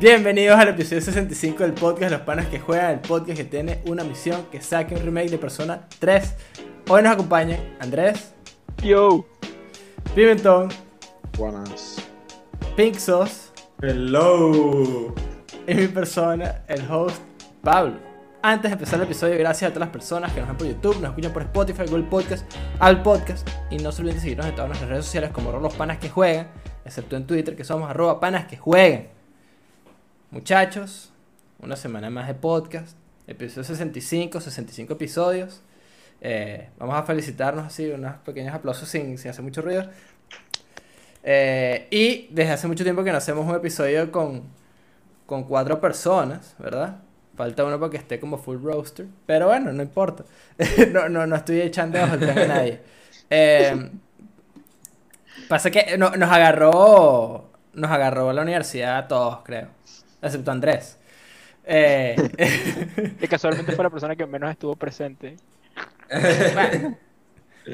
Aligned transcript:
Bienvenidos 0.00 0.58
al 0.58 0.68
episodio 0.68 1.02
65 1.02 1.62
del 1.62 1.74
podcast 1.74 2.10
Los 2.10 2.22
Panas 2.22 2.46
que 2.46 2.58
Juegan, 2.58 2.92
el 2.92 3.00
podcast 3.00 3.36
que 3.36 3.44
tiene 3.44 3.82
una 3.84 4.02
misión 4.02 4.46
que 4.50 4.62
saque 4.62 4.94
un 4.94 5.02
remake 5.02 5.28
de 5.28 5.36
Persona 5.36 5.86
3. 5.98 6.36
Hoy 6.88 7.02
nos 7.02 7.12
acompaña 7.12 7.58
Andrés, 7.80 8.32
Yo. 8.82 9.26
Pimentón, 10.14 10.70
Buenas. 11.36 11.96
Pink 12.76 12.94
Sauce 12.94 13.50
Hello. 13.82 15.14
y 15.66 15.74
mi 15.74 15.88
persona, 15.88 16.62
el 16.66 16.90
host 16.90 17.20
Pablo. 17.62 17.98
Antes 18.40 18.70
de 18.70 18.72
empezar 18.72 19.00
el 19.00 19.04
episodio, 19.04 19.36
gracias 19.36 19.70
a 19.70 19.74
todas 19.74 19.86
las 19.86 19.92
personas 19.92 20.32
que 20.32 20.40
nos 20.40 20.48
ven 20.48 20.56
por 20.56 20.66
YouTube, 20.66 21.00
nos 21.02 21.10
escuchan 21.10 21.32
por 21.34 21.42
Spotify, 21.42 21.82
Google 21.84 22.04
Podcast, 22.04 22.50
al 22.78 23.02
podcast. 23.02 23.46
Y 23.70 23.76
no 23.76 23.92
se 23.92 24.00
olviden 24.00 24.16
de 24.16 24.22
seguirnos 24.22 24.46
en 24.46 24.54
todas 24.54 24.68
nuestras 24.68 24.88
redes 24.88 25.04
sociales 25.04 25.28
como 25.30 25.52
los 25.52 25.74
panas 25.74 25.98
que 25.98 26.08
juegan, 26.08 26.48
excepto 26.86 27.16
en 27.16 27.26
Twitter 27.26 27.54
que 27.54 27.64
somos 27.64 27.90
arroba 27.90 28.18
panas 28.18 28.46
que 28.46 28.56
jueguen. 28.56 29.19
Muchachos, 30.30 31.10
una 31.60 31.76
semana 31.76 32.10
más 32.10 32.28
de 32.28 32.34
podcast, 32.34 32.96
episodio 33.26 33.64
65, 33.64 34.40
65 34.40 34.92
episodios. 34.92 35.62
Eh, 36.20 36.68
vamos 36.78 36.94
a 36.96 37.02
felicitarnos 37.02 37.66
así, 37.66 37.88
unos 37.90 38.16
pequeños 38.18 38.54
aplausos 38.54 38.88
sin, 38.88 39.18
sin 39.18 39.30
hacer 39.30 39.42
mucho 39.42 39.62
ruido. 39.62 39.88
Eh, 41.22 41.88
y 41.90 42.28
desde 42.32 42.52
hace 42.52 42.68
mucho 42.68 42.84
tiempo 42.84 43.02
que 43.04 43.10
no 43.12 43.18
hacemos 43.18 43.46
un 43.46 43.54
episodio 43.56 44.10
con, 44.12 44.44
con 45.26 45.44
cuatro 45.44 45.80
personas, 45.80 46.54
¿verdad? 46.58 46.98
Falta 47.36 47.64
uno 47.64 47.78
para 47.80 47.90
que 47.90 47.96
esté 47.96 48.20
como 48.20 48.38
full 48.38 48.62
roaster. 48.62 49.06
Pero 49.26 49.46
bueno, 49.48 49.72
no 49.72 49.82
importa. 49.82 50.24
no, 50.92 51.08
no, 51.08 51.26
no 51.26 51.36
estoy 51.36 51.60
echando 51.62 51.98
bajo 51.98 52.14
el 52.14 52.30
a 52.30 52.46
nadie. 52.46 52.80
Eh, 53.30 53.90
pasa 55.48 55.70
que 55.70 55.96
no- 55.98 56.10
nos 56.16 56.30
agarró. 56.30 57.50
Nos 57.72 57.90
agarró 57.90 58.32
la 58.32 58.42
universidad 58.42 58.98
a 58.98 59.08
todos, 59.08 59.38
creo. 59.44 59.68
Excepto 60.22 60.50
Andrés. 60.50 60.98
Eh, 61.64 62.16
Que 63.18 63.28
casualmente 63.28 63.72
fue 63.72 63.84
la 63.84 63.90
persona 63.90 64.16
que 64.16 64.26
menos 64.26 64.50
estuvo 64.50 64.76
presente. 64.76 65.36
bueno. 66.52 66.98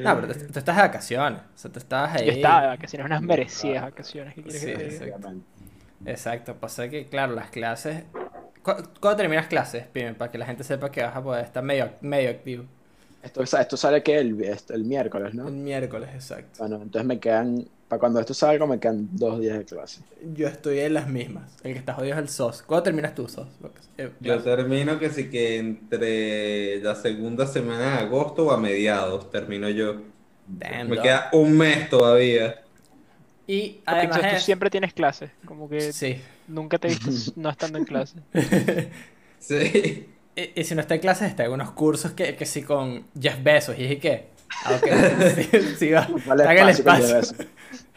No, 0.03 0.15
pero 0.21 0.33
tú, 0.33 0.39
tú 0.51 0.59
estás 0.59 0.75
de 0.75 0.81
vacaciones. 0.81 1.39
O 1.41 1.57
sea, 1.57 1.71
tú 1.71 1.79
estabas 1.79 2.15
ahí. 2.15 2.25
Yo 2.25 2.31
estaba 2.33 2.61
de 2.61 2.67
vacaciones, 2.67 3.05
unas 3.05 3.21
merecidas 3.21 3.83
vacaciones. 3.83 4.35
¿Qué 4.35 4.43
quieres 4.43 4.61
Sí, 4.61 4.65
que 4.65 4.73
te 4.73 4.87
diga? 4.89 5.05
exacto. 5.05 5.33
Exacto, 6.05 6.55
pasa 6.55 6.89
que, 6.89 7.07
claro, 7.07 7.33
las 7.33 7.49
clases. 7.49 8.03
¿Cu- 8.63 8.83
¿Cuándo 8.99 9.17
terminas 9.17 9.47
clases, 9.47 9.85
Pime? 9.87 10.13
Para 10.13 10.31
que 10.31 10.37
la 10.37 10.45
gente 10.45 10.63
sepa 10.63 10.91
que 10.91 11.01
vas 11.03 11.15
a 11.15 11.23
poder 11.23 11.45
estar 11.45 11.63
medio, 11.63 11.91
medio 12.01 12.29
activo. 12.29 12.65
Esto, 13.23 13.43
esto 13.43 13.77
sale 13.77 14.03
que 14.03 14.17
el, 14.19 14.41
el 14.69 14.83
miércoles, 14.85 15.33
¿no? 15.33 15.47
El 15.47 15.55
miércoles, 15.55 16.09
exacto. 16.13 16.59
Bueno, 16.59 16.75
entonces 16.77 17.05
me 17.05 17.19
quedan, 17.19 17.67
para 17.87 17.99
cuando 17.99 18.19
esto 18.19 18.33
salga, 18.33 18.65
me 18.65 18.79
quedan 18.79 19.07
dos 19.11 19.39
días 19.39 19.57
de 19.57 19.65
clase. 19.65 20.01
Yo 20.33 20.47
estoy 20.47 20.79
en 20.79 20.93
las 20.93 21.07
mismas. 21.07 21.55
El 21.63 21.73
que 21.73 21.79
está 21.79 21.93
jodido 21.93 22.13
es 22.15 22.19
el 22.19 22.29
SOS. 22.29 22.63
¿Cuándo 22.63 22.83
terminas 22.83 23.15
tú, 23.15 23.27
SOS? 23.27 23.47
Eh, 23.97 24.11
Yo 24.19 24.41
termino 24.43 24.99
que 24.99 25.09
sí 25.09 25.29
que 25.29 25.57
entre 25.57 26.81
la 26.81 26.95
segunda 26.95 27.47
semana 27.47 27.97
de 27.97 27.99
agosto 28.05 28.47
o 28.47 28.51
a 28.51 28.57
mediados 28.57 29.29
termino 29.31 29.69
yo. 29.69 30.01
damn, 30.45 30.89
Me 30.89 30.95
dog. 30.95 31.03
queda 31.03 31.29
un 31.33 31.57
mes 31.57 31.89
todavía. 31.89 32.63
Y 33.47 33.81
Porque 33.87 34.07
además 34.07 34.19
tú 34.29 34.35
es... 34.35 34.43
siempre 34.43 34.69
tienes 34.69 34.93
clases. 34.93 35.31
Como 35.45 35.69
que 35.69 35.93
Sí. 35.93 36.21
nunca 36.47 36.77
te 36.79 36.89
visto 36.89 37.09
no 37.35 37.49
estando 37.49 37.77
en 37.77 37.85
clase. 37.85 38.17
Sí. 39.39 40.09
Y, 40.35 40.61
y 40.61 40.63
si 40.63 40.75
no 40.75 40.81
está 40.81 40.95
en 40.95 41.01
clases, 41.01 41.29
está 41.29 41.45
en 41.45 41.51
unos 41.51 41.71
cursos 41.71 42.11
que, 42.13 42.35
que 42.35 42.45
sí 42.45 42.63
con 42.63 43.07
Jeff 43.19 43.41
Bezos. 43.43 43.77
Y 43.77 43.83
dije, 43.83 43.99
¿qué? 43.99 44.27
Ah, 44.65 44.75
ok. 44.75 44.87
sí, 45.51 45.75
sí, 45.77 45.91
va. 45.91 46.07
Vale, 46.25 46.61
el 46.61 46.69
espacio. 46.69 47.21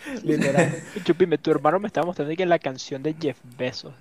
Literal. 0.25 0.71
Chupime, 1.05 1.39
tu 1.39 1.51
hermano 1.51 1.79
me 1.79 1.87
estaba 1.89 2.07
mostrando 2.07 2.35
que 2.35 2.47
la 2.47 2.59
canción 2.59 3.03
de 3.03 3.15
Jeff 3.21 3.39
Bezos. 3.59 3.95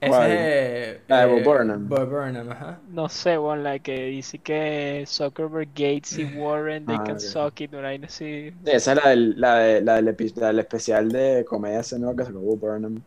Ese 0.00 0.94
es... 0.96 1.00
La 1.08 1.20
de 1.20 1.26
Bob 1.32 1.38
eh, 1.38 1.44
Burnham. 1.44 1.88
Bob 1.88 2.08
Burnham, 2.10 2.50
ajá. 2.50 2.78
No 2.90 3.08
sé, 3.08 3.36
bueno, 3.38 3.62
la 3.62 3.78
que 3.78 4.06
dice 4.06 4.38
que 4.38 5.04
Zuckerberg, 5.06 5.68
Gates 5.68 6.18
y 6.18 6.24
Warren, 6.36 6.84
they 6.86 6.96
Ah, 6.96 7.04
can 7.06 7.18
suck 7.20 7.60
it, 7.62 7.72
una 7.72 7.88
así. 7.90 8.06
Sí, 8.50 8.54
esa 8.66 8.92
es 8.92 9.02
la 9.02 9.10
del, 9.10 9.40
la, 9.40 9.54
de, 9.58 9.80
la, 9.80 9.94
del 9.96 10.08
epi- 10.08 10.34
la 10.36 10.48
del 10.48 10.58
especial 10.58 11.08
de 11.10 11.44
comedia 11.48 11.80
ese 11.80 11.98
nuevo 11.98 12.14
que 12.16 12.24
sacó 12.24 12.38
Bob 12.40 12.58
Burnham. 12.58 13.02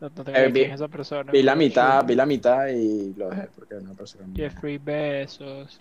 No, 0.00 0.08
no 0.08 0.24
tengo 0.24 0.38
Eh, 0.38 0.48
vi- 0.48 0.62
esa 0.62 0.88
persona. 0.88 1.30
Vi 1.30 1.42
la 1.42 1.54
mitad, 1.54 2.04
vi 2.06 2.14
la 2.14 2.24
mitad 2.24 2.68
y 2.68 3.12
lo 3.14 3.28
dejé 3.28 3.48
porque 3.54 3.74
no 3.74 3.90
me 3.90 3.94
parece 3.94 4.18
Jeffrey 4.34 4.78
Bezos. 4.78 5.78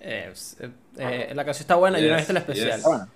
Eh, 0.00 0.32
eh, 0.60 0.70
eh, 0.96 1.32
la 1.34 1.44
canción 1.44 1.62
está 1.64 1.74
buena, 1.74 1.98
yo 1.98 2.08
no 2.08 2.14
he 2.14 2.16
visto 2.18 2.32
el 2.32 2.38
especial. 2.38 2.76
yes. 2.78 2.86
Ah, 2.86 2.88
bueno. 2.88 3.08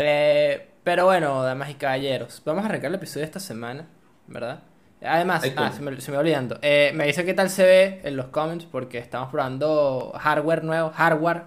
Eh, 0.00 0.68
pero 0.84 1.04
bueno, 1.06 1.42
damas 1.42 1.70
y 1.70 1.74
caballeros, 1.74 2.42
vamos 2.44 2.64
a 2.64 2.68
arrancar 2.68 2.88
el 2.88 2.94
episodio 2.94 3.20
de 3.20 3.26
esta 3.26 3.40
semana, 3.40 3.86
¿verdad? 4.26 4.60
Además, 5.02 5.42
Ay, 5.44 5.54
ah, 5.56 5.70
se 5.72 5.80
me, 5.80 6.00
se 6.00 6.10
me 6.10 6.18
olvidando. 6.18 6.58
Eh, 6.62 6.92
me 6.94 7.06
dice 7.06 7.24
qué 7.24 7.34
tal 7.34 7.50
se 7.50 7.64
ve 7.64 8.00
en 8.02 8.16
los 8.16 8.26
comments 8.28 8.66
porque 8.66 8.98
estamos 8.98 9.30
probando 9.30 10.12
hardware 10.18 10.64
nuevo, 10.64 10.90
hardware. 10.90 11.42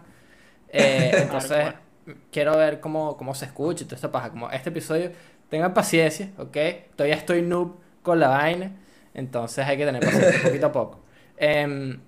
Eh, 0.70 1.12
entonces, 1.24 1.52
Hardware. 1.52 1.76
quiero 2.32 2.56
ver 2.58 2.80
cómo, 2.80 3.18
cómo 3.18 3.36
se 3.36 3.46
escucha 3.46 3.84
y 3.84 3.88
toda 3.88 3.96
esta 3.96 4.12
paja. 4.12 4.30
Como 4.30 4.50
este 4.52 4.70
episodio, 4.70 5.12
tengan 5.50 5.74
paciencia, 5.74 6.30
¿ok? 6.38 6.58
Todavía 6.96 7.16
estoy 7.16 7.42
noob 7.42 7.76
con 8.02 8.20
la 8.20 8.30
vaina, 8.30 8.72
entonces 9.14 9.66
hay 9.68 9.78
que 9.78 9.86
tener 9.86 10.02
paciencia 10.04 10.42
poquito 10.44 10.68
a 10.68 10.72
poco. 10.72 11.00
Em, 11.38 12.00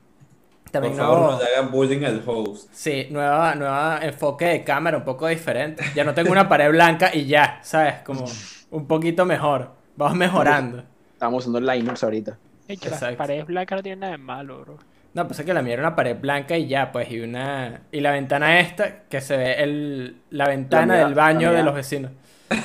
también 0.71 0.95
Por 0.95 1.03
favor, 1.05 1.19
no- 1.19 1.31
no 1.33 1.39
le 1.43 1.45
hagan 1.55 1.71
bullying 1.71 2.03
al 2.03 2.21
host. 2.25 2.69
Sí, 2.73 3.07
nueva, 3.11 3.55
nueva 3.55 3.99
enfoque 4.01 4.45
de 4.45 4.63
cámara, 4.63 4.97
un 4.97 5.03
poco 5.05 5.27
diferente. 5.27 5.83
Ya 5.95 6.03
no 6.03 6.13
tengo 6.13 6.31
una 6.31 6.49
pared 6.49 6.69
blanca 6.69 7.11
y 7.13 7.25
ya, 7.25 7.59
¿sabes? 7.61 7.95
Como 8.03 8.25
un 8.71 8.87
poquito 8.87 9.25
mejor. 9.25 9.71
Vamos 9.95 10.17
mejorando. 10.17 10.83
Estamos 11.13 11.45
usando 11.47 11.59
Linux 11.73 12.03
ahorita. 12.03 12.37
Ey, 12.67 12.77
que 12.77 12.89
las 12.89 12.99
Exacto. 13.01 13.17
paredes 13.17 13.45
blancas 13.45 13.77
no 13.77 13.83
tienen 13.83 13.99
nada 13.99 14.11
de 14.13 14.17
malo, 14.17 14.61
bro. 14.61 14.77
No, 15.13 15.27
pues 15.27 15.39
es 15.39 15.45
que 15.45 15.53
la 15.53 15.61
mía 15.61 15.73
era 15.73 15.83
una 15.83 15.95
pared 15.95 16.17
blanca 16.19 16.57
y 16.57 16.67
ya, 16.67 16.91
pues, 16.91 17.11
y 17.11 17.19
una... 17.19 17.81
Y 17.91 17.99
la 17.99 18.11
ventana 18.11 18.59
esta, 18.59 19.03
que 19.07 19.21
se 19.21 19.37
ve 19.37 19.53
el... 19.61 20.21
la 20.31 20.47
ventana 20.47 20.95
mía- 20.95 21.05
del 21.05 21.13
baño 21.13 21.53
de 21.53 21.61
los 21.61 21.75
vecinos. 21.75 22.11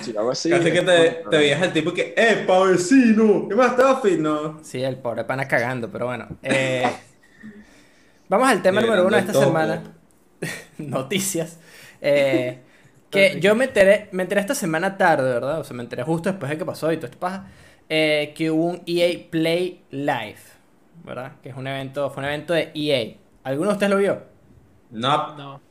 Si 0.00 0.12
lo 0.14 0.20
hago 0.20 0.30
así. 0.30 0.48
Casi 0.48 0.70
que 0.72 0.80
te, 0.82 1.24
te 1.30 1.36
veías 1.36 1.60
al 1.60 1.72
tipo 1.74 1.92
que, 1.92 2.14
¡eh, 2.16 2.46
vecino! 2.70 3.48
¿Qué 3.48 3.54
más 3.54 3.72
está 3.72 3.96
fino? 3.96 4.58
Sí, 4.62 4.82
el 4.82 4.96
pobre 4.96 5.24
pana 5.24 5.46
cagando, 5.46 5.90
pero 5.90 6.06
bueno. 6.06 6.26
Eh, 6.42 6.86
vamos 8.28 8.48
al 8.48 8.62
tema 8.62 8.80
número 8.80 9.06
uno 9.06 9.16
de 9.16 9.20
esta 9.20 9.34
semana. 9.34 9.82
Noticias. 10.78 11.58
Eh, 12.00 12.62
que 13.10 13.40
yo 13.40 13.54
me 13.54 13.64
enteré, 13.66 14.08
me 14.12 14.22
enteré 14.22 14.40
esta 14.40 14.54
semana 14.54 14.96
tarde, 14.96 15.32
¿verdad? 15.32 15.60
O 15.60 15.64
sea, 15.64 15.76
me 15.76 15.82
enteré 15.82 16.02
justo 16.02 16.30
después 16.30 16.50
de 16.50 16.58
que 16.58 16.64
pasó 16.64 16.92
y 16.92 16.96
todo 16.96 17.06
esto 17.06 17.18
pasa. 17.18 17.46
eh, 17.88 18.32
que 18.36 18.50
hubo 18.50 18.66
un 18.66 18.82
EA 18.86 19.28
Play 19.30 19.84
Live, 19.90 20.38
¿verdad? 21.04 21.32
Que 21.42 21.50
es 21.50 21.56
un 21.56 21.66
evento, 21.66 22.10
fue 22.10 22.22
un 22.22 22.26
evento 22.28 22.54
de 22.54 22.70
EA. 22.74 23.16
¿Alguno 23.44 23.70
de 23.70 23.74
ustedes 23.74 23.90
lo 23.90 23.98
vio? 23.98 24.22
No, 24.90 25.36
No. 25.36 25.62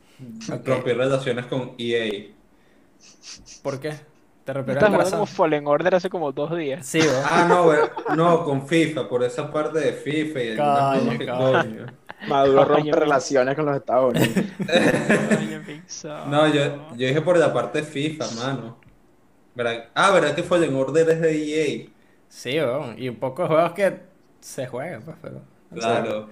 Ok. 0.52 0.66
rompí 0.66 0.92
relaciones 0.92 1.46
con 1.46 1.74
EA. 1.78 2.34
¿Por 3.62 3.80
qué? 3.80 3.92
¿Te 4.48 4.54
¿No 4.64 4.74
rompió 4.74 4.74
el 4.74 4.78
jugando 4.78 4.98
corazón? 4.98 5.20
como 5.20 5.26
Fallen 5.26 5.66
Order 5.66 5.94
hace 5.96 6.10
como 6.10 6.32
dos 6.32 6.56
días? 6.56 6.86
Sí. 6.86 7.18
Ah, 7.22 7.44
no, 7.48 7.72
no, 8.08 8.44
con 8.44 8.66
FIFA, 8.66 9.08
por 9.08 9.22
esa 9.24 9.50
parte 9.52 9.78
de 9.80 9.92
FIFA 9.92 10.42
y 10.42 10.50
algunas 10.52 10.86
Coño, 10.88 11.18
que 11.18 11.30
coño. 11.30 11.86
coño. 11.86 11.86
Maduro 12.20 12.66
Coño, 12.66 12.66
rompe 12.66 13.00
relaciones 13.00 13.54
con 13.56 13.66
los 13.66 13.76
Estados 13.76 14.10
Unidos. 14.14 14.46
Coño, 15.26 15.62
Pixar. 15.66 16.26
No, 16.26 16.46
yo, 16.48 16.62
yo 16.96 17.06
dije 17.08 17.22
por 17.22 17.38
la 17.38 17.52
parte 17.52 17.80
de 17.82 17.86
FIFA, 17.86 18.30
mano. 18.32 18.78
¿Verdad? 19.54 19.90
Ah, 19.94 20.12
¿verdad 20.12 20.34
que 20.34 20.42
Fallen 20.44 20.74
Order 20.76 21.10
es 21.10 21.20
de 21.20 21.32
EA? 21.84 21.90
Sí, 22.28 22.58
weón. 22.60 22.98
Y 22.98 23.08
un 23.08 23.16
poco 23.16 23.42
de 23.42 23.48
juegos 23.48 23.72
que 23.72 24.00
se 24.40 24.66
juegan, 24.66 25.02
pues, 25.04 25.16
pero... 25.20 25.42
Claro. 25.72 26.30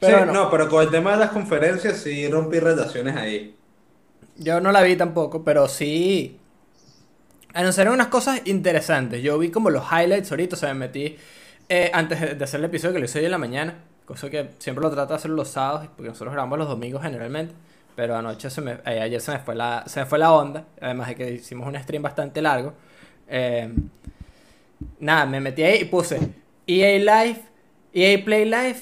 Pero 0.00 0.18
sí, 0.18 0.24
no. 0.26 0.32
no, 0.32 0.50
pero 0.50 0.68
con 0.68 0.82
el 0.82 0.90
tema 0.90 1.12
de 1.12 1.18
las 1.18 1.30
conferencias 1.30 1.98
sí 1.98 2.28
rompí 2.28 2.58
relaciones 2.58 3.16
ahí. 3.16 3.56
Yo 4.36 4.60
no 4.60 4.72
la 4.72 4.82
vi 4.82 4.96
tampoco, 4.96 5.44
pero 5.44 5.68
sí. 5.68 6.39
Anunciaron 7.52 7.94
unas 7.94 8.08
cosas 8.08 8.42
interesantes. 8.44 9.22
Yo 9.22 9.38
vi 9.38 9.50
como 9.50 9.70
los 9.70 9.84
highlights 9.90 10.30
ahorita, 10.30 10.56
o 10.56 10.66
me 10.68 10.74
metí 10.74 11.16
eh, 11.68 11.90
antes 11.92 12.38
de 12.38 12.44
hacer 12.44 12.60
el 12.60 12.66
episodio 12.66 12.94
que 12.94 12.98
lo 13.00 13.04
hice 13.06 13.18
hoy 13.18 13.24
en 13.24 13.30
la 13.32 13.38
mañana. 13.38 13.74
Cosa 14.04 14.28
que 14.30 14.50
siempre 14.58 14.82
lo 14.82 14.90
trato 14.90 15.12
de 15.12 15.16
hacer 15.16 15.30
los 15.30 15.48
sábados, 15.48 15.88
porque 15.96 16.08
nosotros 16.08 16.32
grabamos 16.32 16.58
los 16.58 16.68
domingos 16.68 17.02
generalmente. 17.02 17.54
Pero 17.96 18.16
anoche 18.16 18.50
se 18.50 18.60
me, 18.60 18.72
eh, 18.86 19.00
ayer 19.00 19.20
se 19.20 19.32
me 19.32 19.38
fue 19.40 19.54
la, 19.54 19.84
se 19.86 20.00
me 20.00 20.06
fue 20.06 20.18
la 20.18 20.32
onda. 20.32 20.64
Además 20.80 21.08
de 21.08 21.14
que 21.16 21.30
hicimos 21.32 21.66
un 21.66 21.76
stream 21.80 22.02
bastante 22.02 22.40
largo. 22.40 22.72
Eh, 23.28 23.72
nada, 25.00 25.26
me 25.26 25.40
metí 25.40 25.62
ahí 25.62 25.82
y 25.82 25.84
puse 25.86 26.18
EA 26.66 26.98
Live, 26.98 27.42
EA 27.92 28.24
Play 28.24 28.44
Live, 28.44 28.76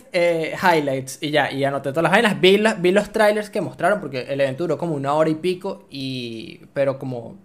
highlights 0.63 1.19
y 1.23 1.31
ya, 1.31 1.51
y 1.51 1.65
anoté 1.65 1.91
todas 1.91 2.03
las 2.05 2.13
vainas. 2.13 2.41
Vi, 2.41 2.59
la- 2.59 2.75
vi 2.75 2.93
los 2.93 3.11
trailers 3.13 3.51
que 3.51 3.61
mostraron 3.61 4.01
porque 4.01 4.21
el 4.23 4.41
evento 4.41 4.65
duró 4.65 4.77
como 4.79 4.95
una 4.95 5.15
hora 5.15 5.31
y 5.31 5.35
pico, 5.37 5.87
y 5.91 6.61
pero 6.75 6.99
como 6.99 7.37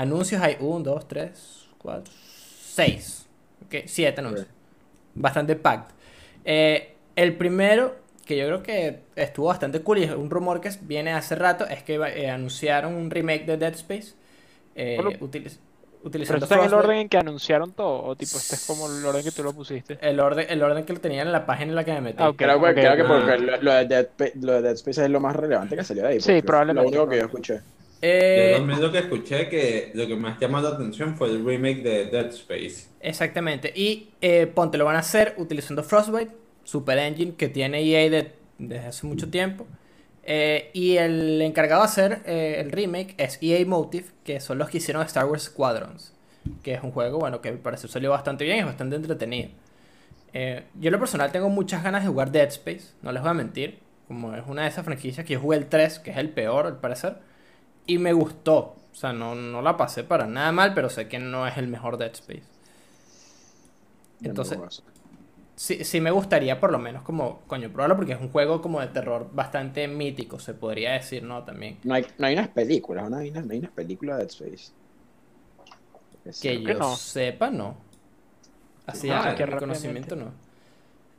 anuncios 0.00 0.40
hay 0.42 0.56
un, 0.60 0.82
dos, 0.82 1.06
tres, 1.08 1.66
cuatro, 1.78 2.12
seis, 2.74 3.26
ok, 3.66 3.74
siete 3.86 4.20
anuncios. 4.20 4.46
Bastante 5.14 5.56
packed. 5.56 5.94
Eh, 6.44 6.94
el 7.16 7.36
primero, 7.36 7.96
que 8.24 8.36
yo 8.36 8.46
creo 8.46 8.62
que 8.62 9.00
estuvo 9.16 9.46
bastante 9.48 9.80
cool 9.80 9.98
y 9.98 10.04
es 10.04 10.12
un 10.12 10.30
rumor 10.30 10.60
que 10.60 10.70
viene 10.82 11.12
hace 11.12 11.34
rato, 11.34 11.66
es 11.66 11.82
que 11.82 11.94
eh, 11.96 12.30
anunciaron 12.30 12.94
un 12.94 13.10
remake 13.10 13.44
de 13.46 13.56
Dead 13.56 13.74
Space. 13.74 14.14
eh, 14.76 14.94
Bueno. 14.96 15.10
utiliz- 15.20 15.58
¿Pero 15.98 16.08
utilizando 16.10 16.44
esto 16.44 16.54
está 16.54 16.64
en 16.64 16.68
el 16.72 16.74
orden 16.74 16.96
en 16.98 17.08
que 17.08 17.18
anunciaron 17.18 17.72
todo? 17.72 18.04
¿O 18.04 18.14
tipo, 18.14 18.38
este 18.38 18.54
es 18.54 18.64
como 18.68 18.86
el 18.88 19.04
orden 19.04 19.24
que 19.24 19.32
tú 19.32 19.42
lo 19.42 19.52
pusiste? 19.52 19.98
El 20.00 20.20
orden, 20.20 20.46
el 20.48 20.62
orden 20.62 20.84
que 20.84 20.92
lo 20.92 21.00
tenían 21.00 21.26
en 21.26 21.32
la 21.32 21.44
página 21.44 21.70
en 21.70 21.74
la 21.74 21.84
que 21.84 21.92
me 21.94 22.00
metí. 22.00 22.22
Ah, 22.22 22.28
ok. 22.28 22.36
Creo, 22.36 22.60
que- 22.62 22.74
creo 22.74 22.96
que 22.96 23.02
ok. 23.02 23.08
porque 23.08 23.38
lo, 23.38 23.56
lo 23.62 23.72
de 23.74 23.84
Dead, 23.86 24.06
lo 24.40 24.52
de 24.52 24.62
Dead 24.62 24.74
Space 24.74 25.02
es 25.02 25.10
lo 25.10 25.18
más 25.18 25.34
relevante 25.34 25.74
que 25.74 25.82
salió 25.82 26.04
de 26.04 26.08
ahí. 26.10 26.20
Sí, 26.20 26.40
probablemente, 26.42 26.82
Lo 26.92 26.96
único 26.96 27.10
que 27.10 27.16
yo 27.18 27.24
escuché. 27.24 27.60
Eh, 28.00 28.50
Yo 28.52 28.58
también 28.58 28.80
lo 28.80 28.92
que 28.92 28.98
escuché 28.98 29.48
que 29.48 29.90
lo 29.94 30.06
que 30.06 30.14
más 30.16 30.38
llamó 30.38 30.60
la 30.60 30.68
atención 30.70 31.16
fue 31.16 31.28
el 31.30 31.44
remake 31.44 31.82
de 31.82 32.04
Dead 32.06 32.26
Space. 32.28 32.86
Exactamente. 33.00 33.72
Y 33.74 34.10
eh, 34.20 34.46
ponte, 34.46 34.78
lo 34.78 34.84
van 34.84 34.96
a 34.96 35.00
hacer 35.00 35.34
utilizando 35.38 35.82
Frostbite, 35.82 36.32
Super 36.64 36.98
Engine, 36.98 37.34
que 37.36 37.48
tiene 37.48 37.82
EA 37.82 38.08
de- 38.10 38.32
desde 38.58 38.86
hace 38.86 39.06
mucho 39.06 39.28
tiempo. 39.30 39.66
Eh, 40.22 40.70
y 40.74 40.96
el 40.98 41.40
encargado 41.42 41.80
de 41.82 41.86
hacer 41.86 42.22
eh, 42.26 42.56
el 42.60 42.70
remake 42.70 43.14
es 43.16 43.38
EA 43.40 43.64
Motive, 43.66 44.06
que 44.24 44.40
son 44.40 44.58
los 44.58 44.68
que 44.68 44.78
hicieron 44.78 45.02
Star 45.06 45.24
Wars 45.26 45.44
Squadrons. 45.44 46.12
Que 46.62 46.74
es 46.74 46.82
un 46.82 46.92
juego, 46.92 47.18
bueno, 47.18 47.40
que 47.40 47.52
parece 47.52 47.88
salió 47.88 48.10
bastante 48.10 48.44
bien 48.44 48.58
y 48.58 48.60
es 48.60 48.66
bastante 48.66 48.96
entretenido. 48.96 49.50
Yo 50.32 50.88
en 50.88 50.92
lo 50.92 50.98
personal 50.98 51.32
tengo 51.32 51.48
muchas 51.48 51.82
ganas 51.82 52.02
de 52.04 52.08
jugar 52.10 52.30
Dead 52.30 52.48
Space, 52.48 52.92
no 53.02 53.10
les 53.12 53.22
voy 53.22 53.30
a 53.30 53.34
mentir. 53.34 53.78
Como 54.06 54.34
es 54.34 54.42
una 54.46 54.62
de 54.62 54.68
esas 54.68 54.84
franquicias 54.84 55.26
que 55.26 55.34
yo 55.34 55.40
jugué 55.40 55.58
el 55.58 55.66
3, 55.66 55.98
que 55.98 56.10
es 56.12 56.16
el 56.16 56.30
peor 56.30 56.66
al 56.66 56.78
parecer. 56.80 57.16
Y 57.88 57.98
me 57.98 58.12
gustó. 58.12 58.76
O 58.92 58.94
sea, 58.94 59.12
no, 59.12 59.34
no 59.34 59.62
la 59.62 59.76
pasé 59.76 60.04
para 60.04 60.28
nada 60.28 60.52
mal, 60.52 60.74
pero 60.74 60.88
sé 60.90 61.08
que 61.08 61.18
no 61.18 61.44
es 61.48 61.56
el 61.58 61.66
mejor 61.66 61.98
Dead 61.98 62.12
Space. 62.12 62.44
Entonces-. 64.22 64.58
Sí, 65.56 65.84
sí 65.84 66.00
me 66.00 66.10
gustaría 66.12 66.60
por 66.60 66.72
lo 66.72 66.78
menos 66.78 67.02
como, 67.02 67.42
coño, 67.46 67.70
probarlo 67.72 67.96
porque 67.96 68.12
es 68.14 68.20
un 68.20 68.30
juego 68.30 68.62
como 68.62 68.80
de 68.80 68.88
terror 68.88 69.30
bastante 69.32 69.88
mítico, 69.88 70.38
se 70.38 70.54
podría 70.54 70.92
decir, 70.92 71.22
¿no? 71.24 71.44
También. 71.44 71.78
No 71.84 71.94
hay, 71.94 72.06
no 72.18 72.26
hay 72.28 72.34
unas 72.34 72.48
películas, 72.48 73.10
no 73.10 73.16
hay 73.18 73.30
no 73.32 73.40
hay 73.52 73.58
unas 73.58 73.72
películas 73.72 74.18
de 74.18 74.24
Dead 74.24 74.30
Space. 74.32 74.72
Que 76.40 76.62
yo 76.64 76.78
no. 76.78 76.96
sepa, 76.96 77.50
no. 77.50 77.76
Así 78.86 79.08
Ah, 79.10 79.34
que 79.36 79.44
mi 79.46 79.56
conocimiento, 79.56 80.16
no. 80.16 80.32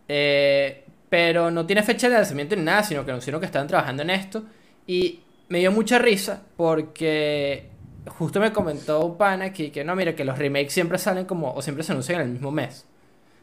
Eh, 0.08 0.86
pero 1.10 1.52
no 1.52 1.66
tiene 1.66 1.84
fecha 1.84 2.10
de 2.10 2.16
lanzamiento 2.16 2.56
ni 2.56 2.64
nada, 2.64 2.84
sino 2.84 3.06
que 3.06 3.12
anunciaron 3.12 3.40
que 3.42 3.46
estaban 3.48 3.68
trabajando 3.68 4.04
en 4.04 4.12
esto. 4.12 4.44
Y 4.88 5.22
me 5.50 5.60
dio 5.60 5.72
mucha 5.72 6.00
risa 6.00 6.44
porque 6.56 7.70
justo 8.08 8.40
me 8.40 8.54
comentó 8.54 9.06
un 9.06 9.18
pana 9.18 9.46
aquí 9.46 9.72
que 9.72 9.84
no, 9.84 9.96
mira, 9.96 10.16
que 10.16 10.24
los 10.24 10.38
remakes 10.38 10.72
siempre 10.74 10.98
salen 10.98 11.26
como, 11.26 11.54
o 11.54 11.62
siempre 11.62 11.84
se 11.84 11.92
anuncian 11.92 12.22
en 12.22 12.28
el 12.28 12.34
mismo 12.34 12.52
mes. 12.52 12.86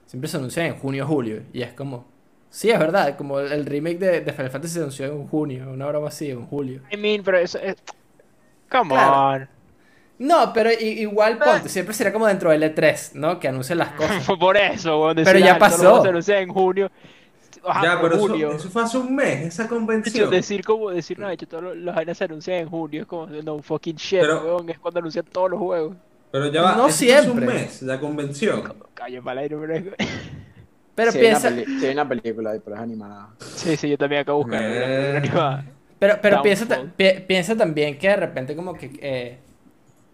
Siempre 0.06 0.28
se 0.28 0.36
anuncian 0.36 0.66
en 0.66 0.76
junio 0.76 1.04
o 1.04 1.08
julio. 1.08 1.42
Y 1.52 1.62
es 1.62 1.72
como, 1.72 2.06
sí, 2.48 2.70
es 2.70 2.78
verdad, 2.78 3.16
como 3.16 3.40
el, 3.40 3.52
el 3.52 3.66
remake 3.66 3.98
de, 3.98 4.20
de 4.20 4.32
Final 4.32 4.50
Fantasy 4.50 4.74
se 4.74 4.80
anunció 4.80 5.06
en 5.06 5.26
junio, 5.26 5.70
una 5.70 5.86
broma 5.86 6.08
así, 6.08 6.30
en 6.30 6.46
julio. 6.46 6.82
I 6.92 6.96
mean, 6.96 7.22
pero 7.24 7.38
eso 7.38 7.58
es... 7.58 7.76
Come 8.70 8.94
Claro. 8.94 9.42
on. 9.44 9.48
No, 10.18 10.52
pero 10.54 10.70
igual 10.72 11.38
ponte, 11.38 11.68
siempre 11.68 11.94
será 11.94 12.12
como 12.12 12.26
dentro 12.26 12.50
del 12.50 12.62
E3, 12.62 13.12
¿no? 13.14 13.38
Que 13.38 13.48
anuncian 13.48 13.78
las 13.78 13.90
cosas. 13.92 14.24
Fue 14.24 14.38
por 14.38 14.56
eso, 14.56 14.98
weón. 15.00 15.16
Pero 15.22 15.38
ya 15.38 15.54
ah, 15.56 15.58
pasó. 15.58 15.84
vamos 15.84 16.06
a 16.06 16.08
anunciar 16.08 16.38
en 16.42 16.48
junio. 16.48 16.90
Ajá, 17.68 17.82
ya, 17.82 18.00
pero 18.00 18.14
eso, 18.16 18.26
julio. 18.28 18.52
eso 18.52 18.68
fue 18.70 18.82
hace 18.82 18.98
un 18.98 19.14
mes, 19.14 19.46
esa 19.46 19.62
De 19.62 19.66
hecho, 19.68 19.74
convención. 19.74 20.30
decir 20.30 20.64
como 20.64 20.90
decir, 20.90 21.18
no, 21.18 21.28
de 21.28 21.34
hecho, 21.34 21.46
todos 21.48 21.62
los, 21.64 21.76
los 21.76 21.94
vainas 21.94 22.16
se 22.18 22.24
anuncian 22.24 22.58
en 22.58 22.68
junio, 22.68 23.02
es 23.02 23.06
como, 23.08 23.26
no, 23.26 23.62
fucking 23.62 23.96
shit, 23.96 24.20
Pero- 24.20 24.42
weón, 24.44 24.70
es 24.70 24.78
cuando 24.78 25.00
anuncian 25.00 25.24
todos 25.24 25.50
los 25.50 25.58
juegos. 25.60 25.96
Pero 26.30 26.46
ya 26.48 26.62
va, 26.62 26.76
No 26.76 26.88
eso 26.88 26.98
fue 27.04 27.14
hace 27.14 27.30
un 27.30 27.36
siempre. 27.38 27.54
mes, 27.54 27.82
la 27.82 28.00
convención. 28.00 28.74
Calle 28.94 29.22
para 29.22 29.40
aire, 29.40 29.56
pero 29.56 29.74
es- 29.74 29.84
Pero 30.94 31.12
Sí, 31.12 31.18
hay 31.18 31.24
una 31.26 31.38
piensa, 31.40 31.48
peli- 31.50 31.78
sí, 31.80 31.86
hay 31.86 31.92
una 31.92 32.08
película 32.08 32.50
ahí, 32.52 32.60
pero 32.64 32.76
es 32.76 32.82
animada. 32.82 33.28
Sí, 33.38 33.76
sí, 33.76 33.88
yo 33.90 33.98
también 33.98 34.22
acabo 34.22 34.38
de 34.38 34.44
buscar. 34.44 34.62
Eh. 34.64 35.64
pero, 35.98 36.18
pero 36.22 36.42
piensa, 36.42 36.66
pi- 36.96 37.20
piensa 37.26 37.54
también 37.54 37.98
que 37.98 38.08
de 38.08 38.16
repente 38.16 38.56
como 38.56 38.72
que, 38.74 38.90
eh, 39.02 39.38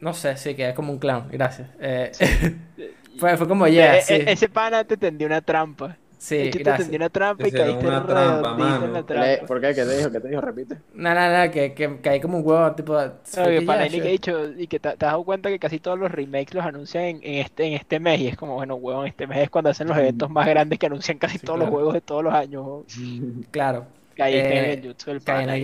no 0.01 0.13
sé, 0.13 0.37
sí, 0.37 0.55
que 0.57 0.71
es 0.71 0.75
como 0.75 0.93
un 0.93 0.99
clown, 0.99 1.29
gracias. 1.31 1.69
Eh, 1.79 2.11
fue, 3.19 3.37
fue 3.37 3.47
como, 3.47 3.69
ya, 3.69 3.99
E- 3.99 4.03
sí, 4.03 4.15
e- 4.15 4.33
Ese 4.33 4.49
pana 4.49 4.83
te 4.83 4.97
tendió 4.97 5.27
una 5.29 5.41
trampa. 5.41 5.97
Sí, 6.23 6.37
Es 6.37 6.51
que 6.51 6.61
te 6.61 6.65
gracias. 6.65 6.89
tendió 6.89 6.97
una 6.99 7.11
trampa 7.11 7.49
y 7.49 7.53
caíste 7.53 7.87
una 7.87 8.07
trampa, 8.07 8.55
en 8.83 8.93
la 8.93 9.05
trampa. 9.05 9.47
¿Por 9.47 9.61
qué? 9.61 9.75
¿Qué 9.75 9.85
te 9.85 9.97
dijo? 9.97 10.11
¿Qué 10.11 10.21
te 10.21 10.29
dijo? 10.29 10.41
Repite. 10.41 10.79
No, 10.95 11.15
no, 11.15 11.45
no, 11.47 11.51
que, 11.51 11.75
que 11.75 12.01
caí 12.01 12.21
como 12.21 12.39
un 12.39 12.47
huevo, 12.47 12.75
tipo, 12.75 12.95
No, 12.95 13.51
que 13.53 13.63
ya, 13.65 13.95
y 13.95 14.01
que 14.01 14.09
he 14.09 14.13
dicho, 14.13 14.51
y 14.57 14.67
que 14.69 14.79
te, 14.79 14.91
te 14.97 15.07
has 15.07 15.13
dado 15.13 15.25
cuenta 15.25 15.49
que 15.49 15.59
casi 15.59 15.81
todos 15.81 15.99
los 15.99 16.11
remakes 16.13 16.55
los 16.55 16.65
anuncian 16.65 17.05
en, 17.05 17.17
en 17.23 17.35
este, 17.37 17.65
en 17.67 17.73
este 17.75 17.99
mes, 18.01 18.21
y 18.21 18.29
es 18.29 18.37
como, 18.37 18.55
bueno, 18.55 18.75
huevón, 18.77 19.07
este 19.07 19.27
mes 19.27 19.39
es 19.39 19.51
cuando 19.51 19.71
hacen 19.71 19.89
los 19.89 19.97
eventos 19.97 20.29
más 20.31 20.47
grandes 20.47 20.79
que 20.79 20.87
anuncian 20.87 21.19
casi 21.19 21.39
Sí, 21.39 21.47
todos 21.47 21.59
claro. 21.59 21.71
los 21.71 21.71
juegos 21.71 21.95
de 21.95 22.01
todos 22.03 22.23
los 22.25 22.35
años. 22.35 22.85
Claro, 23.51 23.87
Caí 24.17 24.37
en 24.39 24.47
Eh, 24.47 24.73
el 24.73 24.81
Genjutsu 24.83 25.11
del 25.11 25.23
caí 25.23 25.45
en 25.45 25.51
el 25.51 25.61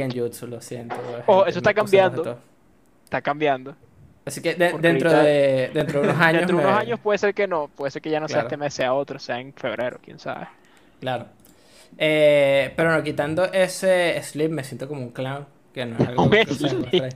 lo 0.46 0.60
siento. 0.60 0.96
Oh, 1.26 1.44
gente, 1.44 1.50
eso 1.50 1.58
está 1.58 1.74
cambiando. 1.74 2.22
de. 2.22 2.36
Está 3.04 3.22
cambiando. 3.22 3.76
Así 4.28 4.40
que 4.40 4.54
de- 4.54 4.72
dentro, 4.78 5.10
ahorita- 5.10 5.22
de, 5.22 5.70
dentro 5.74 6.00
de 6.02 6.08
unos 6.08 6.20
años... 6.22 6.40
Dentro 6.40 6.56
de 6.58 6.62
unos 6.64 6.76
me- 6.76 6.80
años 6.82 7.00
puede 7.00 7.18
ser 7.18 7.34
que 7.34 7.46
no, 7.48 7.68
puede 7.68 7.90
ser 7.90 8.00
que 8.02 8.10
ya 8.10 8.20
no 8.20 8.28
sea 8.28 8.42
este 8.42 8.56
mes, 8.56 8.72
sea 8.72 8.94
otro, 8.94 9.18
sea 9.18 9.40
en 9.40 9.52
febrero, 9.52 9.98
quién 10.04 10.18
sabe. 10.18 10.46
Claro. 11.00 11.26
Eh, 11.96 12.72
pero 12.76 12.92
no, 12.92 13.02
quitando 13.02 13.44
ese 13.52 14.22
slip 14.22 14.50
me 14.50 14.62
siento 14.62 14.86
como 14.86 15.00
un 15.00 15.10
clown, 15.10 15.46
que 15.74 15.84
no 15.86 15.98
es 15.98 16.08
algo 16.08 16.30
que 16.30 16.40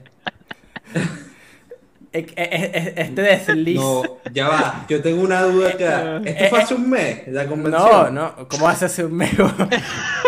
Este 2.11 3.21
desliz. 3.23 3.75
No, 3.79 4.03
ya 4.31 4.47
va, 4.47 4.85
yo 4.87 5.01
tengo 5.01 5.23
una 5.23 5.41
duda 5.41 5.69
acá. 5.69 6.17
¿Esto 6.25 6.45
fue 6.49 6.61
hace 6.61 6.75
un 6.75 6.89
mes, 6.89 7.27
la 7.27 7.43
No, 7.45 7.49
convención? 7.49 8.13
no, 8.13 8.47
¿cómo 8.47 8.65
vas 8.65 8.83
a 8.83 8.85
hacer 8.85 9.05
un 9.05 9.15
mego? 9.15 9.49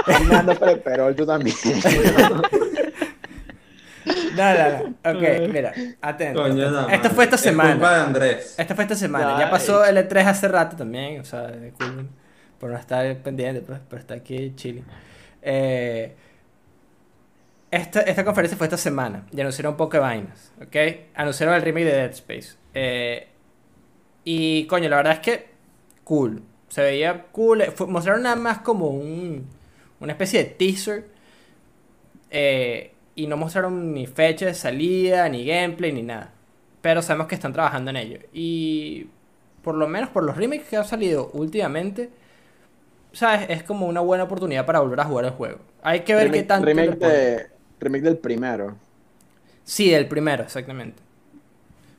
Fernando 0.06 0.58
pero 0.84 1.14
tú 1.14 1.26
también. 1.28 1.56
No, 4.36 4.54
no, 4.54 4.70
no. 5.04 5.18
Ok, 5.18 5.50
mira, 5.52 5.74
atento. 6.02 6.42
Coño, 6.44 6.70
no, 6.72 6.90
Esto 6.90 7.10
fue 7.10 7.24
esta 7.26 7.36
Es 7.38 7.42
culpa 7.44 7.64
semana. 7.64 7.90
de 7.98 8.02
Andrés. 8.04 8.56
Esto 8.58 8.76
fue 8.76 8.84
esta 8.84 8.96
semana. 8.96 9.40
Ya 9.40 9.50
pasó 9.50 9.84
el 9.86 9.98
E3 9.98 10.26
hace 10.26 10.48
rato 10.48 10.76
también. 10.76 11.20
O 11.22 11.26
sea, 11.26 11.48
disculpen 11.48 12.10
por 12.60 12.70
no 12.72 12.78
estar 12.78 13.18
pendiente, 13.18 13.62
pues, 13.62 13.80
pero 13.90 14.00
está 14.00 14.14
aquí 14.16 14.54
chile. 14.56 14.84
Eh, 15.42 16.16
esta, 17.72 18.02
esta 18.02 18.24
conferencia 18.24 18.58
fue 18.58 18.68
esta 18.68 18.78
semana. 18.78 19.26
Y 19.32 19.42
anunciaron 19.42 19.74
un 19.74 19.78
poco 19.78 19.94
de 19.94 20.00
vainas. 20.00 20.52
¿Ok? 20.62 20.76
Anunciaron 21.16 21.56
el 21.56 21.62
remake 21.62 21.86
de 21.86 21.92
Dead 21.94 22.12
Space. 22.12 22.56
Eh, 22.74 23.28
y 24.24 24.66
coño, 24.68 24.88
la 24.90 24.98
verdad 24.98 25.14
es 25.14 25.20
que 25.20 25.50
cool. 26.04 26.42
Se 26.70 26.82
veía 26.82 27.24
cool. 27.32 27.62
Eh, 27.62 27.72
fue- 27.72 27.88
mostraron 27.88 28.24
nada 28.24 28.36
más 28.36 28.60
como 28.60 28.88
un, 28.90 29.48
una 30.00 30.12
especie 30.14 30.44
de 30.44 30.50
teaser. 30.52 31.06
Eh, 32.32 32.92
y 33.16 33.28
no 33.28 33.38
mostraron 33.38 33.94
ni 33.94 34.08
fecha 34.08 34.46
de 34.46 34.54
salida, 34.54 35.28
ni 35.30 35.46
gameplay, 35.46 35.92
ni 35.92 36.04
nada. 36.04 36.32
Pero 36.82 37.02
sabemos 37.02 37.28
que 37.28 37.36
están 37.36 37.54
trabajando 37.54 37.90
en 37.90 37.98
ello. 37.98 38.20
Y 38.34 39.08
por 39.64 39.76
lo 39.76 39.88
menos 39.88 40.10
por 40.10 40.24
los 40.24 40.36
remakes 40.36 40.68
que 40.68 40.78
han 40.78 40.86
salido 40.86 41.32
últimamente, 41.34 42.10
¿sabes? 43.14 43.50
Es 43.50 43.64
como 43.64 43.88
una 43.88 44.02
buena 44.02 44.26
oportunidad 44.26 44.66
para 44.66 44.80
volver 44.80 45.00
a 45.00 45.06
jugar 45.06 45.26
el 45.26 45.32
juego. 45.32 45.60
Hay 45.82 46.02
que 46.02 46.14
ver 46.14 46.26
qué 46.26 46.32
remake, 46.32 46.48
tanto. 46.48 46.66
remake 46.66 48.02
de, 48.02 48.02
del 48.02 48.18
primero. 48.18 48.76
Sí, 49.64 49.94
el 49.94 50.08
primero, 50.08 50.44
exactamente. 50.44 51.02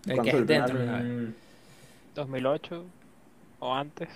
El 0.07 0.11
que 0.11 0.15
¿Cuánto 0.15 0.31
es 0.31 0.37
el 0.37 0.47
dentro 0.47 0.79
de 0.79 0.85
una 0.85 0.99
vez. 0.99 1.05
Mm, 1.05 1.33
2008 2.15 2.85
o 3.61 3.75
antes. 3.75 4.09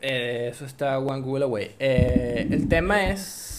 Eh, 0.00 0.48
eso 0.52 0.66
está 0.66 0.98
one 0.98 1.22
Google 1.22 1.44
away. 1.44 1.74
Eh, 1.78 2.46
el 2.50 2.68
tema 2.68 3.08
es 3.08 3.55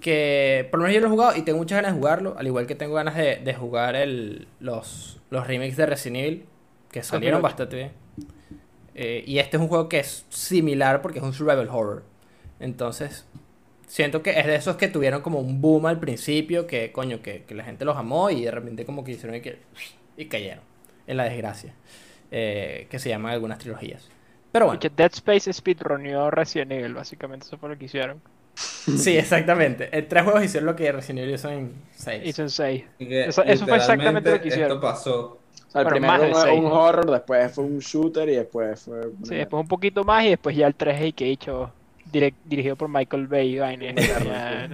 que 0.00 0.68
por 0.70 0.80
lo 0.80 0.86
menos 0.86 0.94
yo 0.94 1.00
lo 1.00 1.06
he 1.06 1.10
jugado 1.10 1.36
y 1.36 1.42
tengo 1.42 1.58
muchas 1.58 1.76
ganas 1.76 1.92
de 1.92 1.98
jugarlo, 1.98 2.34
al 2.38 2.46
igual 2.46 2.66
que 2.66 2.74
tengo 2.74 2.94
ganas 2.94 3.16
de, 3.16 3.36
de 3.36 3.54
jugar 3.54 3.96
el, 3.96 4.48
los, 4.58 5.20
los 5.30 5.46
remakes 5.46 5.76
de 5.76 5.86
Resident 5.86 6.16
Evil, 6.16 6.46
que 6.90 7.02
salieron 7.02 7.42
2008. 7.42 7.42
bastante 7.42 7.76
bien. 7.76 7.92
Eh, 8.94 9.24
y 9.26 9.38
este 9.38 9.56
es 9.56 9.62
un 9.62 9.68
juego 9.68 9.88
que 9.88 10.00
es 10.00 10.26
similar 10.28 11.02
porque 11.02 11.18
es 11.18 11.24
un 11.24 11.32
survival 11.32 11.68
horror. 11.68 12.04
Entonces, 12.58 13.26
siento 13.86 14.22
que 14.22 14.38
es 14.38 14.46
de 14.46 14.54
esos 14.56 14.76
que 14.76 14.88
tuvieron 14.88 15.22
como 15.22 15.38
un 15.40 15.60
boom 15.60 15.86
al 15.86 15.98
principio, 16.00 16.66
que 16.66 16.92
coño, 16.92 17.22
que, 17.22 17.44
que 17.44 17.54
la 17.54 17.64
gente 17.64 17.84
los 17.84 17.96
amó 17.96 18.30
y 18.30 18.44
de 18.44 18.50
repente 18.50 18.84
como 18.84 19.04
que 19.04 19.12
hicieron 19.12 19.36
y, 19.36 19.40
que, 19.40 19.58
y 20.16 20.26
cayeron 20.26 20.64
en 21.06 21.16
la 21.16 21.24
desgracia, 21.24 21.74
eh, 22.30 22.86
que 22.90 22.98
se 22.98 23.08
llaman 23.08 23.32
algunas 23.32 23.58
trilogías. 23.58 24.08
Pero 24.52 24.66
bueno. 24.66 24.80
Que 24.80 24.90
Dead 24.90 25.12
Space 25.12 25.52
speedrunió 25.52 26.30
Resident 26.30 26.72
Evil, 26.72 26.94
básicamente 26.94 27.46
eso 27.46 27.58
fue 27.58 27.68
lo 27.70 27.78
que 27.78 27.86
hicieron. 27.86 28.20
Sí, 28.54 29.16
exactamente. 29.16 29.88
En 29.96 30.08
tres 30.08 30.22
juegos 30.24 30.44
hicieron 30.44 30.66
lo 30.66 30.76
que 30.76 30.90
Resident 30.92 31.20
Evil 31.20 31.34
hizo 31.34 31.48
en 31.48 31.72
seis. 31.94 32.22
Hizo 32.24 32.42
en 32.42 32.50
6. 32.50 32.84
y 32.98 33.06
que 33.08 33.24
Eso- 33.26 33.42
eso 33.44 33.66
fue 33.66 33.76
exactamente 33.76 34.30
lo 34.30 34.40
que 34.40 34.48
hicieron. 34.48 34.72
Esto 34.72 34.80
pasó. 34.80 35.20
O 35.68 35.70
sea, 35.72 35.82
el 35.82 35.88
Bueno, 35.88 36.06
más 36.06 36.18
primero 36.18 36.38
fue 36.40 36.50
seis. 36.50 36.60
un 36.60 36.66
horror, 36.66 37.10
después 37.10 37.52
fue 37.52 37.64
un 37.64 37.78
shooter 37.78 38.28
y 38.28 38.34
después 38.34 38.80
fue... 38.82 39.02
Sí, 39.22 39.36
después 39.36 39.60
un 39.60 39.68
poquito 39.68 40.02
más 40.04 40.24
y 40.24 40.30
después 40.30 40.56
ya 40.56 40.66
el 40.66 40.74
3 40.74 41.04
y 41.04 41.12
que 41.12 41.26
he 41.26 41.30
hecho 41.30 41.70
direct- 42.12 42.34
dirigido 42.44 42.74
por 42.76 42.88
Michael 42.88 43.28
Bay. 43.28 43.54
y 43.54 43.58
vaina, 43.60 43.94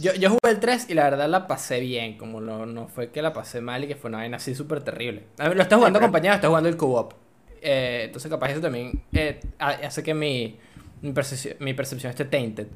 Yo, 0.00 0.14
yo 0.14 0.30
jugué 0.30 0.50
el 0.52 0.60
3 0.60 0.86
y 0.90 0.94
la 0.94 1.04
verdad 1.10 1.28
la 1.28 1.46
pasé 1.48 1.80
bien. 1.80 2.16
Como 2.16 2.40
no, 2.40 2.66
no 2.66 2.86
fue 2.86 3.10
que 3.10 3.20
la 3.20 3.32
pasé 3.32 3.60
mal 3.60 3.82
y 3.84 3.88
que 3.88 3.96
fue 3.96 4.08
una 4.08 4.18
vaina 4.18 4.36
así 4.36 4.54
súper 4.54 4.80
terrible. 4.82 5.24
A 5.38 5.48
ver, 5.48 5.56
lo 5.56 5.62
está 5.62 5.76
jugando 5.76 5.98
pero- 5.98 6.06
acompañado, 6.06 6.36
está 6.36 6.48
jugando 6.48 6.68
el 6.68 6.76
co-op. 6.76 7.12
Eh, 7.60 8.02
entonces 8.04 8.30
capaz 8.30 8.50
eso 8.52 8.60
también 8.60 9.02
eh, 9.12 9.40
ha- 9.58 9.70
hace 9.70 10.02
que 10.04 10.14
mi, 10.14 10.56
mi, 11.02 11.12
percepción, 11.12 11.56
mi 11.60 11.74
percepción 11.74 12.10
esté 12.10 12.24
tainted. 12.24 12.66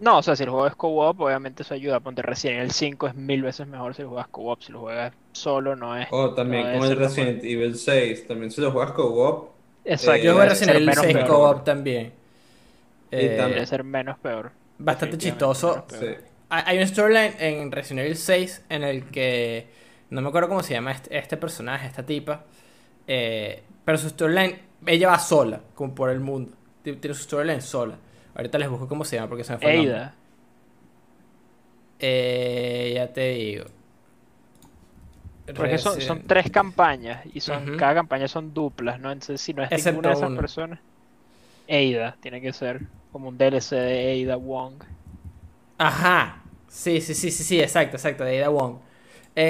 No, 0.00 0.18
o 0.18 0.22
sea, 0.22 0.36
si 0.36 0.42
el 0.42 0.50
juego 0.50 0.66
es 0.66 0.74
co-op, 0.74 1.18
obviamente 1.20 1.62
eso 1.62 1.72
ayuda. 1.72 2.00
Ponte 2.00 2.20
Resident 2.20 2.58
Evil 2.60 2.72
5 2.72 3.06
es 3.06 3.14
mil 3.14 3.42
veces 3.42 3.66
mejor 3.66 3.94
si 3.94 4.02
lo 4.02 4.08
juegas 4.10 4.28
co-op. 4.28 4.60
Si 4.60 4.70
lo 4.70 4.80
juegas 4.80 5.14
solo, 5.32 5.76
no 5.76 5.96
es. 5.96 6.08
O 6.10 6.34
también 6.34 6.64
no 6.64 6.82
debe 6.84 6.88
el 6.88 6.96
Resident 6.98 7.42
Evil 7.44 7.76
6, 7.76 8.26
también 8.26 8.50
si 8.50 8.60
lo 8.60 8.70
juegas 8.70 8.92
co-op, 8.92 9.50
Exacto. 9.84 10.20
Eh, 10.20 10.24
Yo 10.24 10.32
jugué 10.34 10.46
Resident 10.48 10.74
Evil 10.76 10.86
menos 10.86 11.02
6 11.04 11.14
peor. 11.16 11.26
co-op 11.28 11.64
también. 11.64 12.06
Y 13.10 13.16
Eh, 13.16 13.28
también- 13.36 13.54
Debe 13.54 13.66
ser 13.66 13.84
menos 13.84 14.18
peor. 14.18 14.50
bastante 14.78 15.16
chistoso. 15.16 15.86
peor. 15.88 16.00
sí. 16.00 16.24
Hay 16.50 16.76
un 16.78 16.86
storyline 16.86 17.34
en 17.38 17.72
Resident 17.72 18.00
Evil 18.04 18.16
6 18.16 18.62
en 18.68 18.82
el 18.82 19.04
que 19.04 19.68
no 20.10 20.20
me 20.20 20.28
acuerdo 20.28 20.50
cómo 20.50 20.62
se 20.62 20.74
llama 20.74 20.92
este, 20.92 21.16
este 21.16 21.38
personaje, 21.38 21.86
esta 21.86 22.04
tipa. 22.04 22.44
eh, 23.06 23.62
pero 23.86 23.96
su 23.98 24.10
storyline, 24.10 24.58
ella 24.86 25.08
va 25.08 25.18
sola, 25.18 25.60
como 25.74 25.94
por 25.94 26.10
el 26.10 26.20
mundo. 26.20 26.52
Ti- 26.82 26.96
Tiene 26.96 27.14
su 27.14 27.22
storyline 27.24 27.60
sola. 27.62 27.96
Ahorita 28.34 28.58
les 28.58 28.68
busco 28.68 28.88
cómo 28.88 29.04
se 29.04 29.16
llama 29.16 29.28
porque 29.28 29.44
se 29.44 29.52
me 29.52 29.58
fue. 29.58 29.70
Eida. 29.70 30.14
Eh, 31.98 32.92
ya 32.94 33.12
te 33.12 33.28
digo. 33.30 33.64
Porque 35.54 35.78
son, 35.78 36.00
son 36.00 36.22
tres 36.26 36.50
campañas 36.50 37.24
y 37.32 37.40
son 37.40 37.70
cada 37.76 37.94
campaña 37.94 38.28
son 38.28 38.54
duplas, 38.54 38.98
¿no? 39.00 39.10
Entonces, 39.12 39.40
si 39.40 39.52
no 39.54 39.62
es 39.62 39.70
Excepto 39.70 39.90
ninguna 39.90 40.08
de 40.08 40.14
esas 40.14 40.30
personas, 40.32 40.80
Eida 41.66 42.16
tiene 42.20 42.40
que 42.40 42.52
ser 42.52 42.82
como 43.12 43.28
un 43.28 43.38
DLC 43.38 43.76
de 43.76 44.12
Eida 44.12 44.36
Wong. 44.36 44.82
Ajá. 45.78 46.42
Sí, 46.68 47.00
sí, 47.00 47.14
sí, 47.14 47.30
sí, 47.30 47.44
sí, 47.44 47.60
exacto, 47.60 47.96
exacto, 47.96 48.24
de 48.24 48.38
Ada 48.38 48.48
Wong. 48.48 48.76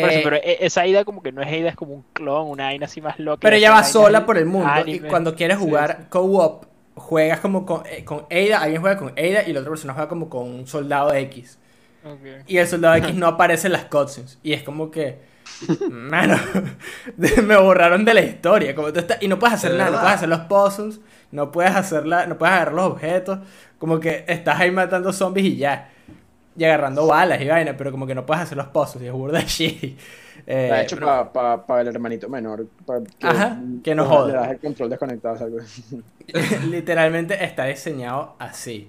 Por 0.01 0.09
eso, 0.11 0.19
Eh, 0.19 0.23
pero 0.25 0.37
e- 0.37 0.59
esa 0.61 0.85
Eida 0.85 1.05
como 1.05 1.23
que 1.23 1.33
no 1.33 1.43
es 1.43 1.49
Eida, 1.53 1.69
es 1.69 1.77
como 1.77 1.95
un 1.95 2.05
clon, 2.13 2.49
una 2.51 2.65
vaina 2.65 2.87
así 2.87 3.01
más 3.01 3.19
loca. 3.19 3.41
Pero 3.43 3.57
ella 3.57 3.71
va 3.73 3.85
sola 3.85 4.27
por 4.27 4.39
el 4.39 4.47
mundo 4.47 4.85
y 4.87 5.01
cuando 5.01 5.35
quieres 5.35 5.59
Sí, 5.59 5.65
jugar 5.65 5.97
sí. 5.99 6.07
co-op, 6.09 6.65
juegas 6.95 7.41
como 7.41 7.65
con, 7.67 7.83
eh, 7.87 8.05
con 8.05 8.27
Ada, 8.31 8.61
alguien 8.63 8.81
juega 8.81 8.97
con 8.99 9.09
Ada 9.11 9.43
y 9.47 9.53
la 9.53 9.61
otra 9.61 9.71
persona 9.71 9.93
juega 9.95 10.09
como 10.09 10.29
con 10.29 10.49
un 10.49 10.67
soldado 10.67 11.13
X. 11.15 11.59
Y 12.47 12.57
el 12.57 12.67
soldado 12.67 12.97
X 12.97 13.15
no 13.15 13.27
aparece 13.29 13.69
en 13.69 13.73
las 13.75 13.85
cutscenes. 13.85 14.39
Y 14.43 14.53
es 14.53 14.63
como 14.63 14.91
que, 14.91 15.21
mano, 15.91 16.37
me 17.17 17.57
borraron 17.57 18.05
de 18.05 18.15
la 18.15 18.21
historia. 18.23 18.75
Como 18.75 18.93
tú 18.93 19.01
estás- 19.01 19.19
y 19.23 19.29
no 19.29 19.39
puedes 19.39 19.55
hacer 19.55 19.73
¿De 19.73 19.79
nada, 19.79 19.91
no 19.91 19.99
puedes 20.01 20.15
hacer 20.17 20.29
los 20.29 20.41
puzzles, 20.41 21.01
no 21.31 21.53
puedes 21.53 21.75
hacer 21.75 22.07
la- 22.07 22.27
no 22.27 22.37
puedes 22.39 22.55
agarrar 22.55 22.75
los 22.75 22.87
objetos. 22.93 23.39
Como 23.79 24.01
que 24.01 24.25
estás 24.29 24.61
ahí 24.61 24.71
matando 24.71 25.13
zombies 25.13 25.47
y 25.47 25.57
ya. 25.57 25.91
Y 26.57 26.65
agarrando 26.65 27.07
balas 27.07 27.41
y 27.41 27.49
vaina, 27.49 27.77
pero 27.77 27.91
como 27.91 28.07
que 28.07 28.15
no 28.15 28.27
puedes 28.27 28.43
hacer 28.43 28.59
los 28.59 28.67
puzzles 28.69 29.05
y 29.05 29.07
es 29.07 29.13
burda 29.13 29.39
de 29.59 29.97
Eh, 30.47 30.65
Está 30.65 30.83
hecho 30.83 30.97
pero- 30.97 31.33
para 31.67 31.81
el 31.83 31.89
hermanito 31.89 32.29
menor. 32.29 32.67
pa- 32.87 33.01
que, 33.19 33.27
Ajá, 33.27 33.61
que 33.85 33.95
no 33.95 34.03
le 34.05 34.09
joda. 34.09 34.33
das 34.35 34.51
el 34.51 34.59
control 34.59 34.91
desconectado. 34.91 35.37
¿sabes? 35.37 35.93
Literalmente 36.71 37.43
está 37.45 37.65
diseñado 37.67 38.35
así. 38.39 38.89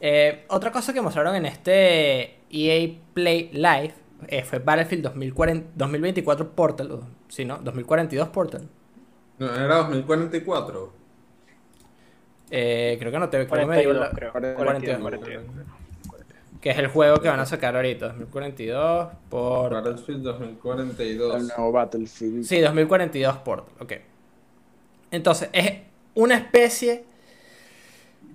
Eh, 0.00 0.44
otra 0.48 0.70
cosa 0.70 0.92
que 0.92 1.00
mostraron 1.00 1.34
en 1.34 1.46
este 1.46 2.38
EA 2.50 2.96
Play 3.14 3.50
Live 3.52 3.94
eh, 4.28 4.42
fue 4.44 4.58
Battlefield 4.60 5.02
2040 5.04 5.70
2024 5.74 6.50
Portal. 6.52 7.00
Sí, 7.28 7.44
¿no? 7.44 7.58
2042 7.58 8.28
Portal. 8.28 8.68
No, 9.38 9.54
era 9.54 9.76
2044. 9.76 10.92
Eh, 12.50 12.96
creo 12.98 13.12
que 13.12 13.18
no 13.18 13.28
te 13.28 13.46
creo 13.46 13.60
que 13.60 13.66
me 13.66 13.80
dio 13.80 13.90
42, 13.90 14.00
la- 14.00 14.10
creo. 14.10 14.32
42. 14.32 15.00
42. 15.00 15.44
Que 16.60 16.70
es 16.70 16.78
el 16.78 16.88
juego 16.88 17.20
que 17.20 17.28
van 17.28 17.40
a 17.40 17.46
sacar 17.46 17.76
ahorita. 17.76 18.08
2042 18.08 19.08
por. 19.28 19.70
Battlefield 19.72 20.18
El 20.18 20.22
2042. 20.24 21.42
nuevo 21.56 21.72
Battlefield. 21.72 22.44
Sí, 22.44 22.60
2042 22.60 23.36
Portal, 23.38 23.74
ok. 23.80 23.92
Entonces, 25.10 25.48
es 25.52 25.72
una 26.14 26.36
especie. 26.36 27.04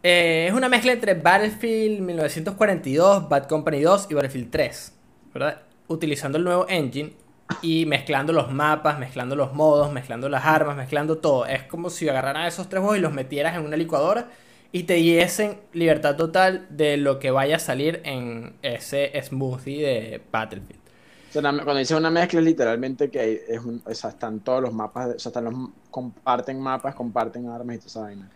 eh, 0.03 0.47
es 0.49 0.53
una 0.53 0.69
mezcla 0.69 0.91
entre 0.91 1.13
Battlefield 1.15 2.01
1942, 2.01 3.29
Bad 3.29 3.47
Company 3.47 3.81
2 3.81 4.07
y 4.09 4.13
Battlefield 4.13 4.51
3, 4.51 4.93
¿verdad? 5.33 5.61
Utilizando 5.87 6.37
el 6.37 6.43
nuevo 6.43 6.65
engine 6.69 7.13
y 7.61 7.85
mezclando 7.85 8.33
los 8.33 8.51
mapas, 8.51 8.99
mezclando 8.99 9.35
los 9.35 9.53
modos, 9.53 9.91
mezclando 9.91 10.29
las 10.29 10.45
armas, 10.45 10.75
mezclando 10.77 11.17
todo. 11.19 11.45
Es 11.45 11.63
como 11.63 11.89
si 11.89 12.09
agarraran 12.09 12.45
esos 12.47 12.67
tres 12.69 12.79
juegos 12.81 12.97
y 12.97 13.01
los 13.01 13.13
metieras 13.13 13.55
en 13.55 13.65
una 13.65 13.77
licuadora 13.77 14.27
y 14.73 14.83
te 14.83 14.95
diesen 14.95 15.59
libertad 15.71 16.17
total 16.17 16.67
de 16.69 16.97
lo 16.97 17.19
que 17.19 17.31
vaya 17.31 17.55
a 17.55 17.59
salir 17.59 18.01
en 18.03 18.55
ese 18.61 19.11
smoothie 19.23 19.81
de 19.81 20.21
Battlefield. 20.31 20.81
O 21.29 21.31
sea, 21.31 21.39
una- 21.41 21.63
cuando 21.63 21.77
dices 21.79 21.97
una 21.97 22.09
mezcla 22.11 22.39
es 22.39 22.45
literalmente 22.45 23.09
que 23.09 23.19
hay- 23.19 23.39
es 23.47 23.59
un, 23.63 23.81
o 23.85 23.93
sea, 23.93 24.09
están 24.11 24.41
todos 24.41 24.61
los 24.61 24.73
mapas, 24.73 25.15
o 25.15 25.19
sea, 25.19 25.29
están 25.29 25.45
los, 25.45 25.53
comparten 25.91 26.59
mapas, 26.59 26.93
comparten 26.95 27.47
armas 27.47 27.75
y 27.77 27.79
toda 27.79 27.87
esa 27.89 28.01
vaina. 28.01 28.29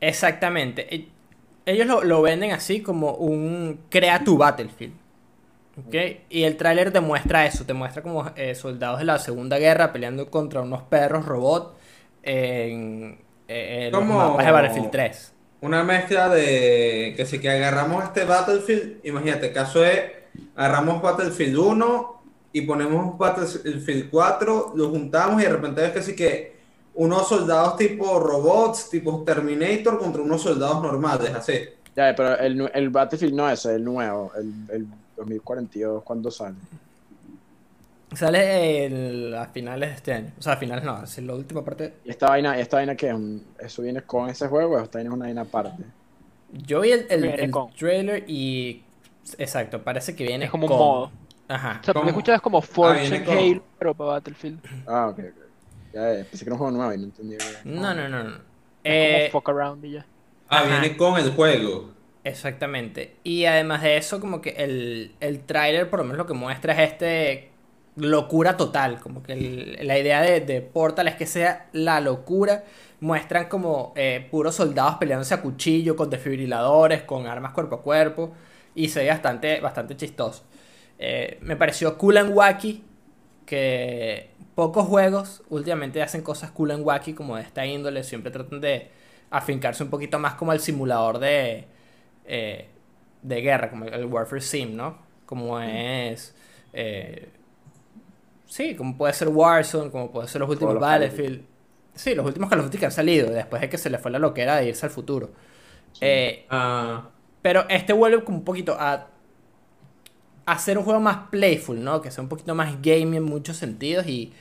Exactamente. 0.00 0.94
E- 0.94 1.08
Ellos 1.66 1.86
lo, 1.86 2.02
lo 2.02 2.22
venden 2.22 2.52
así 2.52 2.80
como 2.82 3.12
un 3.14 3.80
crea 3.90 4.24
tu 4.24 4.36
Battlefield. 4.38 4.94
¿Ok? 5.86 5.94
Y 6.30 6.42
el 6.44 6.56
tráiler 6.56 6.90
te 6.92 7.00
muestra 7.00 7.46
eso, 7.46 7.64
te 7.64 7.74
muestra 7.74 8.02
como 8.02 8.26
eh, 8.36 8.54
soldados 8.54 8.98
de 8.98 9.04
la 9.04 9.18
Segunda 9.18 9.58
Guerra 9.58 9.92
peleando 9.92 10.30
contra 10.30 10.62
unos 10.62 10.82
perros 10.82 11.26
robot 11.26 11.76
en, 12.22 13.18
eh, 13.48 13.86
en 13.86 13.92
los 13.92 14.00
mapas 14.30 14.46
de 14.46 14.52
Battlefield 14.52 14.90
3. 14.90 15.34
Una 15.62 15.84
mezcla 15.84 16.28
de 16.28 17.12
que 17.16 17.26
si 17.26 17.38
que 17.38 17.50
agarramos 17.50 18.04
este 18.04 18.24
Battlefield, 18.24 19.04
imagínate, 19.04 19.52
caso 19.52 19.84
es, 19.84 20.00
agarramos 20.56 21.02
Battlefield 21.02 21.58
1 21.58 22.22
y 22.52 22.62
ponemos 22.62 23.18
Battlefield 23.18 24.10
4, 24.10 24.72
lo 24.74 24.88
juntamos 24.88 25.40
y 25.40 25.44
de 25.44 25.52
repente 25.52 25.82
ves 25.82 25.92
que 25.92 26.02
sí 26.02 26.16
que 26.16 26.60
unos 26.94 27.28
soldados 27.28 27.76
tipo 27.76 28.18
robots, 28.18 28.88
tipo 28.88 29.22
Terminator 29.22 29.98
contra 29.98 30.22
unos 30.22 30.42
soldados 30.42 30.82
normales, 30.82 31.30
así. 31.34 31.58
Ya, 31.94 32.14
pero 32.16 32.38
el, 32.38 32.70
el 32.72 32.88
Battlefield 32.88 33.34
no 33.34 33.50
es 33.50 33.64
el 33.66 33.84
nuevo, 33.84 34.32
el, 34.36 34.52
el 34.74 34.86
2042, 35.16 36.02
¿cuándo 36.02 36.30
sale? 36.30 36.56
Sale 38.12 38.86
el- 38.86 39.34
a 39.34 39.46
finales 39.46 39.90
de 39.90 39.94
este 39.94 40.12
año. 40.12 40.32
O 40.38 40.42
sea, 40.42 40.54
a 40.54 40.56
finales 40.56 40.84
no, 40.84 41.02
es 41.04 41.18
la 41.18 41.34
última 41.34 41.64
parte. 41.64 41.94
¿Y 42.04 42.10
esta 42.10 42.28
vaina, 42.28 42.58
esta 42.58 42.78
vaina 42.78 42.92
es? 42.92 43.02
Un- 43.14 43.44
¿Eso 43.58 43.82
viene 43.82 44.02
con 44.02 44.28
ese 44.28 44.48
juego 44.48 44.76
o 44.76 44.80
esta 44.82 44.98
vaina 44.98 45.10
es 45.10 45.14
una 45.14 45.24
vaina 45.26 45.40
aparte? 45.42 45.84
Yo 46.52 46.80
vi 46.80 46.90
el, 46.92 47.06
el- 47.08 47.24
el 47.24 47.52
trailer 47.78 48.24
y... 48.26 48.82
Exacto, 49.38 49.82
parece 49.82 50.16
que 50.16 50.24
viene 50.24 50.46
Es 50.46 50.50
como 50.50 50.66
un 50.66 50.72
modo. 50.72 51.12
Ajá. 51.46 51.78
O 51.80 51.84
sea, 51.84 51.94
porque 51.94 52.08
¿Cómo? 52.08 52.08
escuchas 52.10 52.36
es 52.36 52.40
como 52.40 52.62
con- 52.62 52.96
Halo, 52.96 53.62
pero 53.78 53.94
para 53.94 54.10
Battlefield. 54.10 54.58
Ah, 54.86 55.08
ok, 55.08 55.18
ok. 55.18 55.34
Ya, 55.92 56.14
ya, 56.18 56.24
pensé 56.24 56.38
que 56.44 56.44
era 56.44 56.52
un 56.54 56.58
juego 56.58 56.76
nuevo 56.76 56.92
y 56.92 56.98
no 56.98 57.04
entendía. 57.04 57.38
bien. 57.38 57.80
No, 57.80 57.94
no, 57.94 58.08
no, 58.08 58.24
no. 58.24 58.34
Es 58.34 58.40
Eh, 58.84 59.28
como 59.30 59.42
fuck 59.42 59.48
around 59.50 59.84
y 59.84 59.92
ya. 59.92 60.06
Ah, 60.48 60.58
Ajá. 60.62 60.80
viene 60.80 60.96
con 60.96 61.18
el 61.18 61.30
juego. 61.32 61.90
Exactamente. 62.24 63.16
Y 63.24 63.44
además 63.44 63.82
de 63.82 63.96
eso, 63.96 64.20
como 64.20 64.40
que 64.40 64.50
el, 64.50 65.14
el 65.20 65.40
tráiler 65.40 65.88
por 65.90 66.00
lo 66.00 66.04
menos 66.04 66.18
lo 66.18 66.26
que 66.26 66.34
muestra 66.34 66.72
es 66.82 66.92
este 66.92 67.49
locura 68.00 68.56
total. 68.56 69.00
Como 69.00 69.22
que 69.22 69.32
el- 69.34 69.86
la 69.86 69.98
idea 69.98 70.22
de, 70.22 70.40
de 70.40 70.60
Portal 70.62 71.08
es 71.08 71.16
que 71.16 71.26
sea 71.26 71.68
la 71.72 72.00
locura. 72.00 72.64
Muestran 73.00 73.48
como 73.48 73.92
eh, 73.96 74.26
puros 74.30 74.56
soldados 74.56 74.96
peleándose 74.96 75.34
a 75.34 75.42
cuchillo, 75.42 75.96
con 75.96 76.10
desfibriladores, 76.10 77.02
con 77.02 77.26
armas 77.26 77.52
cuerpo 77.52 77.76
a 77.76 77.82
cuerpo. 77.82 78.32
Y 78.74 78.88
se 78.88 79.02
ve 79.04 79.08
bastante, 79.10 79.60
bastante 79.60 79.96
chistoso. 79.96 80.44
Eh, 80.98 81.38
me 81.42 81.56
pareció 81.56 81.96
cool 81.98 82.16
and 82.18 82.34
wacky. 82.34 82.84
Que 83.46 84.30
pocos 84.54 84.86
juegos 84.86 85.42
últimamente 85.48 86.02
hacen 86.02 86.22
cosas 86.22 86.50
cool 86.52 86.70
and 86.72 86.84
wacky 86.86 87.14
como 87.14 87.36
de 87.36 87.42
esta 87.42 87.66
índole. 87.66 88.04
Siempre 88.04 88.30
tratan 88.30 88.60
de 88.60 88.88
afincarse 89.30 89.82
un 89.82 89.90
poquito 89.90 90.18
más 90.18 90.34
como 90.34 90.52
el 90.52 90.60
simulador 90.60 91.18
de, 91.18 91.64
eh, 92.26 92.68
de 93.22 93.40
guerra, 93.40 93.70
como 93.70 93.86
el 93.86 94.04
Warfare 94.06 94.40
Sim, 94.40 94.76
¿no? 94.76 94.98
Como 95.26 95.58
es. 95.60 96.34
eh, 96.72 97.28
sí, 98.50 98.74
como 98.76 98.96
puede 98.96 99.12
ser 99.14 99.28
Warzone, 99.28 99.90
como 99.90 100.10
puede 100.12 100.28
ser 100.28 100.40
los 100.40 100.50
últimos 100.50 100.74
los 100.74 100.80
Battlefield. 100.80 101.44
Sí, 101.94 102.14
los 102.14 102.26
últimos 102.26 102.50
Call 102.50 102.60
of 102.60 102.66
Duty 102.66 102.78
que 102.78 102.86
han 102.86 102.92
salido, 102.92 103.30
después 103.30 103.62
de 103.62 103.68
que 103.68 103.78
se 103.78 103.90
le 103.90 103.98
fue 103.98 104.10
la 104.10 104.18
loquera 104.18 104.56
de 104.56 104.68
irse 104.68 104.86
al 104.86 104.92
futuro. 104.92 105.32
Eh, 106.00 106.46
Ah, 106.48 107.10
pero 107.42 107.66
este 107.68 107.92
vuelve 107.92 108.24
como 108.24 108.38
un 108.38 108.44
poquito 108.44 108.76
a 108.78 109.08
a 110.46 110.52
hacer 110.52 110.78
un 110.78 110.84
juego 110.84 111.00
más 111.00 111.28
playful, 111.30 111.82
¿no? 111.82 112.00
Que 112.02 112.10
sea 112.10 112.22
un 112.22 112.28
poquito 112.28 112.54
más 112.54 112.80
gaming 112.82 113.14
en 113.14 113.22
muchos 113.24 113.56
sentidos 113.56 114.06
y, 114.06 114.32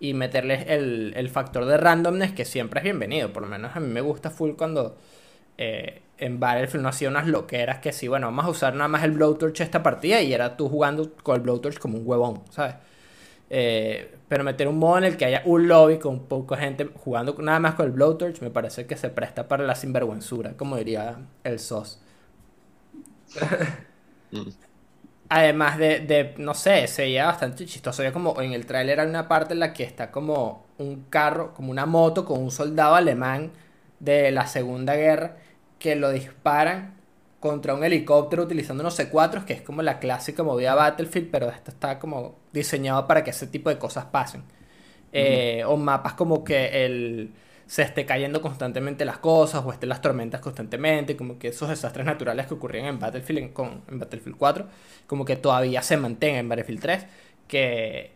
y 0.00 0.14
meterle 0.14 0.64
el, 0.74 1.12
el 1.16 1.28
factor 1.30 1.64
de 1.66 1.76
randomness 1.76 2.32
que 2.32 2.44
siempre 2.44 2.80
es 2.80 2.84
bienvenido. 2.84 3.32
Por 3.32 3.42
lo 3.42 3.48
menos 3.48 3.74
a 3.76 3.80
mí 3.80 3.88
me 3.88 4.00
gusta 4.00 4.30
full 4.30 4.52
cuando 4.56 4.96
eh, 5.58 6.02
en 6.18 6.40
Battlefield 6.40 6.82
no 6.82 6.88
hacía 6.90 7.08
unas 7.08 7.26
loqueras 7.28 7.78
que 7.80 7.92
sí, 7.92 8.08
bueno, 8.08 8.26
vamos 8.28 8.46
a 8.46 8.50
usar 8.50 8.74
nada 8.74 8.88
más 8.88 9.04
el 9.04 9.12
Blowtorch 9.12 9.60
esta 9.60 9.82
partida 9.82 10.22
y 10.22 10.32
era 10.32 10.56
tú 10.56 10.68
jugando 10.68 11.12
con 11.22 11.36
el 11.36 11.42
Blowtorch 11.42 11.78
como 11.78 11.98
un 11.98 12.04
huevón, 12.06 12.42
¿sabes? 12.50 12.76
Eh, 13.50 14.18
pero 14.28 14.44
meter 14.44 14.68
un 14.68 14.78
modo 14.78 14.98
en 14.98 15.04
el 15.04 15.16
que 15.16 15.24
haya 15.24 15.42
un 15.46 15.68
lobby 15.68 15.98
con 15.98 16.26
poca 16.28 16.56
gente 16.58 16.90
jugando 16.96 17.34
nada 17.40 17.60
más 17.60 17.74
con 17.76 17.86
el 17.86 17.92
Blowtorch 17.92 18.42
me 18.42 18.50
parece 18.50 18.86
que 18.86 18.96
se 18.96 19.08
presta 19.10 19.48
para 19.48 19.64
la 19.64 19.74
sinvergüenzura, 19.74 20.56
como 20.56 20.76
diría 20.76 21.18
el 21.44 21.58
SOS. 21.58 22.02
Además 25.30 25.76
de, 25.78 26.00
de, 26.00 26.34
no 26.38 26.54
sé, 26.54 26.86
se 26.86 27.02
veía 27.02 27.26
bastante 27.26 27.66
chistoso. 27.66 28.02
Veía 28.02 28.12
como 28.14 28.40
en 28.40 28.52
el 28.52 28.64
tráiler 28.66 29.00
hay 29.00 29.08
una 29.08 29.28
parte 29.28 29.52
en 29.54 29.60
la 29.60 29.74
que 29.74 29.84
está 29.84 30.10
como 30.10 30.66
un 30.78 31.04
carro, 31.10 31.52
como 31.54 31.70
una 31.70 31.84
moto 31.86 32.24
con 32.24 32.40
un 32.42 32.50
soldado 32.50 32.94
alemán 32.94 33.52
de 34.00 34.30
la 34.30 34.46
Segunda 34.46 34.94
Guerra 34.96 35.36
que 35.78 35.96
lo 35.96 36.10
disparan 36.10 36.97
contra 37.40 37.74
un 37.74 37.84
helicóptero 37.84 38.42
utilizando 38.44 38.82
unos 38.82 38.94
C4, 38.96 39.44
que 39.44 39.52
es 39.54 39.62
como 39.62 39.82
la 39.82 39.98
clásica 40.00 40.42
movida 40.42 40.74
Battlefield, 40.74 41.30
pero 41.30 41.48
esto 41.50 41.70
está 41.70 41.98
como 41.98 42.36
diseñado 42.52 43.06
para 43.06 43.24
que 43.24 43.30
ese 43.30 43.46
tipo 43.46 43.70
de 43.70 43.78
cosas 43.78 44.06
pasen. 44.06 44.42
Eh, 45.12 45.62
o 45.66 45.76
mapas 45.76 46.14
como 46.14 46.44
que 46.44 46.84
el, 46.84 47.32
se 47.66 47.82
esté 47.82 48.04
cayendo 48.06 48.42
constantemente 48.42 49.04
las 49.04 49.18
cosas, 49.18 49.64
o 49.64 49.72
estén 49.72 49.88
las 49.88 50.02
tormentas 50.02 50.40
constantemente, 50.40 51.16
como 51.16 51.38
que 51.38 51.48
esos 51.48 51.68
desastres 51.68 52.04
naturales 52.06 52.46
que 52.46 52.54
ocurrían 52.54 52.86
en 52.86 52.98
Battlefield, 52.98 53.38
en, 53.40 53.48
con- 53.50 53.82
en 53.88 53.98
Battlefield 53.98 54.36
4, 54.36 54.66
como 55.06 55.24
que 55.24 55.36
todavía 55.36 55.82
se 55.82 55.96
mantengan 55.96 56.40
en 56.40 56.48
Battlefield 56.48 56.80
3, 56.80 57.06
que, 57.48 58.12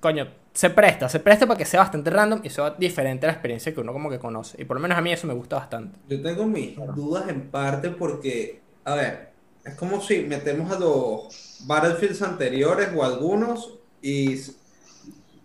coño, 0.00 0.28
se 0.60 0.70
presta, 0.78 1.08
se 1.08 1.20
presta 1.20 1.46
para 1.46 1.58
que 1.58 1.64
sea 1.64 1.80
bastante 1.80 2.10
random 2.10 2.40
y 2.44 2.50
sea 2.50 2.70
diferente 2.86 3.26
a 3.26 3.28
la 3.28 3.32
experiencia 3.34 3.72
que 3.72 3.80
uno 3.80 3.92
como 3.92 4.10
que 4.10 4.18
conoce. 4.18 4.60
Y 4.60 4.64
por 4.64 4.76
lo 4.76 4.82
menos 4.82 4.98
a 4.98 5.00
mí 5.00 5.12
eso 5.12 5.26
me 5.26 5.34
gusta 5.34 5.56
bastante. 5.56 5.98
Yo 6.08 6.22
tengo 6.22 6.46
mis 6.46 6.76
dudas 6.94 7.28
en 7.28 7.50
parte 7.50 7.90
porque, 7.90 8.60
a 8.84 8.94
ver, 8.94 9.32
es 9.64 9.74
como 9.74 10.00
si 10.00 10.20
metemos 10.22 10.72
a 10.72 10.78
los 10.78 11.28
Battlefields 11.66 12.22
anteriores 12.22 12.88
o 12.96 13.04
algunos 13.04 13.78
y 14.00 14.36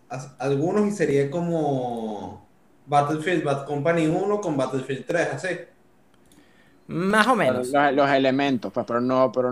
a- 0.10 0.36
algunos 0.40 0.88
y 0.88 0.92
sería 0.92 1.30
como 1.32 2.48
Battlefield 2.86 3.44
Bad 3.44 3.66
Company 3.66 4.08
1 4.08 4.42
con 4.42 4.58
Battlefield 4.58 5.06
3, 5.08 5.28
así. 5.34 5.48
Más 6.88 7.28
o 7.28 7.36
menos. 7.36 7.68
Los, 7.70 7.94
los 7.94 8.10
elementos, 8.10 8.72
pues, 8.74 8.86
pero 8.86 9.00
no, 9.02 9.32
pero 9.32 9.52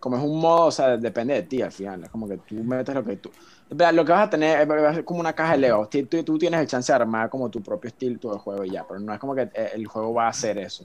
como 0.00 0.16
es 0.16 0.22
un 0.22 0.40
modo, 0.40 0.66
o 0.66 0.70
sea, 0.72 0.96
depende 0.96 1.34
de 1.34 1.42
ti 1.44 1.62
al 1.62 1.72
final. 1.72 2.04
Es 2.04 2.10
como 2.10 2.28
que 2.28 2.38
tú 2.38 2.56
metes 2.64 2.94
lo 2.94 3.04
que 3.04 3.16
tú. 3.18 3.30
Vea, 3.72 3.92
Lo 3.92 4.04
que 4.04 4.12
vas 4.12 4.26
a 4.26 4.30
tener 4.30 4.60
es- 4.68 4.94
ser 4.96 5.04
como 5.04 5.20
una 5.20 5.32
caja 5.32 5.52
de 5.52 5.58
Lego. 5.58 5.88
Tú, 5.88 6.22
tú 6.24 6.38
tienes 6.38 6.60
el 6.60 6.66
chance 6.66 6.90
de 6.92 6.96
armar 6.96 7.30
como 7.30 7.48
tu 7.48 7.62
propio 7.62 7.88
estilo 7.88 8.32
de 8.32 8.38
juego 8.38 8.64
y 8.64 8.70
ya, 8.70 8.84
pero 8.86 8.98
no 9.00 9.12
es 9.12 9.18
como 9.20 9.34
que 9.34 9.42
eh, 9.42 9.70
el 9.74 9.86
juego 9.86 10.12
va 10.14 10.26
a 10.26 10.30
hacer 10.30 10.58
eso. 10.58 10.84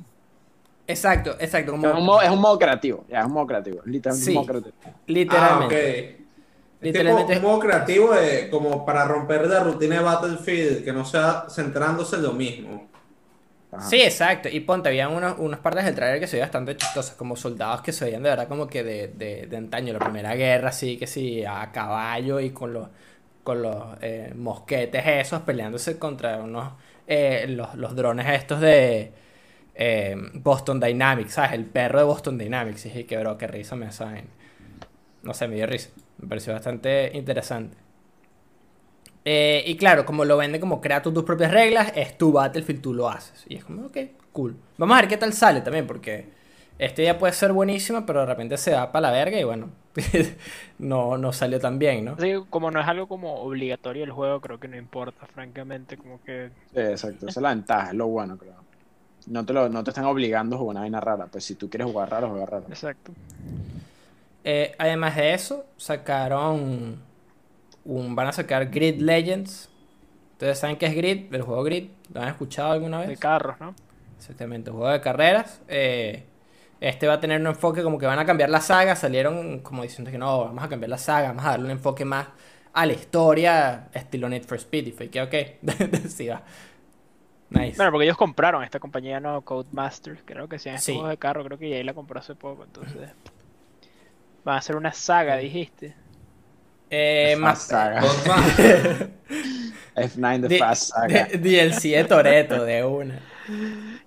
Exacto, 0.87 1.35
exacto. 1.39 1.71
Como, 1.71 1.87
Es 1.87 1.95
un 1.95 2.05
modo, 2.05 2.21
es 2.21 2.29
un 2.29 2.39
modo 2.39 2.59
creativo, 2.59 3.03
ya, 3.09 3.21
es 3.21 3.25
un 3.25 3.31
modo 3.33 3.47
creativo. 3.47 3.81
Literalmente 3.85 4.25
Sí. 4.31 4.37
un 4.37 4.45
modo 4.45 4.45
creativo. 4.47 4.75
literalmente. 5.07 5.75
Ah, 5.75 6.11
ok. 6.13 6.21
Es 6.81 6.93
Literalmente- 6.93 7.33
tipo 7.33 7.47
un 7.47 7.51
modo 7.53 7.59
creativo 7.61 8.13
de- 8.13 8.49
como 8.51 8.85
para 8.85 9.05
romper 9.05 9.47
la 9.47 9.63
rutina 9.63 9.95
de 9.95 10.03
Battlefield, 10.03 10.83
que 10.83 10.93
no 10.93 11.03
sea 11.05 11.45
centrándose 11.49 12.17
en 12.17 12.23
lo 12.23 12.33
mismo. 12.33 12.87
Sí, 13.79 14.01
exacto. 14.01 14.49
Y 14.49 14.61
ponte, 14.61 14.89
había 14.89 15.09
unos, 15.09 15.35
unas 15.37 15.59
partes 15.59 15.85
del 15.85 15.95
trailer 15.95 16.19
que 16.19 16.27
se 16.27 16.37
veían 16.37 16.47
bastante 16.47 16.77
chistosas, 16.77 17.15
como 17.15 17.35
soldados 17.35 17.81
que 17.81 17.91
se 17.91 18.05
veían 18.05 18.23
de 18.23 18.29
verdad 18.29 18.47
como 18.47 18.67
que 18.67 18.83
de, 18.83 19.07
de, 19.09 19.47
de 19.47 19.57
antaño, 19.57 19.93
la 19.93 19.99
primera 19.99 20.33
guerra, 20.35 20.69
así 20.69 20.97
que 20.97 21.07
sí, 21.07 21.43
a 21.45 21.71
caballo 21.71 22.39
y 22.39 22.51
con 22.51 22.73
los, 22.73 22.89
con 23.43 23.61
los 23.61 23.97
eh, 24.01 24.33
mosquetes 24.35 25.03
esos, 25.05 25.41
peleándose 25.41 25.99
contra 25.99 26.37
unos, 26.37 26.73
eh, 27.07 27.45
los, 27.49 27.75
los 27.75 27.95
drones 27.95 28.27
estos 28.29 28.61
de 28.61 29.13
eh, 29.75 30.15
Boston 30.35 30.79
Dynamics, 30.79 31.33
¿sabes? 31.33 31.53
El 31.53 31.65
perro 31.65 31.99
de 31.99 32.05
Boston 32.05 32.37
Dynamics. 32.37 32.85
Y 32.85 32.89
dije, 32.89 33.05
que 33.05 33.17
bro, 33.17 33.37
qué 33.37 33.47
risa 33.47 33.75
me 33.75 33.91
saben. 33.91 34.27
No 35.23 35.33
sé, 35.33 35.47
me 35.47 35.55
dio 35.55 35.67
risa. 35.67 35.89
Me 36.19 36.27
pareció 36.29 36.53
bastante 36.53 37.11
interesante. 37.13 37.77
Eh, 39.25 39.63
y 39.65 39.75
claro, 39.77 40.05
como 40.05 40.23
lo 40.25 40.37
vende 40.37 40.59
como 40.59 40.81
crea 40.81 41.01
tú 41.01 41.11
tus 41.13 41.23
propias 41.23 41.51
reglas, 41.51 41.91
es 41.95 42.17
tu 42.17 42.31
Battlefield, 42.31 42.81
tú 42.81 42.93
lo 42.93 43.09
haces. 43.09 43.45
Y 43.49 43.55
es 43.55 43.65
como, 43.65 43.87
ok, 43.87 43.97
cool. 44.31 44.55
Vamos 44.77 44.97
a 44.97 45.01
ver 45.01 45.09
qué 45.09 45.17
tal 45.17 45.33
sale 45.33 45.61
también, 45.61 45.87
porque 45.87 46.29
este 46.77 47.03
ya 47.03 47.17
puede 47.17 47.33
ser 47.33 47.53
buenísimo, 47.53 48.05
pero 48.05 48.21
de 48.21 48.25
repente 48.27 48.57
se 48.57 48.73
va 48.73 48.91
para 48.91 49.09
la 49.09 49.13
verga 49.13 49.39
y 49.39 49.43
bueno, 49.43 49.71
no, 50.79 51.17
no 51.17 51.33
salió 51.33 51.59
tan 51.59 51.79
bien, 51.79 52.05
¿no? 52.05 52.17
Que 52.17 52.43
como 52.49 52.71
no 52.71 52.81
es 52.81 52.87
algo 52.87 53.07
como 53.07 53.35
obligatorio 53.41 54.03
el 54.03 54.11
juego, 54.11 54.41
creo 54.41 54.59
que 54.59 54.67
no 54.67 54.77
importa, 54.77 55.27
francamente, 55.27 55.97
como 55.97 56.21
que 56.23 56.51
Sí, 56.73 56.79
exacto. 56.79 57.27
Esa 57.27 57.39
es 57.39 57.43
la 57.43 57.49
ventaja, 57.49 57.87
es 57.89 57.93
lo 57.95 58.07
bueno, 58.07 58.37
creo. 58.37 58.65
No 59.27 59.45
te, 59.45 59.53
lo, 59.53 59.69
no 59.69 59.83
te 59.83 59.91
están 59.91 60.05
obligando 60.05 60.55
a 60.55 60.59
jugar 60.59 60.73
una 60.75 60.81
vaina 60.81 61.01
rara. 61.01 61.27
Pues 61.27 61.45
si 61.45 61.55
tú 61.55 61.69
quieres 61.69 61.87
jugar 61.87 62.09
raro, 62.11 62.29
juega 62.29 62.45
raro. 62.47 62.69
exacto. 62.69 63.15
Eh, 64.43 64.75
además 64.77 65.15
de 65.15 65.33
eso, 65.33 65.65
sacaron 65.77 67.03
un, 67.85 68.15
van 68.15 68.27
a 68.27 68.31
sacar 68.33 68.69
Grid 68.69 68.99
Legends. 69.01 69.69
Ustedes 70.33 70.59
saben 70.59 70.77
qué 70.77 70.87
es 70.87 70.95
Grid, 70.95 71.33
el 71.33 71.41
juego 71.43 71.63
Grid, 71.63 71.89
¿lo 72.13 72.21
han 72.21 72.27
escuchado 72.29 72.71
alguna 72.73 72.99
vez? 72.99 73.07
De 73.09 73.17
carros, 73.17 73.59
¿no? 73.59 73.73
Exactamente, 74.17 74.69
un 74.71 74.77
juego 74.77 74.91
de 74.91 75.01
carreras. 75.01 75.61
eh, 75.67 76.25
este 76.81 77.07
va 77.07 77.13
a 77.13 77.19
tener 77.21 77.39
un 77.39 77.47
enfoque 77.47 77.81
como 77.83 77.97
que 77.97 78.05
van 78.05 78.19
a 78.19 78.25
cambiar 78.25 78.49
la 78.49 78.59
saga. 78.61 78.95
Salieron 78.95 79.59
como 79.61 79.81
diciendo 79.83 80.11
que 80.11 80.17
no, 80.17 80.45
vamos 80.45 80.63
a 80.63 80.69
cambiar 80.69 80.89
la 80.89 80.97
saga, 80.97 81.29
vamos 81.29 81.45
a 81.45 81.51
darle 81.51 81.65
un 81.65 81.71
enfoque 81.71 82.03
más 82.05 82.27
a 82.73 82.85
la 82.85 82.93
historia, 82.93 83.87
estilo 83.93 84.27
Need 84.29 84.43
for 84.43 84.57
Speed. 84.57 84.87
Y 84.87 84.91
fue 84.91 85.09
que, 85.09 85.21
ok, 85.21 85.33
sí 86.09 86.27
va. 86.27 86.43
Nice. 87.49 87.77
Bueno, 87.77 87.91
porque 87.91 88.05
ellos 88.05 88.17
compraron 88.17 88.63
esta 88.63 88.79
compañía, 88.79 89.19
no, 89.19 89.41
Codemasters, 89.41 90.21
creo 90.25 90.47
que 90.49 90.57
estos 90.57 90.81
Sí. 90.83 90.93
juegos 90.93 91.09
de 91.11 91.17
carro, 91.17 91.43
creo 91.45 91.57
que 91.57 91.69
ya 91.69 91.77
ahí 91.77 91.83
la 91.83 91.93
compró 91.93 92.19
hace 92.19 92.35
poco, 92.35 92.63
entonces. 92.63 93.09
Van 94.45 94.55
a 94.55 94.59
hacer 94.59 94.75
una 94.77 94.93
saga, 94.93 95.35
dijiste. 95.37 95.95
Eh, 96.89 97.35
más 97.39 97.63
Saga. 97.63 98.01
Batman. 98.01 99.11
F9 99.95 100.41
The 100.41 100.47
D- 100.47 100.57
Fast 100.59 100.89
Saga. 100.91 101.27
DLC 101.33 101.81
de 101.95 102.03
Toreto, 102.03 102.65
de 102.65 102.83
una. 102.83 103.19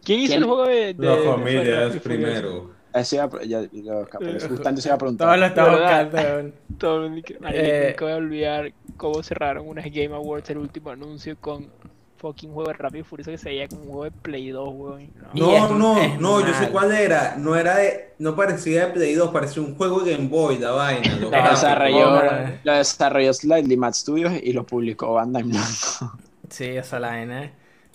¿Quién 0.04 0.20
hizo 0.20 0.32
¿Quién? 0.32 0.42
el 0.42 0.44
juego 0.48 0.66
de, 0.66 0.94
de 0.94 1.06
La 1.06 1.16
de 1.16 1.22
familia 1.24 1.60
Rápido 1.60 1.86
es 1.88 1.96
y 1.96 1.98
Furioso? 2.00 2.02
primero. 2.32 2.70
Eso 2.94 3.16
iba 3.16 3.24
a- 3.24 3.44
ya- 3.44 3.60
lo- 3.72 4.08
justamente 4.48 4.80
se 4.82 4.88
iba 4.88 4.94
a 4.94 4.98
preguntar. 4.98 5.26
Todos 5.28 5.38
lo 5.40 5.46
estamos 5.46 5.72
¿Verdad? 5.80 6.04
buscando. 6.10 6.36
de. 6.42 6.52
Todo 6.78 7.06
Eh, 7.06 7.86
nunca 7.90 8.04
voy 8.04 8.12
a 8.12 8.16
olvidar 8.16 8.72
cómo 8.96 9.22
cerraron 9.22 9.68
unas 9.68 9.84
Game 9.86 10.14
Awards 10.14 10.50
el 10.50 10.58
último 10.58 10.90
anuncio 10.90 11.36
con 11.40 11.70
fucking 12.18 12.52
juego 12.52 12.68
de 12.68 12.74
Rápido 12.74 13.00
y 13.00 13.04
Furioso 13.04 13.30
que 13.30 13.38
se 13.38 13.48
veía 13.48 13.68
como 13.68 13.82
un 13.82 13.88
juego 13.88 14.04
de 14.04 14.10
Play 14.10 14.50
2, 14.50 14.68
weón. 14.74 15.10
No. 15.34 15.68
No, 15.78 16.18
no, 16.18 16.46
yo 16.46 16.54
sé 16.54 16.70
cuál 16.70 16.92
era. 16.92 17.36
No 17.36 17.56
era 17.56 17.76
de, 17.76 18.14
no 18.18 18.36
parecía 18.36 18.86
de 18.86 18.92
Play 18.92 19.14
2, 19.14 19.30
parecía 19.30 19.62
un 19.62 19.76
juego 19.76 20.00
de 20.00 20.12
Game 20.16 20.28
Boy, 20.28 20.58
la 20.58 20.72
vaina. 20.72 21.16
Lo 21.16 21.30
desarrolló, 21.30 22.22
lo 22.62 22.72
desarrolló 22.72 23.32
Slightly 23.32 23.76
Mad 23.76 23.94
Studios 23.94 24.32
y 24.42 24.52
lo 24.52 24.64
publicó 24.64 25.14
Bandai 25.14 25.44
Namco. 25.44 26.18
Sí, 26.50 26.64
esa 26.64 26.98
la 26.98 27.08
vaina. 27.08 27.52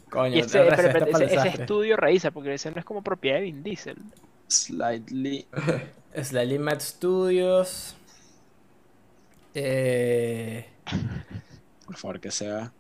Coño, 0.10 0.36
Y 0.36 0.40
ese, 0.40 0.62
el 0.62 0.76
pero, 0.76 1.06
ese, 1.08 1.36
ese 1.36 1.48
estudio 1.48 1.98
raíz, 1.98 2.26
porque 2.34 2.54
ese 2.54 2.70
no 2.72 2.80
es 2.80 2.86
como 2.86 3.02
propiedad 3.02 3.38
de 3.38 3.44
Vin 3.44 3.64
Diesel. 3.64 3.98
Slightly. 4.48 5.48
Slightly 6.22 6.60
Mad 6.60 6.80
Studios. 6.80 7.96
Eh, 9.56 10.68
Por 11.86 11.96
favor, 11.96 12.20
que 12.20 12.32
sea. 12.32 12.72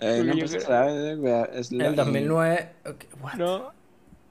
Eh, 0.00 0.20
Uy, 0.22 0.26
no, 0.28 0.32
yo 0.34 0.38
pues, 0.40 0.50
creo- 0.52 0.60
será, 0.62 0.90
eh, 0.90 1.48
es 1.54 1.72
la- 1.72 1.86
el 1.88 1.96
2009. 1.96 2.70
ok, 2.86 3.04
what? 3.22 3.34
No, 3.34 3.72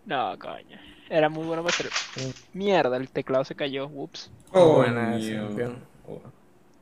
no, 0.06 0.40
coño. 0.40 0.78
Era 1.10 1.30
muy 1.30 1.46
bueno 1.46 1.64
para 1.64 1.76
hacer. 1.76 1.90
Mierda, 2.54 2.98
el 2.98 3.10
teclado 3.10 3.44
se 3.44 3.56
cayó. 3.56 3.88
Whoops. 3.88 4.30
Coño. 4.52 4.94
campeón. 4.94 5.78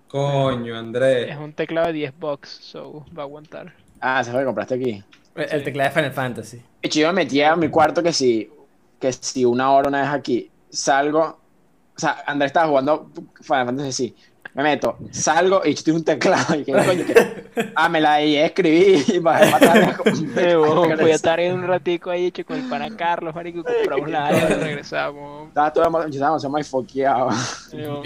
Coño, 0.07 0.73
Es 0.73 0.79
Andrés. 0.79 1.37
un 1.37 1.53
teclado 1.53 1.87
de 1.87 1.93
10 1.93 2.13
bucks, 2.17 2.49
so 2.49 3.05
va 3.17 3.23
a 3.23 3.25
aguantar. 3.25 3.73
Ah, 3.99 4.23
se 4.23 4.31
fue 4.31 4.39
que 4.41 4.45
compraste 4.45 4.75
aquí. 4.75 5.03
El, 5.35 5.43
el 5.51 5.63
teclado 5.63 5.89
de 5.89 5.95
Final 5.95 6.11
Fantasy. 6.13 6.57
De 6.57 6.63
hecho, 6.83 6.99
yo 7.01 7.07
me 7.07 7.13
metía 7.23 7.51
a 7.51 7.55
mi 7.55 7.69
cuarto 7.69 8.01
que 8.01 8.13
si, 8.13 8.49
que 8.99 9.11
si 9.11 9.43
una 9.43 9.71
hora 9.71 9.89
una 9.89 10.01
vez 10.01 10.09
aquí 10.09 10.49
salgo. 10.69 11.39
O 11.95 11.99
sea, 11.99 12.23
Andrés 12.25 12.49
estaba 12.49 12.67
jugando 12.67 13.11
Final 13.41 13.65
Fantasy, 13.65 13.91
sí. 13.91 14.15
Me 14.57 14.63
meto, 14.63 14.97
salgo 15.11 15.61
y 15.63 15.73
estoy 15.73 15.93
un 15.93 16.03
teclado. 16.03 16.55
Y 16.55 16.63
que 16.63 16.71
coño, 16.71 17.05
que. 17.05 17.71
Ah, 17.75 17.87
me 17.89 18.01
la 18.01 18.23
y 18.23 18.37
escribí 18.37 19.03
y 19.07 19.19
bajé 19.19 19.51
para 19.51 19.95
weón, 20.33 20.97
Voy 20.99 21.11
a 21.11 21.13
estar 21.13 21.39
en 21.39 21.53
un 21.59 21.67
ratico 21.67 22.09
ahí 22.09 22.25
hecho 22.25 22.43
con 22.43 22.57
el 22.57 22.67
pana 22.67 22.89
Carlos, 22.97 23.35
marico, 23.35 23.63
compramos 23.63 24.09
la 24.09 24.25
área 24.25 24.49
y 24.49 24.53
regresamos. 24.55 25.49
Estaba 25.49 25.71
todo 25.71 25.85
emo- 25.85 26.01
yo 26.05 26.09
estaba 26.09 26.31
demasiado 26.31 26.49
más 26.49 26.67
foqueado. 26.67 27.29
Eh, 27.71 27.87
weón. 27.87 28.03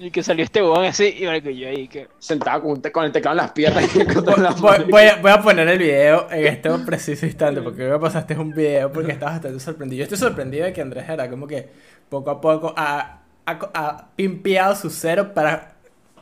Y 0.00 0.10
que 0.10 0.22
salió 0.22 0.44
este 0.44 0.62
weón 0.62 0.84
así, 0.84 1.16
y 1.18 1.24
marico, 1.24 1.48
yo 1.48 1.66
ahí 1.66 1.88
que. 1.88 2.08
Sentado 2.18 2.62
con, 2.62 2.82
con 2.82 3.06
el 3.06 3.12
teclado 3.12 3.32
en 3.32 3.44
las 3.44 3.52
piernas 3.52 3.84
y 3.96 4.04
con 4.04 4.22
todas 4.26 4.40
las 4.40 4.60
Voy, 4.60 4.84
voy 4.90 5.02
a, 5.04 5.16
voy 5.16 5.30
a 5.30 5.40
poner 5.40 5.66
el 5.66 5.78
video 5.78 6.30
en 6.30 6.46
este 6.46 6.70
preciso 6.84 7.24
instante 7.24 7.62
porque 7.62 7.84
me 7.84 7.98
pasaste 7.98 8.36
un 8.38 8.52
video 8.52 8.92
porque 8.92 9.12
estaba 9.12 9.32
bastante 9.32 9.58
sorprendido. 9.60 10.00
Yo 10.00 10.04
estoy 10.04 10.18
sorprendido 10.18 10.66
de 10.66 10.74
que 10.74 10.82
Andrés 10.82 11.08
era 11.08 11.30
como 11.30 11.46
que 11.46 11.66
poco 12.10 12.30
a 12.30 12.38
poco 12.38 12.74
ha, 12.76 13.17
ha, 13.50 13.70
ha 13.74 14.08
pimpeado 14.16 14.74
su 14.76 14.90
cero 14.90 15.32
para 15.34 15.74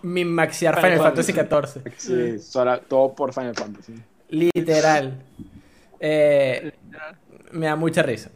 min-maxear 0.03 0.77
Final 0.77 0.93
Final 0.99 1.07
Fantasy 1.15 1.33
XIV. 1.33 1.93
Sí, 1.97 2.39
sola- 2.39 2.81
todo 2.81 3.15
por 3.15 3.33
Final 3.33 3.55
Fantasy. 3.55 3.95
Literal. 4.29 5.23
Eh, 6.01 6.73
me 7.53 7.67
da 7.67 7.77
mucha 7.77 8.03
risa. 8.03 8.31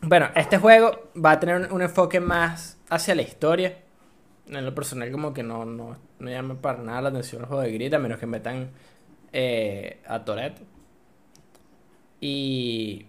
Bueno, 0.00 0.28
este 0.34 0.58
juego 0.58 1.10
va 1.24 1.32
a 1.32 1.40
tener 1.40 1.56
un, 1.56 1.72
un 1.72 1.82
enfoque 1.82 2.18
más 2.20 2.78
hacia 2.90 3.14
la 3.14 3.22
historia. 3.22 3.78
En 4.48 4.64
lo 4.66 4.74
personal, 4.74 5.10
como 5.12 5.32
que 5.32 5.42
no, 5.44 5.64
no, 5.64 5.96
no 6.18 6.30
llama 6.30 6.56
para 6.60 6.78
nada 6.82 7.02
la 7.02 7.08
atención 7.10 7.42
el 7.42 7.46
juego 7.48 7.62
de 7.62 7.72
Grid, 7.72 7.94
a 7.94 7.98
menos 7.98 8.18
que 8.18 8.26
metan 8.26 8.70
eh, 9.32 10.00
a 10.06 10.24
Toretto. 10.24 10.62
Y 12.20 13.06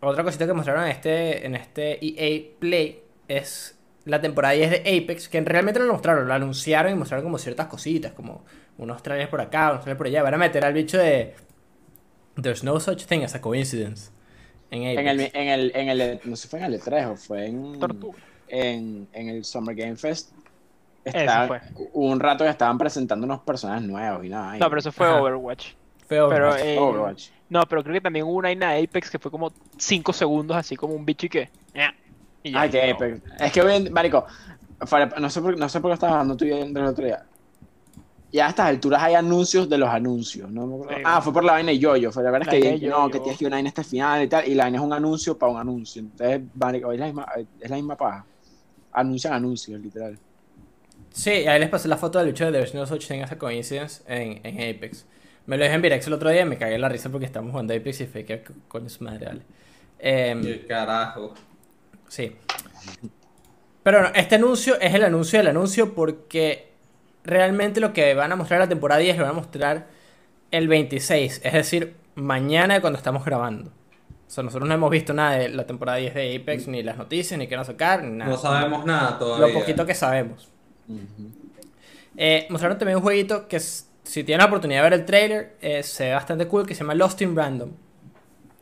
otra 0.00 0.24
cosita 0.24 0.46
que 0.46 0.52
mostraron 0.52 0.84
en 0.84 0.90
este, 0.90 1.46
en 1.46 1.54
este 1.54 1.98
EA 2.04 2.42
Play 2.58 3.02
es 3.28 3.78
la 4.04 4.20
temporada 4.20 4.54
10 4.54 4.70
de 4.70 4.98
Apex, 4.98 5.28
que 5.28 5.40
realmente 5.42 5.78
no 5.80 5.86
lo 5.86 5.92
mostraron, 5.94 6.26
lo 6.26 6.34
anunciaron 6.34 6.92
y 6.92 6.94
mostraron 6.96 7.24
como 7.24 7.38
ciertas 7.38 7.66
cositas, 7.66 8.12
como 8.12 8.44
unos 8.78 9.02
trailers 9.02 9.28
por 9.30 9.40
acá, 9.40 9.70
unos 9.70 9.80
trailers 9.82 9.98
por 9.98 10.06
allá. 10.06 10.22
Van 10.22 10.34
a 10.34 10.38
meter 10.38 10.64
al 10.64 10.72
bicho 10.72 10.98
de 10.98 11.34
There's 12.40 12.64
no 12.64 12.78
such 12.80 13.04
thing 13.04 13.22
as 13.22 13.34
a 13.34 13.40
coincidence. 13.40 14.10
En 14.70 14.82
En 14.84 15.06
el, 15.08 15.20
Apex. 15.20 15.34
en 15.34 15.48
el, 15.48 15.72
en 15.74 15.88
el, 15.88 16.20
no 16.24 16.36
sé, 16.36 16.48
fue 16.48 16.60
en 16.60 16.66
el 16.66 16.80
E3 16.80 17.10
o 17.12 17.16
fue 17.16 17.46
en, 17.46 17.78
Tortuga. 17.78 18.18
en, 18.48 19.08
en 19.12 19.28
el 19.28 19.44
Summer 19.44 19.74
Game 19.74 19.96
Fest. 19.96 20.30
Estaba- 21.04 21.46
fue. 21.48 21.60
Hubo 21.92 22.06
un 22.06 22.20
rato 22.20 22.44
que 22.44 22.50
estaban 22.50 22.78
presentando 22.78 23.24
unos 23.26 23.40
personajes 23.40 23.82
nuevos 23.86 24.24
y 24.24 24.28
nada. 24.28 24.56
No, 24.58 24.68
pero 24.68 24.78
eso 24.78 24.92
fue 24.92 25.06
Ajá. 25.08 25.20
Overwatch. 25.20 25.72
Fue 26.06 26.16
Pero, 26.16 26.26
Overwatch. 26.26 26.60
eh, 26.64 26.78
Overwatch. 26.78 27.28
No, 27.48 27.62
pero 27.66 27.82
creo 27.82 27.94
que 27.94 28.00
también 28.00 28.24
hubo 28.26 28.34
una 28.36 28.50
Apex 28.50 29.10
que 29.10 29.18
fue 29.18 29.30
como 29.30 29.52
5 29.76 30.12
segundos, 30.12 30.56
así 30.56 30.76
como 30.76 30.94
un 30.94 31.04
bicho 31.04 31.26
y 31.26 31.28
que. 31.30 31.50
Y 32.42 32.52
ya. 32.52 32.60
Ay, 32.62 32.70
qué 32.70 32.90
Apex. 32.90 33.20
Es 33.40 33.52
que, 33.52 33.62
hoy 33.62 33.74
en- 33.74 33.92
marico, 33.92 34.24
no 35.18 35.30
sé 35.30 35.40
por, 35.42 35.58
no 35.58 35.68
sé 35.68 35.80
por 35.80 35.90
qué 35.90 35.94
estabas 35.94 36.14
hablando 36.14 36.36
tú 36.36 36.44
y 36.44 36.48
yo 36.50 36.56
el 36.58 36.76
otro 36.76 37.04
día. 37.04 37.24
Ya 38.32 38.46
a 38.46 38.50
estas 38.50 38.66
alturas 38.68 39.02
hay 39.02 39.14
anuncios 39.14 39.68
de 39.68 39.76
los 39.76 39.88
anuncios. 39.88 40.48
¿no? 40.50 40.82
Sí. 40.88 40.94
ah, 41.04 41.20
fue 41.20 41.32
por 41.32 41.42
la 41.44 41.52
vaina 41.52 41.72
de 41.72 41.78
Yoyo. 41.80 42.12
Fue 42.12 42.22
la 42.22 42.30
verdad 42.30 42.46
La 42.46 42.52
es 42.58 42.62
que, 42.62 42.68
de 42.68 42.74
dije, 42.74 42.86
no, 42.86 42.98
Yoyo. 43.08 43.10
que 43.10 43.18
tienes 43.20 43.38
que 43.38 43.44
ir 43.44 43.46
a 43.46 43.48
una 43.48 43.56
vaina 43.56 43.68
este 43.70 43.82
final 43.84 44.22
y 44.22 44.28
tal. 44.28 44.46
Y 44.48 44.54
la 44.54 44.64
vaina 44.64 44.78
es 44.78 44.84
un 44.84 44.92
anuncio 44.92 45.36
para 45.36 45.52
un 45.52 45.58
anuncio. 45.58 46.00
Entonces, 46.00 46.40
marico, 46.54 46.92
es 46.92 47.00
la 47.00 47.06
misma, 47.06 47.26
es 47.60 47.68
la 47.70 47.76
misma 47.76 47.96
paja. 47.96 48.24
Anuncian 48.92 49.32
anuncios, 49.34 49.80
literal. 49.80 50.16
Sí, 51.12 51.30
ahí 51.30 51.58
les 51.58 51.68
pasé 51.68 51.88
la 51.88 51.96
foto 51.96 52.20
del 52.20 52.28
bicho 52.28 52.44
de 52.46 52.52
The 52.52 52.58
Version 52.58 52.86
8 52.88 53.14
en 53.14 53.22
esa 53.22 53.36
coincidence 53.36 54.02
en, 54.06 54.40
en 54.44 54.76
Apex. 54.76 55.06
Me 55.46 55.56
lo 55.56 55.64
dejé 55.64 55.74
en 55.74 55.82
Virex 55.82 56.06
el 56.06 56.12
otro 56.12 56.30
día 56.30 56.42
y 56.42 56.44
me 56.44 56.56
cagué 56.56 56.76
en 56.76 56.80
la 56.82 56.88
risa 56.88 57.08
porque 57.10 57.26
estamos 57.26 57.50
jugando 57.50 57.74
Apex 57.74 58.00
y 58.02 58.06
fue 58.06 58.24
que 58.24 58.44
co- 58.44 58.52
coño 58.68 58.88
su 58.88 59.02
madre, 59.02 59.26
vale. 59.26 59.42
Em, 59.98 60.38
el 60.46 60.66
carajo. 60.68 61.34
Sí. 62.10 62.36
Pero 63.84 64.02
no, 64.02 64.08
este 64.14 64.34
anuncio 64.34 64.78
es 64.80 64.92
el 64.94 65.04
anuncio 65.04 65.38
del 65.38 65.48
anuncio 65.48 65.94
porque 65.94 66.68
realmente 67.24 67.80
lo 67.80 67.92
que 67.92 68.14
van 68.14 68.32
a 68.32 68.36
mostrar 68.36 68.60
la 68.60 68.68
temporada 68.68 69.00
10 69.00 69.16
lo 69.16 69.22
van 69.24 69.32
a 69.32 69.36
mostrar 69.36 69.86
el 70.50 70.66
26, 70.68 71.40
es 71.44 71.52
decir, 71.52 71.94
mañana 72.16 72.80
cuando 72.80 72.98
estamos 72.98 73.24
grabando. 73.24 73.70
O 73.70 74.32
sea, 74.32 74.42
nosotros 74.44 74.68
no 74.68 74.74
hemos 74.74 74.90
visto 74.90 75.12
nada 75.14 75.32
de 75.38 75.48
la 75.50 75.66
temporada 75.66 75.98
10 75.98 76.14
de 76.14 76.36
Apex, 76.36 76.66
ni 76.68 76.82
las 76.82 76.96
noticias, 76.96 77.38
ni 77.38 77.46
qué 77.46 77.54
van 77.54 77.62
a 77.62 77.66
sacar, 77.66 78.02
ni 78.02 78.16
nada. 78.18 78.30
No 78.30 78.36
sabemos 78.36 78.84
nada 78.84 79.12
Lo 79.12 79.18
todavía. 79.18 79.54
poquito 79.54 79.86
que 79.86 79.94
sabemos. 79.94 80.48
Eh, 82.16 82.46
mostraron 82.50 82.76
también 82.76 82.96
un 82.96 83.02
jueguito 83.02 83.46
que 83.48 83.60
si 83.60 84.24
tienen 84.24 84.38
la 84.38 84.46
oportunidad 84.46 84.80
de 84.82 84.90
ver 84.90 84.98
el 85.00 85.06
trailer, 85.06 85.56
eh, 85.60 85.82
se 85.84 86.06
ve 86.06 86.14
bastante 86.14 86.46
cool, 86.46 86.66
que 86.66 86.74
se 86.74 86.80
llama 86.80 86.94
Lost 86.94 87.22
in 87.22 87.36
Random. 87.36 87.70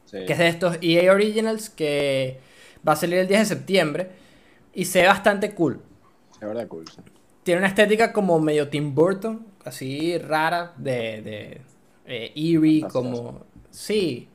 Sí. 0.04 0.24
que 0.24 0.32
es 0.32 0.38
de 0.38 0.48
estos 0.48 0.78
EA 0.80 1.12
Originals 1.12 1.68
que 1.68 2.40
va 2.88 2.94
a 2.94 2.96
salir 2.96 3.18
el 3.18 3.28
10 3.28 3.40
de 3.40 3.46
septiembre 3.46 4.10
y 4.74 4.84
se 4.86 5.02
ve 5.02 5.08
bastante 5.08 5.54
cool. 5.54 5.80
Es 6.40 6.48
verdad, 6.48 6.68
cool. 6.68 6.84
sí. 6.88 7.00
Tiene 7.42 7.60
una 7.60 7.68
estética 7.68 8.12
como 8.12 8.38
medio 8.40 8.68
Tim 8.68 8.94
Burton, 8.94 9.46
así 9.64 10.18
rara, 10.18 10.72
de, 10.76 11.22
de 11.22 11.60
eh, 12.06 12.32
eerie, 12.34 12.80
Fantasiosa. 12.80 13.32
como... 13.32 13.46
Sí, 13.70 14.28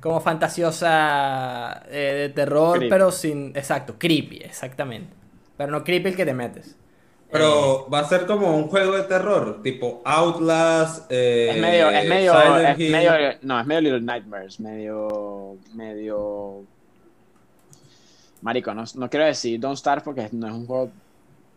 como 0.00 0.20
fantasiosa 0.20 1.82
eh, 1.88 2.14
de 2.20 2.28
terror, 2.30 2.78
Creepy. 2.78 2.88
pero 2.88 3.10
sin... 3.12 3.48
Exacto, 3.56 3.96
creepy, 3.98 4.38
exactamente. 4.38 5.14
Pero 5.56 5.72
no 5.72 5.84
creepy 5.84 6.10
el 6.10 6.16
que 6.16 6.24
te 6.24 6.34
metes. 6.34 6.76
Pero 7.30 7.88
va 7.92 8.00
a 8.00 8.04
ser 8.08 8.26
como 8.26 8.56
un 8.56 8.68
juego 8.68 8.96
de 8.96 9.02
terror, 9.04 9.60
tipo 9.62 10.00
Outlast. 10.04 11.10
eh, 11.10 11.50
Es 11.54 11.60
medio, 11.60 11.90
es 11.90 12.08
medio, 12.08 12.32
es 12.58 12.78
medio, 12.78 13.12
no, 13.42 13.60
es 13.60 13.66
medio 13.66 13.80
Little 13.82 14.00
Nightmares, 14.00 14.60
medio, 14.60 15.58
medio, 15.74 16.64
marico, 18.42 18.74
no, 18.74 18.84
no 18.94 19.10
quiero 19.10 19.26
decir 19.26 19.58
Don't 19.60 19.76
Starve 19.76 20.02
porque 20.02 20.28
no 20.32 20.46
es 20.46 20.52
un 20.52 20.66
juego, 20.66 20.90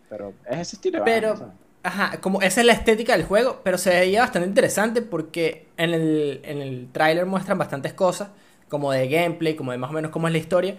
pero 0.10 0.34
es 0.46 0.60
ese 0.60 0.76
estilo 0.76 1.04
Pero, 1.04 1.52
ajá, 1.84 2.20
como 2.20 2.42
esa 2.42 2.62
es 2.62 2.68
la 2.68 2.74
estética 2.74 3.14
del 3.14 3.26
juego, 3.26 3.62
pero 3.64 3.78
se 3.78 3.92
veía 3.92 4.22
bastante 4.22 4.48
interesante 4.48 5.02
porque 5.02 5.68
en 5.78 5.94
el, 5.94 6.42
en 6.44 6.62
el 6.62 6.90
tráiler 6.92 7.26
muestran 7.26 7.58
bastantes 7.58 7.94
cosas, 7.94 8.30
como 8.70 8.92
de 8.92 9.08
gameplay, 9.08 9.56
como 9.56 9.72
de 9.72 9.78
más 9.78 9.90
o 9.90 9.94
menos 9.94 10.12
cómo 10.12 10.28
es 10.28 10.34
la 10.34 10.40
historia. 10.40 10.76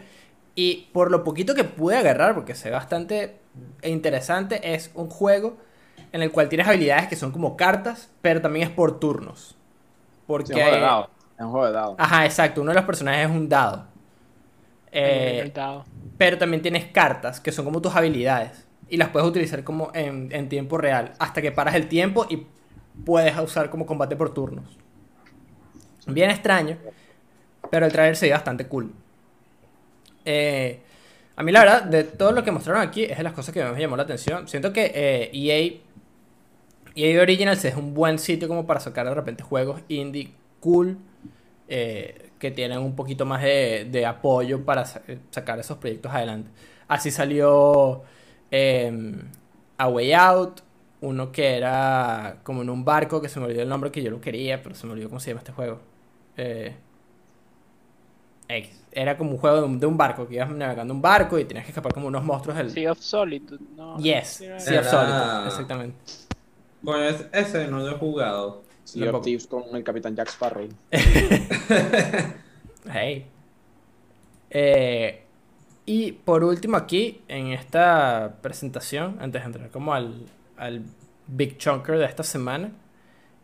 Y 0.54 0.88
por 0.92 1.10
lo 1.10 1.24
poquito 1.24 1.54
que 1.54 1.64
pude 1.64 1.96
agarrar, 1.96 2.34
porque 2.34 2.54
se 2.54 2.68
ve 2.68 2.74
bastante 2.74 3.36
interesante, 3.82 4.74
es 4.74 4.90
un 4.94 5.08
juego 5.08 5.56
en 6.12 6.22
el 6.22 6.30
cual 6.30 6.48
tienes 6.48 6.66
habilidades 6.68 7.08
que 7.08 7.16
son 7.16 7.32
como 7.32 7.56
cartas, 7.56 8.10
pero 8.20 8.40
también 8.40 8.68
es 8.68 8.74
por 8.74 9.00
turnos. 9.00 9.56
Porque... 10.26 10.52
Sí, 10.52 10.60
es 10.60 10.66
un 10.66 10.70
juego 10.70 10.76
de 10.76 10.82
dados, 10.82 11.08
es 11.38 11.44
un 11.44 11.50
juego 11.50 11.66
de 11.66 11.72
dados. 11.72 11.94
Ajá, 11.98 12.24
exacto, 12.24 12.60
uno 12.60 12.70
de 12.70 12.76
los 12.76 12.84
personajes 12.84 13.30
es 13.30 13.34
un 13.34 13.48
dado. 13.48 13.91
Eh, 14.92 15.52
pero 16.18 16.38
también 16.38 16.62
tienes 16.62 16.86
cartas 16.86 17.40
que 17.40 17.50
son 17.50 17.64
como 17.64 17.80
tus 17.80 17.94
habilidades. 17.96 18.66
Y 18.88 18.98
las 18.98 19.08
puedes 19.08 19.28
utilizar 19.28 19.64
como 19.64 19.90
en, 19.94 20.28
en 20.32 20.48
tiempo 20.48 20.78
real. 20.78 21.14
Hasta 21.18 21.40
que 21.40 21.50
paras 21.50 21.74
el 21.74 21.88
tiempo 21.88 22.26
y 22.28 22.46
puedes 23.04 23.36
usar 23.38 23.70
como 23.70 23.86
combate 23.86 24.16
por 24.16 24.34
turnos. 24.34 24.78
Bien 26.06 26.30
extraño. 26.30 26.76
Pero 27.70 27.86
el 27.86 27.92
trailer 27.92 28.16
se 28.16 28.26
ve 28.26 28.32
bastante 28.32 28.66
cool. 28.66 28.92
Eh, 30.24 30.80
a 31.36 31.42
mí 31.42 31.52
la 31.52 31.60
verdad, 31.60 31.82
de 31.84 32.04
todo 32.04 32.32
lo 32.32 32.44
que 32.44 32.50
mostraron 32.50 32.82
aquí, 32.82 33.04
es 33.04 33.16
de 33.16 33.22
las 33.22 33.32
cosas 33.32 33.54
que 33.54 33.62
más 33.64 33.72
me 33.72 33.80
llamó 33.80 33.96
la 33.96 34.02
atención. 34.02 34.46
Siento 34.46 34.72
que 34.72 34.92
eh, 34.94 35.30
EA, 35.32 35.80
EA 36.94 37.22
Originals 37.22 37.64
es 37.64 37.76
un 37.76 37.94
buen 37.94 38.18
sitio 38.18 38.46
como 38.48 38.66
para 38.66 38.80
sacar 38.80 39.06
de 39.06 39.14
repente 39.14 39.42
juegos 39.42 39.80
indie 39.88 40.32
cool. 40.60 40.98
eh, 41.68 42.28
que 42.42 42.50
tienen 42.50 42.78
un 42.80 42.96
poquito 42.96 43.24
más 43.24 43.40
de, 43.40 43.86
de 43.90 44.04
apoyo 44.04 44.64
para 44.64 44.84
sa- 44.84 45.00
eh, 45.06 45.18
sacar 45.30 45.60
esos 45.60 45.78
proyectos 45.78 46.12
adelante. 46.12 46.50
Así 46.88 47.12
salió 47.12 48.02
eh, 48.50 48.92
A 49.78 49.88
Way 49.88 50.12
Out, 50.12 50.60
uno 51.02 51.30
que 51.30 51.56
era 51.56 52.38
como 52.42 52.62
en 52.62 52.70
un 52.70 52.84
barco, 52.84 53.22
que 53.22 53.28
se 53.28 53.38
me 53.38 53.46
olvidó 53.46 53.62
el 53.62 53.68
nombre 53.68 53.92
que 53.92 54.02
yo 54.02 54.10
lo 54.10 54.20
quería, 54.20 54.60
pero 54.62 54.74
se 54.74 54.86
me 54.88 54.92
olvidó 54.94 55.08
cómo 55.08 55.20
se 55.20 55.30
llama 55.30 55.38
este 55.40 55.52
juego. 55.52 55.78
Eh, 56.36 56.74
X. 58.48 58.82
Era 58.90 59.16
como 59.16 59.30
un 59.30 59.38
juego 59.38 59.56
de 59.58 59.62
un, 59.62 59.78
de 59.80 59.86
un 59.86 59.96
barco, 59.96 60.26
que 60.28 60.34
ibas 60.34 60.50
navegando 60.50 60.92
un 60.92 61.00
barco 61.00 61.38
y 61.38 61.44
tenías 61.44 61.64
que 61.64 61.70
escapar 61.70 61.94
como 61.94 62.08
unos 62.08 62.24
monstruos 62.24 62.58
del... 62.58 62.70
Sea 62.70 62.92
of 62.92 62.98
Solitude, 62.98 63.64
¿no? 63.76 63.96
Yes, 63.98 64.26
Sí, 64.28 64.44
Sea 64.58 64.80
of 64.80 64.86
Solitude, 64.88 65.46
exactamente. 65.46 65.96
Coño, 66.84 67.04
es- 67.04 67.26
ese 67.32 67.68
no 67.68 67.78
lo 67.78 67.90
he 67.92 67.98
jugado. 67.98 68.64
Sea 68.84 69.02
of 69.02 69.06
tampoco. 69.06 69.24
Thieves 69.24 69.46
con 69.46 69.64
el 69.74 69.84
Capitán 69.84 70.14
Jack 70.16 70.28
Sparrow. 70.28 70.68
Hey. 72.92 73.26
Eh, 74.50 75.22
y 75.86 76.12
por 76.12 76.44
último 76.44 76.76
aquí, 76.76 77.22
en 77.28 77.48
esta 77.48 78.38
presentación, 78.42 79.18
antes 79.20 79.42
de 79.42 79.46
entrar 79.46 79.70
como 79.70 79.94
al, 79.94 80.26
al 80.56 80.82
Big 81.26 81.58
Chunker 81.58 81.98
de 81.98 82.04
esta 82.04 82.22
semana, 82.22 82.72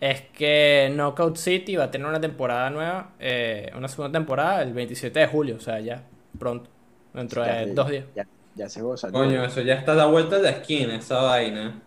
es 0.01 0.23
que 0.33 0.93
Knockout 0.95 1.37
City 1.37 1.77
va 1.77 1.85
a 1.85 1.91
tener 1.91 2.07
una 2.07 2.21
temporada 2.21 2.71
nueva, 2.71 3.11
eh, 3.19 3.73
una 3.77 3.89
segunda 3.89 4.17
temporada 4.19 4.63
el 4.63 4.73
27 4.73 5.19
de 5.19 5.27
julio, 5.27 5.57
o 5.57 5.61
sea, 5.61 5.81
ya 5.81 6.03
pronto, 6.39 6.71
dentro 7.13 7.45
Ya 7.45 7.55
de 7.57 7.75
dos 7.75 7.91
días. 7.91 8.05
Ya, 8.15 8.27
ya 8.55 8.69
se 8.69 8.83
goza. 8.83 9.09
¿no? 9.09 9.15
Coño, 9.15 9.45
eso 9.45 9.61
ya 9.63 9.75
está 9.75 9.93
a 9.93 9.97
la 9.97 10.07
vuelta 10.07 10.37
de 10.37 10.43
la 10.43 10.51
esquina, 10.51 10.97
esa 10.97 11.23
vaina. 11.23 11.83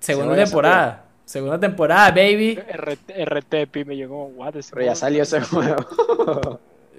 Segunda 0.00 0.34
temporada, 0.34 1.04
segunda 1.26 1.60
temporada, 1.60 2.08
baby. 2.10 2.54
RT, 2.56 3.10
RTP 3.26 3.84
me 3.86 3.94
llegó, 3.96 4.24
what 4.28 4.56
ese 4.56 4.72
Pero 4.72 4.86
ya 4.86 4.94
salió 4.94 5.22
ese 5.24 5.42
juego. 5.42 5.76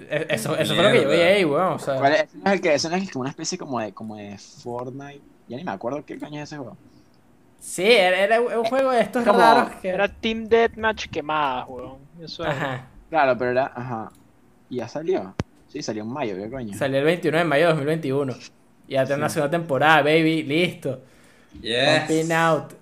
Eh, 0.09 0.27
Eso, 0.29 0.55
eso 0.55 0.75
fue 0.75 0.83
lo 0.83 0.91
que 0.91 1.01
yo 1.01 1.09
vi 1.09 1.15
ahí, 1.15 1.43
weón, 1.43 1.73
o 1.73 1.79
sea. 1.79 1.95
¿Cuál 1.95 2.13
es? 2.13 2.21
Ese 2.23 2.37
no 2.37 2.45
es 2.45 2.53
el 2.53 2.61
que, 2.61 2.73
ese 2.75 2.89
no 2.89 2.95
es 2.97 3.01
el 3.03 3.09
que 3.11 3.17
una 3.17 3.29
especie 3.31 3.57
como 3.57 3.79
de, 3.79 3.93
como 3.93 4.15
de 4.15 4.37
Fortnite. 4.37 5.21
Ya 5.47 5.57
ni 5.57 5.63
me 5.63 5.71
acuerdo 5.71 6.05
qué 6.05 6.19
coño 6.19 6.37
es 6.43 6.49
ese 6.49 6.57
juego. 6.57 6.77
Sí, 7.59 7.83
era, 7.83 8.19
era 8.19 8.39
un 8.41 8.63
juego 8.65 8.91
de 8.91 9.01
estos 9.01 9.23
Como- 9.23 9.39
raros 9.39 9.71
que... 9.81 9.89
Era 9.89 10.07
Team 10.07 10.47
Deathmatch 10.47 11.07
quemada, 11.07 11.65
weón. 11.65 11.97
Eso 12.21 12.43
era. 12.43 12.51
Ajá. 12.51 12.87
Claro, 13.09 13.37
pero 13.39 13.51
era, 13.51 13.71
ajá. 13.73 14.11
¿Y 14.69 14.75
ya 14.77 14.87
salió? 14.87 15.33
Sí, 15.67 15.81
salió 15.81 16.03
en 16.03 16.09
mayo, 16.09 16.35
¿qué 16.35 16.49
coño? 16.49 16.77
Salió 16.77 16.99
el 16.99 17.05
21 17.05 17.37
de 17.39 17.43
mayo 17.45 17.63
de 17.67 17.73
2021. 17.73 18.33
Y 18.87 18.93
ya 18.93 19.05
tiene 19.05 19.19
una 19.21 19.29
segunda 19.29 19.49
temporada, 19.57 20.01
baby. 20.03 20.43
Listo. 20.43 21.01
Yes. 21.59 22.01
Pumping 22.01 22.31
out. 22.33 22.73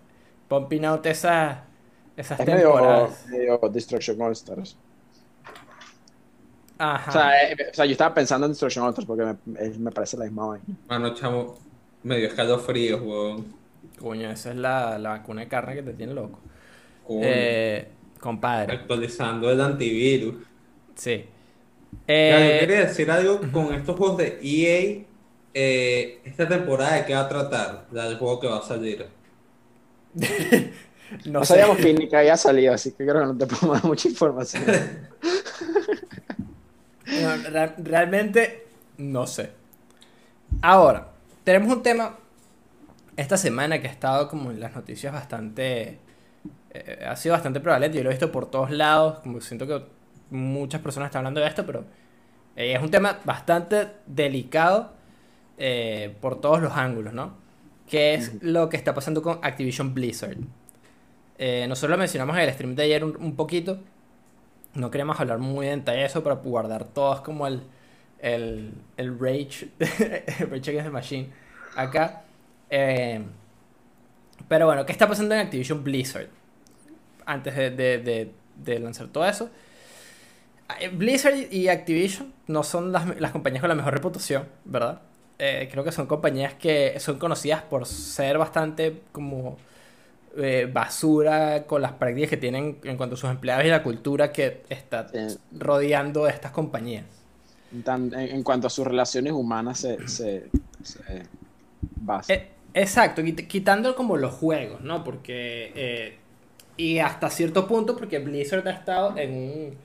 Pumping 0.47 0.85
out 0.85 1.05
esa, 1.05 1.69
esas 2.15 2.39
Es 2.39 2.47
medio, 2.49 2.69
temporadas. 2.69 3.25
medio 3.25 3.59
Destruction 3.71 4.21
All 4.21 4.31
Stars. 4.33 4.77
Ajá. 6.77 7.09
O 7.09 7.11
sea, 7.11 7.51
eh, 7.51 7.55
o 7.71 7.73
sea, 7.73 7.85
yo 7.85 7.91
estaba 7.93 8.13
pensando 8.13 8.45
en 8.45 8.51
Destruction 8.51 8.83
All 8.83 8.89
Stars 8.91 9.05
porque 9.07 9.23
me, 9.25 9.31
eh, 9.59 9.77
me 9.79 9.91
parece 9.91 10.17
la 10.17 10.25
misma 10.25 10.47
vaina. 10.47 10.65
Mano, 10.87 11.13
chamo, 11.13 11.59
medio 12.03 12.27
escalofrío, 12.27 12.97
weón. 13.03 13.55
Coño, 13.97 14.29
esa 14.31 14.51
es 14.51 14.55
la, 14.57 14.97
la 14.99 15.09
vacuna 15.11 15.41
de 15.41 15.47
carne 15.47 15.75
que 15.75 15.83
te 15.83 15.93
tiene 15.93 16.13
loco. 16.13 16.39
Coño. 17.03 17.19
Eh, 17.19 17.97
compadre. 18.19 18.73
Actualizando 18.73 19.49
el 19.51 19.61
antivirus. 19.61 20.35
Sí. 20.95 21.25
Ya, 22.27 22.43
Eh, 22.43 22.49
yo 22.49 22.57
quería 22.57 22.81
decir 22.81 23.09
algo 23.11 23.51
con 23.51 23.73
estos 23.73 23.97
juegos 23.97 24.17
de 24.17 24.39
EA. 24.41 25.05
eh, 25.53 26.21
esta 26.25 26.47
temporada 26.47 26.95
de 26.97 27.05
qué 27.05 27.13
va 27.15 27.21
a 27.21 27.29
tratar, 27.29 27.87
la 27.91 28.05
del 28.09 28.17
juego 28.17 28.39
que 28.39 28.47
va 28.47 28.57
a 28.59 28.61
salir. 28.63 29.14
no 31.25 31.43
sabíamos 31.45 31.77
que 31.79 31.93
ni 31.93 32.07
que 32.09 32.17
había 32.17 32.37
salido, 32.37 32.73
así 32.73 32.91
que 32.91 33.05
creo 33.05 33.21
que 33.21 33.25
no 33.27 33.37
te 33.37 33.47
puedo 33.47 33.73
dar 33.75 33.83
mucha 33.85 34.07
información. 34.09 34.63
No, 37.07 37.35
realmente 37.77 38.67
no 38.97 39.27
sé. 39.27 39.51
Ahora, 40.61 41.11
tenemos 41.43 41.71
un 41.75 41.83
tema 41.83 42.17
esta 43.17 43.37
semana 43.37 43.81
que 43.81 43.87
ha 43.87 43.91
estado 43.91 44.27
como 44.29 44.51
en 44.51 44.59
las 44.59 44.75
noticias 44.75 45.13
bastante... 45.13 45.99
eh, 46.71 47.05
ha 47.07 47.15
sido 47.17 47.33
bastante 47.33 47.59
prevalente, 47.61 47.97
yo 47.97 48.03
lo 48.05 48.11
he 48.11 48.13
visto 48.13 48.31
por 48.31 48.49
todos 48.51 48.71
lados, 48.71 49.19
como 49.21 49.41
siento 49.41 49.67
que 49.67 49.83
muchas 50.31 50.81
personas 50.81 51.07
están 51.09 51.21
hablando 51.21 51.41
de 51.41 51.47
esto, 51.47 51.65
pero 51.67 51.85
Eh, 52.57 52.73
es 52.75 52.81
un 52.83 52.91
tema 52.91 53.19
bastante 53.25 53.87
delicado 54.07 54.93
eh, 55.57 56.15
por 56.21 56.41
todos 56.41 56.61
los 56.61 56.73
ángulos, 56.73 57.13
¿no? 57.13 57.35
Que 57.89 58.13
es 58.15 58.41
lo 58.41 58.69
que 58.69 58.77
está 58.77 58.93
pasando 58.93 59.21
con 59.21 59.39
Activision 59.43 59.93
Blizzard. 59.93 60.37
Eh, 61.37 61.65
nosotros 61.67 61.91
lo 61.91 61.97
mencionamos 61.97 62.35
en 62.37 62.43
el 62.43 62.53
stream 62.53 62.75
de 62.75 62.83
ayer 62.83 63.03
un, 63.03 63.15
un 63.17 63.35
poquito. 63.35 63.79
No 64.73 64.89
queremos 64.91 65.19
hablar 65.19 65.37
muy 65.39 65.67
en 65.67 65.79
detalle 65.79 65.99
de 65.99 66.05
eso 66.05 66.23
para 66.23 66.35
guardar 66.35 66.85
todos 66.85 67.21
como 67.21 67.45
el, 67.47 67.61
el, 68.19 68.73
el 68.97 69.19
Rage, 69.19 69.69
el 69.79 70.49
Rage 70.49 70.71
Against 70.71 70.85
the 70.85 70.89
Machine 70.89 71.29
acá. 71.75 72.23
Eh, 72.69 73.21
pero 74.47 74.65
bueno, 74.65 74.85
¿qué 74.85 74.91
está 74.91 75.07
pasando 75.07 75.35
en 75.35 75.41
Activision 75.41 75.83
Blizzard? 75.83 76.27
Antes 77.25 77.55
de, 77.55 77.69
de- 77.71 77.97
de- 77.99 78.31
de 78.63 78.79
lanzar 78.79 79.07
todo 79.07 79.25
eso. 79.25 79.49
Eh, 80.79 80.87
Blizzard 80.89 81.51
y 81.51 81.67
Activision 81.67 82.33
no 82.47 82.63
son 82.63 82.91
las, 82.91 83.19
las 83.19 83.31
compañías 83.31 83.61
con 83.61 83.69
la 83.69 83.75
mejor 83.75 83.93
reputación, 83.93 84.45
¿verdad? 84.65 85.01
Eh, 85.39 85.67
creo 85.71 85.83
que 85.83 85.91
son 85.91 86.07
compañías 86.07 86.53
que 86.55 86.97
son 86.99 87.19
conocidas 87.19 87.61
por 87.63 87.85
ser 87.85 88.37
bastante 88.37 89.01
como 89.11 89.57
eh, 90.37 90.69
basura 90.71 91.65
con 91.67 91.81
las 91.81 91.93
prácticas 91.93 92.29
que 92.31 92.37
tienen 92.37 92.79
en 92.83 92.97
cuanto 92.97 93.15
a 93.15 93.17
sus 93.17 93.29
empleados 93.29 93.65
y 93.65 93.69
la 93.69 93.83
cultura 93.83 94.31
que 94.33 94.63
está 94.69 95.07
Sí. 95.11 95.37
rodeando 95.51 96.25
a 96.25 96.29
estas 96.31 96.51
compañías. 96.51 97.05
En, 97.71 98.13
en 98.13 98.43
cuanto 98.43 98.67
a 98.67 98.69
sus 98.69 98.85
relaciones 98.87 99.33
humanas 99.33 99.79
se, 99.79 100.07
se, 100.07 100.49
se 100.81 101.29
basa. 101.95 102.33
Eh, 102.33 102.51
exacto, 102.73 103.21
quit- 103.21 103.47
quitando 103.47 103.95
como 103.95 104.17
los 104.17 104.33
juegos, 104.33 104.81
¿no? 104.81 105.03
Porque. 105.03 106.19
y 106.77 106.99
hasta 106.99 107.29
cierto 107.29 107.67
punto, 107.67 107.95
porque 107.97 108.19
Blizzard 108.19 108.67
ha 108.67 108.71
estado 108.71 109.17
en, 109.17 109.33
un- 109.33 109.77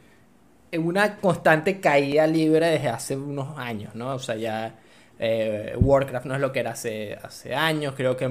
en 0.72 0.86
una 0.86 1.18
constante 1.20 1.80
caída 1.80 2.26
libre 2.28 2.66
desde 2.68 2.88
hace 2.90 3.16
unos 3.16 3.58
años, 3.58 3.94
¿no? 3.96 4.14
O 4.14 4.20
sea, 4.20 4.36
ya. 4.36 4.79
Eh, 5.22 5.74
Warcraft 5.78 6.24
no 6.26 6.34
es 6.34 6.40
lo 6.40 6.50
que 6.50 6.60
era 6.60 6.70
hace, 6.72 7.16
hace 7.22 7.54
años, 7.54 7.94
creo 7.96 8.16
que 8.16 8.28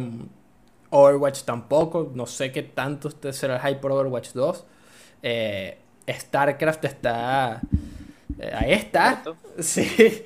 Overwatch 0.90 1.44
tampoco, 1.44 2.12
no 2.16 2.26
sé 2.26 2.52
qué 2.52 2.64
tanto 2.64 3.08
usted 3.10 3.32
será 3.32 3.58
el 3.58 3.62
hype 3.62 3.80
por 3.80 3.92
Overwatch 3.92 4.32
2. 4.34 4.66
Eh, 5.22 5.78
StarCraft 6.10 6.84
está. 6.86 7.62
eh, 8.40 8.52
ahí 8.54 8.74
está. 8.74 9.12
Muerto. 9.24 9.36
Sí, 9.60 9.82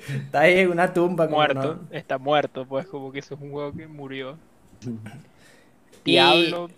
está 0.08 0.40
ahí 0.40 0.60
en 0.60 0.70
una 0.70 0.92
tumba. 0.92 1.26
como 1.26 1.36
Muerto, 1.38 1.74
no- 1.90 1.96
está 1.96 2.16
muerto, 2.18 2.64
pues 2.64 2.86
como 2.86 3.12
que 3.12 3.18
eso 3.18 3.34
es 3.34 3.40
un 3.40 3.50
juego 3.50 3.72
que 3.72 3.86
murió. 3.86 4.38
Y- 6.04 6.12
Diablo 6.12 6.70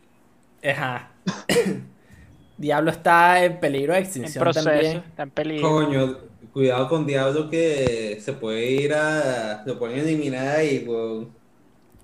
Ajá. 0.65 1.11
Diablo 2.59 2.91
está 2.91 3.45
en 3.45 3.61
peligro 3.61 3.93
de 3.93 3.99
en 3.99 4.05
extinción 4.07 4.43
proceso, 4.43 4.71
también. 4.71 4.97
está 5.07 5.23
en 5.25 5.31
peligro. 5.31 5.69
Coño, 5.69 6.17
cuidado 6.57 6.89
con 6.89 7.07
Diablo 7.07 7.51
que 7.51 8.19
se 8.19 8.33
puede 8.33 8.71
ir 8.71 8.95
a. 8.95 9.63
Lo 9.67 9.79
pueden 9.79 9.99
eliminar 9.99 10.57
ahí, 10.57 10.87
weón. 10.89 11.29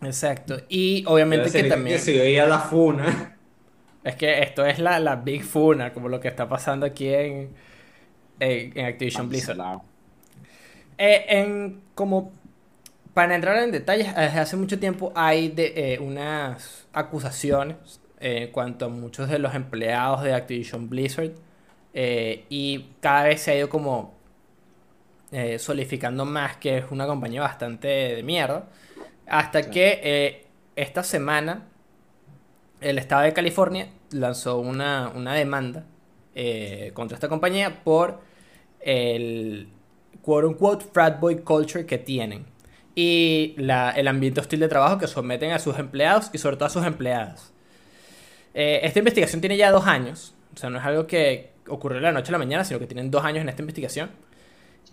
Exacto. 0.02 0.58
Y 0.68 1.04
obviamente 1.06 1.50
que 1.50 1.70
también. 1.70 1.96
Que 1.96 2.02
se 2.02 2.18
veía 2.18 2.44
la 2.44 2.58
funa. 2.58 3.38
Es 4.04 4.14
que 4.16 4.42
esto 4.42 4.66
es 4.66 4.78
la, 4.78 5.00
la 5.00 5.16
Big 5.16 5.42
Funa, 5.42 5.94
como 5.94 6.10
lo 6.10 6.20
que 6.20 6.28
está 6.28 6.50
pasando 6.50 6.84
aquí 6.84 7.08
en, 7.08 7.48
en, 8.40 8.78
en 8.78 8.84
Activision 8.84 9.30
Blizzard. 9.30 9.80
Eh, 10.98 11.24
en, 11.28 11.80
como 11.94 12.30
para 13.14 13.34
entrar 13.34 13.56
en 13.56 13.72
detalles, 13.72 14.14
desde 14.14 14.38
hace 14.38 14.56
mucho 14.58 14.78
tiempo 14.78 15.12
hay 15.14 15.48
de, 15.48 15.94
eh, 15.94 15.98
unas 15.98 16.86
acusaciones 16.92 17.76
eh, 18.20 18.42
en 18.42 18.52
cuanto 18.52 18.84
a 18.84 18.88
muchos 18.88 19.30
de 19.30 19.38
los 19.38 19.54
empleados 19.54 20.22
de 20.22 20.34
Activision 20.34 20.90
Blizzard 20.90 21.30
eh, 21.94 22.44
y 22.50 22.88
cada 23.00 23.24
vez 23.24 23.40
se 23.40 23.52
ha 23.52 23.56
ido 23.56 23.70
como 23.70 24.20
eh, 25.32 25.58
solidificando 25.58 26.24
más 26.24 26.56
que 26.58 26.78
es 26.78 26.84
una 26.90 27.06
compañía 27.06 27.40
bastante 27.40 27.88
de 27.88 28.22
mierda 28.22 28.68
hasta 29.26 29.70
que 29.70 30.00
eh, 30.02 30.46
esta 30.76 31.02
semana 31.02 31.68
el 32.80 32.98
estado 32.98 33.22
de 33.22 33.32
California 33.32 33.88
lanzó 34.10 34.58
una, 34.58 35.10
una 35.14 35.34
demanda 35.34 35.84
eh, 36.34 36.90
contra 36.94 37.14
esta 37.14 37.28
compañía 37.28 37.82
por 37.84 38.20
el 38.80 39.68
quote 40.22 40.46
unquote 40.46 40.84
frat 40.92 41.18
boy 41.20 41.38
culture 41.38 41.86
que 41.86 41.98
tienen 41.98 42.44
y 42.94 43.54
la- 43.56 43.90
el 43.92 44.08
ambiente 44.08 44.40
hostil 44.40 44.60
de 44.60 44.68
trabajo 44.68 44.98
que 44.98 45.06
someten 45.06 45.52
a 45.52 45.58
sus 45.58 45.78
empleados 45.78 46.30
y 46.32 46.38
sobre 46.38 46.56
todo 46.56 46.66
a 46.66 46.70
sus 46.70 46.84
empleadas. 46.84 47.52
Eh, 48.54 48.80
esta 48.82 48.98
investigación 48.98 49.40
tiene 49.40 49.56
ya 49.56 49.70
dos 49.70 49.86
años, 49.86 50.34
o 50.54 50.58
sea, 50.58 50.68
no 50.68 50.78
es 50.78 50.84
algo 50.84 51.06
que 51.06 51.52
ocurrió 51.68 51.96
de 51.96 52.02
la 52.02 52.12
noche 52.12 52.28
a 52.28 52.32
la 52.32 52.38
mañana, 52.38 52.64
sino 52.64 52.78
que 52.78 52.86
tienen 52.86 53.10
dos 53.10 53.24
años 53.24 53.40
en 53.42 53.48
esta 53.48 53.62
investigación. 53.62 54.10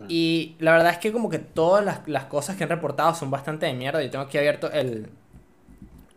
Y 0.07 0.55
la 0.59 0.71
verdad 0.73 0.91
es 0.91 0.97
que 0.99 1.11
como 1.11 1.29
que 1.29 1.39
todas 1.39 1.83
las, 1.83 2.07
las 2.07 2.25
cosas 2.25 2.55
que 2.55 2.63
han 2.63 2.69
reportado 2.69 3.13
son 3.15 3.29
bastante 3.31 3.65
de 3.65 3.73
mierda. 3.73 4.01
Yo 4.01 4.09
tengo 4.09 4.25
aquí 4.25 4.37
abierto 4.37 4.71
el, 4.71 5.09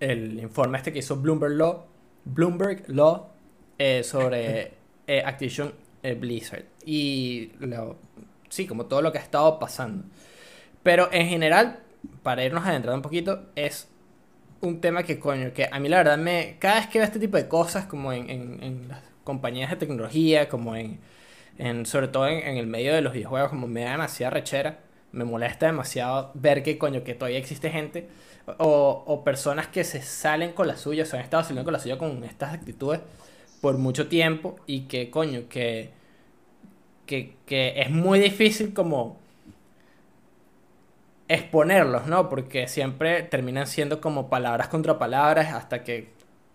el 0.00 0.38
informe 0.40 0.78
este 0.78 0.92
que 0.92 1.00
hizo 1.00 1.16
Bloomberg 1.16 1.52
Law, 1.54 1.84
Bloomberg 2.24 2.84
Law 2.88 3.28
eh, 3.78 4.02
sobre 4.04 4.72
eh, 5.06 5.22
Activision 5.24 5.72
eh, 6.02 6.14
Blizzard. 6.14 6.64
Y 6.84 7.52
lo- 7.60 7.96
sí, 8.48 8.66
como 8.66 8.86
todo 8.86 9.02
lo 9.02 9.12
que 9.12 9.18
ha 9.18 9.22
estado 9.22 9.58
pasando. 9.58 10.04
Pero 10.82 11.08
en 11.12 11.28
general, 11.28 11.80
para 12.22 12.44
irnos 12.44 12.64
adentrando 12.66 12.96
un 12.96 13.02
poquito, 13.02 13.46
es 13.54 13.88
un 14.60 14.80
tema 14.80 15.02
que 15.04 15.18
coño, 15.18 15.52
que 15.52 15.68
a 15.70 15.78
mí 15.78 15.88
la 15.88 15.98
verdad 15.98 16.18
me... 16.18 16.56
Cada 16.58 16.76
vez 16.76 16.86
que 16.88 16.98
veo 16.98 17.06
este 17.06 17.18
tipo 17.20 17.36
de 17.36 17.48
cosas, 17.48 17.86
como 17.86 18.12
en, 18.12 18.28
en- 18.30 18.62
en 18.62 18.88
las 18.88 19.00
compañías 19.24 19.70
de 19.70 19.76
tecnología, 19.76 20.48
como 20.48 20.74
en... 20.76 20.98
en- 21.58 21.86
sobre 21.86 22.08
todo 22.08 22.28
en, 22.28 22.56
el 22.56 22.66
medio 22.66 22.94
de 22.94 23.02
los 23.02 23.12
videojuegos, 23.12 23.50
como 23.50 23.66
me 23.66 23.82
da 23.84 23.92
demasiada 23.92 24.30
rechera, 24.30 24.80
me 25.12 25.24
molesta 25.24 25.66
demasiado 25.66 26.30
ver 26.34 26.62
que 26.62 26.78
coño, 26.78 27.04
que 27.04 27.14
todavía 27.14 27.38
existe 27.38 27.70
gente 27.70 28.08
o, 28.58 29.04
o 29.06 29.24
personas 29.24 29.68
que 29.68 29.84
se 29.84 30.02
salen 30.02 30.52
con 30.52 30.66
la 30.68 30.76
suya, 30.76 31.04
se 31.04 31.16
han 31.16 31.22
estado 31.22 31.42
saliendo 31.42 31.64
con 31.64 31.72
la 31.74 31.78
suya 31.80 31.98
con 31.98 32.24
estas 32.24 32.54
actitudes 32.54 33.00
por 33.60 33.78
mucho 33.78 34.08
tiempo 34.08 34.56
y 34.66 34.82
que 34.82 35.10
coño, 35.10 35.42
que, 35.48 35.90
que, 37.06 37.36
que 37.46 37.80
es 37.80 37.90
muy 37.90 38.18
difícil 38.20 38.72
como 38.74 39.16
exponerlos, 41.28 42.06
¿no? 42.06 42.28
Porque 42.28 42.68
siempre 42.68 43.22
terminan 43.22 43.66
siendo 43.66 44.00
como 44.00 44.28
palabras 44.28 44.68
contra 44.68 44.98
palabras 44.98 45.52
hasta 45.54 45.82
que 45.84 46.08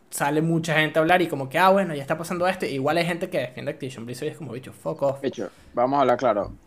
sale 0.09 0.41
mucha 0.41 0.75
gente 0.75 0.99
a 0.99 1.01
hablar 1.01 1.21
y 1.21 1.27
como 1.27 1.49
que, 1.49 1.57
ah, 1.59 1.69
bueno, 1.69 1.93
ya 1.95 2.01
está 2.01 2.17
pasando 2.17 2.47
esto. 2.47 2.65
Igual 2.65 2.97
hay 2.97 3.05
gente 3.05 3.29
que 3.29 3.39
defiende 3.39 3.71
Activision 3.71 4.05
Blizzard 4.05 4.27
y 4.27 4.31
es 4.31 4.37
como, 4.37 4.53
bicho, 4.53 4.73
fuck 4.73 5.01
off. 5.03 5.19
De 5.21 5.29
hecho, 5.29 5.49
vamos 5.73 5.97
a 5.97 6.01
hablar 6.01 6.17
claro. 6.17 6.57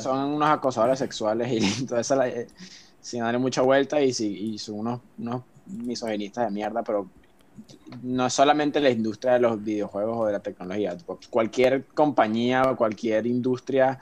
son 0.00 0.18
unos 0.34 0.48
acosadores 0.48 0.98
sexuales 0.98 1.50
y 1.50 1.58
entonces 1.80 2.16
la- 2.16 2.28
eh, 2.28 2.46
sin 3.00 3.20
darle 3.20 3.38
mucha 3.38 3.62
vuelta 3.62 4.00
y, 4.00 4.12
si- 4.12 4.54
y 4.54 4.58
son 4.58 4.80
unos, 4.80 5.00
unos 5.16 5.44
misoginistas 5.66 6.46
de 6.46 6.50
mierda, 6.50 6.82
pero 6.82 7.10
no 8.02 8.26
es 8.26 8.32
solamente 8.32 8.80
la 8.80 8.90
industria 8.90 9.34
de 9.34 9.40
los 9.40 9.62
videojuegos 9.62 10.18
o 10.18 10.26
de 10.26 10.32
la 10.32 10.40
tecnología. 10.40 10.96
Cualquier 11.30 11.86
compañía 11.88 12.62
o 12.70 12.76
cualquier 12.76 13.26
industria 13.26 13.98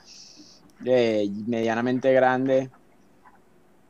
eh, 0.85 1.29
medianamente 1.47 2.13
grande. 2.13 2.71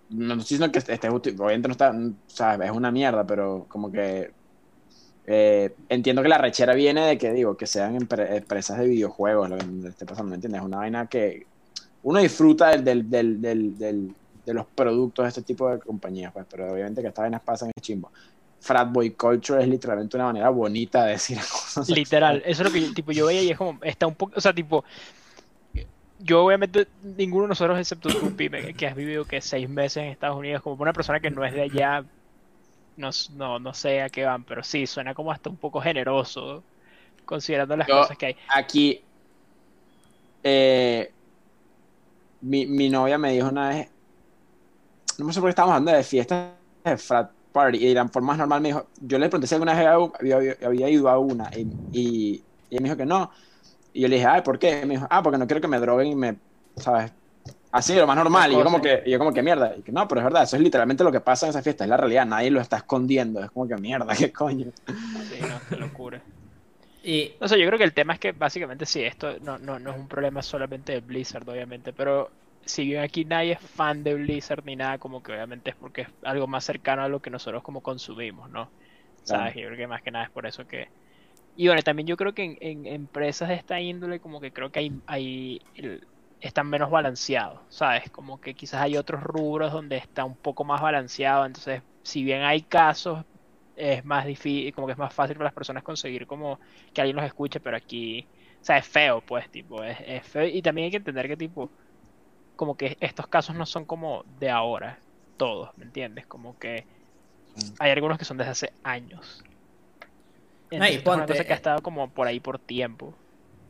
No 0.09 0.33
estoy 0.33 0.57
diciendo 0.57 0.71
que 0.71 0.79
esté, 0.79 1.07
obviamente 1.09 1.67
no 1.69 1.71
está, 1.71 1.91
o 1.91 2.13
sea, 2.27 2.55
es 2.55 2.71
una 2.71 2.91
mierda, 2.91 3.25
pero 3.25 3.65
como 3.69 3.89
que 3.91 4.33
eh, 5.27 5.75
entiendo 5.89 6.21
que 6.23 6.29
la 6.29 6.37
rechera 6.37 6.73
viene 6.73 7.05
de 7.05 7.17
que, 7.17 7.31
digo, 7.31 7.55
que 7.55 7.67
sean 7.67 7.97
empre- 7.99 8.35
empresas 8.37 8.79
de 8.79 8.87
videojuegos 8.87 9.49
lo 9.49 9.57
que 9.57 9.87
esté 9.89 10.05
pasando, 10.05 10.29
¿me 10.29 10.35
entiendes? 10.35 10.61
Es 10.61 10.65
una 10.65 10.77
vaina 10.77 11.07
que 11.07 11.45
uno 12.03 12.19
disfruta 12.19 12.75
del, 12.77 13.09
del, 13.09 13.41
del, 13.41 13.77
del- 13.77 14.15
de 14.45 14.53
los 14.55 14.65
productos 14.73 15.23
de 15.23 15.29
este 15.29 15.41
tipo 15.43 15.69
de 15.69 15.79
compañías, 15.79 16.33
pues, 16.33 16.47
pero 16.49 16.73
obviamente 16.73 17.01
que 17.01 17.09
estas 17.09 17.23
vainas 17.23 17.41
pasan 17.43 17.69
es 17.75 17.81
chimbo. 17.81 18.11
Fratboy 18.59 19.11
culture 19.11 19.61
es 19.61 19.67
literalmente 19.67 20.17
una 20.17 20.25
manera 20.25 20.49
bonita 20.49 21.05
de 21.05 21.11
decir 21.11 21.37
cosas. 21.37 21.87
Literal, 21.95 22.41
eso 22.45 22.63
es 22.63 22.69
lo 22.69 22.73
que 22.73 22.81
yo- 22.81 22.93
tipo, 22.93 23.11
yo 23.11 23.27
veía 23.27 23.43
y 23.43 23.51
es 23.51 23.57
como, 23.57 23.79
está 23.83 24.07
un 24.07 24.15
poco, 24.15 24.33
o 24.35 24.41
sea, 24.41 24.53
tipo, 24.53 24.83
yo 26.19 26.45
obviamente, 26.45 26.87
ninguno 27.03 27.43
de 27.43 27.49
nosotros, 27.49 27.79
excepto 27.79 28.09
tú, 28.09 28.35
Pipe, 28.35 28.73
que 28.73 28.87
has 28.87 28.95
vivido 28.95 29.25
que 29.25 29.41
seis 29.41 29.67
meses 29.69 30.03
en 30.03 30.09
Estados 30.09 30.37
Unidos, 30.37 30.61
como 30.61 30.81
una 30.81 30.93
persona 30.93 31.19
que 31.19 31.31
no 31.31 31.43
es 31.45 31.53
de 31.53 31.61
allá, 31.63 32.03
no, 32.95 33.09
no, 33.33 33.59
no 33.59 33.73
sé 33.73 34.01
a 34.01 34.09
qué 34.09 34.25
van, 34.25 34.45
pero 34.45 34.63
sí, 34.63 34.85
suena 34.87 35.13
como 35.13 35.31
hasta 35.31 35.49
un 35.49 35.57
poco 35.57 35.81
generoso, 35.81 36.65
considerando 37.25 37.77
las 37.77 37.89
Yo- 37.89 37.91
cosas 37.91 38.17
que 38.17 38.27
hay. 38.27 38.37
Aquí, 38.47 39.07
eh, 40.43 41.13
mi, 42.41 42.65
mi 42.67 42.89
novia 42.89 43.17
me 43.17 43.31
dijo 43.33 43.49
una 43.49 43.69
vez, 43.69 43.91
no 45.17 45.25
me 45.25 45.33
sé 45.33 45.39
por 45.39 45.47
qué 45.47 45.51
estábamos 45.51 45.75
hablando 45.77 45.97
de 45.97 46.03
fiestas 46.03 46.55
de 46.83 46.97
frat 46.97 47.31
party, 47.51 47.77
y 47.85 47.93
la 47.93 48.07
forma 48.07 48.27
más 48.29 48.37
normal 48.39 48.61
me 48.61 48.69
dijo, 48.69 48.89
yo 48.95 49.19
le 49.19 49.27
pregunté 49.29 49.47
si 49.47 49.55
alguna 49.55 49.73
vez 49.73 49.85
había, 49.85 50.35
había- 50.37 50.57
había 50.65 50.89
ido 50.89 51.09
a 51.09 51.19
una, 51.19 51.49
y, 51.55 51.69
y, 51.91 52.45
me 52.71 52.83
dijo 52.83 52.95
que 52.97 53.05
no, 53.05 53.29
y 53.93 54.01
yo 54.01 54.07
le 54.07 54.15
dije, 54.17 54.27
ay, 54.27 54.41
¿por 54.43 54.59
qué? 54.59 54.81
Y 54.83 54.85
me 54.87 54.95
dijo, 54.95 55.07
ah, 55.09 55.23
porque 55.23 55.37
no 55.39 55.47
quiero 55.47 55.61
que 55.61 55.67
me 55.67 55.79
droguen 55.79 56.07
y 56.07 56.15
me, 56.15 56.41
¿sabes? 56.77 57.13
Así, 57.71 57.95
lo 57.95 58.05
más 58.05 58.17
normal, 58.17 58.51
y 58.51 58.57
yo 58.57 58.65
como 58.65 58.81
que, 58.81 59.01
y 59.05 59.11
yo 59.11 59.17
como 59.19 59.31
que 59.33 59.41
mierda, 59.41 59.73
y 59.77 59.83
que 59.83 59.93
no, 59.93 60.05
pero 60.07 60.19
es 60.19 60.25
verdad, 60.25 60.43
eso 60.43 60.57
es 60.57 60.61
literalmente 60.61 61.05
lo 61.05 61.11
que 61.11 61.21
pasa 61.21 61.45
en 61.45 61.51
esa 61.51 61.61
fiesta, 61.63 61.85
es 61.85 61.89
la 61.89 61.95
realidad, 61.97 62.25
nadie 62.25 62.51
lo 62.51 62.59
está 62.59 62.77
escondiendo, 62.77 63.41
es 63.41 63.49
como 63.51 63.65
que 63.67 63.77
mierda, 63.77 64.13
qué 64.17 64.31
coño. 64.33 64.71
Sí, 65.19 65.43
no, 65.45 65.63
qué 65.65 65.75
locura. 65.77 66.25
Y 67.01 67.37
No 67.41 67.47
sé, 67.47 67.59
yo 67.59 67.67
creo 67.67 67.77
que 67.79 67.85
el 67.85 67.93
tema 67.93 68.13
es 68.15 68.19
que 68.19 68.33
básicamente 68.33 68.85
sí, 68.85 69.03
esto 69.03 69.39
no, 69.41 69.59
no, 69.59 69.79
no 69.79 69.91
es 69.91 69.97
un 69.97 70.07
problema 70.09 70.41
solamente 70.43 70.93
de 70.93 71.01
Blizzard, 71.01 71.49
obviamente, 71.49 71.93
pero 71.93 72.33
si 72.65 72.85
bien 72.85 73.01
aquí 73.03 73.25
nadie 73.25 73.53
es 73.53 73.61
fan 73.61 74.03
de 74.03 74.15
Blizzard 74.15 74.63
ni 74.65 74.75
nada, 74.77 74.99
como 74.99 75.23
que 75.23 75.33
obviamente 75.33 75.71
es 75.71 75.77
porque 75.77 76.01
es 76.03 76.09
algo 76.23 76.47
más 76.47 76.65
cercano 76.65 77.03
a 77.03 77.09
lo 77.09 77.21
que 77.21 77.29
nosotros 77.31 77.63
como 77.63 77.81
consumimos, 77.81 78.49
¿no? 78.51 78.73
¿Sabes? 79.23 79.55
Yo 79.55 79.67
creo 79.67 79.77
que 79.77 79.87
más 79.87 80.01
que 80.03 80.11
nada 80.11 80.25
es 80.25 80.31
por 80.31 80.45
eso 80.47 80.65
que... 80.65 80.89
Y 81.55 81.67
bueno, 81.67 81.81
también 81.83 82.07
yo 82.07 82.17
creo 82.17 82.33
que 82.33 82.43
en, 82.43 82.57
en 82.61 82.85
empresas 82.87 83.49
de 83.49 83.55
esta 83.55 83.79
índole 83.81 84.19
como 84.21 84.41
que 84.41 84.53
creo 84.53 84.71
que 84.71 84.79
hay, 84.79 85.01
hay 85.07 85.59
el- 85.75 86.07
están 86.41 86.67
menos 86.67 86.89
balanceados, 86.89 87.61
¿sabes? 87.69 88.09
Como 88.09 88.41
que 88.41 88.53
quizás 88.53 88.81
hay 88.81 88.97
otros 88.97 89.23
rubros 89.23 89.71
donde 89.71 89.97
está 89.97 90.25
un 90.25 90.35
poco 90.35 90.63
más 90.63 90.81
balanceado, 90.81 91.45
entonces 91.45 91.81
si 92.03 92.23
bien 92.23 92.41
hay 92.41 92.63
casos, 92.63 93.23
es 93.75 94.03
más 94.03 94.25
difícil, 94.25 94.73
como 94.73 94.87
que 94.87 94.93
es 94.93 94.99
más 94.99 95.13
fácil 95.13 95.35
para 95.37 95.45
las 95.45 95.53
personas 95.53 95.83
conseguir 95.83 96.27
como 96.27 96.59
que 96.93 97.01
alguien 97.01 97.15
los 97.15 97.25
escuche, 97.25 97.59
pero 97.59 97.77
aquí, 97.77 98.27
o 98.61 98.65
sea, 98.65 98.77
es 98.77 98.87
feo, 98.87 99.21
pues, 99.21 99.49
tipo, 99.49 99.83
es, 99.83 99.97
es 100.05 100.27
feo. 100.27 100.45
Y 100.45 100.61
también 100.61 100.85
hay 100.85 100.91
que 100.91 100.97
entender 100.97 101.27
que, 101.27 101.37
tipo, 101.37 101.69
como 102.55 102.75
que 102.75 102.97
estos 102.99 103.27
casos 103.27 103.55
no 103.55 103.65
son 103.65 103.85
como 103.85 104.23
de 104.39 104.49
ahora, 104.49 104.99
todos, 105.37 105.75
¿me 105.77 105.85
entiendes? 105.85 106.27
Como 106.27 106.57
que 106.59 106.85
hay 107.79 107.91
algunos 107.91 108.17
que 108.17 108.25
son 108.25 108.37
desde 108.37 108.51
hace 108.51 108.73
años. 108.83 109.43
Entonces, 110.69 110.97
es 110.97 111.05
una 111.05 111.25
cosa 111.25 111.43
que 111.43 111.51
ha 111.51 111.55
eh, 111.55 111.57
estado 111.57 111.81
como 111.81 112.09
por 112.09 112.27
ahí 112.27 112.39
por 112.39 112.59
tiempo. 112.59 113.15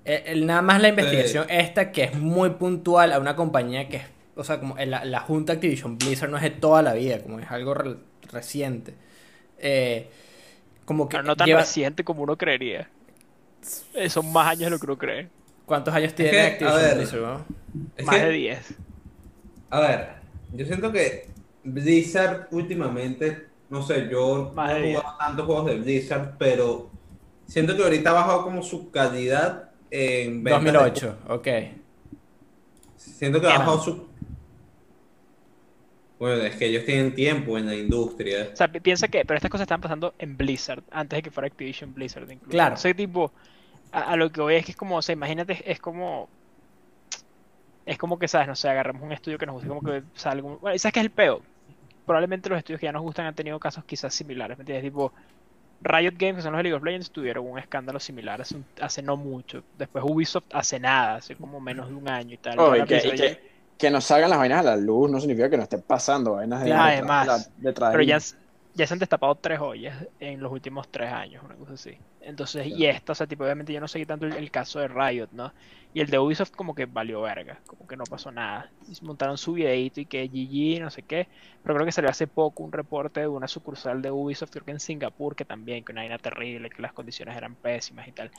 El- 0.06 0.24
el- 0.26 0.46
nada 0.46 0.62
más 0.62 0.82
la 0.82 0.90
investigación 0.90 1.46
esta 1.50 1.92
que 1.92 2.04
es 2.06 2.16
muy 2.18 2.52
puntual 2.52 3.14
a 3.14 3.20
una 3.20 3.36
compañía 3.36 3.88
que 3.90 3.98
es, 3.98 4.04
o 4.36 4.44
sea, 4.44 4.60
como 4.60 4.76
la, 4.78 5.06
la 5.06 5.20
junta 5.22 5.54
Activision 5.54 5.98
Blizzard 5.98 6.30
no 6.30 6.38
es 6.38 6.44
de 6.44 6.50
toda 6.52 6.82
la 6.82 6.94
vida, 6.94 7.22
como 7.22 7.40
es 7.40 7.50
algo 7.52 7.74
re- 7.74 7.98
reciente. 8.32 8.96
Eh, 9.60 10.10
como 10.86 11.10
que 11.10 11.18
Pero 11.18 11.24
no 11.24 11.36
tan 11.36 11.48
lleva- 11.48 11.62
reciente 11.62 12.04
como 12.04 12.24
uno 12.24 12.38
creería. 12.38 12.90
Eh, 13.94 14.10
son 14.10 14.32
más 14.32 14.48
años 14.48 14.66
de 14.66 14.70
lo 14.72 14.80
que 14.80 14.86
uno 14.86 14.98
cree. 14.98 15.30
¿Cuántos 15.66 15.94
años 15.94 16.14
tiene 16.16 16.32
que, 16.32 16.40
a 16.42 16.46
Activision 16.48 16.74
ver, 16.76 16.98
Blizzard? 16.98 17.22
no? 17.22 17.46
Es 17.96 18.06
más 18.06 18.16
que, 18.16 18.26
de 18.26 18.30
10. 18.32 18.76
a 19.70 19.80
ver, 19.82 20.10
yo 20.54 20.66
siento 20.66 20.92
que 20.92 21.30
Blizzard 21.64 22.48
últimamente, 22.52 23.48
no 23.70 23.82
sé, 23.84 24.10
yo 24.10 24.52
Más 24.56 24.70
no 24.72 24.76
he 24.78 24.82
jugado 24.96 25.18
tantos 25.18 25.46
juegos 25.46 25.66
de 25.68 25.76
Blizzard, 25.78 26.38
pero 26.38 26.92
siento 27.48 27.76
que 27.76 27.84
ahorita 27.84 28.10
ha 28.12 28.14
bajado 28.14 28.44
como 28.44 28.64
su 28.64 28.92
calidad 28.92 29.71
en 29.92 30.44
ventas 30.44 30.64
de 30.64 30.72
2008, 30.74 31.18
ok. 31.28 31.48
Siento 32.96 33.42
que 33.42 33.48
ha 33.48 33.52
¿Qué 33.52 33.58
bajado 33.58 33.80
su... 33.84 34.08
Bueno, 36.20 36.44
es 36.44 36.56
que 36.56 36.68
ellos 36.68 36.86
tienen 36.86 37.16
tiempo 37.16 37.58
en 37.58 37.66
la 37.66 37.76
industria. 37.76 38.50
O 38.54 38.56
sea, 38.56 38.72
pi- 38.72 38.80
piensa 38.80 39.08
que, 39.08 39.26
pero 39.26 39.38
estas 39.38 39.52
cosas 39.52 39.66
están 39.66 39.82
pasando 39.82 40.14
en 40.20 40.38
Blizzard, 40.38 40.84
antes 40.92 41.18
de 41.18 41.24
que 41.24 41.32
fuera 41.32 41.48
Activision 41.48 41.94
Blizzard 41.94 42.30
incluso. 42.32 42.50
Claro. 42.52 42.76
O 42.76 42.78
sea, 42.78 42.94
tipo, 42.94 43.34
a, 43.92 44.02
a 44.14 44.16
lo 44.18 44.32
que 44.32 44.42
voy 44.42 44.56
es 44.56 44.66
que 44.66 44.72
es 44.74 44.78
como, 44.78 44.98
o 44.98 45.02
sea, 45.02 45.14
imagínate, 45.14 45.72
es 45.72 45.80
como, 45.80 46.30
es 47.86 47.98
como 47.98 48.20
que, 48.20 48.28
¿sabes? 48.28 48.48
No 48.48 48.56
sé, 48.56 48.70
agarramos 48.70 49.02
un 49.04 49.12
estudio 49.12 49.38
que 49.38 49.46
nos 49.46 49.54
gusta, 49.56 49.68
como 49.70 49.82
que 49.82 50.04
salga 50.14 50.48
un... 50.48 50.60
Bueno, 50.60 50.78
¿sabes 50.78 50.94
qué 50.94 51.00
es 51.00 51.06
el 51.06 51.12
peo? 51.12 51.42
Probablemente 52.06 52.50
los 52.50 52.58
estudios 52.60 52.80
que 52.80 52.86
ya 52.88 52.92
nos 52.92 53.02
gustan 53.04 53.26
han 53.26 53.36
tenido 53.36 53.60
casos 53.60 53.86
quizás 53.86 54.14
similares, 54.14 54.58
¿me 54.58 54.64
entiendes? 54.64 54.84
Tipo, 54.86 55.14
Riot 55.82 56.14
Games, 56.18 56.38
que 56.38 56.42
son 56.44 56.54
los 56.54 56.60
de 56.60 56.64
League 56.64 56.76
of 56.78 56.84
Legends, 56.84 57.12
tuvieron 57.12 57.48
un 57.48 57.60
escándalo 57.60 58.00
similar 58.00 58.42
hace, 58.42 58.58
un- 58.58 58.68
hace 58.82 59.02
no 59.04 59.18
mucho. 59.18 59.66
Después 59.74 60.04
Ubisoft 60.08 60.46
hace 60.54 60.80
nada, 60.80 61.16
hace 61.16 61.36
como 61.36 61.60
menos 61.62 61.90
de 61.90 61.96
un 61.96 62.10
año 62.10 62.36
y 62.36 62.38
tal. 62.38 62.64
Oh, 62.64 62.76
Y 62.76 62.86
que, 62.86 63.08
y 63.08 63.14
que, 63.14 63.40
que 63.78 63.90
nos 63.90 64.06
salgan 64.06 64.30
las 64.30 64.40
vainas 64.40 64.60
a 64.60 64.64
la 64.64 64.76
luz 64.78 65.10
no 65.10 65.20
significa 65.20 65.50
que 65.50 65.58
no 65.58 65.64
esté 65.64 65.80
pasando 65.80 66.34
vainas 66.34 66.62
de 66.64 66.72
además, 66.76 67.52
de 67.56 67.74
Pero 67.90 68.04
ya, 68.04 68.20
ya 68.74 68.88
se 68.88 68.94
han 68.94 69.00
destapado 69.00 69.36
tres 69.36 69.60
ollas 69.60 70.08
en 70.20 70.40
los 70.42 70.52
últimos 70.52 70.90
tres 70.90 71.12
años, 71.12 71.44
una 71.44 71.56
cosa 71.58 71.74
así. 71.74 71.98
Entonces, 72.20 72.68
y 72.68 72.86
esta, 72.86 73.14
o 73.14 73.16
sea, 73.16 73.28
tipo, 73.28 73.44
obviamente 73.44 73.74
yo 73.74 73.80
no 73.82 73.88
seguí 73.88 74.06
tanto 74.06 74.26
el, 74.28 74.36
el 74.36 74.52
caso 74.52 74.80
de 74.80 74.88
Riot, 74.88 75.30
¿no? 75.32 75.54
Y 75.94 76.00
el 76.02 76.08
de 76.08 76.20
Ubisoft 76.20 76.52
como 76.52 76.74
que 76.74 76.86
valió 76.86 77.22
verga, 77.22 77.62
como 77.66 77.86
que 77.88 77.98
no 77.98 78.08
pasó 78.10 78.32
nada. 78.32 78.72
Montaron 79.02 79.38
su 79.38 79.54
videito 79.54 80.00
y 80.00 80.06
que 80.06 80.28
GG, 80.28 80.82
no 80.82 80.90
sé 80.90 81.04
qué. 81.04 81.28
Pero 81.62 81.76
creo 81.76 81.86
que 81.86 81.92
salió 81.92 82.10
hace 82.10 82.28
poco 82.28 82.64
un 82.64 82.72
reporte 82.72 83.22
de 83.22 83.28
una 83.28 83.48
sucursal 83.48 84.02
de 84.02 84.12
Ubisoft, 84.12 84.52
creo 84.52 84.66
que 84.66 84.72
en 84.72 84.80
Singapur, 84.80 85.36
que 85.36 85.46
también, 85.46 85.84
que 85.84 85.92
una 85.92 86.02
vaina 86.02 86.18
terrible, 86.18 86.70
que 86.70 86.82
las 86.82 86.94
condiciones 86.94 87.36
eran 87.36 87.56
pésimas 87.56 88.08
y 88.08 88.14
tal. 88.14 88.32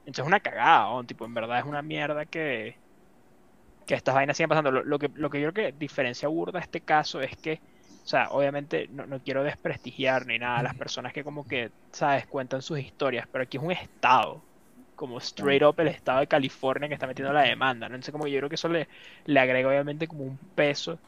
Entonces 0.00 0.22
es 0.24 0.26
una 0.26 0.40
cagada, 0.40 0.90
¿no? 0.90 1.04
tipo, 1.04 1.24
en 1.24 1.34
verdad 1.34 1.58
es 1.60 1.64
una 1.64 1.82
mierda 1.82 2.26
que, 2.26 2.80
que 3.86 3.94
estas 3.94 4.14
vainas 4.14 4.36
sigan 4.36 4.48
pasando. 4.48 4.70
Lo, 4.72 4.84
lo 4.84 4.98
que, 4.98 5.10
lo 5.14 5.30
que 5.30 5.40
yo 5.40 5.52
creo 5.52 5.72
que 5.72 5.78
diferencia 5.78 6.28
burda 6.28 6.60
este 6.60 6.82
caso 6.82 7.20
es 7.20 7.36
que, 7.36 7.62
o 8.02 8.06
sea, 8.06 8.30
obviamente 8.30 8.88
no, 8.88 9.06
no 9.06 9.22
quiero 9.22 9.44
desprestigiar 9.44 10.26
ni 10.26 10.38
nada 10.38 10.58
a 10.58 10.62
las 10.62 10.74
personas 10.74 11.12
que 11.12 11.24
como 11.24 11.46
que, 11.46 11.72
¿sabes? 11.92 12.26
Cuentan 12.26 12.62
sus 12.62 12.78
historias, 12.80 13.28
pero 13.30 13.44
aquí 13.44 13.56
es 13.58 13.62
un 13.62 13.72
estado, 13.72 14.45
como 14.96 15.18
straight 15.20 15.62
up 15.64 15.76
el 15.80 15.88
estado 15.88 16.20
de 16.20 16.28
California 16.28 16.88
que 16.88 16.94
está 16.94 17.06
metiendo 17.08 17.32
la 17.34 17.42
demanda, 17.42 17.88
¿no? 17.88 17.94
Entonces 17.96 18.12
como 18.12 18.24
que 18.24 18.32
yo 18.32 18.38
creo 18.40 18.48
que 18.50 18.56
eso 18.56 18.68
le, 18.68 18.88
le 19.26 19.40
agrega 19.40 19.68
obviamente 19.70 20.08
como 20.08 20.24
un 20.24 20.40
peso, 20.54 21.00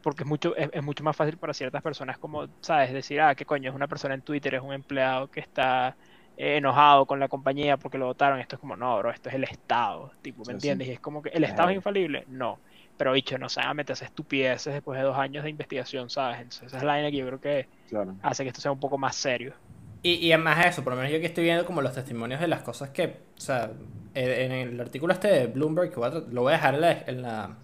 porque 0.00 0.22
es 0.22 0.28
mucho, 0.28 0.54
es, 0.56 0.70
es 0.72 0.82
mucho 0.82 1.02
más 1.04 1.16
fácil 1.16 1.38
para 1.38 1.54
ciertas 1.54 1.82
personas 1.82 2.18
como, 2.18 2.46
¿sabes? 2.62 2.92
Decir, 2.92 3.20
ah, 3.20 3.34
qué 3.34 3.44
coño, 3.46 3.70
es 3.70 3.74
una 3.76 3.88
persona 3.88 4.14
en 4.14 4.22
Twitter, 4.22 4.54
es 4.54 4.62
un 4.62 4.72
empleado 4.72 5.28
que 5.28 5.40
está 5.40 5.96
eh, 6.36 6.56
enojado 6.58 7.06
con 7.06 7.18
la 7.20 7.28
compañía 7.28 7.76
porque 7.78 7.98
lo 7.98 8.06
votaron. 8.06 8.38
Esto 8.40 8.56
es 8.56 8.60
como, 8.60 8.76
no, 8.76 8.98
bro, 8.98 9.10
esto 9.10 9.28
es 9.28 9.34
el 9.34 9.44
Estado, 9.44 10.12
tipo, 10.22 10.44
¿me 10.44 10.52
Sí, 10.52 10.60
sí. 10.60 10.74
entiendes? 10.74 10.88
Y 10.88 10.92
es 10.92 11.00
como 11.00 11.22
que 11.22 11.30
el 11.30 11.44
Estado 11.44 11.70
es 11.70 11.76
infalible, 11.76 12.24
no. 12.28 12.62
Pero 12.96 13.12
dicho, 13.12 13.36
no 13.38 13.48
se 13.48 13.60
van 13.60 13.70
a 13.70 13.74
meterse 13.74 14.04
estupideces 14.04 14.72
después 14.74 14.98
de 14.98 15.04
dos 15.04 15.16
años 15.18 15.44
de 15.44 15.50
investigación, 15.50 16.08
¿sabes? 16.10 16.38
Entonces 16.40 16.68
esa 16.68 16.78
es 16.78 16.84
la 16.84 16.96
línea 16.96 17.10
que 17.10 17.16
yo 17.18 17.26
creo 17.26 17.40
que 17.40 17.68
Claro. 17.86 18.16
hace 18.20 18.42
que 18.44 18.48
esto 18.50 18.60
sea 18.62 18.72
un 18.72 18.80
poco 18.80 18.98
más 18.98 19.16
serio. 19.16 19.56
Y, 20.02 20.14
y 20.14 20.32
además 20.32 20.62
de 20.62 20.68
eso, 20.68 20.84
por 20.84 20.92
lo 20.92 20.98
menos 20.98 21.12
yo 21.12 21.20
que 21.20 21.26
estoy 21.26 21.44
viendo 21.44 21.64
como 21.66 21.82
los 21.82 21.92
testimonios 21.94 22.40
de 22.40 22.48
las 22.48 22.62
cosas 22.62 22.90
que, 22.90 23.06
o 23.36 23.40
sea, 23.40 23.70
en, 24.14 24.30
en 24.30 24.52
el 24.52 24.80
artículo 24.80 25.12
este 25.12 25.28
de 25.28 25.46
Bloomberg, 25.48 25.90
que 25.90 25.96
voy 25.96 26.08
a 26.08 26.10
lo 26.10 26.42
voy 26.42 26.52
a 26.52 26.56
dejar 26.56 26.74
en 26.74 26.80
la, 26.80 26.92
en 27.06 27.22
la, 27.22 27.56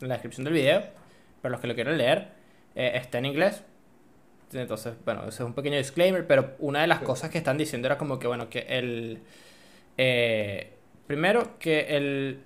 en 0.00 0.08
la 0.08 0.14
descripción 0.14 0.44
del 0.44 0.54
video, 0.54 0.82
para 1.42 1.52
los 1.52 1.60
que 1.60 1.66
lo 1.66 1.74
quieran 1.74 1.98
leer, 1.98 2.28
eh, 2.74 2.92
está 2.94 3.18
en 3.18 3.26
inglés. 3.26 3.64
Entonces, 4.52 4.94
bueno, 5.04 5.22
ese 5.22 5.42
es 5.42 5.46
un 5.46 5.52
pequeño 5.54 5.76
disclaimer, 5.76 6.26
pero 6.26 6.54
una 6.60 6.80
de 6.80 6.86
las 6.86 7.00
cosas 7.00 7.28
que 7.28 7.38
están 7.38 7.58
diciendo 7.58 7.86
era 7.88 7.98
como 7.98 8.18
que, 8.18 8.28
bueno, 8.28 8.48
que 8.48 8.60
el... 8.68 9.20
eh, 9.98 10.72
primero, 11.06 11.58
que 11.58 11.96
el... 11.96 12.44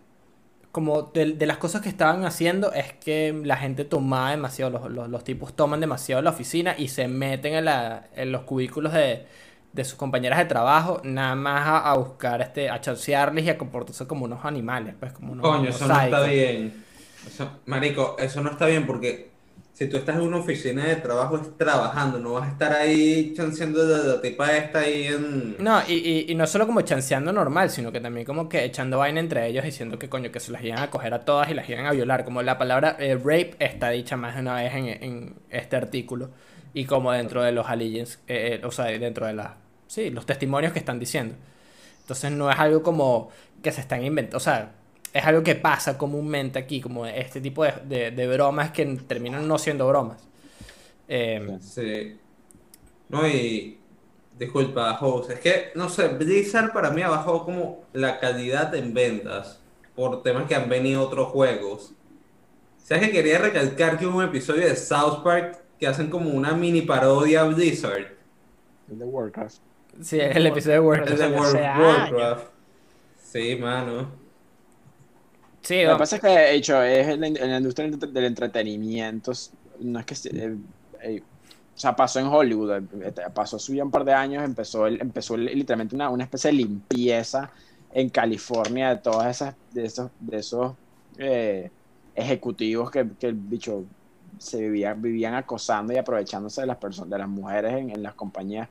Como 0.78 1.02
de, 1.12 1.32
de 1.32 1.46
las 1.46 1.56
cosas 1.58 1.82
que 1.82 1.88
estaban 1.88 2.24
haciendo 2.24 2.72
es 2.72 2.92
que 2.94 3.32
la 3.44 3.56
gente 3.56 3.84
tomaba 3.84 4.30
demasiado, 4.30 4.70
los, 4.70 4.90
los, 4.90 5.08
los 5.08 5.24
tipos 5.24 5.54
toman 5.56 5.80
demasiado 5.80 6.22
la 6.22 6.30
oficina 6.30 6.76
y 6.78 6.86
se 6.88 7.08
meten 7.08 7.54
en, 7.54 7.64
la, 7.64 8.06
en 8.14 8.30
los 8.30 8.42
cubículos 8.42 8.92
de, 8.92 9.26
de 9.72 9.84
sus 9.84 9.96
compañeras 9.98 10.38
de 10.38 10.44
trabajo, 10.44 11.00
nada 11.02 11.34
más 11.34 11.66
a, 11.66 11.90
a 11.90 11.96
buscar, 11.96 12.40
este, 12.42 12.70
a 12.70 12.80
chancearles 12.80 13.44
y 13.44 13.50
a 13.50 13.58
comportarse 13.58 14.06
como 14.06 14.24
unos 14.26 14.44
animales, 14.44 14.94
pues 15.00 15.12
como 15.12 15.32
unos, 15.32 15.44
Coño, 15.44 15.62
unos 15.62 15.76
eso 15.76 15.88
no 15.88 15.94
está 16.00 16.22
bien. 16.22 16.84
Eso- 17.26 17.50
marico, 17.66 18.16
eso 18.18 18.40
no 18.42 18.50
está 18.50 18.66
bien 18.66 18.86
porque 18.86 19.30
si 19.78 19.86
tú 19.88 19.96
estás 19.96 20.16
en 20.16 20.22
una 20.22 20.38
oficina 20.38 20.84
de 20.86 20.96
trabajo 20.96 21.36
es 21.36 21.56
trabajando, 21.56 22.18
no 22.18 22.32
vas 22.32 22.48
a 22.48 22.50
estar 22.50 22.72
ahí 22.72 23.32
chanceando 23.32 23.84
la, 23.84 23.98
la 23.98 24.20
tipa 24.20 24.56
esta 24.56 24.80
ahí 24.80 25.04
en... 25.04 25.54
No, 25.60 25.80
y, 25.86 25.92
y, 25.92 26.26
y 26.32 26.34
no 26.34 26.48
solo 26.48 26.66
como 26.66 26.80
chanceando 26.80 27.32
normal, 27.32 27.70
sino 27.70 27.92
que 27.92 28.00
también 28.00 28.26
como 28.26 28.48
que 28.48 28.64
echando 28.64 28.98
vaina 28.98 29.20
entre 29.20 29.46
ellos 29.46 29.64
diciendo 29.64 29.96
que 29.96 30.08
coño, 30.08 30.32
que 30.32 30.40
se 30.40 30.50
las 30.50 30.64
iban 30.64 30.80
a 30.80 30.90
coger 30.90 31.14
a 31.14 31.20
todas 31.20 31.48
y 31.48 31.54
las 31.54 31.68
iban 31.68 31.86
a 31.86 31.92
violar. 31.92 32.24
Como 32.24 32.42
la 32.42 32.58
palabra 32.58 32.96
eh, 32.98 33.14
rape 33.14 33.54
está 33.60 33.90
dicha 33.90 34.16
más 34.16 34.34
de 34.34 34.40
una 34.40 34.56
vez 34.56 34.74
en, 34.74 34.86
en 34.88 35.34
este 35.48 35.76
artículo. 35.76 36.30
Y 36.74 36.84
como 36.84 37.12
dentro 37.12 37.44
de 37.44 37.52
los 37.52 37.68
allegiance, 37.68 38.18
eh, 38.26 38.58
eh, 38.60 38.66
o 38.66 38.72
sea, 38.72 38.86
dentro 38.86 39.26
de 39.28 39.34
las, 39.34 39.52
sí, 39.86 40.10
los 40.10 40.26
testimonios 40.26 40.72
que 40.72 40.80
están 40.80 40.98
diciendo. 40.98 41.36
Entonces 42.00 42.32
no 42.32 42.50
es 42.50 42.58
algo 42.58 42.82
como 42.82 43.30
que 43.62 43.70
se 43.70 43.80
están 43.80 44.04
inventando, 44.04 44.38
o 44.38 44.40
sea, 44.40 44.72
es 45.12 45.24
algo 45.24 45.42
que 45.42 45.54
pasa 45.54 45.96
comúnmente 45.98 46.58
aquí, 46.58 46.80
como 46.80 47.06
este 47.06 47.40
tipo 47.40 47.64
de, 47.64 47.72
de, 47.84 48.10
de 48.10 48.26
bromas 48.28 48.70
que 48.72 48.84
terminan 49.06 49.46
no 49.48 49.58
siendo 49.58 49.88
bromas. 49.88 50.28
Eh, 51.08 51.58
Sí. 51.60 52.18
No, 53.08 53.26
y... 53.26 53.74
Disculpa, 54.38 54.96
Host, 55.00 55.30
es 55.30 55.40
que, 55.40 55.72
no 55.74 55.88
sé, 55.88 56.08
Blizzard 56.08 56.72
para 56.72 56.90
mí 56.90 57.02
ha 57.02 57.08
bajado 57.08 57.44
como 57.44 57.88
la 57.92 58.20
calidad 58.20 58.72
en 58.76 58.94
ventas 58.94 59.60
por 59.96 60.22
temas 60.22 60.46
que 60.46 60.54
han 60.54 60.68
venido 60.68 61.02
otros 61.02 61.28
juegos. 61.30 61.92
¿Sabes 62.78 63.06
que 63.06 63.12
quería 63.12 63.38
recalcar 63.38 63.98
que 63.98 64.06
hubo 64.06 64.18
un 64.18 64.24
episodio 64.24 64.66
de 64.66 64.76
South 64.76 65.22
Park 65.24 65.58
que 65.78 65.86
hacen 65.88 66.08
como 66.08 66.30
una 66.30 66.52
mini 66.54 66.82
parodia 66.82 67.42
a 67.42 67.44
Blizzard? 67.48 68.16
El 68.88 68.98
de 68.98 69.04
Warcraft. 69.04 69.58
sí, 70.00 70.20
el 70.20 70.46
episodio 70.46 70.82
de. 70.82 70.98
Pero 70.98 71.04
Es 71.14 71.18
de 71.18 71.28
Warcraft. 71.28 72.46
Sí, 73.16 73.56
mano. 73.56 74.27
Sí, 75.68 75.82
Lo 75.84 75.94
que 75.94 75.98
pasa 75.98 76.16
es 76.16 76.22
que, 76.22 76.28
de 76.28 76.54
hecho, 76.54 76.82
es 76.82 77.08
en 77.08 77.20
la, 77.20 77.26
en 77.28 77.50
la 77.50 77.56
industria 77.58 77.84
del 77.86 77.94
entre- 77.94 78.10
del 78.12 78.24
entretenimiento. 78.24 79.32
No 79.80 80.00
es 80.00 80.06
que. 80.06 80.14
eh, 80.30 80.58
eh, 81.02 81.22
o 81.76 81.80
sea, 81.80 81.94
pasó 81.94 82.20
en 82.20 82.26
Hollywood. 82.26 82.72
eh, 83.02 83.12
Pasó 83.34 83.56
hace 83.56 83.76
ya 83.76 83.84
un 83.84 83.90
par 83.90 84.04
de 84.04 84.12
años. 84.14 84.42
Empezó, 84.44 84.86
empezó 84.86 85.36
literalmente 85.36 85.94
una, 85.94 86.10
una 86.10 86.24
especie 86.24 86.50
de 86.50 86.56
limpieza 86.56 87.52
en 87.90 88.10
California 88.10 88.90
de 88.94 89.02
todas 89.02 89.28
esas. 89.36 89.56
De 89.70 89.84
esos, 89.86 90.10
de 90.18 90.38
esos 90.38 90.76
eh, 91.18 91.72
ejecutivos 92.14 92.90
que, 92.90 93.16
que 93.18 93.26
el 93.28 93.34
bicho 93.36 93.90
se 94.38 94.60
vivían, 94.62 95.00
vivían 95.02 95.34
acosando 95.34 95.92
y 95.92 95.98
aprovechándose 95.98 96.62
de 96.62 96.66
las 96.68 96.78
personas, 96.78 97.10
de 97.10 97.18
las 97.18 97.28
mujeres 97.28 97.72
en, 97.74 97.90
en 97.90 98.02
las 98.02 98.14
compañías. 98.14 98.68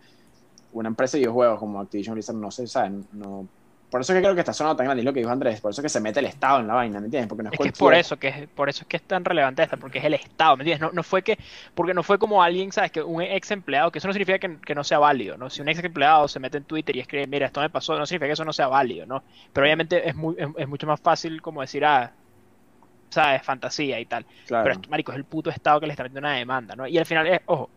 una 0.71 0.89
empresa 0.89 1.17
de 1.17 1.21
videojuegos 1.21 1.59
como 1.59 1.79
Activision 1.81 2.15
Blizzard 2.15 2.37
no 2.37 2.51
se 2.51 2.67
sabe, 2.67 3.03
no... 3.11 3.49
Por 3.89 4.01
eso 4.01 4.13
que 4.13 4.19
creo 4.19 4.33
que 4.33 4.41
está 4.41 4.51
sonando 4.51 4.75
tan 4.75 4.85
grande, 4.85 5.01
es 5.01 5.05
lo 5.05 5.13
que 5.13 5.21
dijo 5.21 5.31
Andrés, 5.31 5.61
por 5.61 5.71
eso 5.71 5.81
que 5.81 5.87
se 5.87 6.01
mete 6.01 6.19
el 6.19 6.25
Estado 6.25 6.59
en 6.59 6.67
la 6.67 6.73
vaina, 6.73 6.99
¿me 6.99 7.05
entiendes? 7.05 7.29
Porque 7.29 7.43
no 7.43 7.49
es, 7.49 7.53
Es 7.53 7.59
que 7.59 7.69
es 7.69 7.77
por 7.77 7.93
eso 7.93 8.17
que 8.17 8.27
es, 8.27 8.47
por 8.49 8.67
eso 8.67 8.81
es 8.81 8.87
que 8.87 8.97
es 8.97 9.03
tan 9.03 9.23
relevante 9.23 9.63
esta, 9.63 9.77
porque 9.77 9.99
es 9.99 10.05
el 10.05 10.13
Estado, 10.13 10.57
¿me 10.57 10.63
entiendes? 10.63 10.81
No, 10.81 10.93
no 10.93 11.03
fue 11.03 11.21
que, 11.21 11.37
porque 11.73 11.93
no 11.93 12.03
fue 12.03 12.19
como 12.19 12.43
alguien, 12.43 12.71
¿sabes? 12.73 12.91
Que 12.91 13.01
un 13.01 13.21
ex 13.21 13.49
empleado, 13.51 13.89
que 13.89 13.99
eso 13.99 14.07
no 14.07 14.13
significa 14.13 14.39
que, 14.39 14.57
que 14.59 14.75
no 14.75 14.83
sea 14.83 14.99
válido, 14.99 15.37
¿no? 15.37 15.49
Si 15.49 15.61
un 15.61 15.69
ex 15.69 15.81
empleado 15.81 16.27
se 16.27 16.39
mete 16.39 16.57
en 16.57 16.65
Twitter 16.65 16.95
y 16.97 16.99
escribe, 16.99 17.27
mira, 17.27 17.45
esto 17.45 17.61
me 17.61 17.69
pasó, 17.69 17.97
no 17.97 18.05
significa 18.05 18.27
que 18.27 18.33
eso 18.33 18.43
no 18.43 18.51
sea 18.51 18.67
válido, 18.67 19.05
¿no? 19.05 19.23
Pero 19.53 19.65
obviamente 19.65 20.09
es, 20.09 20.15
muy, 20.15 20.35
es, 20.37 20.49
es 20.57 20.67
mucho 20.67 20.85
más 20.85 20.99
fácil 20.99 21.41
como 21.41 21.61
decir, 21.61 21.85
ah, 21.85 22.11
¿sabes? 23.09 23.41
Fantasía 23.43 23.99
y 24.01 24.05
tal. 24.05 24.25
Claro. 24.47 24.65
Pero, 24.65 24.89
marico, 24.89 25.11
es 25.13 25.17
el 25.17 25.23
puto 25.23 25.49
Estado 25.49 25.79
que 25.79 25.87
le 25.87 25.93
está 25.93 26.03
metiendo 26.03 26.27
una 26.27 26.35
demanda, 26.35 26.75
¿no? 26.75 26.87
Y 26.87 26.97
al 26.97 27.05
final, 27.05 27.25
es, 27.27 27.39
ojo, 27.45 27.69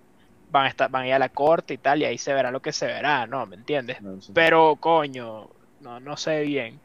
van 0.51 0.65
a, 0.67 0.69
estar, 0.69 0.91
van 0.91 1.03
a 1.05 1.07
ir 1.07 1.15
a 1.15 1.19
la 1.19 1.29
corte 1.29 1.75
y 1.75 1.79
tal, 1.79 2.03
y 2.03 2.05
ahí 2.05 2.19
se 2.19 2.35
verá 2.35 2.51
lo 2.51 2.61
que 2.61 2.73
se 2.73 2.87
verá, 2.87 3.29
¿no? 3.29 3.47
¿Me 3.47 3.57
entiendes? 3.57 3.99
Sí. 4.21 4.33
Pero, 4.35 4.77
coño, 4.77 5.49
no, 5.81 5.99
no 6.01 6.17
sé 6.17 6.43
bien. 6.43 6.81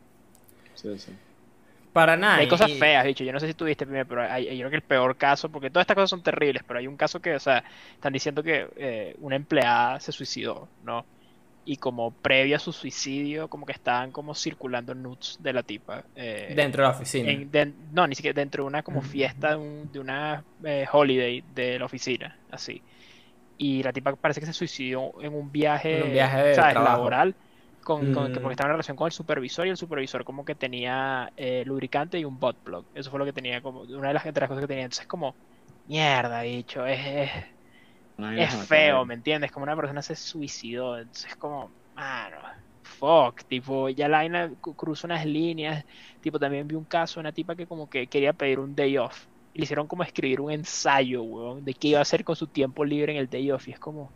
Sí, 0.73 0.97
sí. 0.99 1.11
Para 1.93 2.17
nada. 2.17 2.39
hay 2.39 2.47
cosas 2.47 2.71
feas, 2.71 3.05
bicho. 3.05 3.23
Yo 3.23 3.31
no 3.33 3.39
sé 3.39 3.47
si 3.47 3.53
tuviste 3.53 3.85
primero, 3.85 4.07
pero 4.07 4.21
hay, 4.23 4.45
yo 4.45 4.51
creo 4.59 4.69
que 4.69 4.75
el 4.77 4.81
peor 4.83 5.17
caso, 5.17 5.49
porque 5.51 5.69
todas 5.69 5.83
estas 5.83 5.95
cosas 5.95 6.09
son 6.09 6.23
terribles, 6.23 6.63
pero 6.67 6.79
hay 6.79 6.87
un 6.87 6.97
caso 6.97 7.21
que, 7.21 7.35
o 7.35 7.39
sea, 7.39 7.63
están 7.93 8.13
diciendo 8.13 8.43
que 8.43 8.67
eh, 8.75 9.15
una 9.19 9.35
empleada 9.35 9.99
se 9.99 10.11
suicidó, 10.11 10.71
¿no? 10.79 11.07
Y 11.65 11.77
como 11.77 12.15
previo 12.17 12.55
a 12.57 12.59
su 12.59 12.73
suicidio, 12.73 13.49
como 13.49 13.65
que 13.65 13.73
estaban 13.73 14.11
como 14.11 14.35
circulando 14.35 14.95
nudes 14.95 15.35
de 15.39 15.53
la 15.53 15.63
tipa. 15.63 16.05
eh, 16.15 16.55
Dentro 16.55 16.81
de 16.81 16.87
la 16.89 16.95
oficina. 16.95 17.31
en- 17.31 17.51
de- 17.51 17.67
no, 17.91 18.07
ni 18.07 18.15
siquiera 18.15 18.35
dentro 18.39 18.63
de 18.63 18.67
una 18.69 18.83
como 18.83 19.01
fiesta 19.01 19.51
de, 19.51 19.55
un- 19.57 19.91
de 19.91 19.99
una 19.99 20.45
eh, 20.65 20.87
holiday 20.91 21.41
de 21.43 21.79
la 21.79 21.85
oficina, 21.85 22.39
así. 22.49 22.83
Y 23.57 23.83
la 23.83 23.93
tipa 23.93 24.15
parece 24.17 24.39
que 24.41 24.45
se 24.47 24.53
suicidó 24.53 25.13
en 25.21 25.33
un 25.33 25.51
viaje, 25.51 25.89
En 25.89 26.03
un 26.03 26.11
viaje 26.11 26.37
de 26.43 26.55
¿sabes? 26.55 26.65
trabajo. 26.65 27.09
laboral, 27.09 27.37
con, 27.85 28.11
con- 28.11 28.31
que 28.31 28.41
Mm. 28.41 28.41
porque 28.41 28.53
estaba 28.53 28.69
en 28.69 28.73
relación 28.73 28.97
con 28.97 29.07
el 29.07 29.13
supervisor 29.13 29.67
y 29.67 29.71
el 29.71 29.77
supervisor 29.77 30.25
como 30.25 30.45
que 30.45 30.55
tenía 30.55 31.31
eh, 31.37 31.63
lubricante 31.65 32.19
y 32.19 32.25
un 32.25 32.39
bot 32.39 32.59
plug. 32.63 32.87
Eso 32.93 33.11
fue 33.11 33.19
lo 33.19 33.25
que 33.25 33.33
tenía 33.33 33.61
como, 33.63 33.81
una 33.83 34.09
de 34.09 34.15
las, 34.15 34.25
entre 34.27 34.41
las 34.43 34.49
cosas 34.49 34.63
que 34.63 34.69
tenía. 34.69 34.85
Entonces 34.85 35.07
como, 35.07 35.37
mierda, 35.85 36.43
bicho, 36.43 36.85
es, 36.87 36.99
es, 37.05 37.31
es 38.35 38.55
feo. 38.55 39.05
¿me 39.05 39.13
entiendes? 39.15 39.51
Como 39.51 39.63
una 39.63 39.75
persona 39.75 40.01
se 40.01 40.15
suicidó, 40.15 40.97
entonces 40.97 41.31
es 41.31 41.37
como, 41.37 41.73
mano, 41.93 42.37
fuck, 42.83 43.41
tipo, 43.47 43.89
ya 43.89 44.07
la 44.07 44.17
vaina 44.19 44.51
cruza 44.77 45.07
unas 45.07 45.25
líneas, 45.25 45.83
tipo, 46.21 46.39
también 46.39 46.67
vi 46.67 46.75
un 46.75 46.85
caso 46.85 47.15
de 47.15 47.21
una 47.21 47.33
tipa 47.33 47.55
que 47.55 47.67
como 47.67 47.87
que 47.89 48.07
quería 48.07 48.33
pedir 48.33 48.59
un 48.59 48.75
day 48.75 48.97
off, 48.97 49.25
y 49.53 49.59
le 49.59 49.63
hicieron 49.65 49.87
como 49.87 50.03
escribir 50.03 50.41
un 50.41 50.51
ensayo, 50.51 51.23
weón, 51.23 51.63
de 51.65 51.73
qué 51.73 51.89
iba 51.89 51.99
a 51.99 52.01
hacer 52.03 52.23
con 52.23 52.35
su 52.35 52.47
tiempo 52.49 52.83
libre 52.85 53.13
en 53.13 53.19
el 53.19 53.29
day 53.29 53.51
off, 53.51 53.67
y 53.67 53.71
es 53.71 53.79
como, 53.79 54.13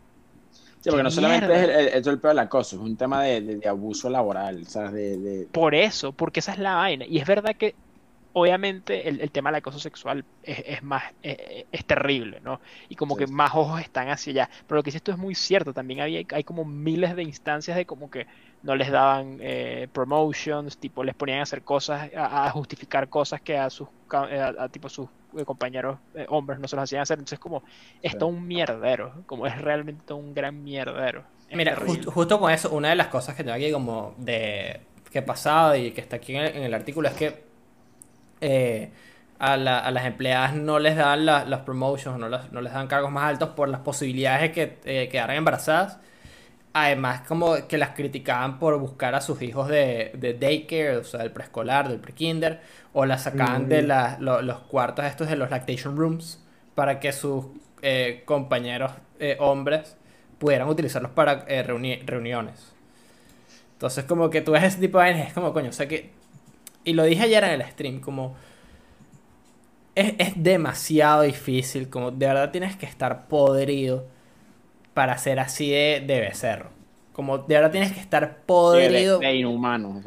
Sí, 0.80 0.90
porque 0.90 1.02
no 1.02 1.10
¡Qué 1.10 1.12
solamente 1.12 1.52
mierda! 1.52 1.56
es 1.56 1.68
el, 1.68 1.70
el, 1.70 2.08
el 2.08 2.20
peor 2.20 2.32
del 2.34 2.38
acoso, 2.38 2.76
es 2.76 2.82
un 2.82 2.96
tema 2.96 3.22
de, 3.24 3.40
de- 3.42 3.56
de 3.58 3.68
abuso 3.68 4.08
laboral, 4.08 4.66
¿sabes? 4.66 4.92
De, 4.92 5.18
de- 5.18 5.50
por 5.50 5.74
eso, 5.74 6.12
porque 6.14 6.40
esa 6.40 6.52
es 6.52 6.58
la 6.58 6.74
vaina, 6.76 7.04
y 7.06 7.18
es 7.18 7.26
verdad 7.26 7.56
que 7.58 7.78
obviamente 8.32 9.08
el, 9.08 9.20
el 9.20 9.32
tema 9.32 9.50
del 9.50 9.56
acoso 9.58 9.78
sexual 9.80 10.26
es, 10.42 10.62
es 10.66 10.82
más, 10.82 11.04
es, 11.22 11.66
es 11.72 11.86
terrible, 11.86 12.40
¿no? 12.42 12.60
Y 12.88 12.96
como 12.96 13.16
Sí, 13.16 13.18
que 13.18 13.26
sí. 13.26 13.28
más 13.28 13.52
ojos 13.54 13.80
están 13.80 14.08
hacia 14.10 14.32
allá. 14.32 14.50
Pero 14.66 14.78
lo 14.78 14.82
que 14.84 14.88
dices 14.90 15.02
tú 15.02 15.12
es 15.12 15.18
muy 15.18 15.34
cierto, 15.34 15.74
también 15.74 16.00
había, 16.00 16.22
hay 16.32 16.44
como 16.44 16.64
miles 16.64 17.16
de 17.16 17.22
instancias 17.24 17.76
de 17.76 17.86
como 17.86 18.10
que 18.10 18.26
no 18.62 18.76
les 18.76 18.90
daban 18.90 19.38
eh, 19.40 19.88
promotions, 19.92 20.78
tipo 20.78 21.04
les 21.04 21.14
ponían 21.16 21.40
a 21.40 21.42
hacer 21.44 21.64
cosas, 21.64 22.10
a, 22.16 22.46
a 22.46 22.50
justificar 22.52 23.08
cosas 23.08 23.42
que 23.42 23.58
a 23.58 23.70
sus, 23.70 23.88
eh, 24.30 24.40
a, 24.40 24.64
a, 24.64 24.68
tipo 24.70 24.88
sus 24.88 25.08
eh, 25.10 25.12
compañeros 25.46 25.98
eh, 26.14 26.26
hombres 26.28 26.58
no 26.60 26.68
se 26.68 26.76
los 26.76 26.82
hacían 26.84 27.02
hacer. 27.02 27.18
Entonces 27.18 27.38
como 27.38 27.62
es 28.02 28.16
todo 28.18 28.28
un 28.28 28.46
mierdero, 28.46 29.22
como 29.26 29.46
es 29.46 29.60
realmente 29.60 30.02
todo 30.06 30.18
un 30.18 30.34
gran 30.34 30.62
mierdero. 30.62 31.24
Es 31.48 31.56
Mira, 31.56 31.74
justo 31.76 32.38
con 32.38 32.50
eso, 32.52 32.70
una 32.70 32.90
de 32.90 32.96
las 32.96 33.08
cosas 33.08 33.34
que 33.34 33.42
tengo 33.42 33.56
aquí 33.56 33.72
como 33.72 34.14
de 34.18 34.80
que 35.10 35.22
pasado 35.22 35.74
y 35.74 35.90
que 35.90 36.00
está 36.00 36.16
aquí 36.16 36.36
en 36.36 36.42
el, 36.42 36.56
en 36.56 36.62
el 36.62 36.74
artículo 36.74 37.08
es 37.08 37.14
que 37.14 37.42
eh, 38.40 38.90
a, 39.38 39.56
la- 39.56 39.78
a 39.80 39.90
las 39.90 40.04
empleadas 40.04 40.54
no 40.54 40.78
les 40.78 40.96
dan 40.96 41.26
la- 41.26 41.44
las 41.44 41.60
promotions, 41.60 42.18
no, 42.18 42.28
las- 42.28 42.52
no 42.52 42.60
les 42.60 42.72
dan 42.72 42.86
cargos 42.86 43.10
más 43.10 43.24
altos 43.24 43.50
por 43.50 43.68
las 43.68 43.80
posibilidades 43.80 44.42
de 44.42 44.52
que 44.52 44.78
eh, 44.84 45.08
quedaran 45.08 45.36
embarazadas. 45.36 45.98
Además, 46.72 47.22
como 47.26 47.66
que 47.66 47.78
las 47.78 47.90
criticaban 47.90 48.58
por 48.60 48.78
buscar 48.78 49.14
a 49.16 49.20
sus 49.20 49.42
hijos 49.42 49.68
de, 49.68 50.12
de 50.14 50.34
daycare, 50.34 50.98
o 50.98 51.04
sea, 51.04 51.20
del 51.20 51.32
preescolar, 51.32 51.88
del 51.88 51.98
prekinder, 51.98 52.60
o 52.92 53.06
las 53.06 53.24
sacaban 53.24 53.68
de 53.68 53.82
Mm. 53.82 53.86
la- 53.86 54.16
lo- 54.20 54.42
los 54.42 54.60
cuartos 54.60 55.04
estos 55.04 55.28
de 55.28 55.36
los 55.36 55.50
lactation 55.50 55.96
rooms 55.96 56.44
para 56.76 57.00
que 57.00 57.12
sus 57.12 57.46
eh, 57.82 58.22
compañeros 58.26 58.92
eh, 59.18 59.36
hombres 59.40 59.96
pudieran 60.38 60.68
utilizarlos 60.68 61.10
para 61.12 61.44
eh, 61.48 61.64
reuni- 61.66 62.04
reuniones. 62.06 62.72
Entonces, 63.72 64.04
como 64.04 64.30
que 64.30 64.42
tú 64.42 64.52
ves 64.52 64.64
ese 64.64 64.78
tipo 64.80 64.98
de 64.98 65.04
vainas, 65.06 65.28
es 65.28 65.32
como, 65.32 65.52
coño, 65.52 65.70
o 65.70 65.72
sea 65.72 65.88
que... 65.88 66.10
Y 66.84 66.92
lo 66.94 67.04
dije 67.04 67.24
ayer 67.24 67.44
en 67.44 67.50
el 67.60 67.64
stream, 67.70 68.00
como... 68.00 68.36
Es, 69.94 70.14
es 70.18 70.32
demasiado 70.42 71.22
difícil, 71.22 71.90
como 71.90 72.10
de 72.10 72.26
verdad 72.26 72.50
tienes 72.52 72.76
que 72.76 72.86
estar 72.86 73.26
podrido 73.28 74.06
para 75.00 75.16
ser 75.16 75.40
así 75.40 75.70
de, 75.70 76.04
de 76.06 76.20
becerro. 76.20 76.68
Como 77.14 77.38
de 77.38 77.54
verdad 77.54 77.70
tienes 77.70 77.90
que 77.92 78.00
estar 78.00 78.42
podrido. 78.44 79.18
de 79.18 79.34
inhumano. 79.34 80.02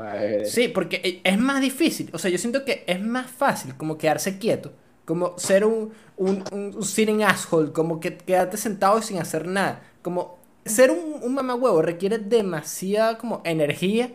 Sí, 0.45 0.67
porque 0.67 1.01
e- 1.03 1.21
es 1.27 1.39
más 1.39 1.61
difícil. 1.61 2.11
O 2.13 2.19
sea, 2.19 2.29
yo 2.29 2.37
siento 2.37 2.63
que 2.63 2.83
es 2.85 3.01
más 3.01 3.25
fácil 3.25 3.75
como 3.75 3.97
quedarse 3.97 4.37
quieto. 4.37 4.71
Como 5.03 5.35
ser 5.39 5.65
un, 5.65 5.93
un, 6.15 6.43
un, 6.51 6.75
un 6.75 6.83
sitting 6.83 7.23
asshole. 7.23 7.71
Como 7.71 7.99
que 7.99 8.17
quedarte 8.17 8.55
sentado 8.57 9.01
sin 9.01 9.17
hacer 9.17 9.47
nada. 9.47 9.81
Como 10.03 10.37
ser 10.63 10.91
un, 10.91 11.23
un 11.23 11.33
mamagüevo 11.33 11.81
requiere 11.81 12.19
demasiada 12.19 13.17
como 13.17 13.41
energía 13.45 14.11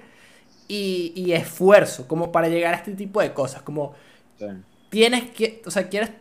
y, 0.68 1.12
y 1.16 1.32
esfuerzo 1.32 2.06
como 2.06 2.30
para 2.30 2.48
llegar 2.48 2.74
a 2.74 2.76
este 2.76 2.92
tipo 2.92 3.20
de 3.20 3.32
cosas. 3.34 3.62
Como 3.62 3.94
sí. 4.38 4.46
tienes 4.90 5.30
que, 5.30 5.60
o 5.66 5.72
sea, 5.72 5.88
quieres, 5.88 6.12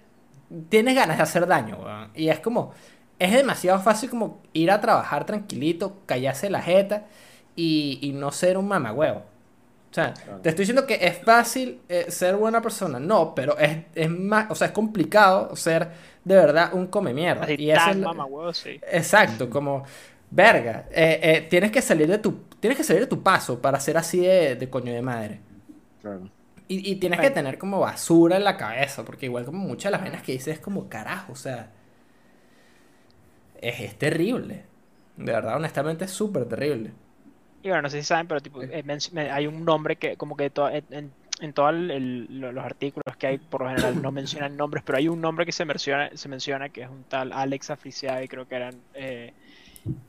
tienes 0.69 0.95
ganas 0.95 1.17
de 1.17 1.23
hacer 1.23 1.45
daño. 1.47 1.77
Y 2.15 2.29
es 2.29 2.39
como, 2.39 2.73
es 3.19 3.31
demasiado 3.33 3.79
fácil 3.81 4.09
como 4.09 4.41
ir 4.53 4.71
a 4.71 4.81
trabajar 4.81 5.25
tranquilito, 5.25 5.97
callarse 6.05 6.49
la 6.49 6.61
jeta 6.61 7.07
y, 7.55 7.99
y 8.01 8.13
no 8.13 8.31
ser 8.31 8.57
un 8.57 8.67
mamagüevo. 8.67 9.19
O 9.91 9.93
sea, 9.93 10.13
Claro. 10.23 10.43
te 10.43 10.49
estoy 10.49 10.63
diciendo 10.63 10.85
que 10.87 10.95
es 11.01 11.19
fácil 11.23 11.81
eh, 11.89 12.07
ser 12.11 12.35
buena 12.35 12.61
persona, 12.61 12.99
no, 12.99 13.33
pero 13.35 13.57
es, 13.57 13.85
es 13.95 14.09
más, 14.09 14.51
o 14.51 14.55
sea, 14.55 14.67
es 14.67 14.73
complicado 14.73 15.55
ser 15.55 15.89
de 16.23 16.35
verdad 16.35 16.73
un 16.73 16.87
come 16.87 17.13
mierda. 17.13 17.45
Así 17.45 17.57
Y 17.57 17.71
tan 17.71 18.01
es 18.01 18.03
mamahuevo, 18.03 18.53
sí. 18.53 18.83
Exacto, 18.91 19.49
como, 19.49 19.83
verga, 20.29 20.87
eh, 20.91 21.19
eh, 21.23 21.47
tienes 21.49 21.71
que 21.71 21.81
salir 21.81 22.07
de 22.07 22.19
tu, 22.19 22.43
tienes 22.59 22.77
que 22.77 22.83
salir 22.83 23.01
de 23.03 23.07
tu 23.07 23.23
paso 23.23 23.61
para 23.61 23.79
ser 23.79 23.97
así 23.97 24.19
de, 24.21 24.55
de 24.55 24.69
coño 24.69 24.93
de 24.93 25.01
madre. 25.01 25.41
Claro. 26.01 26.31
Y, 26.67 26.91
y 26.91 26.95
tienes 26.97 27.19
que 27.21 27.29
tener 27.31 27.57
como 27.57 27.79
basura 27.79 28.35
en 28.37 28.43
la 28.43 28.57
cabeza, 28.57 29.05
porque 29.05 29.25
igual 29.27 29.45
como 29.45 29.59
muchas 29.59 29.85
de 29.85 29.91
las 29.91 30.01
vainas 30.01 30.21
que 30.23 30.33
dices 30.33 30.55
es 30.55 30.59
como 30.59 30.89
carajo, 30.89 31.31
o 31.31 31.35
sea, 31.35 31.71
es, 33.61 33.79
es 33.81 33.97
terrible. 33.97 34.65
De 35.15 35.31
verdad, 35.33 35.55
honestamente 35.57 36.05
es 36.05 36.11
súper 36.11 36.47
terrible. 36.47 36.93
Y 37.61 37.69
bueno, 37.69 37.83
no 37.83 37.89
sé 37.89 37.97
si 38.01 38.05
saben, 38.07 38.27
pero 38.27 38.41
tipo, 38.41 38.61
eh, 38.63 38.83
me- 39.11 39.31
hay 39.31 39.47
un 39.47 39.65
nombre 39.65 39.97
que 39.97 40.15
como 40.17 40.35
que 40.37 40.49
to- 40.49 40.69
en, 40.69 40.85
en, 40.91 41.15
en 41.41 41.53
todos 41.53 41.73
los 41.73 42.63
artículos 42.65 43.17
que 43.17 43.27
hay, 43.27 43.37
por 43.39 43.61
lo 43.63 43.67
general 43.69 43.99
no 44.01 44.11
mencionan 44.11 44.55
nombres, 44.55 44.83
pero 44.85 44.97
hay 44.97 45.07
un 45.09 45.19
nombre 45.21 45.45
que 45.45 45.51
se 45.51 45.65
menciona, 45.65 46.09
se 46.15 46.29
menciona 46.29 46.69
que 46.69 46.83
es 46.83 46.89
un 46.89 47.05
tal 47.05 47.33
Alex 47.33 47.69
Africiabi, 47.71 48.27
creo 48.27 48.47
que 48.47 48.55
eran... 48.55 48.85
eh, 48.93 49.33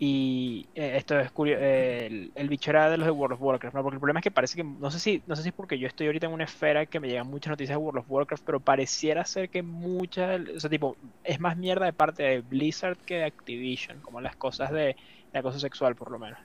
y 0.00 0.70
eh, 0.74 0.92
esto 0.96 1.18
es 1.18 1.32
curioso, 1.32 1.60
el, 1.62 2.30
el 2.34 2.48
bicho 2.48 2.70
era 2.70 2.88
de 2.90 2.96
los 2.98 3.06
de 3.06 3.10
World 3.12 3.34
of 3.34 3.42
Warcraft, 3.42 3.74
¿no? 3.74 3.82
Porque 3.82 3.96
el 3.96 4.00
problema 4.00 4.20
es 4.20 4.24
que 4.24 4.30
parece 4.30 4.56
que, 4.56 4.62
no 4.64 4.90
sé 4.92 5.00
si, 5.00 5.22
no 5.26 5.34
sé 5.36 5.42
si 5.42 5.48
es 5.48 5.54
porque 5.54 5.78
yo 5.78 5.88
estoy 5.88 6.06
ahorita 6.06 6.26
en 6.26 6.32
una 6.32 6.44
esfera 6.44 6.86
que 6.86 7.00
me 7.00 7.08
llegan 7.08 7.26
muchas 7.28 7.50
noticias 7.50 7.76
de 7.78 7.82
World 7.84 8.00
of 8.00 8.06
Warcraft, 8.10 8.44
pero 8.46 8.60
pareciera 8.60 9.24
ser 9.24 9.50
que 9.50 9.62
muchas, 9.62 10.40
o 10.56 10.60
sea, 10.60 10.70
tipo, 10.70 10.98
es 11.24 11.40
más 11.40 11.56
mierda 11.56 11.86
de 11.86 11.92
parte 11.92 12.22
de 12.22 12.40
Blizzard 12.42 12.98
que 13.06 13.16
de 13.16 13.24
Activision, 13.24 14.00
como 14.02 14.20
las 14.20 14.36
cosas 14.36 14.70
de, 14.70 14.96
de 15.32 15.38
acoso 15.38 15.58
sexual 15.58 15.96
por 15.96 16.12
lo 16.12 16.18
menos. 16.20 16.38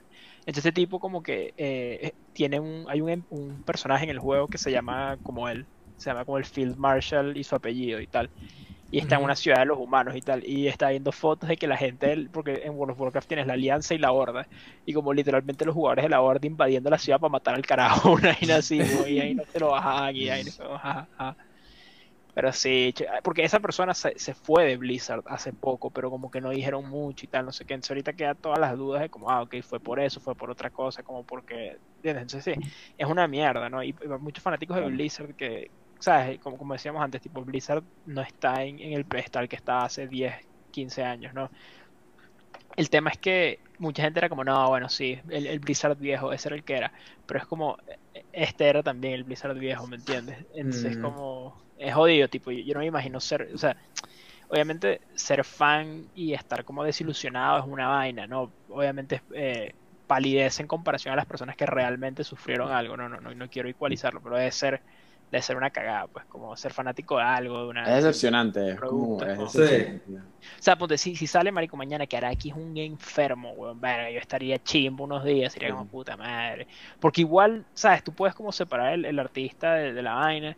Entonces 0.46 0.66
este 0.66 0.72
tipo 0.82 0.98
como 1.00 1.22
que 1.22 1.54
eh, 1.56 2.12
tiene 2.32 2.60
un, 2.60 2.86
hay 2.88 3.00
un, 3.00 3.10
em- 3.10 3.26
un 3.28 3.62
personaje 3.64 4.04
en 4.04 4.10
el 4.10 4.18
juego 4.18 4.48
que 4.48 4.58
se 4.58 4.70
llama 4.72 5.18
como 5.22 5.48
él, 5.48 5.68
se 5.96 6.10
llama 6.10 6.24
como 6.24 6.38
el 6.38 6.44
Field 6.44 6.76
Marshal 6.76 7.36
y 7.36 7.44
su 7.44 7.54
apellido 7.54 8.00
y 8.00 8.06
tal. 8.06 8.30
Y 8.90 8.98
está 8.98 9.16
en 9.16 9.24
una 9.24 9.34
ciudad 9.34 9.58
de 9.58 9.66
los 9.66 9.78
humanos 9.78 10.14
y 10.16 10.20
tal. 10.20 10.44
Y 10.46 10.68
está 10.68 10.90
viendo 10.90 11.10
fotos 11.12 11.48
de 11.48 11.56
que 11.56 11.66
la 11.66 11.76
gente, 11.76 12.06
del- 12.06 12.30
porque 12.30 12.62
en 12.64 12.74
World 12.74 12.92
of 12.92 13.00
Warcraft 13.00 13.28
tienes 13.28 13.46
la 13.46 13.54
Alianza 13.54 13.94
y 13.94 13.98
la 13.98 14.12
Horda. 14.12 14.46
Y 14.84 14.92
como 14.92 15.12
literalmente 15.12 15.64
los 15.64 15.74
jugadores 15.74 16.04
de 16.04 16.08
la 16.10 16.20
Horda 16.20 16.46
invadiendo 16.46 16.90
la 16.90 16.98
ciudad 16.98 17.18
para 17.18 17.32
matar 17.32 17.54
al 17.54 17.66
carajo, 17.66 18.12
una 18.12 18.36
vaina 18.40 18.56
así, 18.56 18.78
y 19.08 19.18
ahí 19.20 19.34
no 19.34 19.44
se 19.46 19.58
lo 19.60 19.70
bajan 19.70 20.14
y 20.16 20.28
ahí 20.28 20.44
no 20.44 20.50
se 20.50 20.62
lo 20.62 20.70
bajan. 20.70 21.08
Pero 22.34 22.52
sí, 22.52 22.92
porque 23.22 23.44
esa 23.44 23.60
persona 23.60 23.94
se, 23.94 24.18
se 24.18 24.34
fue 24.34 24.64
de 24.64 24.76
Blizzard 24.76 25.22
hace 25.26 25.52
poco, 25.52 25.90
pero 25.90 26.10
como 26.10 26.32
que 26.32 26.40
no 26.40 26.50
dijeron 26.50 26.88
mucho 26.88 27.26
y 27.26 27.28
tal, 27.28 27.46
no 27.46 27.52
sé 27.52 27.64
qué. 27.64 27.74
Entonces 27.74 27.92
ahorita 27.92 28.12
quedan 28.12 28.36
todas 28.36 28.58
las 28.58 28.76
dudas 28.76 29.02
de 29.02 29.08
como, 29.08 29.30
ah, 29.30 29.42
ok, 29.42 29.56
fue 29.62 29.78
por 29.78 30.00
eso, 30.00 30.20
fue 30.20 30.34
por 30.34 30.50
otra 30.50 30.70
cosa, 30.70 31.04
como 31.04 31.24
porque. 31.24 31.78
Entonces 32.02 32.42
sí, 32.42 32.52
es 32.98 33.06
una 33.06 33.28
mierda, 33.28 33.70
¿no? 33.70 33.84
Y, 33.84 33.94
muchos 34.20 34.42
fanáticos 34.42 34.76
de. 34.76 34.82
Blizzard 34.86 35.36
que, 35.36 35.70
¿sabes? 36.04 36.38
Como, 36.40 36.58
como 36.58 36.74
decíamos 36.74 37.02
antes, 37.02 37.22
tipo, 37.22 37.44
Blizzard 37.44 37.84
no 38.04 38.22
está 38.22 38.64
en, 38.64 38.78
en 38.80 38.92
el 38.94 39.06
pedestal 39.06 39.48
que 39.48 39.56
estaba 39.56 39.84
hace 39.84 40.08
10, 40.08 40.34
15 40.70 41.02
años, 41.04 41.34
¿no? 41.34 41.50
El 42.76 42.90
tema 42.90 43.10
es 43.10 43.18
que 43.18 43.60
mucha 43.78 44.02
gente 44.02 44.18
era 44.20 44.28
como, 44.28 44.44
no, 44.44 44.68
bueno, 44.68 44.88
sí, 44.88 45.20
el, 45.28 45.46
el 45.46 45.60
Blizzard 45.60 45.96
viejo, 45.96 46.32
ese 46.32 46.48
era 46.48 46.56
el 46.56 46.64
que 46.64 46.74
era. 46.76 46.92
Pero 47.26 47.38
es 47.40 47.46
como, 47.46 47.76
este 48.32 48.68
era 48.68 48.82
también 48.82 49.14
el 49.14 49.24
Blizzard 49.24 49.56
viejo, 49.58 49.86
¿me 49.86 49.96
entiendes? 49.96 50.38
Entonces 50.54 50.92
es 50.92 50.96
Mm. 50.96 50.98
como, 50.98 51.62
es 51.76 51.94
jodido, 51.94 52.28
tipo, 52.28 52.50
yo, 52.50 52.60
yo 52.64 52.74
no 52.74 52.80
me 52.80 52.86
imagino 52.86 53.20
ser, 53.20 53.48
o 53.54 53.58
sea, 53.58 53.76
obviamente 54.48 55.00
ser 55.16 55.44
fan 55.44 56.10
y 56.14 56.34
estar 56.34 56.64
como 56.64 56.84
desilusionado 56.84 57.60
es 57.60 57.66
una 57.66 57.88
vaina, 57.88 58.26
¿no? 58.26 58.54
Obviamente 58.68 59.22
eh, 59.34 59.74
palidez 60.06 60.60
en 60.60 60.68
comparación 60.68 61.12
a 61.14 61.16
las 61.16 61.26
personas 61.26 61.56
que 61.56 61.66
realmente 61.66 62.24
sufrieron 62.24 62.72
algo, 62.72 62.96
no, 62.96 63.08
no, 63.08 63.20
no, 63.20 63.34
no 63.34 63.48
quiero 63.50 63.68
igualizarlo, 63.68 64.22
pero 64.22 64.36
debe 64.38 64.52
ser, 64.52 64.82
debe 65.34 65.42
ser 65.42 65.56
una 65.56 65.70
cagada, 65.70 66.06
pues, 66.06 66.24
como 66.26 66.56
ser 66.56 66.72
fanático 66.72 67.16
de 67.16 67.24
algo, 67.24 67.58
de 67.58 67.66
una... 67.66 67.82
Es 67.82 68.04
decepcionante, 68.04 68.70
es 68.70 68.80
como. 68.80 69.16
O 69.16 69.48
sea, 70.60 70.76
ponte, 70.78 70.96
si, 70.96 71.16
si 71.16 71.26
sale 71.26 71.50
Marico 71.50 71.76
mañana 71.76 72.06
que 72.06 72.16
Araki 72.16 72.50
es 72.50 72.56
un 72.56 72.76
enfermo, 72.76 73.50
weón, 73.52 73.80
verga, 73.80 74.10
yo 74.10 74.20
estaría 74.20 74.62
chimbo 74.62 75.04
unos 75.04 75.24
días, 75.24 75.52
sería 75.52 75.70
como 75.70 75.86
puta 75.86 76.16
madre. 76.16 76.68
Porque 77.00 77.22
igual, 77.22 77.64
¿sabes? 77.74 78.04
Tú 78.04 78.12
puedes 78.12 78.34
como 78.36 78.52
separar 78.52 78.92
el, 78.92 79.04
el 79.04 79.18
artista 79.18 79.74
de, 79.74 79.92
de 79.92 80.02
la 80.02 80.14
vaina, 80.14 80.56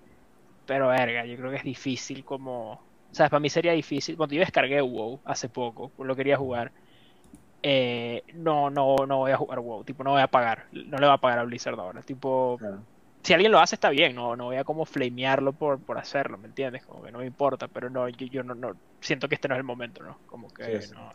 pero 0.66 0.88
verga, 0.88 1.24
yo 1.24 1.36
creo 1.36 1.50
que 1.50 1.56
es 1.56 1.64
difícil 1.64 2.22
como... 2.24 2.84
¿Sabes? 3.12 3.30
Para 3.30 3.40
mí 3.40 3.48
sería 3.48 3.72
difícil. 3.72 4.16
Cuando 4.18 4.34
yo 4.34 4.40
descargué 4.40 4.82
WoW 4.82 5.20
hace 5.24 5.48
poco, 5.48 5.90
lo 5.98 6.14
quería 6.14 6.36
jugar, 6.36 6.70
eh, 7.62 8.22
no, 8.34 8.68
no, 8.68 9.06
no 9.06 9.18
voy 9.18 9.32
a 9.32 9.38
jugar 9.38 9.60
WoW, 9.60 9.84
tipo, 9.84 10.04
no 10.04 10.10
voy 10.10 10.20
a 10.20 10.26
pagar, 10.26 10.66
no 10.72 10.98
le 10.98 11.06
voy 11.06 11.14
a 11.14 11.18
pagar 11.18 11.38
a 11.38 11.44
Blizzard 11.44 11.80
ahora, 11.80 12.02
tipo... 12.02 12.56
Claro. 12.58 12.82
Si 13.26 13.34
alguien 13.34 13.50
lo 13.50 13.58
hace 13.58 13.74
está 13.74 13.90
bien, 13.90 14.14
no, 14.14 14.36
no 14.36 14.44
voy 14.44 14.56
a 14.56 14.62
como 14.62 14.84
flamearlo 14.84 15.52
por, 15.52 15.80
por 15.80 15.98
hacerlo, 15.98 16.38
¿me 16.38 16.46
entiendes? 16.46 16.86
Como 16.86 17.02
que 17.02 17.10
no 17.10 17.18
me 17.18 17.26
importa, 17.26 17.66
pero 17.66 17.90
no, 17.90 18.08
yo, 18.08 18.24
yo 18.28 18.44
no, 18.44 18.54
no, 18.54 18.76
siento 19.00 19.28
que 19.28 19.34
este 19.34 19.48
no 19.48 19.56
es 19.56 19.58
el 19.58 19.64
momento, 19.64 20.00
¿no? 20.04 20.16
Como 20.28 20.46
que 20.54 20.80
Sí, 20.80 20.92
no. 20.94 21.12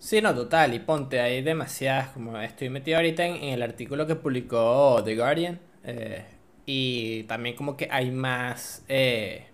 Sí, 0.00 0.20
no, 0.20 0.34
total, 0.34 0.74
y 0.74 0.80
ponte, 0.80 1.20
hay 1.20 1.42
demasiadas, 1.42 2.08
como 2.08 2.36
estoy 2.40 2.70
metido 2.70 2.96
ahorita 2.96 3.24
en, 3.24 3.36
en 3.36 3.54
el 3.54 3.62
artículo 3.62 4.04
que 4.04 4.16
publicó 4.16 5.00
The 5.04 5.14
Guardian, 5.14 5.60
eh, 5.84 6.24
y 6.66 7.22
también 7.28 7.54
como 7.54 7.76
que 7.76 7.86
hay 7.88 8.10
más, 8.10 8.84
eh, 8.88 9.46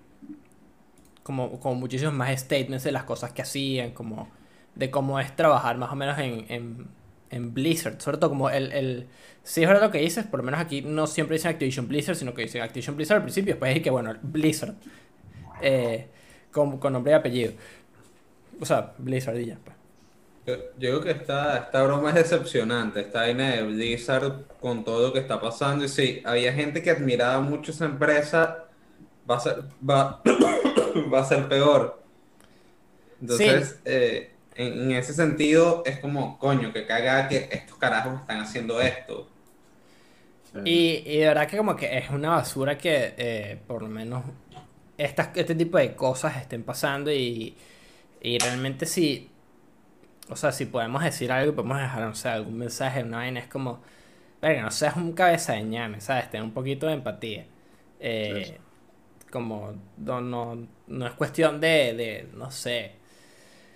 como, 1.23 1.61
como 1.61 1.75
muchísimos 1.75 2.15
más 2.15 2.31
statements 2.41 2.85
de 2.85 2.93
las 2.93 3.05
cosas 3.05 3.31
que 3.35 3.43
hacían, 3.43 3.91
como 3.91 4.31
de 4.75 4.91
cómo 4.91 5.21
es 5.21 5.37
trabajar 5.37 5.77
más 5.77 5.93
o 5.93 5.97
menos 5.97 6.19
en, 6.19 6.47
en, 6.49 6.89
en 7.33 7.53
Blizzard, 7.53 8.01
sobre 8.01 8.19
todo 8.19 8.31
como 8.31 8.51
el, 8.51 8.71
el, 8.73 9.07
sí 9.43 9.63
es 9.63 9.69
verdad 9.69 9.83
lo 9.83 9.91
que 9.91 9.99
dices, 9.99 10.25
por 10.27 10.41
lo 10.41 10.45
menos 10.45 10.61
aquí 10.61 10.83
no 10.83 11.07
siempre 11.07 11.37
dicen 11.37 11.51
Activision 11.51 11.89
Blizzard, 11.89 12.17
sino 12.17 12.35
que 12.35 12.43
dicen 12.43 12.63
Activision 12.63 12.97
Blizzard 12.97 13.17
al 13.17 13.23
principio, 13.23 13.55
después 13.55 13.77
es 13.77 13.83
que 13.83 13.91
bueno, 13.91 14.15
Blizzard, 14.23 14.75
eh, 15.61 16.09
con, 16.53 16.79
con 16.79 16.93
nombre 16.93 17.13
y 17.13 17.15
apellido, 17.17 17.53
o 18.61 18.65
sea, 18.65 18.95
Blizzard 18.99 19.39
y 19.39 19.47
ya, 19.47 19.59
pues. 19.65 19.77
Yo, 20.45 20.57
yo 20.77 21.01
creo 21.01 21.01
que 21.03 21.11
esta, 21.13 21.57
esta 21.59 21.83
broma 21.85 22.09
es 22.11 22.17
decepcionante, 22.17 23.01
esta 23.01 23.21
vaina 23.21 23.51
de 23.51 23.63
Blizzard 23.63 24.45
con 24.61 24.85
todo 24.85 25.07
lo 25.07 25.13
que 25.13 25.21
está 25.21 25.41
pasando. 25.41 25.85
Y 25.85 25.89
sí, 25.89 26.21
había 26.25 26.53
gente 26.53 26.83
que 26.83 26.91
admiraba 26.91 27.41
mucho 27.41 27.71
esa 27.71 27.85
empresa, 27.85 28.65
va 29.31 29.37
a 29.37 29.41
ser, 29.41 29.63
va, 29.89 30.21
va 31.13 31.21
a 31.21 31.25
ser 31.25 31.49
peor. 31.49 32.03
Entonces, 33.21 33.81
eh, 33.85 34.32
en, 34.57 34.75
en 34.83 34.93
ese 34.93 35.15
sentido, 35.15 35.83
es 35.87 35.99
como, 36.01 36.39
coño, 36.39 36.73
que 36.73 36.87
caga 36.87 37.29
que 37.29 37.49
estos 37.53 37.79
carajos 37.79 38.21
están 38.21 38.41
haciendo 38.41 38.81
esto. 38.81 39.29
Sí. 40.53 40.59
Y, 40.65 41.03
y 41.07 41.19
de 41.19 41.27
verdad 41.27 41.49
que 41.49 41.57
como 41.57 41.75
que 41.77 41.99
es 41.99 42.11
una 42.11 42.31
basura 42.31 42.79
que 42.79 43.15
eh, 43.19 43.63
por 43.67 43.83
lo 43.83 43.89
menos 43.89 44.25
estas, 44.99 45.31
este 45.37 45.55
tipo 45.57 45.79
de 45.79 45.97
cosas 45.97 46.37
estén 46.37 46.63
pasando 46.65 47.13
y, 47.13 47.57
y 48.21 48.39
realmente 48.41 48.87
si, 48.87 49.31
o 50.31 50.37
sea, 50.37 50.53
si 50.53 50.67
podemos 50.67 51.03
decir 51.05 51.33
algo 51.33 51.53
y 51.53 51.57
podemos 51.57 51.79
dejar, 51.81 52.03
no 52.03 52.15
sé, 52.15 52.29
algún 52.31 52.59
mensaje, 52.59 53.03
una 53.05 53.19
vaina, 53.19 53.41
es 53.41 53.49
como, 53.49 53.83
verga, 54.43 54.63
no 54.63 54.71
seas 54.73 54.97
un 54.97 55.13
cabeza 55.15 55.55
de 55.55 55.65
ñame, 55.65 56.01
¿sabes? 56.03 56.31
Ten 56.31 56.43
un 56.45 56.53
poquito 56.55 56.87
de 56.89 56.95
empatía. 56.95 57.47
Eh, 58.01 58.47
Sí, 58.47 58.59
Como, 59.31 59.75
no, 59.99 60.21
no, 60.21 60.69
no 60.89 61.07
es 61.07 61.13
cuestión 61.15 61.61
de, 61.61 61.95
de, 61.95 62.29
no 62.35 62.51
sé. 62.51 62.97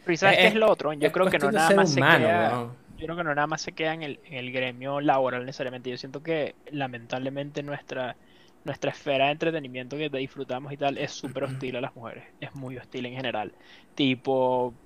Pero 0.07 0.14
¿y 0.14 0.18
¿sabes 0.18 0.38
Es- 0.38 0.38
qué 0.38 0.48
es 0.48 0.54
lo 0.54 0.70
otro? 0.70 0.92
Yo 0.92 1.11
creo 1.12 1.28
que 1.28 1.38
no 1.38 1.50
nada 1.52 1.70
más 1.72 1.90
se 1.90 2.04
queda, 2.04 2.62
yo 2.96 3.07
creo 3.07 3.16
que 3.16 3.24
no 3.24 3.34
nada 3.34 3.46
más 3.48 3.62
se 3.62 3.74
queda 3.74 3.94
en 3.94 4.02
el, 4.02 4.20
en 4.24 4.34
el 4.34 4.52
gremio 4.52 5.00
laboral 5.00 5.44
necesariamente. 5.44 5.90
Yo 5.90 5.96
siento 5.98 6.22
que 6.22 6.57
lamentablemente 6.66 7.62
nuestra 7.62 8.18
nuestra 8.64 8.90
esfera 8.90 9.26
de 9.26 9.32
entretenimiento 9.32 9.96
que 9.96 10.09
disfrutamos 10.11 10.72
y 10.72 10.76
tal 10.76 10.98
es 10.98 11.12
súper 11.12 11.44
hostil 11.44 11.76
a 11.76 11.80
las 11.80 11.94
mujeres. 11.94 12.24
Es 12.40 12.52
muy 12.54 12.76
hostil 12.78 13.07
en 13.07 13.14
general. 13.14 13.57
Tipo, 13.94 14.76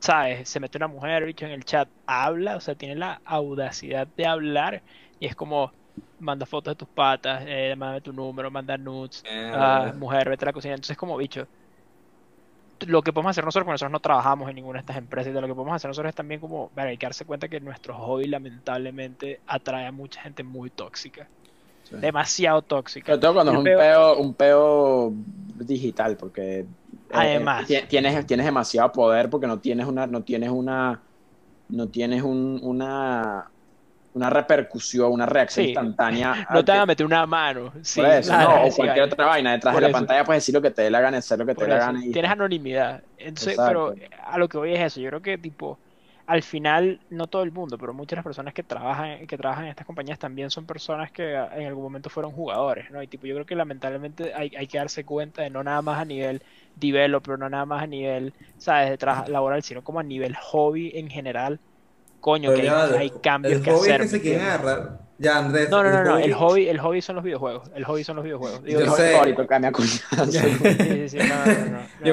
¿sabes? 0.00 0.48
Se 0.48 0.60
mete 0.60 0.78
una 0.78 0.88
mujer, 0.88 1.24
bicho, 1.24 1.46
en 1.46 1.52
el 1.52 1.64
chat, 1.64 1.90
habla, 2.06 2.56
o 2.56 2.60
sea, 2.60 2.74
tiene 2.76 2.96
la 2.96 3.20
audacidad 3.24 4.08
de 4.16 4.26
hablar 4.26 4.84
y 5.18 5.26
es 5.26 5.34
como, 5.36 5.74
manda 6.18 6.46
fotos 6.46 6.72
de 6.72 6.76
tus 6.76 6.88
patas, 6.90 7.44
eh, 7.46 7.74
mándame 7.76 8.00
tu 8.02 8.12
número, 8.12 8.50
manda 8.50 8.76
nudes, 8.78 9.28
ah, 9.50 9.92
Mierda. 9.92 9.98
mujer, 9.98 10.28
vete 10.28 10.44
a 10.44 10.48
la 10.48 10.52
cocina. 10.52 10.74
Entonces, 10.74 10.96
como, 10.96 11.16
bicho, 11.16 11.48
lo 12.86 13.02
que 13.02 13.12
podemos 13.12 13.30
hacer 13.30 13.44
nosotros, 13.44 13.64
porque 13.64 13.74
nosotros 13.74 13.92
no 13.92 14.00
trabajamos 14.00 14.48
en 14.48 14.56
ninguna 14.56 14.78
de 14.78 14.80
estas 14.80 14.96
empresas, 14.96 15.30
y 15.30 15.34
de 15.34 15.40
lo 15.40 15.46
que 15.46 15.54
podemos 15.54 15.74
hacer 15.76 15.88
nosotros 15.88 16.10
es 16.10 16.14
también 16.14 16.40
como, 16.40 16.70
ver, 16.74 16.88
hay 16.88 16.98
que 16.98 17.06
darse 17.06 17.24
cuenta 17.24 17.48
que 17.48 17.60
nuestro 17.60 17.94
hobby 17.96 18.26
lamentablemente 18.26 19.40
atrae 19.46 19.86
a 19.86 19.92
mucha 19.92 20.20
gente 20.22 20.42
muy 20.42 20.70
tóxica, 20.70 21.28
Sí. 21.84 21.96
demasiado 21.96 22.62
tóxica. 22.62 23.12
Sobre 23.12 23.20
todo 23.20 23.34
cuando 23.34 23.52
es 23.52 23.58
un 23.58 23.64
peo- 23.64 23.78
peo, 23.78 24.16
un 24.18 24.34
peo 24.34 25.12
digital, 25.56 26.16
porque 26.16 26.60
eh, 26.60 26.66
Además. 27.12 27.66
ti- 27.66 27.82
tienes, 27.88 28.26
tienes 28.26 28.46
demasiado 28.46 28.90
poder 28.92 29.28
porque 29.28 29.46
no 29.46 29.58
tienes 29.58 29.86
una, 29.86 30.06
no 30.06 30.22
tienes 30.22 30.50
una, 30.50 31.02
no 31.68 31.88
tienes 31.88 32.22
un- 32.22 32.60
una, 32.62 33.50
una 34.14 34.30
repercusión, 34.30 35.12
una 35.12 35.26
reacción 35.26 35.64
Sí. 35.64 35.66
instantánea. 35.66 36.38
No 36.50 36.64
te 36.64 36.72
van 36.72 36.80
a 36.82 36.86
meter 36.86 37.06
una 37.06 37.26
mano. 37.26 37.72
Sí, 37.82 38.00
por 38.00 38.06
eso, 38.06 38.36
claro, 38.36 38.38
¿no? 38.38 38.64
O 38.66 38.74
cualquier 38.74 39.04
otra 39.06 39.26
vaina. 39.26 39.52
Detrás 39.52 39.74
Por 39.74 39.80
de 39.80 39.82
la 39.82 39.90
eso. 39.90 39.92
pantalla 39.92 40.24
puedes 40.24 40.42
decir 40.42 40.54
lo 40.54 40.62
que 40.62 40.70
te 40.70 40.82
dé 40.82 40.90
la 40.90 41.00
gana, 41.00 41.18
hacer 41.18 41.38
lo 41.38 41.46
que 41.46 41.54
te 41.54 41.64
dé 41.64 41.68
la 41.68 41.78
gana. 41.78 42.04
y- 42.04 42.10
Tienes 42.12 42.30
anonimidad. 42.30 43.04
Entonces, 43.16 43.58
Exacto. 43.58 43.62
pero 43.62 43.94
a 44.22 44.38
lo 44.38 44.48
que 44.48 44.58
voy 44.58 44.74
es 44.74 44.80
eso. 44.80 45.00
Yo 45.00 45.08
creo 45.10 45.22
que 45.22 45.38
tipo, 45.38 45.80
al 46.26 46.42
final, 46.42 47.04
no 47.08 47.26
todo 47.26 47.42
el 47.42 47.52
mundo, 47.52 47.78
pero 47.78 47.94
muchas 47.94 48.10
de 48.10 48.16
las 48.16 48.24
personas 48.24 48.54
que 48.54 48.62
trabajan, 48.62 49.26
que 49.26 49.36
trabajan 49.36 49.64
en 49.64 49.70
estas 49.70 49.86
compañías 49.86 50.18
también 50.18 50.50
son 50.50 50.66
personas 50.66 51.10
que 51.12 51.32
en 51.34 51.66
algún 51.66 51.82
momento 51.84 52.10
fueron 52.10 52.32
jugadores, 52.32 52.90
¿no? 52.90 53.02
Y 53.02 53.08
tipo, 53.08 53.26
yo 53.26 53.34
creo 53.34 53.46
que 53.46 53.56
lamentablemente 53.56 54.32
hay, 54.34 54.52
hay 54.56 54.68
que 54.68 54.78
darse 54.78 55.04
cuenta 55.04 55.42
de 55.42 55.50
no 55.50 55.62
nada 55.64 55.82
más 55.82 55.98
a 56.00 56.04
nivel 56.04 56.42
developer, 56.74 57.38
no 57.38 57.48
nada 57.50 57.66
más 57.66 57.82
a 57.82 57.86
nivel, 57.86 58.34
¿sabes?, 58.56 58.90
de 58.90 58.98
trabajo 58.98 59.28
laboral, 59.30 59.62
sino 59.62 59.82
como 59.82 60.00
a 60.00 60.02
nivel 60.02 60.36
hobby 60.36 60.92
en 60.94 61.10
general 61.10 61.60
coño, 62.22 62.54
que 62.54 62.70
hay, 62.70 62.96
hay, 62.96 63.10
cambios 63.10 63.54
el 63.54 63.62
que 63.62 63.70
hacer. 63.70 64.00
Es 64.00 64.12
que 64.12 64.16
se 64.16 64.22
quieren 64.22 64.46
agarrar. 64.46 65.02
Ya, 65.18 65.38
Andrés. 65.38 65.68
No, 65.70 65.84
no, 65.84 66.02
no, 66.02 66.18
el. 66.18 66.34
Hobby... 66.34 66.68
El, 66.68 66.80
hobby, 66.80 67.02
son 67.02 67.16
los 67.16 67.24
videojuegos. 67.24 67.70
El 67.74 67.84
hobby 67.84 68.02
son 68.02 68.16
los 68.16 68.24
videojuegos. 68.24 68.62
Yo 68.64 68.78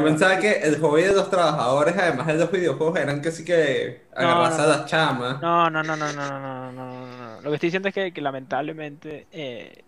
pensaba 0.03 0.39
que 0.39 0.51
el 0.61 0.77
hobby 0.79 1.03
de 1.03 1.13
los 1.13 1.29
trabajadores, 1.29 1.95
además 1.97 2.27
de 2.27 2.33
los 2.35 2.51
videojuegos, 2.51 2.99
eran 2.99 3.21
casi 3.21 3.45
que 3.45 4.03
agarrarse 4.13 4.61
a 4.61 4.67
las 4.67 4.85
chamas. 4.85 5.41
No, 5.41 5.69
no, 5.69 5.81
no, 5.81 5.95
no, 5.95 6.11
no, 6.13 6.39
no, 6.39 6.71
no, 6.71 6.73
no, 7.07 7.41
Lo 7.41 7.49
que 7.49 7.55
estoy 7.55 7.67
diciendo 7.67 7.87
es 7.87 7.95
que, 7.95 8.11
que 8.11 8.21
lamentablemente 8.21 9.27
eh, 9.31 9.85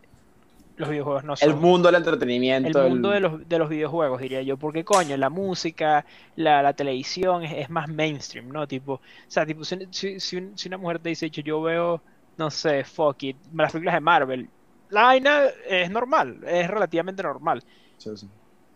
los 0.82 0.90
videojuegos 0.90 1.24
no 1.24 1.36
son 1.38 1.50
El 1.50 1.56
mundo 1.58 1.88
del 1.90 1.96
el 2.62 2.76
entretenimiento. 2.76 2.76
mundo 2.76 3.12
el- 3.12 3.12
de 3.12 3.20
los, 3.20 3.48
de 3.48 3.58
los 3.60 3.70
videojuegos, 3.70 4.22
diría 4.22 4.42
yo. 4.44 4.58
Porque, 4.58 4.84
coño, 4.86 5.18
la 5.18 5.30
música, 5.30 6.06
la, 6.36 6.62
la 6.64 6.74
televisión 6.76 7.44
es, 7.44 7.54
es 7.58 7.70
más 7.70 7.88
mainstream, 7.90 8.50
¿no? 8.50 8.68
Tipo, 8.68 8.94
o 8.96 9.02
sea, 9.28 9.46
tipo, 9.46 9.64
si, 9.64 9.78
si, 9.92 10.20
si 10.20 10.38
un- 10.38 10.58
si 10.58 10.68
una 10.68 10.78
mujer 10.78 11.00
te 11.00 11.10
dice, 11.10 11.30
"Yo- 11.32 11.42
yo 11.44 11.62
veo, 11.62 12.04
no 12.38 12.52
sé, 12.52 12.84
fuck 12.84 13.24
it, 13.24 13.42
las 13.54 13.72
películas 13.72 13.96
de 13.96 14.02
Marvel, 14.02 14.52
la 14.90 15.04
vaina 15.06 15.46
es 15.68 15.90
normal, 15.90 16.42
es 16.46 16.68
relativamente 16.70 17.24
normal. 17.24 17.64
Sí, 17.98 18.16
sí. 18.18 18.30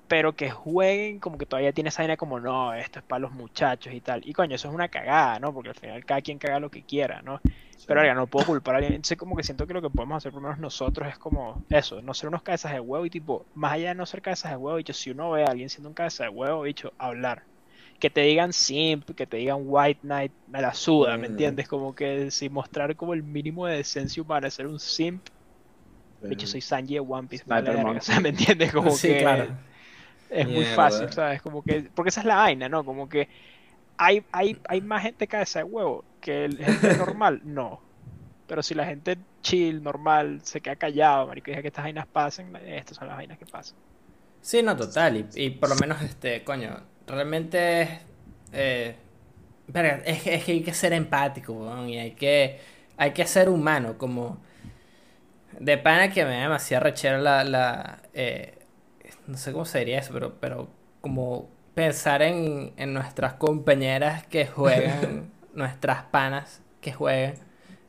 Pero 0.07 0.35
que 0.35 0.49
jueguen 0.51 1.19
como 1.19 1.37
que 1.37 1.45
todavía 1.45 1.73
tiene 1.73 1.89
esa 1.89 2.03
vaina 2.03 2.17
como 2.17 2.39
no, 2.39 2.73
esto 2.73 2.99
es 2.99 3.05
para 3.05 3.19
los 3.19 3.31
muchachos 3.31 3.93
y 3.93 4.01
tal. 4.01 4.21
Y 4.25 4.33
coño, 4.33 4.55
eso 4.55 4.67
es 4.69 4.73
una 4.73 4.89
cagada, 4.89 5.39
¿no? 5.39 5.53
Porque 5.53 5.69
al 5.69 5.75
final 5.75 6.05
cada 6.05 6.21
quien 6.21 6.39
caga 6.39 6.59
lo 6.59 6.69
que 6.69 6.85
quiera, 6.85 7.21
¿no? 7.21 7.41
Pero 7.85 8.01
oiga, 8.01 8.13
no 8.15 8.27
puedo 8.27 8.45
culpar 8.45 8.75
a 8.75 8.77
alguien. 8.79 8.93
Entonces 8.95 9.17
como 9.17 9.35
que 9.35 9.43
siento 9.43 9.67
que 9.67 9.73
lo 9.73 9.81
que 9.81 9.89
podemos 9.89 10.17
hacer 10.17 10.31
por 10.31 10.41
lo 10.41 10.47
menos 10.49 10.59
nosotros 10.59 11.07
es 11.09 11.17
como 11.19 11.63
eso, 11.69 12.01
no 12.01 12.13
ser 12.13 12.29
unos 12.29 12.43
cabezas 12.43 12.71
de 12.73 12.79
huevo 12.79 13.05
y 13.05 13.09
tipo, 13.09 13.47
más 13.53 13.73
allá 13.73 13.89
de 13.89 13.95
no 13.95 14.05
ser 14.05 14.21
cabezas 14.21 14.51
de 14.51 14.57
huevo, 14.57 14.77
dicho, 14.77 14.93
si 14.93 15.11
uno 15.11 15.31
ve 15.31 15.43
a 15.45 15.49
alguien 15.51 15.69
siendo 15.69 15.89
un 15.89 15.95
cabeza 15.95 16.23
de 16.23 16.29
huevo, 16.29 16.63
dicho, 16.63 16.93
hablar. 16.97 17.43
Que 17.99 18.09
te 18.09 18.21
digan 18.21 18.53
simp, 18.53 19.11
que 19.15 19.27
te 19.27 19.37
digan 19.37 19.59
white 19.63 20.01
knight, 20.01 20.33
me 20.45 20.61
la 20.61 20.73
suda, 20.73 21.17
¿me 21.17 21.27
Mm. 21.27 21.27
entiendes? 21.27 21.67
Como 21.67 21.95
que 21.95 22.31
si 22.31 22.49
mostrar 22.49 22.95
como 22.95 23.13
el 23.13 23.23
mínimo 23.23 23.67
de 23.67 23.77
decencia 23.77 24.21
humana, 24.23 24.49
ser 24.51 24.67
un 24.67 24.79
simp, 24.79 25.27
dicho, 26.29 26.47
soy 26.47 26.61
Sanji 26.61 26.95
de 26.95 26.99
One 27.01 27.27
Piece, 27.27 27.43
me 27.47 27.59
o 27.59 28.01
sea, 28.01 28.19
¿me 28.21 28.29
entiendes? 28.29 28.71
Como 28.73 28.99
Sí, 28.99 28.99
que 29.01 29.15
claro. 29.17 29.55
Es 30.29 30.47
muy 30.47 30.65
fácil, 30.65 31.11
¿sabes? 31.11 31.41
Como 31.41 31.63
que, 31.63 31.89
porque 31.93 32.09
esa 32.09 32.21
es 32.21 32.25
la 32.25 32.37
vaina, 32.37 32.69
¿no? 32.69 32.83
Como 32.85 33.09
que 33.09 33.29
hay, 33.97 34.23
hay, 34.31 34.59
hay 34.67 34.81
más 34.81 35.03
gente 35.03 35.27
cabeza 35.27 35.59
de 35.59 35.65
huevo 35.65 36.05
que 36.21 36.45
el 36.45 36.57
gente 36.57 36.93
normal, 36.97 37.41
no. 37.43 37.81
Pero 38.47 38.63
si 38.63 38.75
la 38.75 38.85
gente 38.85 39.17
chill, 39.41 39.81
normal, 39.83 40.41
se 40.43 40.61
queda 40.61 40.75
callado, 40.75 41.27
marico, 41.27 41.51
deja 41.51 41.61
que 41.61 41.69
estas 41.69 41.85
vainas 41.85 42.07
pasen, 42.07 42.55
estas 42.57 42.97
son 42.97 43.07
las 43.07 43.17
vainas 43.17 43.37
que 43.37 43.45
pasan. 43.45 43.77
Sí, 44.41 44.61
no, 44.63 44.75
total. 44.77 45.17
Y, 45.17 45.45
y 45.45 45.49
por 45.51 45.69
lo 45.69 45.75
menos, 45.75 46.01
este, 46.01 46.43
coño, 46.43 46.83
realmente 47.07 47.81
es, 47.81 47.89
eh, 48.53 48.95
Verga, 49.67 50.01
es, 50.05 50.25
es 50.27 50.43
que 50.43 50.51
hay 50.53 50.63
que 50.63 50.73
ser 50.73 50.93
empático, 50.93 51.53
weón, 51.53 51.89
y 51.89 51.97
hay 51.99 52.11
que, 52.11 52.59
hay 52.97 53.11
que 53.13 53.25
ser 53.25 53.49
humano, 53.49 53.97
como... 53.97 54.43
De 55.59 55.77
pana 55.77 56.11
que 56.11 56.25
me 56.25 56.31
da 56.35 56.41
demasiado 56.43 56.83
rechera 56.83 57.17
la, 57.17 57.43
la 57.45 58.01
eh, 58.13 58.59
no 59.27 59.37
sé 59.37 59.51
cómo 59.51 59.65
se 59.65 59.79
diría 59.79 59.99
eso, 59.99 60.13
pero, 60.13 60.35
pero 60.39 60.69
como 61.01 61.49
pensar 61.73 62.21
en, 62.21 62.73
en 62.77 62.93
nuestras 62.93 63.33
compañeras 63.35 64.25
que 64.27 64.47
juegan, 64.47 65.31
nuestras 65.53 66.03
panas 66.05 66.61
que 66.81 66.93
juegan, 66.93 67.35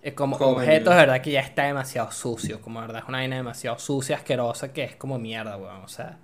eh, 0.02 0.14
como 0.14 0.36
objetos, 0.36 0.94
de 0.94 1.00
verdad 1.00 1.20
que 1.22 1.32
ya 1.32 1.40
está 1.40 1.64
demasiado 1.64 2.10
sucio, 2.12 2.60
como 2.62 2.80
de 2.80 2.86
verdad 2.88 3.02
es 3.04 3.08
una 3.08 3.18
vaina 3.18 3.36
demasiado 3.36 3.78
sucia, 3.78 4.16
asquerosa, 4.16 4.72
que 4.72 4.84
es 4.84 4.96
como 4.96 5.18
mierda, 5.18 5.56
weón, 5.56 5.84
o 5.84 5.88
sea, 5.88 6.18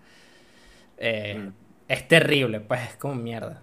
eh, 0.98 1.38
Mm. 1.38 1.52
es 1.88 2.08
terrible, 2.08 2.60
pues 2.60 2.80
es 2.90 2.96
como 2.96 3.14
mierda. 3.14 3.62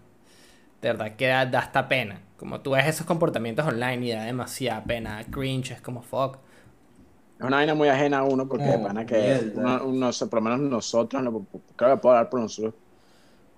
De 0.82 0.90
verdad 0.90 1.16
que 1.18 1.28
da, 1.28 1.46
da 1.46 1.60
hasta 1.60 1.88
pena. 1.90 2.22
Como 2.38 2.62
tú 2.62 2.72
ves 2.72 2.88
esos 2.88 3.06
comportamientos 3.08 3.68
online 3.68 4.08
y 4.08 4.12
da 4.12 4.26
demasiada 4.26 4.84
pena. 4.86 5.24
Cringe, 5.32 5.72
es 5.74 5.82
como 5.82 6.02
fuck. 6.04 6.40
Es 7.40 7.46
una 7.48 7.58
vaina 7.58 7.74
muy 7.74 7.88
ajena 7.88 8.20
a 8.20 8.24
uno 8.26 8.48
porque 8.48 8.70
de 8.72 8.80
Oh, 8.80 8.84
pana 8.84 9.06
que 9.06 9.40
uno, 9.56 9.86
uno- 9.86 10.12
por 10.30 10.36
lo 10.36 10.42
menos 10.42 10.60
nosotros, 10.60 11.24
no, 11.24 11.48
creo 11.76 11.96
que 11.96 12.02
puedo 12.02 12.16
hablar 12.16 12.30
por 12.30 12.42
nosotros. 12.42 12.76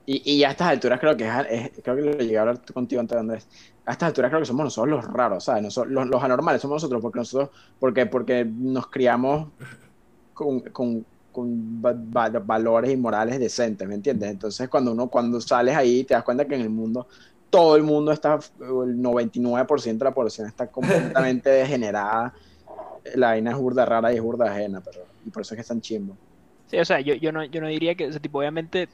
Y, 0.06 0.34
y 0.40 0.44
a 0.44 0.52
estas 0.52 0.70
alturas 0.70 1.00
creo 1.00 1.18
que 1.18 1.26
es, 1.28 1.34
es- 1.50 1.82
creo 1.84 1.96
que 1.96 2.02
lo 2.04 2.14
llegué 2.20 2.38
a 2.38 2.42
hablar 2.42 2.62
contigo 2.74 3.02
antes 3.02 3.18
Andrés. 3.18 3.50
A 3.86 3.94
estas 3.94 4.08
alturas 4.10 4.32
creo 4.32 4.42
que 4.42 4.46
somos 4.48 4.66
nosotros 4.66 4.90
los 4.92 5.06
raros, 5.14 5.46
¿sabes? 5.46 5.64
Nosotros, 5.64 5.94
los, 5.94 6.08
los 6.08 6.24
anormales 6.24 6.62
somos 6.62 6.76
nosotros 6.78 7.02
porque 7.02 7.20
nosotros, 7.20 7.50
porque, 7.80 8.06
porque 8.08 8.46
nos 8.46 8.88
criamos 8.90 9.54
con, 10.34 10.62
con, 10.72 11.06
con 11.32 11.82
va- 11.84 11.94
va- 11.94 12.40
valores 12.40 12.92
y 12.92 12.98
morales 12.98 13.40
decentes, 13.40 13.88
¿me 13.88 13.96
entiendes? 13.96 14.32
Entonces 14.32 14.70
cuando 14.70 14.92
uno, 14.92 15.10
cuando 15.10 15.40
sales 15.42 15.76
ahí 15.76 16.04
te 16.06 16.14
das 16.14 16.24
cuenta 16.24 16.46
que 16.48 16.56
en 16.56 16.62
el 16.62 16.70
mundo 16.70 17.08
todo 17.50 17.76
el 17.76 17.84
mundo 17.84 18.12
está, 18.14 18.40
el 18.60 19.02
99% 19.02 20.06
de 20.06 20.12
la 20.12 20.16
población 20.16 20.48
está 20.48 20.72
completamente 20.72 21.50
degenerada. 21.52 22.34
La 23.16 23.28
vaina 23.28 23.52
es 23.52 23.58
burda 23.58 23.86
rara 23.86 24.12
y 24.12 24.16
es 24.16 24.24
burda 24.24 24.52
ajena, 24.52 24.82
pero 24.82 25.14
y 25.24 25.30
por 25.30 25.42
eso 25.44 25.54
es 25.54 25.58
que 25.58 25.62
están 25.62 25.82
chimbo. 25.82 26.20
Sí, 26.68 26.78
o 26.80 26.86
sea, 26.86 27.02
yo, 27.02 27.14
yo 27.16 27.32
no, 27.32 27.44
yo 27.46 27.62
no 27.62 27.68
diría 27.68 27.96
que, 27.96 28.08
o 28.08 28.12
sea, 28.12 28.22
tipo, 28.22 28.40
obviamente 28.40 28.90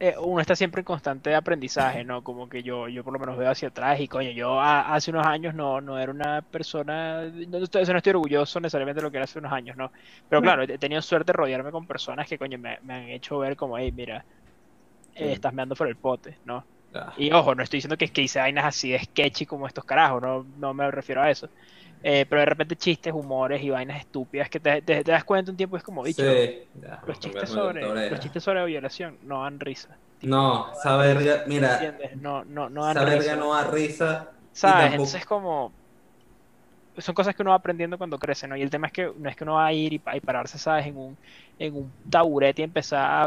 eh, 0.00 0.14
uno 0.18 0.40
está 0.40 0.56
siempre 0.56 0.80
en 0.80 0.84
constante 0.84 1.34
aprendizaje, 1.34 2.04
¿no? 2.04 2.22
Como 2.24 2.48
que 2.48 2.62
yo, 2.62 2.88
yo 2.88 3.04
por 3.04 3.12
lo 3.12 3.18
menos 3.20 3.36
veo 3.38 3.50
hacia 3.50 3.68
atrás 3.68 4.00
y 4.00 4.08
coño, 4.08 4.30
yo 4.32 4.60
a- 4.60 4.94
hace 4.94 5.10
unos 5.12 5.26
años 5.26 5.54
no, 5.54 5.80
no 5.80 5.98
era 5.98 6.10
una 6.12 6.42
persona, 6.42 7.24
no, 7.30 7.58
no 7.58 7.64
estoy, 7.64 7.84
no 7.86 7.96
estoy 7.98 8.10
orgulloso 8.10 8.58
necesariamente 8.60 9.00
de 9.00 9.04
lo 9.04 9.10
que 9.10 9.18
era 9.18 9.24
hace 9.24 9.38
unos 9.38 9.52
años, 9.52 9.76
¿no? 9.76 9.92
Pero 10.28 10.42
claro, 10.42 10.62
he 10.64 10.78
tenido 10.78 11.02
suerte 11.02 11.32
de 11.32 11.36
rodearme 11.38 11.70
con 11.70 11.86
personas 11.86 12.28
que, 12.28 12.38
coño, 12.38 12.58
me, 12.58 12.78
me 12.82 12.94
han 12.94 13.08
hecho 13.10 13.38
ver 13.38 13.56
como, 13.56 13.78
hey, 13.78 13.92
mira, 13.92 14.26
eh, 15.14 15.32
Sí. 15.32 15.34
estás 15.34 15.52
meando 15.54 15.74
por 15.76 15.88
el 15.88 15.98
pote, 15.98 16.40
¿no? 16.44 16.68
Ah, 16.94 17.16
Y 17.16 17.30
ojo, 17.32 17.54
no 17.54 17.62
estoy 17.62 17.78
diciendo 17.78 17.96
que, 17.96 18.08
que 18.08 18.22
hice 18.22 18.38
vainas 18.40 18.64
así 18.64 18.90
de 18.92 19.00
sketchy 19.00 19.46
como 19.46 19.66
estos 19.66 19.84
carajos, 19.84 20.22
no, 20.22 20.44
no 20.56 20.74
me 20.74 20.90
refiero 20.90 21.22
a 21.22 21.30
eso. 21.30 21.50
Eh, 22.02 22.26
pero 22.28 22.40
de 22.40 22.46
repente 22.46 22.76
chistes, 22.76 23.12
humores 23.12 23.62
y 23.62 23.70
vainas 23.70 24.00
estúpidas 24.00 24.50
que 24.50 24.60
te, 24.60 24.82
te- 24.82 25.04
te 25.04 25.10
das 25.12 25.24
cuenta 25.24 25.50
un 25.52 25.56
tiempo 25.56 25.76
es 25.76 25.82
como, 25.84 26.04
dicho, 26.04 26.42
sí, 26.42 26.68
ya, 26.74 27.02
los 27.04 27.18
chistes 27.20 27.50
sobre 27.50 28.02
los 28.08 28.20
chistes 28.20 28.44
sobre 28.44 28.64
violación 28.66 29.18
no 29.22 29.42
dan 29.44 29.60
risa. 29.60 30.00
Tipo, 30.18 30.62
No, 30.62 30.72
esa 30.72 30.96
verga, 30.96 31.44
mira, 31.46 31.74
¿entiendes? 31.74 32.16
No, 32.18 32.44
no, 32.44 32.68
no 32.70 32.84
dan 32.86 32.98
esa 32.98 33.04
verga 33.04 33.36
risa. 33.36 33.36
no 33.36 33.52
da 33.54 33.64
risa. 33.70 34.30
¿Sabes? 34.52 34.92
tampoco- 34.94 34.94
Entonces 34.94 35.24
como 35.26 35.76
son 36.98 37.14
cosas 37.14 37.34
que 37.34 37.42
uno 37.42 37.50
va 37.52 37.56
aprendiendo 37.56 37.96
cuando 37.98 38.18
crece, 38.18 38.46
¿no? 38.46 38.56
Y 38.56 38.62
el 38.62 38.68
tema 38.70 38.88
es 38.88 38.92
que 38.92 39.10
no 39.16 39.28
es 39.30 39.36
que 39.36 39.44
uno 39.44 39.54
va 39.54 39.66
a 39.66 39.72
ir 39.72 39.92
y, 39.94 39.98
pa- 39.98 40.16
y 40.16 40.20
pararse, 40.20 40.58
¿sabes? 40.58 40.86
En 40.86 40.96
un, 40.96 41.18
en 41.58 41.74
un 41.74 41.96
taburete 42.10 42.60
y 42.62 42.64
empezar 42.64 43.00
a, 43.00 43.22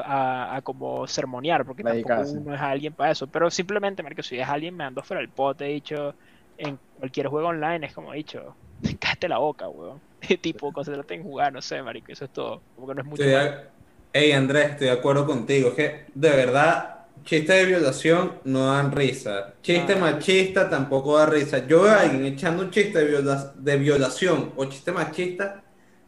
a- 0.54 0.56
a 0.58 0.62
como 0.62 1.08
sermonear, 1.08 1.66
porque 1.66 1.84
tampoco 1.84 2.22
Dedicarse. 2.22 2.24
uno 2.24 2.54
es 2.54 2.62
alguien 2.62 2.94
para 2.96 3.12
eso. 3.12 3.28
Pero 3.28 3.50
simplemente, 3.50 4.04
marico, 4.04 4.22
si 4.24 4.38
es 4.40 4.48
alguien 4.48 4.76
me 4.76 4.84
ando 4.84 5.02
fuera 5.04 5.22
del 5.22 5.32
pote, 5.32 5.66
dicho, 5.66 6.16
en 6.58 6.80
cualquier 6.94 7.28
juego 7.28 7.48
online, 7.50 7.88
es 7.88 7.94
como 7.94 8.14
dicho, 8.14 8.58
cállate 9.00 9.28
la 9.30 9.38
boca, 9.38 9.68
weón. 9.70 10.00
tipo, 10.42 10.72
concéntrate 10.74 11.14
en 11.16 11.24
jugar, 11.24 11.54
no 11.54 11.62
sé, 11.62 11.82
marico, 11.82 12.12
eso 12.12 12.26
es 12.26 12.32
todo. 12.32 12.62
Como 12.76 12.88
que 12.88 12.96
no 12.96 13.02
es 13.02 13.08
mucho 13.08 13.24
Estoy 13.24 13.36
más. 13.36 13.56
de- 13.56 13.76
Ey, 14.14 14.32
Andrés, 14.32 14.72
estoy 14.72 14.88
de 14.88 14.94
acuerdo 14.94 15.26
contigo. 15.26 15.70
Es 15.70 15.76
que, 15.76 16.06
de 16.14 16.30
verdad, 16.30 17.00
chistes 17.26 17.54
de 17.56 17.66
violación 17.66 18.34
no 18.46 18.72
dan 18.74 18.92
risa. 18.94 19.54
Chiste 19.62 19.94
Ah. 19.94 19.98
machista 19.98 20.70
tampoco 20.70 21.18
da 21.18 21.26
risa. 21.26 21.68
Yo 21.68 21.82
veo 21.84 21.92
a 21.92 22.00
alguien 22.02 22.24
echando 22.26 22.64
un 22.64 22.72
chiste 22.72 23.00
de, 23.00 23.06
viola- 23.06 23.52
de 23.56 23.78
violación 23.78 24.54
o 24.56 24.66
chiste 24.66 24.94
machista, 24.94 25.62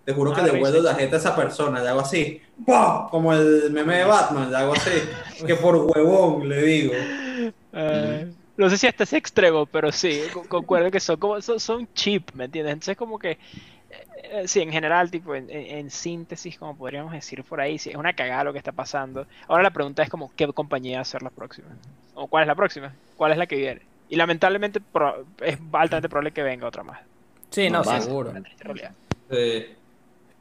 te 0.05 0.13
juro 0.13 0.34
que 0.34 0.39
Ah, 0.39 0.45
le 0.45 0.57
vuelvo 0.57 0.80
la 0.82 0.95
jeta 0.95 1.17
a 1.17 1.19
esa 1.19 1.36
persona. 1.36 1.82
Le 1.84 1.89
hago 1.89 1.99
así, 1.99 2.41
¡pum! 2.65 3.09
como 3.11 3.34
el 3.34 3.69
meme 3.71 3.97
de 3.97 4.03
Batman, 4.05 4.49
le 4.51 4.57
hago 4.57 4.73
así. 4.73 4.91
que 5.45 5.55
por 5.55 5.75
huevón 5.75 6.47
le 6.47 6.61
digo. 6.63 6.93
Eh, 7.80 8.32
no 8.58 8.70
sé 8.70 8.78
si 8.78 8.88
hasta 8.88 9.03
ese 9.03 9.18
extremo, 9.18 9.66
pero 9.68 9.91
sí, 9.91 10.30
co- 10.32 10.47
concuerdo 10.47 10.91
que 10.91 10.99
son 10.99 11.18
como 11.20 11.41
son, 11.41 11.60
son 11.60 11.88
cheap, 11.93 12.34
¿me 12.34 12.45
entiendes? 12.45 12.74
Entonces 12.74 12.97
como 12.97 13.20
que 13.20 13.39
eh, 14.24 14.47
sí, 14.47 14.62
en 14.62 14.72
general, 14.72 15.12
tipo, 15.12 15.36
en, 15.36 15.49
en- 15.49 15.89
síntesis, 15.91 16.58
como 16.58 16.78
podríamos 16.78 17.14
decir 17.14 17.43
por 17.43 17.62
ahí, 17.62 17.78
sí, 17.80 17.89
es 17.89 17.95
una 17.95 18.14
cagada 18.14 18.43
lo 18.45 18.51
que 18.53 18.60
está 18.60 18.72
pasando. 18.72 19.28
Ahora 19.47 19.64
la 19.64 19.72
pregunta 19.72 20.03
es 20.03 20.10
como, 20.10 20.32
¿qué 20.36 20.47
compañía 20.53 20.97
va 20.97 21.01
a 21.01 21.05
ser 21.05 21.24
la 21.24 21.30
próxima? 21.30 21.78
¿O 22.14 22.28
cuál 22.28 22.43
es 22.43 22.47
la 22.47 22.55
próxima? 22.55 22.95
¿Cuál 23.16 23.32
es 23.34 23.38
la 23.38 23.47
que 23.47 23.55
viene? 23.58 23.82
Y 24.08 24.16
lamentablemente 24.16 24.82
pro- 24.82 25.26
es 25.41 25.58
altamente 25.74 26.10
probable 26.10 26.32
que 26.34 26.43
venga 26.43 26.68
otra 26.68 26.84
más. 26.84 26.99
Sí, 27.51 27.70
no, 27.70 27.84
seguro. 27.84 28.34
Sí. 29.30 29.66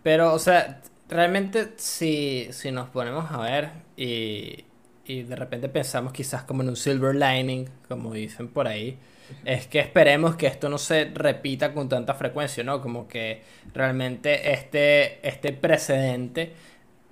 Pero, 0.03 0.35
o 0.35 0.39
sea, 0.39 0.83
realmente 1.09 1.75
si, 1.79 2.49
si 2.53 2.71
nos 2.71 2.91
ponemos 2.91 3.31
a 3.31 3.39
ver 3.39 3.71
y, 3.97 4.65
y 5.07 5.23
de 5.23 5.37
repente 5.37 5.69
pensamos 5.69 6.13
quizás 6.13 6.43
como 6.45 6.63
en 6.63 6.69
un 6.71 6.77
silver 6.77 7.15
lining, 7.15 7.69
como 7.89 8.13
dicen 8.15 8.49
por 8.49 8.67
ahí, 8.69 8.99
es 9.45 9.67
que 9.67 9.81
esperemos 9.81 10.37
que 10.37 10.47
esto 10.47 10.69
no 10.69 10.79
se 10.79 11.07
repita 11.15 11.73
con 11.75 11.89
tanta 11.89 12.15
frecuencia, 12.15 12.65
¿no? 12.65 12.81
Como 12.81 13.09
que 13.09 13.43
realmente 13.75 14.53
este, 14.53 15.27
este 15.27 15.53
precedente 15.53 16.55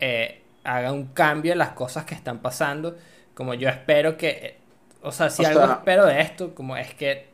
eh, 0.00 0.42
haga 0.64 0.92
un 0.92 1.06
cambio 1.08 1.52
en 1.52 1.58
las 1.58 1.70
cosas 1.70 2.04
que 2.04 2.14
están 2.14 2.40
pasando. 2.40 2.96
Como 3.34 3.54
yo 3.54 3.68
espero 3.68 4.16
que, 4.16 4.58
o 5.02 5.12
sea, 5.12 5.30
si 5.30 5.42
O 5.42 5.46
algo 5.46 5.60
sea- 5.66 5.72
espero 5.74 6.06
de 6.06 6.20
esto, 6.20 6.54
como 6.54 6.76
es 6.76 6.94
que 6.94 7.28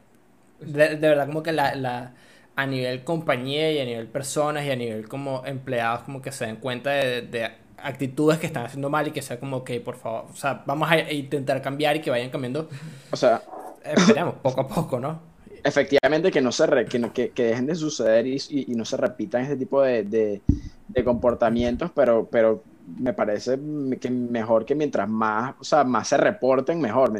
de, 0.60 0.96
de 0.96 1.08
verdad 1.08 1.26
como 1.26 1.42
que 1.42 1.52
la, 1.52 1.74
la 1.74 2.14
a 2.56 2.66
nivel 2.66 3.04
compañía 3.04 3.72
y 3.72 3.80
a 3.80 3.84
nivel 3.84 4.06
personas 4.08 4.64
y 4.66 4.70
a 4.70 4.76
nivel 4.76 5.08
como 5.08 5.44
empleados 5.46 6.02
como 6.02 6.20
que 6.20 6.32
se 6.32 6.46
den 6.46 6.56
cuenta 6.56 6.90
de, 6.90 7.22
de 7.22 7.50
actitudes 7.82 8.38
que 8.38 8.46
están 8.46 8.66
haciendo 8.66 8.90
mal 8.90 9.06
y 9.08 9.10
que 9.10 9.22
sea 9.22 9.38
como 9.40 9.58
ok 9.58 9.70
por 9.84 9.96
favor 9.96 10.26
o 10.30 10.36
sea 10.36 10.62
vamos 10.66 10.90
a 10.90 11.12
intentar 11.12 11.60
cambiar 11.62 11.96
y 11.96 12.00
que 12.00 12.10
vayan 12.10 12.30
cambiando 12.30 12.68
O 13.10 13.16
sea, 13.16 13.42
esperemos 13.84 14.34
poco 14.42 14.60
a 14.62 14.68
poco 14.68 15.00
no 15.00 15.20
efectivamente 15.62 16.30
que 16.30 16.40
no 16.40 16.52
se 16.52 16.66
re- 16.66 16.86
que, 16.86 16.98
no- 16.98 17.12
que, 17.12 17.30
que 17.30 17.44
dejen 17.44 17.66
de 17.66 17.74
suceder 17.74 18.26
y, 18.26 18.36
y- 18.48 18.72
y 18.72 18.74
no 18.74 18.84
se 18.84 18.96
repitan 18.96 19.42
este 19.42 19.56
tipo 19.56 19.82
de, 19.82 20.04
de- 20.04 20.42
de 20.88 21.04
comportamientos, 21.04 21.90
pero, 21.94 22.28
pero 22.30 22.62
me 22.98 23.12
parece 23.12 23.58
que 24.00 24.10
mejor 24.10 24.64
que 24.64 24.74
mientras 24.74 25.08
más, 25.08 25.54
o 25.60 25.64
sea, 25.64 25.84
más 25.84 26.08
se 26.08 26.16
reporten, 26.16 26.80
mejor. 26.80 27.12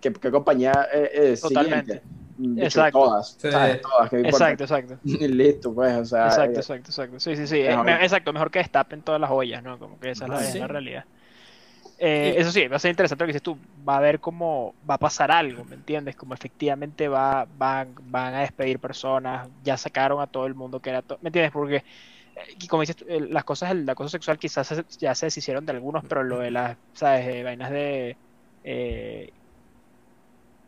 ¿Qué, 0.00 0.12
qué 0.12 0.30
compañía 0.30 0.88
eh, 0.92 1.10
eh, 1.14 1.36
Totalmente. 1.40 1.92
siguiente? 1.94 2.25
Exacto. 2.58 2.98
todas, 2.98 3.36
Sí. 3.40 3.50
¿sabes? 3.50 3.80
Todas, 3.82 4.10
¿qué 4.10 4.16
importa? 4.16 4.50
Exacto, 4.50 4.64
exacto. 4.64 4.98
Y 5.04 5.28
listo, 5.28 5.74
pues, 5.74 5.96
o 5.96 6.04
sea, 6.04 6.26
Exacto, 6.26 6.60
exacto, 6.60 6.90
exacto. 6.90 7.20
Sí, 7.20 7.36
sí, 7.36 7.46
sí. 7.46 7.60
es 7.60 7.68
Mejor. 7.70 7.84
me- 7.86 8.02
exacto, 8.04 8.32
mejor 8.32 8.50
que 8.50 8.58
destapen 8.60 9.02
todas 9.02 9.20
las 9.20 9.30
ollas, 9.30 9.62
¿no? 9.62 9.78
Como 9.78 9.98
que 9.98 10.10
esa 10.10 10.24
es 10.24 10.30
la, 10.30 10.40
Sí. 10.40 10.48
es 10.48 10.60
la 10.60 10.66
realidad. 10.68 11.04
Eh, 11.98 12.34
eso 12.36 12.52
sí, 12.52 12.68
va 12.68 12.76
a 12.76 12.78
ser 12.78 12.90
interesante 12.90 13.24
lo 13.24 13.26
que 13.26 13.32
dices 13.32 13.42
tú. 13.42 13.56
Va 13.88 13.96
a 13.96 14.00
ver 14.00 14.20
cómo 14.20 14.74
va 14.88 14.94
a 14.96 14.98
pasar 14.98 15.30
algo, 15.30 15.64
¿me 15.64 15.76
entiendes? 15.76 16.14
Como 16.14 16.34
efectivamente 16.34 17.08
va, 17.08 17.46
van, 17.56 17.94
van 18.02 18.34
a 18.34 18.40
despedir 18.40 18.78
personas, 18.78 19.48
ya 19.64 19.78
sacaron 19.78 20.20
a 20.20 20.26
todo 20.26 20.46
el 20.46 20.54
mundo 20.54 20.80
que 20.80 20.90
era... 20.90 21.00
to- 21.02 21.18
¿Me 21.22 21.28
entiendes? 21.28 21.52
Porque, 21.52 21.76
eh, 21.76 21.82
y 22.60 22.66
como 22.66 22.82
dices 22.82 22.96
tú, 22.96 23.06
las 23.08 23.44
cosas, 23.44 23.70
el 23.70 23.88
acoso 23.88 24.10
sexual 24.10 24.38
quizás 24.38 24.66
se- 24.66 24.84
ya 24.98 25.14
se 25.14 25.26
deshicieron 25.26 25.64
de 25.64 25.72
algunos, 25.72 26.04
pero 26.04 26.22
lo 26.22 26.38
de 26.40 26.50
las, 26.50 26.76
¿sabes? 26.92 27.26
Eh, 27.28 27.42
vainas 27.42 27.70
de... 27.70 28.16
eh, 28.64 29.32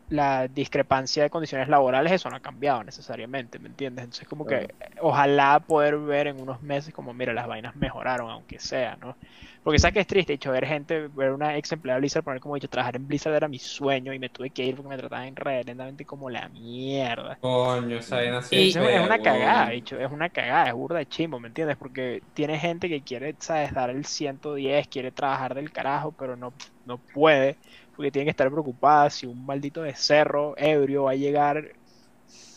la 0.09 0.47
discrepancia 0.47 1.23
de 1.23 1.29
condiciones 1.29 1.69
laborales, 1.69 2.11
eso 2.11 2.29
no 2.29 2.35
ha 2.35 2.39
cambiado 2.39 2.83
necesariamente, 2.83 3.59
¿me 3.59 3.67
entiendes? 3.67 4.05
Entonces, 4.05 4.27
como 4.27 4.45
que 4.45 4.67
ojalá 5.01 5.59
poder 5.59 5.97
ver 5.97 6.27
en 6.27 6.41
unos 6.41 6.61
meses 6.61 6.93
como, 6.93 7.13
mira, 7.13 7.33
las 7.33 7.47
vainas 7.47 7.75
mejoraron, 7.75 8.29
aunque 8.29 8.59
sea, 8.59 8.97
¿no? 8.97 9.15
Porque 9.63 9.77
sabes 9.77 9.93
que 9.93 9.99
es 9.99 10.07
triste, 10.07 10.33
dicho, 10.33 10.51
ver 10.51 10.65
gente, 10.65 11.09
ver 11.09 11.31
una 11.31 11.57
ex 11.57 11.71
empleada 11.71 11.97
de 11.97 12.01
Blizzard, 12.01 12.23
poner 12.23 12.39
como 12.39 12.55
dicho, 12.55 12.69
trabajar 12.69 12.95
en 12.95 13.07
Blizzard 13.07 13.35
era 13.35 13.47
mi 13.47 13.59
sueño 13.59 14.13
y 14.13 14.19
me 14.19 14.29
tuve 14.29 14.49
que 14.49 14.63
ir 14.63 14.75
porque 14.75 14.89
me 14.89 14.97
trataban 14.97 15.35
reverendamente 15.35 16.05
como 16.05 16.29
la 16.29 16.47
mierda. 16.49 17.37
Coño, 17.41 17.97
esa 17.97 18.15
vaina 18.15 18.41
sí 18.41 18.69
es 18.69 18.75
una 18.75 19.19
cagada, 19.19 19.69
dicho, 19.69 19.99
es 19.99 20.09
una 20.11 20.29
cagada, 20.29 20.69
es 20.69 20.73
burda 20.73 20.99
de 20.99 21.05
chimbo, 21.07 21.39
¿me 21.39 21.49
entiendes? 21.49 21.77
Porque 21.77 22.23
tiene 22.33 22.57
gente 22.57 22.87
que 22.89 23.03
quiere, 23.03 23.35
¿sabes? 23.39 23.73
Dar 23.73 23.89
el 23.89 24.05
110, 24.05 24.87
quiere 24.87 25.11
trabajar 25.11 25.53
del 25.53 25.71
carajo, 25.71 26.13
pero 26.13 26.35
no, 26.35 26.53
no 26.85 26.97
puede, 27.13 27.57
porque 27.99 28.13
tiene 28.13 28.27
que 28.27 28.31
estar 28.31 28.49
preocupada 28.49 29.09
si 29.09 29.25
un 29.25 29.45
maldito 29.45 29.81
de 29.81 29.93
cerro 29.93 30.53
ebrio 30.55 31.03
va 31.03 31.11
a 31.11 31.15
llegar 31.15 31.73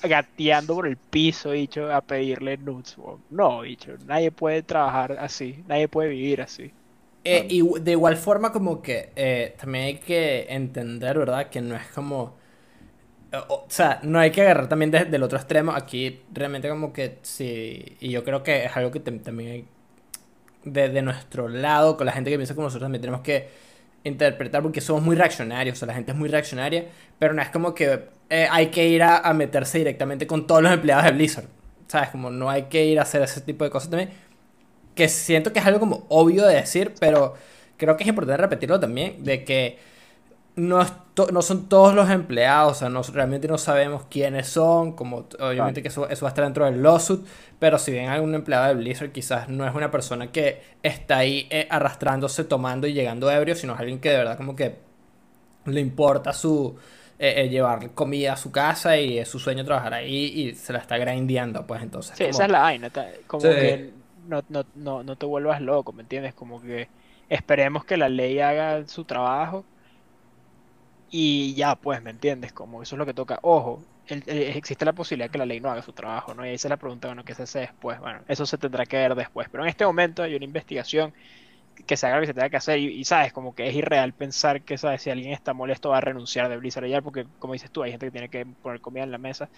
gateando 0.01 0.77
por 0.77 0.87
el 0.87 0.97
piso, 0.97 1.51
dicho, 1.51 1.93
a 1.93 2.01
pedirle 2.01 2.57
nudes. 2.59 2.95
No, 3.29 3.63
dicho, 3.63 3.91
nadie 4.07 4.31
puede 4.31 4.63
trabajar 4.63 5.17
así, 5.19 5.65
nadie 5.67 5.89
puede 5.89 6.11
vivir 6.11 6.43
así. 6.43 6.71
Eh, 7.25 7.49
y 7.51 7.81
de 7.81 7.91
igual 7.91 8.17
forma 8.17 8.53
como 8.53 8.83
que 8.83 9.11
eh, 9.17 9.57
también 9.59 9.85
hay 9.87 9.99
que 9.99 10.47
entender, 10.49 11.19
¿verdad? 11.19 11.51
Que 11.51 11.61
no 11.61 11.75
es 11.75 11.89
como... 11.89 12.37
o 13.49 13.67
sea, 13.69 13.99
no 14.05 14.21
hay 14.21 14.31
que 14.31 14.43
agarrar 14.43 14.69
también 14.69 14.93
desde 14.93 15.17
el 15.17 15.25
otro 15.25 15.39
extremo. 15.39 15.73
Aquí 15.73 16.21
realmente 16.33 16.69
como 16.69 16.93
que 16.93 17.19
sí, 17.23 17.97
y 17.99 18.11
yo 18.11 18.23
creo 18.23 18.45
que 18.45 18.67
es 18.67 18.77
algo 18.77 18.93
que 18.93 19.03
tam- 19.03 19.21
también 19.25 19.51
hay 19.51 19.65
de, 20.65 21.03
nuestro 21.03 21.49
lado, 21.49 21.97
con 21.97 22.07
la 22.07 22.13
gente 22.13 22.31
que 22.31 22.37
piensa 22.37 22.55
como 22.55 22.67
nosotros, 22.67 22.85
también 22.85 23.01
tenemos 23.03 23.23
que 23.23 23.72
interpretar 24.05 24.63
porque 24.63 24.81
somos 24.81 25.03
muy 25.03 25.17
reaccionarios, 25.17 25.77
o 25.77 25.79
sea, 25.79 25.89
la 25.89 25.95
gente 25.95 26.13
es 26.13 26.19
muy 26.19 26.29
reaccionaria, 26.29 26.87
pero 27.19 27.35
no 27.35 27.43
es 27.43 27.51
como 27.51 27.75
que 27.75 28.09
eh, 28.31 28.49
hay 28.51 28.69
que 28.69 28.89
ir 28.89 29.03
a, 29.03 29.19
a 29.19 29.33
meterse 29.33 29.79
directamente 29.79 30.27
con 30.27 30.47
todos 30.47 30.63
los 30.63 30.73
empleados 30.73 31.05
de 31.05 31.13
Blizzard, 31.13 31.47
¿sabes? 31.87 32.09
Como 32.11 32.31
no 32.31 32.51
hay 32.51 32.65
que 32.65 32.85
ir 32.85 32.99
a 32.99 33.03
hacer 33.03 33.23
ese 33.23 33.41
tipo 33.41 33.65
de 33.65 33.71
cosas 33.71 33.91
también, 33.91 34.11
que 34.95 35.09
siento 35.09 35.53
que 35.53 35.61
es 35.61 35.67
algo 35.67 35.81
como 35.81 36.07
obvio 36.09 36.47
de 36.47 36.55
decir, 36.57 36.93
pero 37.01 37.35
creo 37.77 37.97
que 37.97 38.05
es 38.05 38.09
importante 38.09 38.41
repetirlo 38.41 38.79
también, 38.81 39.23
de 39.25 39.45
que 39.45 39.79
no, 40.57 40.85
no 41.33 41.43
son 41.43 41.69
todos 41.69 41.95
los 41.95 42.09
empleados, 42.11 42.73
o 42.73 42.75
sea, 42.75 42.89
no, 42.89 43.03
realmente 43.03 43.47
no 43.49 43.59
sabemos 43.59 44.05
quiénes 44.11 44.49
son, 44.49 44.93
como 44.93 45.27
obviamente 45.41 45.83
que 45.83 45.89
eso, 45.89 46.09
eso 46.09 46.25
va 46.25 46.31
a 46.31 46.33
estar 46.33 46.45
dentro 46.45 46.65
del 46.65 46.83
lawsuit, 46.83 47.21
pero 47.59 47.79
si 47.79 47.93
bien 47.93 48.09
algún 48.09 48.35
empleado 48.35 48.69
de 48.69 48.75
Blizzard 48.75 49.13
quizás 49.13 49.49
no 49.49 49.67
es 49.67 49.75
una 49.75 49.91
persona 49.91 50.33
que 50.33 50.63
está 50.83 51.19
ahí 51.19 51.47
eh, 51.51 51.67
arrastrándose, 51.71 52.45
tomando 52.45 52.87
y 52.87 52.95
llegando 52.95 53.31
ebrio, 53.31 53.55
sino 53.55 53.75
es 53.75 53.81
alguien 53.81 54.01
que 54.01 54.11
de 54.11 54.17
verdad 54.19 54.37
como 54.39 54.57
que 54.57 54.77
le 55.67 55.81
importa 55.81 56.33
su 56.33 56.77
eh, 57.19 57.35
eh, 57.43 57.49
llevar 57.49 57.91
comida 57.93 58.33
a 58.33 58.37
su 58.37 58.51
casa 58.51 58.97
y 58.99 59.19
es 59.19 59.29
su 59.29 59.39
sueño 59.39 59.65
trabajar 59.65 59.95
ahí 59.95 60.25
y 60.27 60.55
se 60.55 60.73
la 60.73 60.81
está 60.81 60.99
grindeando, 60.99 61.67
pues 61.67 61.83
entonces. 61.83 62.17
Sí, 62.17 62.25
como- 62.25 62.31
esa 62.31 62.45
es 62.47 62.51
la 62.51 62.61
vaina. 62.61 62.91
Como 63.27 63.43
Sí. 63.43 63.49
que 63.49 63.91
no, 64.29 64.43
no, 64.49 64.65
no, 64.75 65.03
no 65.03 65.17
te 65.17 65.27
vuelvas 65.27 65.61
loco, 65.61 65.93
¿me 65.93 66.03
entiendes? 66.03 66.35
Como 66.35 66.61
que 66.61 66.89
esperemos 67.29 67.85
que 67.85 67.97
la 67.97 68.09
ley 68.09 68.41
haga 68.41 68.87
su 68.89 69.05
trabajo 69.05 69.65
y 71.13 71.55
ya, 71.57 71.77
pues, 71.77 72.03
¿me 72.03 72.11
entiendes? 72.11 72.55
Como 72.55 72.83
eso 72.83 72.97
es 72.97 72.99
lo 73.01 73.07
que 73.07 73.15
toca. 73.15 73.39
Ojo, 73.43 73.87
el- 74.07 74.25
el- 74.29 74.57
existe 74.57 74.87
la 74.87 74.95
posibilidad 74.95 75.31
que 75.31 75.39
la 75.39 75.47
ley 75.47 75.61
no 75.61 75.71
haga 75.71 75.83
su 75.83 75.93
trabajo, 75.95 76.35
¿no? 76.35 76.47
Y 76.47 76.51
esa 76.55 76.69
es 76.69 76.71
la 76.71 76.79
pregunta, 76.79 77.09
bueno, 77.09 77.25
que 77.25 77.35
se 77.35 77.45
hace 77.45 77.61
después. 77.61 78.01
Bueno, 78.01 78.25
eso 78.29 78.47
se 78.47 78.59
tendrá 78.59 78.87
que 78.87 78.97
ver 78.99 79.15
después. 79.15 79.49
Pero 79.51 79.65
en 79.65 79.71
este 79.71 79.87
momento 79.87 80.23
hay 80.25 80.35
una 80.37 80.47
investigación 80.47 81.15
que 81.87 81.97
se 81.97 82.07
haga 82.07 82.17
lo 82.17 82.23
que 82.23 82.27
se 82.29 82.35
tenga 82.35 82.51
que 82.51 82.57
hacer 82.59 82.79
y, 82.81 83.01
y, 83.01 83.05
sabes, 83.05 83.33
como 83.33 83.55
que 83.55 83.69
es 83.69 83.75
irreal 83.77 84.15
pensar 84.15 84.65
que, 84.65 84.79
sabes, 84.79 85.03
si 85.03 85.11
alguien 85.11 85.33
está 85.33 85.55
molesto 85.55 85.91
va 85.91 85.99
a 85.99 86.01
renunciar 86.03 86.49
de 86.51 86.57
Blizzard 86.59 86.87
ya, 86.89 87.03
porque 87.03 87.27
como 87.39 87.55
dices 87.55 87.71
tú, 87.73 87.83
hay 87.83 87.93
gente 87.93 88.07
que 88.07 88.13
tiene 88.13 88.31
que 88.31 88.47
poner 88.63 88.81
comida 88.81 89.05
en 89.05 89.13
la 89.13 89.19
mesa. 89.19 89.51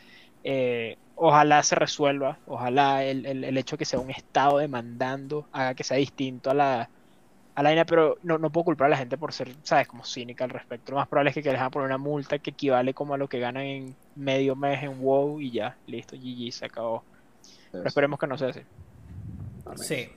Eh, 0.42 0.96
ojalá 1.14 1.62
se 1.62 1.74
resuelva, 1.74 2.40
ojalá 2.44 3.04
el, 3.04 3.26
el, 3.26 3.44
el 3.44 3.58
hecho 3.58 3.76
de 3.76 3.78
que 3.78 3.84
sea 3.84 4.00
un 4.00 4.10
estado 4.10 4.58
demandando 4.58 5.48
haga 5.52 5.74
que 5.74 5.84
sea 5.84 5.96
distinto 5.96 6.50
a 6.50 6.54
la, 6.54 6.90
a 7.54 7.62
la 7.62 7.70
vaina, 7.70 7.86
pero 7.86 8.18
no, 8.22 8.38
no 8.38 8.50
puedo 8.52 8.64
culpar 8.64 8.86
a 8.86 8.90
la 8.90 8.96
gente 8.96 9.18
por 9.18 9.32
ser, 9.32 9.56
sabes, 9.62 9.88
como 9.88 10.04
cínica 10.04 10.44
al 10.44 10.50
respecto. 10.50 10.92
Lo 10.92 10.98
más 10.98 11.08
probable 11.08 11.30
es 11.30 11.34
que, 11.34 11.42
que 11.42 11.50
les 11.50 11.58
van 11.60 11.68
a 11.68 11.70
poner 11.70 11.86
una 11.86 11.98
multa 11.98 12.38
que 12.38 12.50
equivale 12.50 12.94
como 12.94 13.14
a 13.14 13.18
lo 13.18 13.28
que 13.28 13.38
ganan 13.40 13.62
en 13.64 13.96
medio 14.14 14.56
mes 14.56 14.82
en 14.82 14.98
WoW 15.00 15.40
y 15.40 15.52
ya, 15.52 15.78
listo, 15.86 16.16
GG, 16.16 16.52
se 16.52 16.66
acabó. 16.66 17.06
Pero 17.80 17.88
esperemos 17.90 18.18
que 18.20 18.26
no 18.28 18.38
sea 18.38 18.48
así. 18.50 18.60
Sí. 19.74 20.08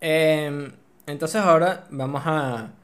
Em, 0.00 0.72
entonces 1.06 1.40
ahora 1.42 1.86
vamos 1.90 2.22
a... 2.26 2.78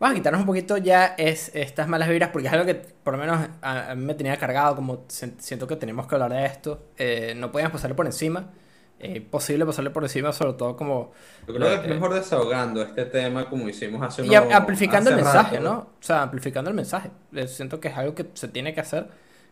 Vamos 0.00 0.14
a 0.14 0.18
quitarnos 0.18 0.40
un 0.42 0.46
poquito 0.46 0.76
ya 0.78 1.14
es, 1.18 1.54
estas 1.54 1.88
malas 1.88 2.08
vibras 2.08 2.30
porque 2.30 2.48
es 2.48 2.52
algo 2.54 2.66
que 2.66 2.74
por 2.74 3.14
lo 3.14 3.20
menos 3.20 3.48
a, 3.62 3.92
a 3.92 3.94
mí 3.96 4.04
me 4.04 4.14
tenía 4.14 4.36
cargado, 4.38 4.76
como 4.76 5.06
se- 5.08 5.40
siento 5.40 5.66
que 5.68 5.76
tenemos 5.76 6.06
que 6.08 6.16
hablar 6.16 6.32
de 6.32 6.46
esto. 6.46 6.90
Eh, 6.98 7.34
no 7.36 7.52
podíamos 7.52 7.72
pasarle 7.72 7.94
por 7.96 8.06
encima. 8.06 8.50
Eh, 8.98 9.20
posible 9.20 9.66
pasarle 9.66 9.90
por 9.90 10.02
encima, 10.04 10.32
sobre 10.32 10.54
todo 10.54 10.74
como... 10.76 11.12
Yo 11.46 11.54
creo 11.54 11.68
que 11.68 11.74
Eh, 11.74 11.80
es 11.82 11.88
mejor 11.88 12.14
desahogando 12.14 12.80
este 12.82 13.04
tema 13.04 13.48
como 13.50 13.68
hicimos 13.68 14.00
hace 14.02 14.24
Y 14.24 14.30
unos- 14.30 14.50
amplificando 14.52 15.10
el 15.10 15.16
hace 15.16 15.24
mensaje, 15.24 15.56
rato. 15.58 15.68
¿no? 15.68 15.78
O 15.78 15.88
sea, 16.00 16.22
amplificando 16.22 16.70
el 16.70 16.76
mensaje. 16.76 17.10
Eh, 17.34 17.46
siento 17.46 17.78
que 17.78 17.88
es 17.88 17.96
algo 17.96 18.14
que 18.14 18.26
se 18.32 18.48
tiene 18.48 18.72
que 18.72 18.80
hacer. 18.80 19.06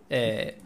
Eh, 0.08 0.58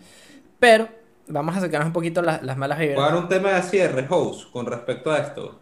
pero 0.61 0.89
vamos 1.26 1.57
a 1.57 1.61
sacarnos 1.61 1.89
un 1.89 1.93
poquito 1.93 2.22
las, 2.22 2.41
las 2.43 2.57
malas 2.57 2.79
Voy 2.79 2.87
a 2.87 2.91
dar 2.91 2.97
vibras. 3.11 3.22
un 3.22 3.29
tema 3.29 3.51
de 3.53 3.62
cierre, 3.62 4.07
host, 4.09 4.51
con 4.53 4.64
respecto 4.66 5.11
a 5.11 5.18
esto. 5.18 5.59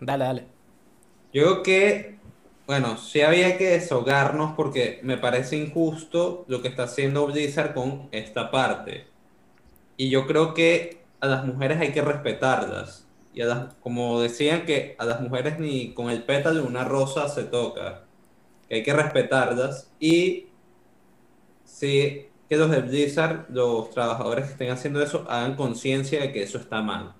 Dale, 0.00 0.24
dale. 0.24 0.44
Yo 1.34 1.42
creo 1.42 1.62
que, 1.62 2.18
bueno, 2.66 2.96
sí 2.96 3.20
había 3.20 3.58
que 3.58 3.68
desahogarnos 3.70 4.54
porque 4.54 5.00
me 5.02 5.18
parece 5.18 5.56
injusto 5.58 6.46
lo 6.48 6.62
que 6.62 6.68
está 6.68 6.84
haciendo 6.84 7.26
Blizzard 7.26 7.74
con 7.74 8.08
esta 8.10 8.50
parte. 8.50 9.06
Y 9.98 10.08
yo 10.08 10.26
creo 10.26 10.54
que 10.54 11.03
a 11.24 11.26
las 11.28 11.44
mujeres 11.46 11.80
hay 11.80 11.92
que 11.92 12.02
respetarlas. 12.02 13.06
Y 13.32 13.42
a 13.42 13.46
las, 13.46 13.74
como 13.76 14.20
decían 14.20 14.64
que 14.66 14.94
a 14.98 15.04
las 15.04 15.20
mujeres 15.20 15.58
ni 15.58 15.92
con 15.94 16.10
el 16.10 16.22
pétalo 16.24 16.60
de 16.62 16.66
una 16.68 16.84
rosa 16.84 17.28
se 17.28 17.44
toca. 17.44 18.04
Que 18.68 18.76
hay 18.76 18.82
que 18.82 18.92
respetarlas. 18.94 19.92
Y 20.00 20.48
sí, 21.64 22.28
que 22.48 22.56
los 22.56 22.70
de 22.70 22.80
Blizzard, 22.80 23.46
los 23.50 23.90
trabajadores 23.90 24.46
que 24.46 24.52
estén 24.52 24.70
haciendo 24.70 25.02
eso, 25.02 25.26
hagan 25.28 25.56
conciencia 25.56 26.20
de 26.20 26.32
que 26.32 26.42
eso 26.42 26.58
está 26.58 26.82
mal. 26.82 27.14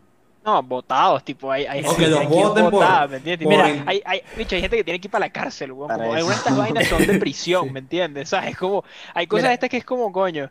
No, 0.45 0.63
votados, 0.63 1.25
tipo, 1.25 1.51
hay, 1.51 1.65
hay 1.65 1.83
gente 1.83 2.07
que 2.07 2.09
los 2.09 2.21
tiene 2.21 2.29
que 2.29 2.41
ir 2.41 2.49
voten 2.49 2.69
por- 2.69 2.71
votada, 2.71 3.09
¿me 3.09 3.17
entiendes? 3.17 3.49
por 3.49 3.57
Mira, 3.57 3.83
hay, 3.87 4.03
hay, 4.05 4.23
bicho, 4.37 4.55
hay 4.55 4.61
gente 4.61 4.77
que 4.77 4.85
tiene 4.85 5.01
que 5.01 5.07
ir 5.07 5.11
para 5.11 5.27
la 5.27 5.33
cárcel, 5.33 5.73
weón. 5.73 5.91
Como 5.91 6.13
algunas 6.13 6.29
de 6.29 6.35
estas 6.35 6.57
vainas 6.57 6.87
son 6.87 7.07
de 7.07 7.19
prisión, 7.19 7.73
¿me 7.73 7.81
entiendes? 7.81 8.29
¿Sabes? 8.29 8.57
Como, 8.57 8.85
hay 9.15 9.27
cosas 9.27 9.45
Mira. 9.45 9.55
estas 9.55 9.71
que 9.71 9.79
es 9.79 9.85
como, 9.85 10.13
coño. 10.13 10.51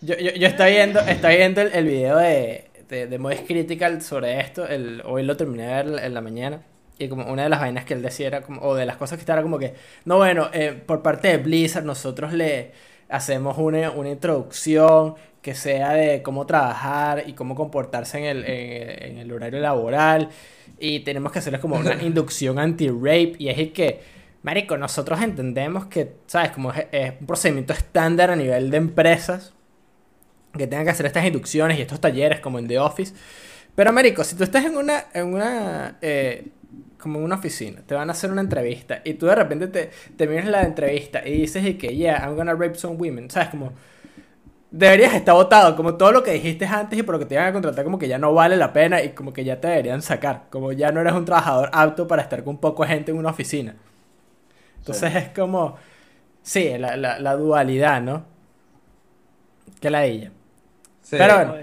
Yo, 0.00 0.16
yo, 0.16 0.32
yo 0.32 0.48
estoy 0.48 0.72
viendo, 0.72 1.00
estoy 1.00 1.36
viendo 1.36 1.60
el, 1.60 1.72
el 1.72 1.84
video 1.86 2.16
de, 2.18 2.70
de, 2.92 3.06
de 3.06 3.18
Moist 3.18 3.46
Critical 3.46 4.02
sobre 4.02 4.38
esto. 4.38 4.68
El, 4.68 5.02
hoy 5.06 5.22
lo 5.22 5.36
terminé 5.36 5.66
de 5.66 5.82
ver 5.82 6.04
en 6.04 6.14
la 6.14 6.20
mañana. 6.20 6.62
Y 6.98 7.08
como 7.08 7.24
una 7.32 7.44
de 7.44 7.48
las 7.48 7.58
vainas 7.58 7.84
que 7.86 7.94
él 7.94 8.02
decía 8.02 8.26
era 8.26 8.42
como, 8.42 8.60
o 8.60 8.74
de 8.74 8.84
las 8.84 8.96
cosas 8.98 9.16
que 9.16 9.22
estaba 9.22 9.42
como 9.42 9.58
que, 9.58 9.74
no, 10.04 10.18
bueno, 10.18 10.50
eh, 10.52 10.80
por 10.86 11.02
parte 11.02 11.28
de 11.28 11.38
Blizzard 11.38 11.84
nosotros 11.84 12.32
le 12.34 12.72
hacemos 13.08 13.56
una, 13.58 13.90
una 13.90 14.10
introducción 14.10 15.14
que 15.40 15.54
sea 15.54 15.94
de 15.94 16.22
cómo 16.22 16.46
trabajar 16.46 17.24
y 17.26 17.32
cómo 17.32 17.54
comportarse 17.54 18.18
en 18.18 18.24
el, 18.24 18.44
en, 18.44 19.12
en 19.12 19.18
el 19.18 19.32
horario 19.32 19.58
laboral. 19.58 20.28
Y 20.78 21.00
tenemos 21.00 21.32
que 21.32 21.38
hacerles 21.38 21.62
como 21.62 21.76
una 21.76 21.94
inducción 22.02 22.58
anti-rape. 22.58 23.36
Y 23.38 23.48
es 23.48 23.58
el 23.58 23.72
que, 23.72 24.00
marico, 24.42 24.76
nosotros 24.76 25.20
entendemos 25.22 25.86
que, 25.86 26.12
¿sabes? 26.26 26.50
Como 26.50 26.72
es, 26.72 26.86
es 26.92 27.14
un 27.18 27.26
procedimiento 27.26 27.72
estándar 27.72 28.30
a 28.30 28.36
nivel 28.36 28.70
de 28.70 28.76
empresas 28.76 29.54
que 30.52 30.66
tengan 30.66 30.84
que 30.84 30.90
hacer 30.90 31.06
estas 31.06 31.24
inducciones 31.24 31.78
y 31.78 31.82
estos 31.82 32.00
talleres 32.00 32.40
como 32.40 32.58
en 32.58 32.68
The 32.68 32.78
Office. 32.78 33.14
Pero, 33.74 33.92
Marico, 33.92 34.22
si 34.24 34.36
tú 34.36 34.44
estás 34.44 34.64
en 34.64 34.76
una, 34.76 35.06
en 35.14 35.32
una, 35.34 35.98
eh, 36.02 36.48
como 36.98 37.18
en 37.18 37.24
una 37.24 37.36
oficina, 37.36 37.82
te 37.86 37.94
van 37.94 38.08
a 38.08 38.12
hacer 38.12 38.30
una 38.30 38.42
entrevista 38.42 39.00
y 39.04 39.14
tú 39.14 39.26
de 39.26 39.34
repente 39.34 39.68
te, 39.68 39.90
te 40.16 40.26
miras 40.26 40.46
la 40.46 40.62
entrevista 40.62 41.26
y 41.26 41.40
dices 41.40 41.64
y 41.64 41.74
que, 41.74 41.96
yeah, 41.96 42.22
I'm 42.24 42.36
gonna 42.36 42.54
rape 42.54 42.74
some 42.74 42.96
women, 42.96 43.30
¿sabes? 43.30 43.48
Como, 43.48 43.72
deberías 44.70 45.14
estar 45.14 45.34
votado, 45.34 45.76
como 45.76 45.94
todo 45.96 46.12
lo 46.12 46.22
que 46.22 46.32
dijiste 46.32 46.66
antes 46.66 46.98
y 46.98 47.02
por 47.02 47.14
lo 47.14 47.18
que 47.18 47.26
te 47.26 47.34
iban 47.34 47.46
a 47.46 47.52
contratar, 47.52 47.84
como 47.84 47.98
que 47.98 48.08
ya 48.08 48.18
no 48.18 48.34
vale 48.34 48.56
la 48.56 48.72
pena 48.72 49.02
y 49.02 49.10
como 49.10 49.32
que 49.32 49.44
ya 49.44 49.60
te 49.60 49.68
deberían 49.68 50.02
sacar, 50.02 50.44
como 50.50 50.72
ya 50.72 50.92
no 50.92 51.00
eres 51.00 51.12
un 51.12 51.24
trabajador 51.24 51.70
apto 51.72 52.08
para 52.08 52.22
estar 52.22 52.42
con 52.44 52.58
poco 52.58 52.84
gente 52.84 53.10
en 53.10 53.18
una 53.18 53.30
oficina. 53.30 53.76
Entonces 54.78 55.14
es 55.14 55.28
como, 55.30 55.76
sí, 56.42 56.76
la, 56.78 56.96
la, 56.96 57.18
la 57.18 57.36
dualidad, 57.36 58.02
¿no? 58.02 58.24
Que 59.80 59.90
la 59.90 60.04
ella. 60.04 60.32
Sí. 61.02 61.16
Pero 61.18 61.34
bueno, 61.34 61.54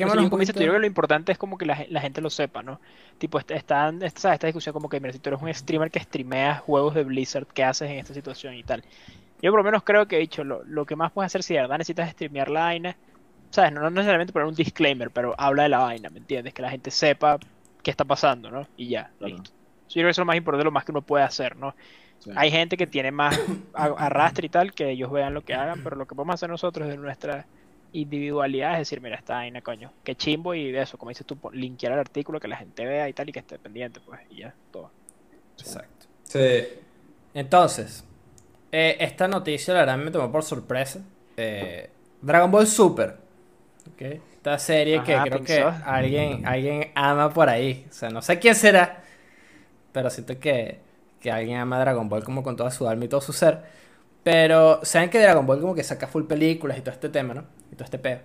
Entonces, 0.00 0.24
un 0.24 0.30
tú, 0.30 0.42
yo 0.42 0.54
poquito. 0.54 0.60
creo 0.60 0.72
que 0.74 0.78
lo 0.80 0.86
importante 0.86 1.32
es 1.32 1.38
como 1.38 1.58
que 1.58 1.66
la, 1.66 1.84
la 1.90 2.00
gente 2.00 2.20
lo 2.20 2.30
sepa, 2.30 2.62
¿no? 2.62 2.80
Tipo, 3.18 3.38
est- 3.38 3.50
están, 3.52 4.02
est- 4.02 4.18
¿sabes? 4.18 4.36
esta 4.36 4.46
discusión 4.46 4.72
como 4.72 4.88
que, 4.88 5.00
mira, 5.00 5.12
si 5.12 5.18
tú 5.20 5.30
eres 5.30 5.42
un 5.42 5.52
streamer 5.54 5.90
que 5.90 6.00
streamea 6.00 6.56
juegos 6.58 6.94
de 6.94 7.04
Blizzard, 7.04 7.46
¿qué 7.48 7.64
haces 7.64 7.90
en 7.90 7.98
esta 7.98 8.14
situación 8.14 8.54
y 8.54 8.64
tal? 8.64 8.84
Yo 9.42 9.50
por 9.52 9.60
lo 9.60 9.64
menos 9.64 9.82
creo 9.84 10.08
que 10.08 10.16
he 10.16 10.20
dicho, 10.20 10.44
lo, 10.44 10.64
lo 10.64 10.86
que 10.86 10.96
más 10.96 11.12
puedes 11.12 11.28
hacer 11.30 11.42
si 11.42 11.54
de 11.54 11.60
verdad 11.62 11.78
necesitas 11.78 12.10
streamear 12.12 12.50
la 12.50 12.60
vaina, 12.62 12.96
¿sabes? 13.50 13.72
No, 13.72 13.80
no 13.82 13.90
necesariamente 13.90 14.32
poner 14.32 14.48
un 14.48 14.54
disclaimer, 14.54 15.10
pero 15.10 15.34
habla 15.38 15.64
de 15.64 15.68
la 15.70 15.78
vaina, 15.80 16.10
¿me 16.10 16.18
entiendes? 16.20 16.54
Que 16.54 16.62
la 16.62 16.70
gente 16.70 16.90
sepa 16.90 17.38
qué 17.82 17.90
está 17.90 18.04
pasando, 18.04 18.50
¿no? 18.50 18.66
Y 18.76 18.88
ya, 18.90 19.12
Claro. 19.18 19.34
listo. 19.34 19.50
Yo 19.88 19.94
creo 19.94 20.06
que 20.06 20.10
eso 20.10 20.20
es 20.22 20.24
lo 20.24 20.26
más 20.26 20.36
importante, 20.36 20.64
lo 20.64 20.70
más 20.72 20.84
que 20.84 20.92
uno 20.92 21.02
puede 21.02 21.24
hacer, 21.24 21.56
¿no? 21.56 21.74
Sí. 22.18 22.30
Hay 22.36 22.50
gente 22.50 22.76
que 22.76 22.86
tiene 22.86 23.12
más 23.12 23.38
arrastre 23.74 24.46
y 24.46 24.50
tal, 24.50 24.72
que 24.74 24.90
ellos 24.90 25.10
vean 25.12 25.34
lo 25.34 25.42
que 25.42 25.54
hagan, 25.54 25.82
pero 25.82 25.96
lo 25.96 26.06
que 26.06 26.14
podemos 26.14 26.34
hacer 26.34 26.50
nosotros 26.50 26.88
de 26.88 26.96
nuestra 26.96 27.46
individualidad 28.00 28.74
es 28.74 28.78
decir, 28.80 29.00
mira, 29.00 29.16
esta 29.16 29.34
vaina, 29.34 29.60
coño, 29.60 29.92
qué 30.04 30.14
chimbo 30.14 30.54
y 30.54 30.70
de 30.72 30.82
eso, 30.82 30.98
como 30.98 31.10
dices 31.10 31.26
tú, 31.26 31.38
linkear 31.52 31.92
el 31.92 31.98
artículo, 31.98 32.40
que 32.40 32.48
la 32.48 32.56
gente 32.56 32.84
vea 32.84 33.08
y 33.08 33.12
tal, 33.12 33.28
y 33.28 33.32
que 33.32 33.40
esté 33.40 33.58
pendiente, 33.58 34.00
pues, 34.04 34.20
y 34.30 34.36
ya, 34.36 34.54
todo. 34.70 34.90
Exacto. 35.58 36.06
Sí. 36.24 36.64
Entonces, 37.34 38.04
eh, 38.72 38.96
esta 39.00 39.28
noticia 39.28 39.74
la 39.74 39.80
verdad 39.80 39.98
me 39.98 40.10
tomó 40.10 40.30
por 40.30 40.42
sorpresa. 40.42 41.00
Eh, 41.36 41.90
Dragon 42.20 42.50
Ball 42.50 42.66
Super. 42.66 43.16
¿ok? 43.92 44.02
Esta 44.36 44.58
serie 44.58 45.02
que 45.02 45.16
creo 45.16 45.42
que 45.42 45.62
alguien, 45.62 46.46
alguien 46.46 46.90
ama 46.94 47.32
por 47.32 47.48
ahí. 47.48 47.86
O 47.90 47.92
sea, 47.92 48.10
no 48.10 48.22
sé 48.22 48.38
quién 48.38 48.54
será, 48.54 49.02
pero 49.92 50.10
siento 50.10 50.38
que, 50.38 50.80
que 51.20 51.30
alguien 51.30 51.58
ama 51.58 51.80
Dragon 51.80 52.08
Ball 52.08 52.24
como 52.24 52.42
con 52.42 52.56
toda 52.56 52.70
su 52.70 52.88
alma 52.88 53.04
y 53.04 53.08
todo 53.08 53.20
su 53.20 53.32
ser. 53.32 53.62
Pero 54.26 54.80
saben 54.82 55.08
que 55.08 55.20
Dragon 55.20 55.46
Ball 55.46 55.60
como 55.60 55.72
que 55.72 55.84
saca 55.84 56.08
full 56.08 56.24
películas 56.24 56.76
y 56.78 56.80
todo 56.80 56.90
este 56.90 57.08
tema, 57.10 57.32
¿no? 57.32 57.44
Y 57.70 57.76
todo 57.76 57.84
este 57.84 58.00
pedo. 58.00 58.22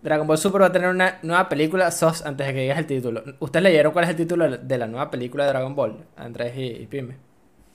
Dragon 0.00 0.24
Ball 0.24 0.38
Super 0.38 0.62
va 0.62 0.66
a 0.66 0.72
tener 0.72 0.88
una 0.88 1.18
nueva 1.22 1.48
película, 1.48 1.90
SOS, 1.90 2.24
antes 2.24 2.46
de 2.46 2.54
que 2.54 2.60
digas 2.60 2.78
el 2.78 2.86
título. 2.86 3.24
¿Ustedes 3.40 3.64
leyeron 3.64 3.92
cuál 3.92 4.04
es 4.04 4.10
el 4.10 4.16
título 4.16 4.48
de 4.56 4.78
la 4.78 4.86
nueva 4.86 5.10
película 5.10 5.42
de 5.42 5.50
Dragon 5.50 5.74
Ball? 5.74 5.96
Andrés 6.14 6.56
y, 6.56 6.66
y 6.66 6.86
Pime. 6.86 7.16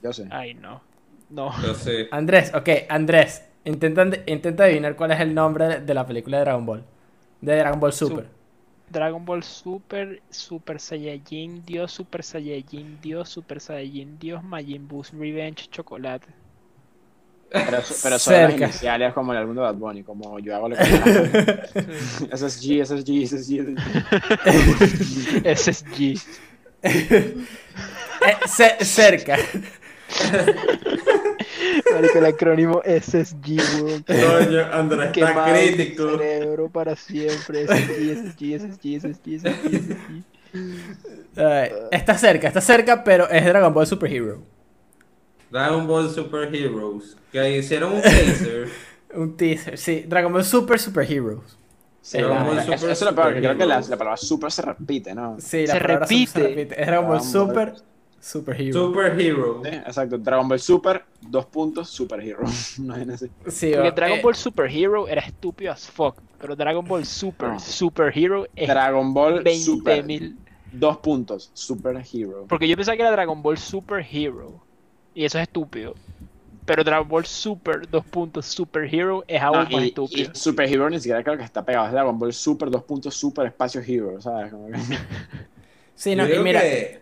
Yo 0.01 0.13
sé. 0.13 0.29
Ay, 0.31 0.53
no. 0.53 0.81
No. 1.29 1.51
Yo 1.61 1.73
sí. 1.73 2.07
Andrés, 2.09 2.53
ok, 2.55 2.69
Andrés, 2.87 3.43
Intenta, 3.65 4.07
intenta 4.27 4.63
adivinar 4.63 4.95
cuál 4.95 5.11
es 5.11 5.19
el 5.19 5.35
nombre 5.35 5.81
de 5.81 5.93
la 5.93 6.05
película 6.05 6.37
de 6.37 6.45
Dragon 6.45 6.65
Ball. 6.65 6.85
De 7.41 7.53
Dragon 7.53 7.81
Ball 7.81 7.91
Super. 7.91 8.29
Dragon 8.89 9.25
Ball 9.25 9.43
Super, 9.43 10.21
Super 10.29 10.79
Saiyajin 10.79 11.65
Dios, 11.65 11.91
Super 11.91 12.23
Saiyajin 12.23 13.01
Dios, 13.01 13.27
Super 13.27 13.59
Saiyajin 13.59 14.17
Dios, 14.19 14.41
Majin 14.41 14.87
Buu 14.87 15.03
Revenge 15.11 15.69
Chocolate. 15.69 16.27
Pero, 17.49 17.77
eso- 17.77 17.95
pero 18.03 18.19
son 18.19 18.33
las 18.33 18.49
Cerca. 18.51 18.65
iniciales 18.65 19.13
como 19.13 19.31
el 19.31 19.37
álbum 19.39 19.55
de 19.55 19.61
Bad 19.61 19.75
Bunny, 19.75 20.03
como 20.03 20.37
yo 20.39 20.55
hago 20.55 20.69
lo 20.69 20.75
que. 20.75 20.83
Eso 22.31 22.47
es 22.47 22.61
G, 22.61 22.81
eso 22.81 22.95
es 22.95 23.05
G, 23.05 23.23
eso 23.23 23.35
es 23.37 23.49
G. 23.49 25.41
eso 25.45 25.69
es 25.71 25.85
G. 25.85 26.19
SSG. 26.83 26.83
Eh, 26.83 28.35
ce- 28.47 28.83
cerca. 28.85 29.37
Marico, 31.93 32.17
el 32.19 32.25
acrónimo 32.25 32.81
SSG, 32.85 33.57
weón. 33.83 34.03
Coño, 34.03 34.65
Andrés 34.73 34.99
está 35.07 35.11
Quemado 35.11 35.55
en 35.55 35.67
mi 35.71 35.75
crítico. 35.75 36.09
cerebro 36.17 36.69
para 36.69 36.95
siempre. 36.95 37.65
SSG, 37.65 38.15
SSG, 38.17 38.59
SSG, 38.59 38.99
SSG, 38.99 39.39
SSG, 39.39 40.23
está 41.91 42.17
cerca, 42.17 42.47
está 42.47 42.61
cerca, 42.61 43.03
pero 43.03 43.29
es 43.29 43.45
Dragon 43.45 43.73
Ball 43.73 43.87
Super 43.87 44.11
Hero. 44.11 44.43
Dragon 45.49 45.87
Ball 45.87 46.09
Super 46.09 46.53
Heroes. 46.53 47.17
Que 47.31 47.57
hicieron 47.57 47.93
un 47.93 48.01
taser. 48.01 48.69
Un 49.15 49.37
teaser, 49.37 49.77
sí. 49.77 50.03
Dragon 50.05 50.31
Ball 50.33 50.43
Super 50.43 50.77
Super 50.77 51.09
Heroes. 51.09 51.57
Sí, 52.01 52.17
Dragon 52.17 52.45
Ball 52.45 52.59
Super, 52.61 52.75
eso, 52.75 52.89
es 52.91 53.01
lo 53.01 53.15
peor, 53.15 53.33
que 53.33 53.39
creo 53.39 53.57
que 53.57 53.65
la, 53.65 53.81
palabra 53.81 54.17
super 54.17 54.51
se 54.51 54.61
repite, 54.61 55.15
¿no? 55.15 55.37
Sí, 55.39 55.65
la 55.65 55.73
Se 55.73 55.79
palabra 55.79 56.07
super 56.07 56.27
se 56.27 56.39
repite. 56.39 56.55
repite. 56.55 56.81
Es 56.81 56.87
Dragon 56.87 57.07
Ball. 57.07 57.21
Super 57.21 57.73
Super 58.19 58.61
Hero. 58.61 58.73
Super 58.73 59.21
Hero. 59.21 59.61
Sí, 59.63 59.69
exacto. 59.69 60.17
Dragon 60.17 60.47
Ball 60.49 60.59
Super, 60.59 61.05
dos 61.21 61.45
puntos, 61.45 61.89
Super 61.89 62.19
Hero. 62.19 62.43
No 62.79 62.95
es 62.97 63.09
así. 63.13 63.31
Sí, 63.47 63.71
Porque 63.73 63.91
Dragon 63.91 64.19
eh, 64.19 64.21
Ball 64.21 64.35
Super 64.35 64.69
Hero 64.69 65.07
era 65.07 65.21
estúpido 65.21 65.71
as 65.71 65.89
fuck. 65.89 66.17
Pero 66.39 66.55
Dragon 66.55 66.85
Ball 66.85 67.05
Super 67.05 67.49
No. 67.49 67.59
Super 67.59 68.11
Hero 68.17 68.45
es 68.55 68.67
Dragon 68.67 69.13
Ball 69.13 69.43
Super, 69.55 70.05
20.000. 70.05 70.35
dos 70.73 70.97
puntos, 70.97 71.49
Super 71.53 72.03
Hero. 72.13 72.45
Porque 72.49 72.67
yo 72.67 72.75
pensaba 72.75 72.95
que 72.97 73.03
era 73.03 73.11
Dragon 73.11 73.41
Ball 73.41 73.57
Super 73.57 74.05
Hero. 74.11 74.61
Y 75.17 75.25
eso 75.25 75.39
es 75.39 75.43
estúpido. 75.47 75.95
Pero 76.63 76.83
Dragon 76.83 77.07
Ball 77.07 77.25
Super, 77.25 77.89
dos 77.89 78.05
puntos, 78.05 78.45
Super 78.45 78.93
Hero 78.93 79.23
es 79.27 79.41
aún 79.41 79.57
Ah, 79.57 79.63
más 79.63 79.81
y, 79.81 79.85
y 79.85 79.87
estúpido. 79.87 80.35
Super 80.35 80.71
Hero 80.71 80.87
ni 80.91 80.99
siquiera 80.99 81.23
creo 81.23 81.35
que 81.35 81.43
está 81.43 81.65
pegado. 81.65 81.87
Es 81.87 81.91
Dragon 81.91 82.19
Ball 82.19 82.33
Super, 82.33 82.69
dos 82.69 82.83
puntos, 82.83 83.15
Super 83.15 83.47
Espacio 83.47 83.81
Hero, 83.81 84.21
¿sabes? 84.21 84.51
Como 84.51 84.67
que- 84.67 84.77
Sí, 85.95 86.15
no, 86.15 86.29
y 86.31 86.37
mira, 86.37 86.61
que- 86.61 86.99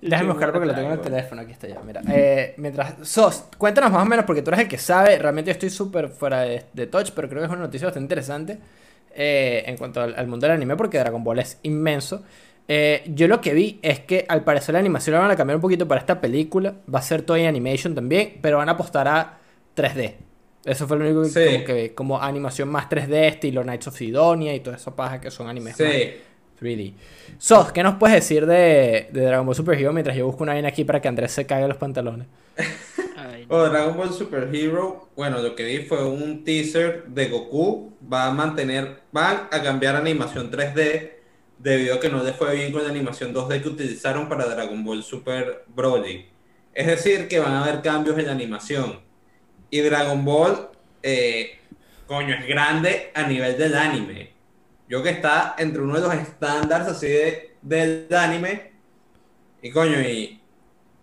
déjame 0.00 0.28
buscar 0.30 0.52
porque 0.52 0.68
lo 0.68 0.74
tengo 0.76 0.88
en 0.90 0.94
el 0.94 1.00
teléfono. 1.00 1.40
Aquí 1.42 1.50
está 1.50 1.66
ya, 1.66 1.80
mira. 1.84 2.02
Eh, 2.08 2.54
mientras. 2.58 2.94
Sos, 3.08 3.46
cuéntanos 3.58 3.90
más 3.90 4.02
o 4.06 4.08
menos, 4.08 4.24
porque 4.26 4.42
tú 4.42 4.50
eres 4.50 4.60
el 4.60 4.68
que 4.68 4.78
sabe. 4.78 5.18
Realmente 5.18 5.48
yo 5.48 5.52
estoy 5.54 5.70
súper 5.70 6.08
fuera 6.08 6.42
de, 6.42 6.66
de 6.72 6.86
touch, 6.86 7.10
pero 7.16 7.28
creo 7.28 7.40
que 7.40 7.46
es 7.46 7.50
una 7.52 7.62
noticia 7.62 7.86
bastante 7.88 8.04
interesante 8.04 8.58
eh, 9.12 9.64
en 9.66 9.76
cuanto 9.76 10.00
al, 10.00 10.14
al 10.14 10.28
mundo 10.28 10.46
del 10.46 10.54
anime, 10.54 10.76
porque 10.76 10.98
Dragon 11.00 11.24
Ball 11.24 11.40
es 11.40 11.58
inmenso. 11.64 12.22
Eh, 12.72 13.02
yo 13.08 13.26
lo 13.26 13.40
que 13.40 13.52
vi 13.52 13.80
es 13.82 13.98
que 13.98 14.24
al 14.28 14.44
parecer 14.44 14.74
la 14.74 14.78
animación 14.78 15.14
la 15.14 15.20
van 15.22 15.30
a 15.32 15.34
cambiar 15.36 15.56
un 15.56 15.60
poquito 15.60 15.88
para 15.88 16.00
esta 16.00 16.20
película. 16.20 16.72
Va 16.92 17.00
a 17.00 17.02
ser 17.02 17.22
Toy 17.22 17.44
Animation 17.44 17.96
también, 17.96 18.38
pero 18.40 18.58
van 18.58 18.68
a 18.68 18.72
apostar 18.72 19.08
a 19.08 19.38
3D. 19.74 20.14
Eso 20.64 20.86
fue 20.86 20.96
lo 20.98 21.04
único 21.04 21.22
que, 21.22 21.28
Sí. 21.30 21.52
como 21.54 21.64
que 21.64 21.72
vi, 21.74 21.88
como 21.90 22.22
animación 22.22 22.68
más 22.68 22.88
3D, 22.88 23.26
estilo 23.26 23.62
Knights 23.62 23.88
of 23.88 23.96
Sidonia 23.96 24.54
y 24.54 24.60
toda 24.60 24.76
esa 24.76 24.94
paja 24.94 25.20
que 25.20 25.32
son 25.32 25.48
animes 25.48 25.76
más 25.80 25.88
Sí. 25.90 26.12
3D. 26.60 26.94
Sos, 27.38 27.72
¿qué 27.72 27.82
nos 27.82 27.96
puedes 27.96 28.14
decir 28.14 28.46
de, 28.46 29.08
de 29.10 29.20
Dragon 29.22 29.44
Ball 29.44 29.56
Super 29.56 29.76
Hero 29.76 29.92
mientras 29.92 30.16
yo 30.16 30.26
busco 30.26 30.44
una 30.44 30.52
vaina 30.52 30.68
aquí 30.68 30.84
para 30.84 31.00
que 31.00 31.08
Andrés 31.08 31.32
se 31.32 31.46
caiga 31.46 31.66
los 31.66 31.76
pantalones? 31.78 32.28
Ay, 33.16 33.46
no. 33.48 33.56
Oh, 33.56 33.68
Dragon 33.68 33.96
Ball 33.96 34.12
Super 34.12 34.48
Hero, 34.54 35.08
bueno, 35.16 35.38
lo 35.40 35.56
que 35.56 35.64
vi 35.64 35.78
fue 35.86 36.04
un 36.08 36.44
teaser 36.44 37.04
de 37.08 37.28
Goku. 37.30 37.94
Va 38.12 38.26
a 38.26 38.30
mantener, 38.30 39.00
van 39.10 39.48
a 39.50 39.60
cambiar 39.60 39.96
animación 39.96 40.50
3D 40.52 41.19
debido 41.62 41.96
a 41.96 42.00
que 42.00 42.08
no 42.10 42.22
le 42.22 42.32
fue 42.34 42.54
bien 42.56 42.72
con 42.72 42.82
la 42.84 42.90
animación 42.90 43.32
2D 43.34 43.60
que 43.62 43.68
utilizaron 43.68 44.28
para 44.28 44.46
Dragon 44.46 44.84
Ball 44.84 45.02
Super 45.04 45.64
Broly. 45.68 46.26
Es 46.74 46.86
decir, 46.86 47.28
que 47.28 47.40
van 47.40 47.52
a 47.54 47.64
haber 47.64 47.82
cambios 47.82 48.18
en 48.18 48.26
la 48.26 48.32
animación. 48.32 49.00
Y 49.70 49.80
Dragon 49.80 50.24
Ball, 50.24 50.70
eh, 51.02 51.58
coño, 52.06 52.34
es 52.34 52.46
grande 52.46 53.10
a 53.14 53.24
nivel 53.26 53.58
del 53.58 53.74
anime. 53.76 54.34
Yo 54.88 55.02
que 55.02 55.10
está 55.10 55.54
entre 55.58 55.82
uno 55.82 55.94
de 55.96 56.00
los 56.02 56.14
estándares 56.14 56.88
así 56.88 57.08
de, 57.08 57.56
del 57.62 58.08
anime. 58.14 58.72
Y 59.62 59.70
coño, 59.70 60.00
y 60.00 60.42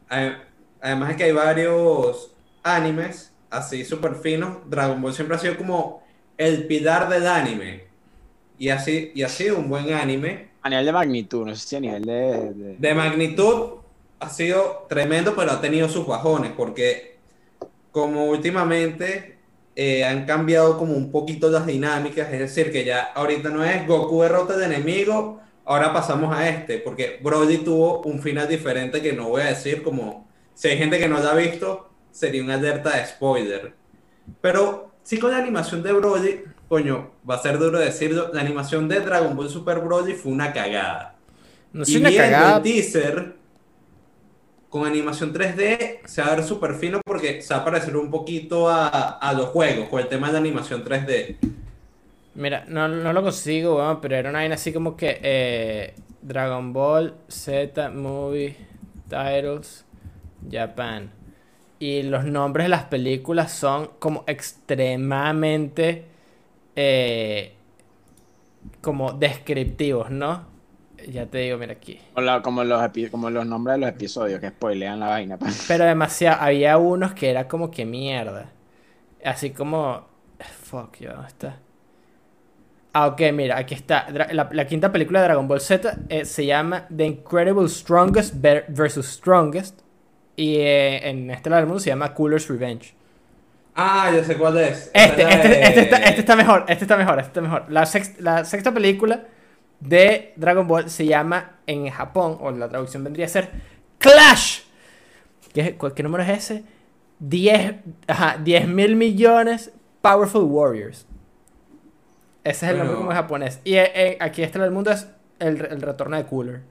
a- 0.09 0.43
además 0.81 1.11
es 1.11 1.17
que 1.17 1.23
hay 1.25 1.31
varios 1.33 2.35
animes 2.63 3.35
así 3.49 3.85
súper 3.85 4.15
finos. 4.15 4.59
Dragon 4.69 5.01
Ball 5.01 5.13
siempre 5.13 5.35
ha 5.37 5.39
sido 5.39 5.57
como 5.57 6.03
el 6.37 6.67
pilar 6.67 7.09
del 7.09 7.27
anime. 7.27 7.87
Y 8.57 8.69
así, 8.69 9.11
y 9.15 9.23
sido 9.25 9.59
un 9.59 9.69
buen 9.69 9.93
anime. 9.93 10.46
A 10.67 10.69
nivel 10.69 10.85
de 10.85 10.91
magnitud, 10.91 11.45
no 11.45 11.55
sé 11.55 11.65
si 11.67 11.75
a 11.77 11.79
nivel 11.79 12.03
de. 12.03 12.53
de- 12.53 12.75
De 12.77 12.93
magnitud 12.93 13.75
ha 14.19 14.29
sido 14.29 14.85
tremendo, 14.89 15.33
pero 15.35 15.51
ha 15.51 15.61
tenido 15.61 15.87
sus 15.87 16.05
bajones. 16.05 16.51
Porque 16.57 17.17
como 17.91 18.25
últimamente 18.25 19.37
eh, 19.77 20.03
han 20.03 20.25
cambiado 20.25 20.77
como 20.77 20.93
un 20.93 21.09
poquito 21.11 21.49
las 21.49 21.65
dinámicas. 21.65 22.31
Es 22.33 22.39
decir, 22.39 22.71
que 22.71 22.83
ya 22.83 22.99
ahorita 23.15 23.49
no 23.49 23.63
es 23.63 23.87
Goku 23.87 24.21
derrota 24.23 24.55
al 24.55 24.63
enemigo. 24.63 25.39
Ahora 25.63 25.93
pasamos 25.93 26.35
a 26.35 26.49
este. 26.49 26.79
Porque 26.79 27.19
Broly 27.23 27.59
tuvo 27.59 28.01
un 28.01 28.19
final 28.21 28.47
diferente 28.49 29.01
que 29.01 29.13
no 29.13 29.29
voy 29.29 29.43
a 29.43 29.45
decir 29.45 29.83
como... 29.83 30.27
Si 30.53 30.67
hay 30.67 30.77
gente 30.77 30.97
que 30.99 31.07
no 31.07 31.19
lo 31.19 31.29
ha 31.29 31.35
visto, 31.35 31.89
sería 32.11 32.43
una 32.43 32.55
alerta 32.55 32.97
de 32.97 33.05
spoiler. 33.05 33.73
Pero 34.41 34.91
sí 35.03 35.17
con 35.19 35.31
la 35.31 35.37
animación 35.37 35.81
de 35.83 35.93
Broly, 35.93 36.41
coño, 36.67 37.11
va 37.29 37.35
a 37.35 37.41
ser 37.41 37.57
duro 37.57 37.79
decirlo, 37.79 38.31
la 38.33 38.41
animación 38.41 38.87
de 38.87 38.99
Dragon 38.99 39.35
Ball 39.35 39.49
Super 39.49 39.79
Broly 39.79 40.13
fue 40.13 40.31
una 40.31 40.53
cagada. 40.53 41.15
No 41.73 41.83
y 41.83 41.85
soy 41.85 41.97
una 41.97 42.13
cagada. 42.13 42.57
el 42.57 42.63
teaser 42.63 43.35
con 44.69 44.85
animación 44.85 45.33
3D 45.33 45.99
se 46.05 46.21
va 46.21 46.27
a 46.27 46.35
ver 46.35 46.43
súper 46.43 46.73
fino 46.75 46.99
porque 47.05 47.41
se 47.41 47.53
va 47.53 47.61
a 47.61 47.65
parecer 47.65 47.95
un 47.95 48.11
poquito 48.11 48.69
a, 48.69 48.87
a 48.87 49.33
los 49.33 49.47
juegos 49.47 49.87
con 49.89 50.01
el 50.01 50.07
tema 50.07 50.27
de 50.27 50.33
la 50.33 50.39
animación 50.39 50.83
3D. 50.83 51.37
Mira, 52.37 52.65
no, 52.67 52.87
no 52.87 53.13
lo 53.13 53.23
consigo, 53.23 53.77
weón, 53.77 53.99
pero 53.99 54.15
era 54.15 54.29
una 54.29 54.39
vaina 54.39 54.53
así 54.53 54.71
como 54.71 54.95
que 54.95 55.19
eh, 55.23 55.95
Dragon 56.21 56.71
Ball 56.71 57.15
Z 57.27 57.89
Movie 57.89 58.55
Titles 59.09 59.85
Japan. 60.49 61.09
Y 61.79 62.03
los 62.03 62.25
nombres 62.25 62.65
de 62.65 62.69
las 62.69 62.83
películas 62.83 63.51
son 63.51 63.89
como 63.97 64.23
extremadamente 64.27 66.05
eh, 66.77 67.55
como 68.81 69.11
descriptivos, 69.13 70.11
¿no? 70.11 70.45
Ya 71.09 71.25
te 71.25 71.39
digo, 71.39 71.57
mira 71.57 71.73
aquí. 71.73 71.99
Como, 72.13 72.63
los, 72.63 72.81
como 73.11 73.29
los 73.29 73.45
nombres 73.45 73.75
de 73.75 73.81
los 73.81 73.89
episodios 73.89 74.39
que 74.39 74.49
spoilean 74.49 74.99
la 74.99 75.07
vaina. 75.07 75.37
pues. 75.37 75.65
Pero 75.67 75.85
demasiado, 75.85 76.41
había 76.41 76.77
unos 76.77 77.13
que 77.13 77.29
era 77.29 77.47
como 77.47 77.71
que 77.71 77.85
mierda. 77.85 78.51
Así 79.25 79.49
como... 79.49 80.07
Fuck, 80.39 80.97
ya, 80.99 81.13
¿dónde 81.13 81.27
está? 81.27 81.59
Ah, 82.93 83.07
ok, 83.07 83.21
mira, 83.33 83.57
aquí 83.57 83.73
está. 83.73 84.07
La, 84.11 84.49
la 84.51 84.67
quinta 84.67 84.91
película 84.91 85.19
de 85.21 85.25
Dragon 85.25 85.47
Ball 85.47 85.61
Z 85.61 85.97
eh, 86.09 86.25
se 86.25 86.45
llama 86.45 86.87
The 86.95 87.05
Incredible 87.05 87.69
Strongest 87.69 88.35
versus 88.39 89.07
Strongest. 89.07 89.81
Y 90.35 90.57
eh, 90.57 91.09
en 91.09 91.31
este 91.31 91.49
lado 91.49 91.61
del 91.61 91.67
mundo 91.67 91.79
se 91.79 91.89
llama 91.89 92.13
Cooler's 92.13 92.47
Revenge. 92.47 92.96
Ah, 93.79 94.11
ya 94.13 94.23
sé 94.23 94.35
cuál 94.37 94.57
es. 94.57 94.89
Este, 94.93 95.21
es 95.21 95.35
este, 95.35 95.47
de- 95.49 95.61
este 95.61 95.79
está, 95.81 95.97
este 95.97 96.19
está 96.21 96.35
mejor, 96.35 96.65
este 96.67 96.83
está 96.83 96.97
mejor, 96.97 97.19
este 97.19 97.27
está 97.29 97.41
mejor. 97.41 97.65
La, 97.69 97.85
sex- 97.85 98.19
la 98.19 98.43
sexta 98.43 98.73
película 98.73 99.25
de 99.79 100.33
Dragon 100.35 100.67
Ball 100.67 100.89
se 100.89 101.05
llama 101.05 101.57
en 101.67 101.87
Japón, 101.91 102.37
o 102.41 102.49
la 102.51 102.67
traducción 102.69 103.03
vendría 103.03 103.27
a 103.27 103.29
ser 103.29 103.49
Clash. 103.99 104.61
¿Qué, 105.53 105.77
qué 105.95 106.03
número 106.03 106.23
es 106.23 106.29
ese? 106.29 106.63
10 107.19 107.75
ajá, 108.07 108.37
10 108.43 108.67
mil 108.67 108.95
millones 108.95 109.71
Powerful 110.01 110.43
Warriors. 110.45 111.05
Ese 112.43 112.65
es 112.65 112.71
el 112.71 112.77
nombre 112.77 112.95
Bueno. 112.95 112.97
como 112.99 113.11
en 113.11 113.17
japonés. 113.17 113.59
Y 113.63 113.75
eh, 113.75 113.91
eh, 113.93 114.17
aquí 114.19 114.41
este 114.41 114.57
del 114.59 114.71
mundo 114.71 114.91
es 114.91 115.07
el, 115.39 115.63
el 115.65 115.81
retorno 115.81 116.15
de 116.17 116.23
Cooler. 116.25 116.61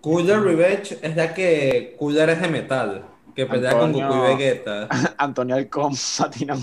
Cooler 0.00 0.40
Revenge 0.40 0.98
es 1.02 1.16
la 1.16 1.34
que 1.34 1.96
Cooler 1.98 2.30
es 2.30 2.40
de 2.40 2.48
metal, 2.48 3.04
que 3.40 3.46
pelea 3.46 3.72
con 3.72 3.84
Antonio. 3.84 4.08
Goku 4.08 4.18
y 4.18 4.36
Vegeta. 4.36 4.88
Antonio 5.18 5.56
Alcón, 5.56 5.94
Satina. 5.96 6.56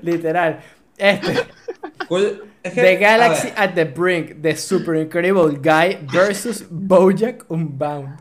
Literal. 0.00 0.60
Este. 0.96 1.34
Cool- 2.08 2.44
es 2.62 2.72
que, 2.72 2.80
The 2.80 2.96
Galaxy 2.96 3.48
at 3.56 3.74
the 3.74 3.84
Brink, 3.84 4.40
The 4.40 4.56
Super 4.56 4.94
Incredible 4.96 5.58
Guy 5.58 5.98
versus 6.12 6.64
Bojack 6.70 7.44
Unbound. 7.50 8.20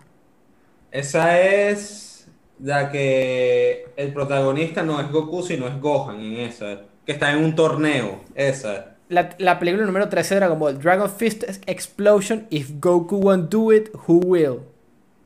Esa 0.89 1.39
es 1.39 2.27
la 2.59 2.89
que 2.91 3.85
el 3.95 4.11
protagonista 4.13 4.83
no 4.83 4.99
es 4.99 5.09
Goku, 5.11 5.43
sino 5.43 5.67
es 5.67 5.79
Gohan 5.79 6.19
en 6.19 6.37
esa, 6.37 6.81
que 7.05 7.11
está 7.13 7.31
en 7.31 7.43
un 7.43 7.55
torneo, 7.55 8.21
esa. 8.35 8.95
La, 9.09 9.29
la 9.37 9.59
película 9.59 9.85
número 9.85 10.09
13 10.09 10.33
de 10.35 10.39
Dragon 10.39 10.59
Ball, 10.59 10.79
Dragon 10.79 11.09
Fist 11.09 11.43
Explosion, 11.67 12.47
If 12.49 12.71
Goku 12.79 13.17
won't 13.19 13.49
do 13.51 13.71
it, 13.71 13.89
who 14.07 14.19
will? 14.25 14.61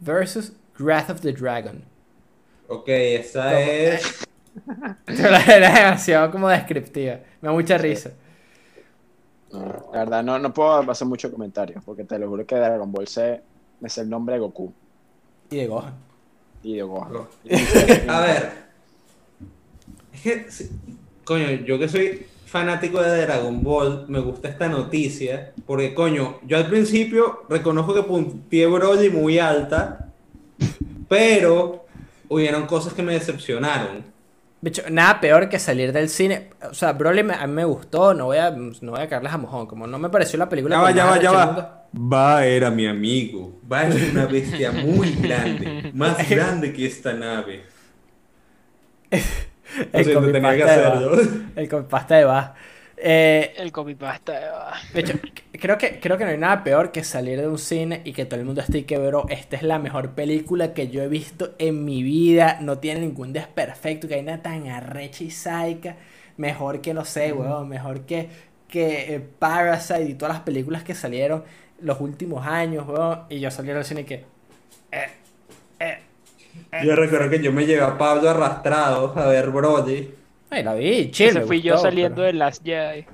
Versus 0.01 0.51
Wrath 0.80 1.09
of 1.09 1.21
the 1.21 1.34
Dragon. 1.34 1.84
Ok, 2.67 2.88
esa 2.89 3.51
¿Cómo? 3.51 3.71
es 3.71 4.26
era 5.07 5.73
demasiado 5.73 6.32
como 6.32 6.47
descriptiva. 6.49 7.19
Me 7.41 7.47
da 7.49 7.53
mucha 7.53 7.78
risa. 7.78 8.11
No, 9.51 9.86
la 9.93 9.99
verdad, 9.99 10.23
no, 10.23 10.39
no 10.39 10.53
puedo 10.53 10.89
hacer 10.91 11.07
mucho 11.07 11.32
comentario, 11.32 11.82
porque 11.86 12.03
te 12.03 12.19
lo 12.19 12.28
juro 12.28 12.45
que 12.45 12.55
Dragon 12.55 12.91
Ball 12.91 13.07
Z 13.07 13.41
me 13.80 13.89
sé 13.89 14.01
el 14.01 14.09
nombre 14.09 14.36
de 14.36 14.41
Goku 14.41 14.73
Y 15.49 15.57
de 15.57 15.67
Gohan. 15.67 15.93
y 16.63 16.76
de 16.76 16.82
Gohan. 16.84 17.13
A 18.09 18.19
ver. 18.21 18.51
Es 20.13 20.23
que, 20.23 20.69
coño, 21.23 21.49
yo 21.65 21.78
que 21.80 21.88
soy 21.88 22.26
fanático 22.45 23.01
de 23.01 23.21
Dragon 23.26 23.61
Ball, 23.63 24.05
me 24.07 24.19
gusta 24.19 24.49
esta 24.49 24.67
noticia, 24.67 25.53
porque, 25.65 25.93
coño, 25.93 26.39
yo 26.45 26.57
al 26.57 26.67
principio 26.67 27.43
reconozco 27.49 27.93
que 27.93 28.03
punteé 28.03 28.67
Broly 28.67 29.09
muy 29.09 29.39
alta, 29.39 30.05
pero 31.08 31.86
hubieron 32.30 32.66
cosas 32.66 32.93
que 32.93 33.03
me 33.03 33.14
decepcionaron. 33.14 34.03
De 34.62 34.70
hecho, 34.70 34.84
nada 34.89 35.20
peor 35.22 35.47
que 35.47 35.60
salir 35.60 35.91
del 35.93 36.10
cine. 36.10 36.49
O 36.70 36.74
sea, 36.74 36.93
Broly 36.93 37.24
me- 37.24 37.36
a 37.36 37.45
mí 37.45 37.53
me 37.53 37.66
gustó, 37.66 38.14
no 38.14 38.26
voy 38.26 38.38
a, 38.38 38.49
no 38.51 38.91
voy 38.91 39.01
a 39.01 39.08
caerles 39.08 39.32
a 39.34 39.38
mojón. 39.38 39.68
Como 39.68 39.86
no 39.86 39.99
me 39.99 40.10
pareció 40.10 40.39
la 40.39 40.49
película 40.49 40.78
Ya 40.78 40.82
va, 40.82 40.91
ya 40.91 41.06
va, 41.06 41.20
ya 41.20 41.32
va. 41.32 41.86
Va 41.95 42.45
era 42.45 42.72
mi 42.72 42.88
amigo. 42.88 43.60
Va 43.72 43.88
es 43.88 44.12
una 44.12 44.26
bestia 44.26 44.72
muy 44.72 45.12
grande, 45.16 45.91
más 45.93 46.28
grande 46.30 46.74
que 46.74 46.88
esta 46.88 47.14
nave. 47.14 47.64
El 49.91 50.06
que 50.06 50.14
copypasta 50.14 50.76
de. 50.76 50.82
Bach. 50.82 51.30
El 51.56 51.70
de 52.20 52.26
Bach. 52.26 52.53
Eh, 52.98 53.54
El 53.58 53.72
copypasta. 53.72 54.70
ah. 54.70 54.74
de 54.93 55.02
hecho, 55.02 55.14
creo 55.52 55.78
que, 55.78 56.00
creo 56.00 56.18
que 56.18 56.24
no 56.26 56.32
hay 56.32 56.38
nada 56.38 56.64
peor 56.64 56.91
que 56.91 57.04
salir 57.04 57.39
de 57.41 57.48
un 57.48 57.58
cine 57.60 58.02
y 58.06 58.14
que 58.14 58.26
todo 58.26 58.39
el 58.39 58.46
mundo 58.46 58.62
esté 58.62 58.80
y 58.80 58.84
que, 58.84 58.98
bro, 58.98 59.26
esta 59.30 59.58
es 59.58 59.64
la 59.64 59.80
mejor 59.80 60.12
película 60.12 60.74
que 60.74 60.88
yo 60.89 61.02
he 61.04 61.08
visto 61.10 61.56
en 61.60 61.84
mi 61.86 62.04
vida. 62.04 62.58
No 62.62 62.78
tiene 62.80 63.02
ningún 63.02 63.34
desperfecto, 63.34 64.08
que 64.08 64.16
hay 64.16 64.22
una 64.22 64.41
tan 64.41 64.68
arrecha 64.68 65.24
y 65.24 65.32
sádica. 65.32 65.98
Mejor 66.38 66.82
que, 66.82 66.93
no 66.93 67.06
sé, 67.06 67.34
weón, 67.34 67.68
mejor 67.70 68.02
que, 68.06 68.30
que 68.70 69.16
eh, 69.16 69.20
Parasite 69.20 70.04
y 70.04 70.14
todas 70.16 70.36
las 70.36 70.43
películas 70.43 70.84
que 70.84 70.96
salieron 70.96 71.43
los 71.82 72.00
últimos 72.02 72.46
años, 72.48 72.88
weón. 72.88 73.22
Y 73.30 73.39
yo 73.41 73.52
salí 73.52 73.70
del 73.70 73.84
cine 73.86 74.02
y 74.02 74.06
que... 74.06 74.26
eh, 74.91 75.10
eh, 75.80 76.00
Yo 76.86 76.96
recuerdo 76.96 77.30
que 77.30 77.41
yo 77.41 77.52
me 77.52 77.66
llevé 77.66 77.82
a 77.84 77.98
Pablo 77.98 78.30
arrastrado 78.30 79.14
a 79.18 79.28
ver 79.28 79.50
Broly. 79.52 80.14
Ay, 80.50 80.64
la 80.64 80.74
vi. 80.74 81.12
Ese 81.14 81.34
me 81.34 81.41
fui 81.46 81.62
yo 81.62 81.78
saliendo 81.78 82.18
pero- 82.18 82.28
de 82.28 82.34
Last 82.34 82.64
Jedi. 82.64 83.06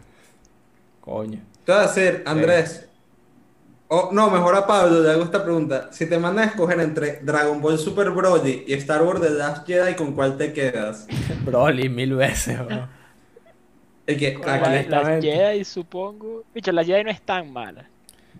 Coño. 1.00 1.40
¿Qué 1.66 1.72
vas 1.72 1.82
a 1.82 1.86
hacer, 1.92 2.24
Andrés? 2.26 2.88
O, 3.88 4.10
no, 4.14 4.30
mejor 4.30 4.56
a 4.56 4.66
Pablo 4.66 5.02
le 5.02 5.12
hago 5.12 5.24
esta 5.24 5.44
pregunta. 5.44 5.90
Si 5.92 6.08
te 6.08 6.18
mandan 6.18 6.46
a 6.46 6.48
escoger 6.52 6.80
entre 6.80 7.20
Dragon 7.24 7.62
Ball 7.62 7.78
Super 7.78 8.10
Broly 8.12 8.64
y 8.68 8.74
Star 8.74 9.04
Wars 9.04 9.20
The 9.22 9.32
Last 9.32 9.68
Jedi, 9.68 9.96
¿con 9.96 10.14
cuál 10.14 10.38
te 10.38 10.54
quedas? 10.54 11.08
Broly 11.46 11.90
mil 11.90 12.16
veces, 12.16 12.58
weón. 12.60 12.88
El 14.08 14.18
que 14.18 14.34
Con 14.36 14.50
aquí 14.50 14.62
la- 14.64 14.68
Honestamente. 14.70 15.28
Las 15.28 15.36
Jedi, 15.38 15.64
supongo. 15.66 16.44
Bicho, 16.54 16.72
la 16.72 16.84
Jedi 16.86 17.04
no 17.04 17.12
es 17.12 17.22
tan 17.22 17.52
mala. 17.52 17.86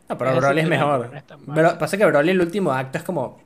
No, 0.08 0.18
pero 0.18 0.36
Broly 0.38 0.60
es 0.60 0.66
sí, 0.66 0.70
mejor. 0.70 1.12
no. 1.48 1.54
Pero 1.54 1.78
pasa 1.78 1.98
que 1.98 2.06
Broly 2.06 2.32
el 2.32 2.42
último 2.42 2.72
acto 2.72 2.98
es 2.98 3.04
como... 3.04 3.40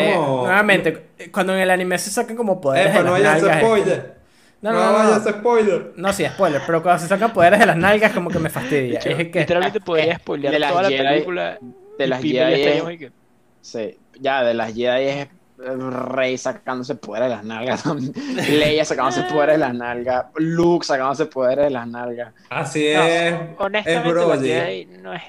eh, 0.00 0.14
nuevamente, 0.16 1.06
cuando 1.32 1.54
en 1.54 1.60
el 1.60 1.70
anime 1.70 1.98
se 1.98 2.10
sacan 2.10 2.36
como 2.36 2.60
poderes 2.60 2.88
Epa, 2.94 2.98
de 2.98 3.04
no 3.10 3.18
las 3.18 3.42
vayas 3.42 3.56
a 3.56 3.60
spoiler. 3.60 4.14
No, 4.62 4.72
No, 4.72 4.78
no, 4.78 4.86
no. 4.86 4.92
vayas 4.98 5.26
a 5.26 5.30
spoiler. 5.32 5.92
no, 5.96 6.12
sí, 6.12 6.24
spoiler. 6.26 6.62
Pero 6.66 6.82
cuando 6.82 7.00
se 7.02 7.08
sacan 7.08 7.32
poderes 7.32 7.58
de 7.58 7.66
las 7.66 7.76
nalgas 7.76 8.12
como 8.12 8.30
que 8.30 8.38
me 8.38 8.48
fastidia. 8.50 8.98
Bicho, 9.00 9.08
es 9.10 9.28
que... 9.28 9.40
Literalmente 9.40 9.80
podría 9.80 10.12
eh, 10.12 10.16
spoilear 10.16 10.52
de 10.54 10.60
toda 10.60 10.82
la 10.82 10.88
Jedi- 10.90 11.08
película. 11.08 11.58
de 11.98 12.06
las 12.06 12.22
Jedi 12.22 12.62
es- 12.62 12.90
y 12.90 12.98
que- 12.98 13.12
Sí, 13.60 13.98
ya 14.20 14.42
de 14.42 14.54
las 14.54 14.72
Jedi 14.74 15.04
es 15.06 15.28
el 15.64 15.92
Rey 15.92 16.36
sacándose 16.38 16.94
poderes 16.96 17.28
de 17.28 17.34
las 17.36 17.44
nalgas. 17.44 17.84
Leia 18.48 18.84
sacándose 18.84 19.22
poderes 19.24 19.54
de 19.54 19.58
las 19.60 19.74
nalgas. 19.74 20.26
Luke 20.36 20.84
sacándose 20.86 21.26
poderes 21.26 21.64
de 21.66 21.70
las 21.70 21.86
nalgas. 21.86 22.32
Así 22.50 22.92
No, 22.94 23.02
es. 23.04 23.34
honestamente, 23.58 24.08
es 24.08 24.26
la. 24.26 24.36
Jedi 24.64 24.84
no 25.00 25.12
es 25.12 25.22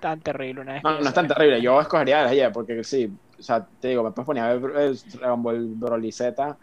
tan 0.00 0.20
terrible 0.20 0.60
una 0.62 0.72
vez 0.74 0.82
No, 0.84 1.00
no 1.00 1.08
es 1.08 1.14
tan 1.14 1.28
terrible. 1.28 1.60
Yo 1.62 1.80
escogería 1.80 2.18
de 2.18 2.22
las 2.24 2.32
Jedi 2.32 2.52
porque 2.52 2.82
sí. 2.84 3.10
O 3.38 3.42
sea, 3.42 3.66
te 3.80 3.88
digo, 3.88 4.02
me 4.02 4.10
puedes 4.12 4.26
poner 4.26 4.42
a 4.44 4.54
ver 4.54 4.72
eh, 4.76 4.94
Dragon 5.18 5.42
Ball 5.42 5.66
Broly 5.74 6.12
Z. 6.12 6.56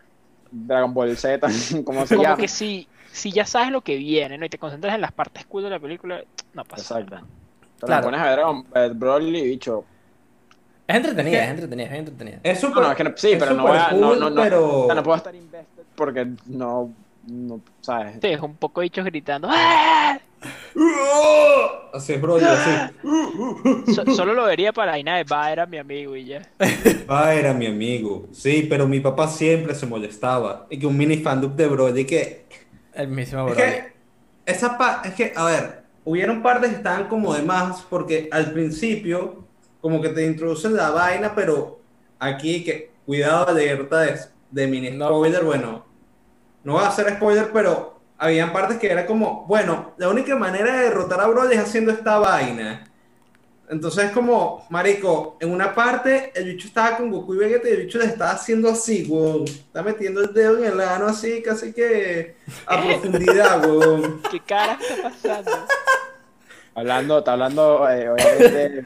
Dragon 0.51 0.93
Ball 0.93 1.15
Z, 1.17 1.47
¿cómo 1.85 2.05
se 2.05 2.15
Como 2.15 2.23
llama? 2.27 2.37
que 2.37 2.47
si, 2.47 2.87
si 3.11 3.31
ya 3.31 3.45
sabes 3.45 3.71
lo 3.71 3.81
que 3.81 3.95
viene, 3.97 4.37
¿no? 4.37 4.45
Y 4.45 4.49
te 4.49 4.57
concentras 4.57 4.95
en 4.95 5.01
las 5.01 5.11
partes 5.11 5.45
cool 5.45 5.63
de 5.63 5.69
la 5.69 5.79
película, 5.79 6.21
no 6.53 6.63
pasa 6.63 6.99
Exacto. 6.99 7.15
nada. 7.15 7.27
Pero 7.79 7.87
Claro. 7.87 8.01
me 8.01 8.05
pones 8.05 8.19
a 8.21 8.23
ver 8.25 8.35
Dragon 8.35 8.65
eh, 8.75 8.91
Broly 8.95 9.39
y 9.39 9.47
bicho. 9.47 9.85
Es 10.87 10.95
entretenida, 10.97 11.37
Es 11.37 11.39
que- 11.39 11.43
es 11.45 11.49
entretenida, 11.51 11.85
es 11.87 11.93
entretenida. 11.99 12.39
Es 12.43 12.61
No, 12.63 12.69
súper. 12.69 12.83
no, 12.83 12.91
es 12.91 12.97
que 12.97 13.03
no, 13.05 13.11
sí, 13.15 13.31
es 13.31 13.39
pero 13.39 13.53
no 13.55 13.63
voy 13.63 13.77
a. 13.77 13.91
No, 13.93 14.07
cool, 14.09 14.19
no, 14.19 14.29
no, 14.29 14.41
pero. 14.41 14.81
o 14.81 14.85
sea, 14.85 14.95
no 14.95 15.03
puedo 15.03 15.17
estar 15.17 15.35
invested 15.35 15.83
porque 15.95 16.27
no. 16.47 16.93
No 17.27 17.61
¿Sabes? 17.81 18.17
Sí, 18.21 18.27
es 18.27 18.41
un 18.41 18.55
poco 18.55 18.81
bichos 18.81 19.05
gritando. 19.05 19.47
¡Ah! 19.51 20.19
Así 21.93 22.13
es 22.13 22.21
Broly, 22.21 22.43
así. 22.45 22.93
So- 23.93 24.05
solo 24.13 24.33
lo 24.33 24.45
vería 24.45 24.73
para 24.73 24.97
la 24.97 25.15
de 25.15 25.23
va, 25.23 25.51
era 25.51 25.65
mi 25.65 25.77
amigo 25.77 26.15
y 26.15 26.25
ya. 26.25 26.41
Ah, 27.07 27.33
era 27.33 27.53
mi 27.53 27.67
amigo. 27.67 28.27
Sí, 28.31 28.65
pero 28.69 28.87
mi 28.87 28.99
papá 28.99 29.27
siempre 29.27 29.75
se 29.75 29.85
molestaba. 29.85 30.65
Y 30.69 30.79
que 30.79 30.87
un 30.87 30.97
mini 30.97 31.17
fandub 31.17 31.55
de 31.55 31.67
Broly 31.67 32.05
que. 32.05 32.45
El 32.93 33.07
mismo 33.09 33.39
Es 33.47 33.55
Broly. 33.55 33.57
que. 33.71 33.93
Esa 34.45 34.77
pa 34.77 35.01
es 35.05 35.13
que, 35.13 35.31
a 35.35 35.45
ver, 35.45 35.83
hubieron 36.03 36.41
partes 36.41 36.71
que 36.71 36.75
estaban 36.77 37.07
como 37.07 37.33
de 37.33 37.43
más, 37.43 37.81
porque 37.89 38.27
al 38.31 38.51
principio, 38.51 39.45
como 39.79 40.01
que 40.01 40.09
te 40.09 40.25
introducen 40.25 40.75
la 40.75 40.89
vaina, 40.89 41.33
pero 41.35 41.79
aquí 42.19 42.63
que. 42.63 42.91
Cuidado, 43.05 43.49
alerta 43.49 43.99
de, 44.01 44.17
de 44.51 44.67
mini 44.67 44.91
No. 44.91 45.07
spoiler. 45.07 45.43
Bueno, 45.43 45.85
no 46.63 46.73
voy 46.73 46.83
a 46.83 46.87
hacer 46.87 47.09
spoiler, 47.15 47.51
pero 47.51 47.99
habían 48.17 48.53
partes 48.53 48.77
que 48.77 48.89
era 48.89 49.05
como, 49.05 49.45
bueno, 49.47 49.93
la 49.97 50.09
única 50.09 50.35
manera 50.35 50.77
de 50.77 50.83
derrotar 50.83 51.19
a 51.19 51.27
Broly 51.27 51.55
es 51.55 51.61
haciendo 51.61 51.91
esta 51.91 52.17
vaina. 52.19 52.85
Entonces 53.69 54.05
es 54.05 54.11
como, 54.11 54.65
marico, 54.69 55.37
en 55.39 55.51
una 55.51 55.73
parte 55.73 56.31
el 56.35 56.45
bicho 56.45 56.67
estaba 56.67 56.97
con 56.97 57.09
Goku 57.09 57.33
y 57.33 57.37
Vegeta 57.37 57.69
y 57.69 57.71
el 57.71 57.85
bicho 57.85 57.97
le 57.97 58.05
estaba 58.05 58.31
haciendo 58.31 58.69
así, 58.69 59.05
weón. 59.09 59.45
Está 59.45 59.81
metiendo 59.81 60.21
el 60.21 60.33
dedo 60.33 60.57
en 60.59 60.73
el 60.73 60.79
ano 60.81 61.07
así, 61.07 61.41
casi 61.41 61.73
que 61.73 62.35
a 62.65 62.81
profundidad, 62.81 63.65
weón. 63.65 64.21
¿Qué 64.31 64.39
cara 64.41 64.77
está 64.79 65.09
pasando? 65.09 65.67
Hablando, 66.75 67.19
está 67.19 67.33
hablando, 67.33 67.89
eh, 67.89 68.09
obviamente. 68.09 68.85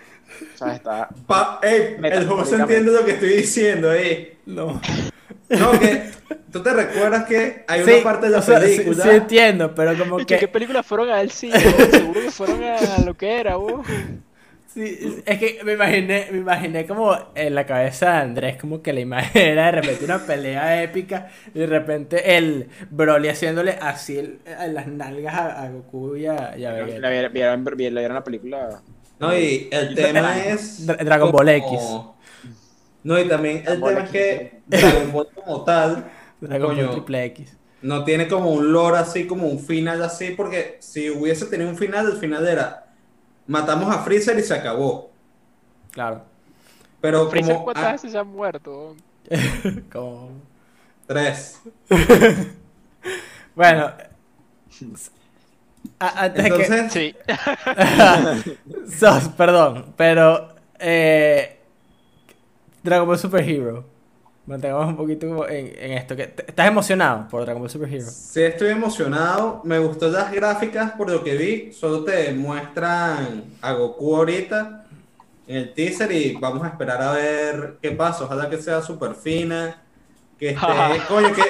o 0.53 0.57
sea, 0.57 0.75
está. 0.75 1.09
Pa 1.25 1.59
ey, 1.63 1.97
el 2.03 2.27
José 2.27 2.55
entiende 2.55 2.91
lo 2.91 3.03
que 3.03 3.11
estoy 3.11 3.29
diciendo, 3.29 3.93
eh. 3.93 4.37
No. 4.45 4.79
No, 5.49 5.71
que 5.79 6.09
tú 6.51 6.61
te 6.61 6.73
recuerdas 6.73 7.25
que 7.25 7.63
hay 7.67 7.83
Sí, 7.85 7.91
una 7.93 8.03
parte 8.03 8.25
de 8.25 8.31
la 8.33 8.39
o 8.39 8.41
sea, 8.41 8.59
película. 8.59 9.03
Sí, 9.03 9.09
entiendo, 9.09 9.73
pero 9.73 9.97
como 9.97 10.17
Bicho, 10.17 10.27
¿Qué 10.27 10.39
que... 10.39 10.47
película 10.47 10.83
fueron 10.83 11.09
a 11.09 11.15
ver 11.17 11.29
cine? 11.29 11.59
Seguro 11.59 12.21
que 12.21 12.31
fueron 12.31 12.63
a 12.63 12.97
lo 13.05 13.13
que 13.15 13.39
era, 13.39 13.57
weón. 13.57 13.83
Sí, 14.73 15.21
es 15.25 15.39
que 15.39 15.59
me 15.63 15.73
imaginé, 15.73 16.27
me 16.31 16.37
imaginé 16.39 16.85
como 16.85 17.15
en 17.33 17.55
la 17.55 17.65
cabeza 17.65 18.11
de 18.11 18.17
Andrés, 18.17 18.57
como 18.57 18.81
que 18.83 18.93
la 18.93 18.99
imagen 18.99 19.41
era 19.53 19.65
de 19.67 19.71
repente 19.71 20.05
una 20.05 20.19
pelea 20.19 20.83
épica 20.83 21.29
y 21.55 21.59
de 21.59 21.65
repente 21.67 22.37
el 22.37 22.67
Broly 22.91 23.29
haciéndole 23.29 23.71
así 23.81 24.19
el- 24.19 24.39
en 24.45 24.73
las 24.75 24.85
nalgas 24.87 25.33
a, 25.33 25.63
a 25.63 25.69
Goku 25.71 26.17
y 26.17 26.27
a, 26.27 26.55
y 26.57 26.65
a 26.65 26.73
La 26.73 26.83
Vegeta. 26.83 27.09
vieron, 27.09 27.33
vieron, 27.33 27.65
vieron- 27.65 27.95
vieron 27.95 28.13
la 28.15 28.23
película. 28.23 28.81
No, 29.19 29.35
y 29.35 29.67
el 29.71 29.95
tema 29.95 30.45
es. 30.45 30.85
Dra- 30.85 31.03
Dragon 31.03 31.31
Ball 31.31 31.49
X. 31.49 31.79
No, 33.03 33.19
y 33.19 33.27
también 33.27 33.57
el 33.57 33.79
Dragon 33.79 33.81
Ball 33.81 33.93
tema 33.95 34.05
es 34.05 34.11
que 34.11 34.61
Dragon 34.67 35.11
Ball 35.11 35.27
como 35.33 35.63
tal 35.63 36.11
Dragon 36.41 36.75
Ball. 36.75 36.91
Triple 36.91 37.25
X. 37.25 37.57
no 37.81 38.03
tiene 38.03 38.27
como 38.27 38.51
un 38.51 38.71
lore 38.71 38.97
así, 38.97 39.27
como 39.27 39.47
un 39.47 39.59
final 39.59 40.03
así, 40.03 40.31
porque 40.31 40.77
si 40.79 41.09
hubiese 41.09 41.45
tenido 41.45 41.69
un 41.69 41.77
final, 41.77 42.07
el 42.07 42.17
final 42.17 42.47
era 42.47 42.87
matamos 43.47 43.93
a 43.93 43.99
Freezer 43.99 44.37
y 44.37 44.43
se 44.43 44.53
acabó. 44.53 45.11
Claro. 45.91 46.23
Pero 47.01 47.29
Freezer, 47.29 47.53
como 47.53 47.65
¿cuántas 47.65 47.85
ah, 47.85 47.91
veces 47.93 48.11
se 48.11 48.17
han 48.17 48.27
muerto? 48.27 48.95
Como... 49.91 50.31
tres. 51.05 51.61
Bueno. 53.55 53.91
Antes 55.97 56.43
que... 56.43 56.63
Entonces, 56.63 56.93
Sí. 56.93 57.15
Sos, 58.99 59.29
perdón, 59.29 59.95
pero 59.97 60.53
eh, 60.77 61.56
Dragon 62.87 63.05
Ball 63.05 63.17
Super 63.17 63.47
Hero. 63.47 63.83
Mantengamos 64.45 64.87
un 64.87 64.95
poquito 64.95 65.47
en, 65.49 65.67
en 65.77 65.91
esto. 65.97 66.15
Que, 66.15 66.23
¿Estás 66.23 66.67
emocionado 66.67 67.27
por 67.27 67.43
Dragon 67.43 67.61
Ball 67.61 67.69
Super 67.69 67.93
Hero? 67.93 68.05
sí 68.09 68.43
estoy 68.43 68.69
emocionado. 68.69 69.59
Me 69.65 69.77
gustó 69.79 70.07
las 70.09 70.31
gráficas 70.31 70.91
por 70.91 71.09
lo 71.09 71.21
que 71.23 71.35
vi. 71.35 71.73
Solo 71.73 72.03
te 72.05 72.31
muestran 72.31 73.43
a 73.61 73.73
Goku 73.73 74.15
ahorita 74.15 74.85
en 75.47 75.57
el 75.57 75.73
teaser 75.73 76.11
y 76.13 76.35
vamos 76.35 76.63
a 76.63 76.69
esperar 76.69 77.01
a 77.01 77.11
ver 77.11 77.77
qué 77.81 77.91
pasa. 77.91 78.23
Ojalá 78.23 78.49
que 78.49 78.57
sea 78.57 78.81
súper 78.81 79.15
fina. 79.15 79.81
Que 80.39 80.51
esté, 80.51 80.65
coño, 81.09 81.33
que, 81.33 81.43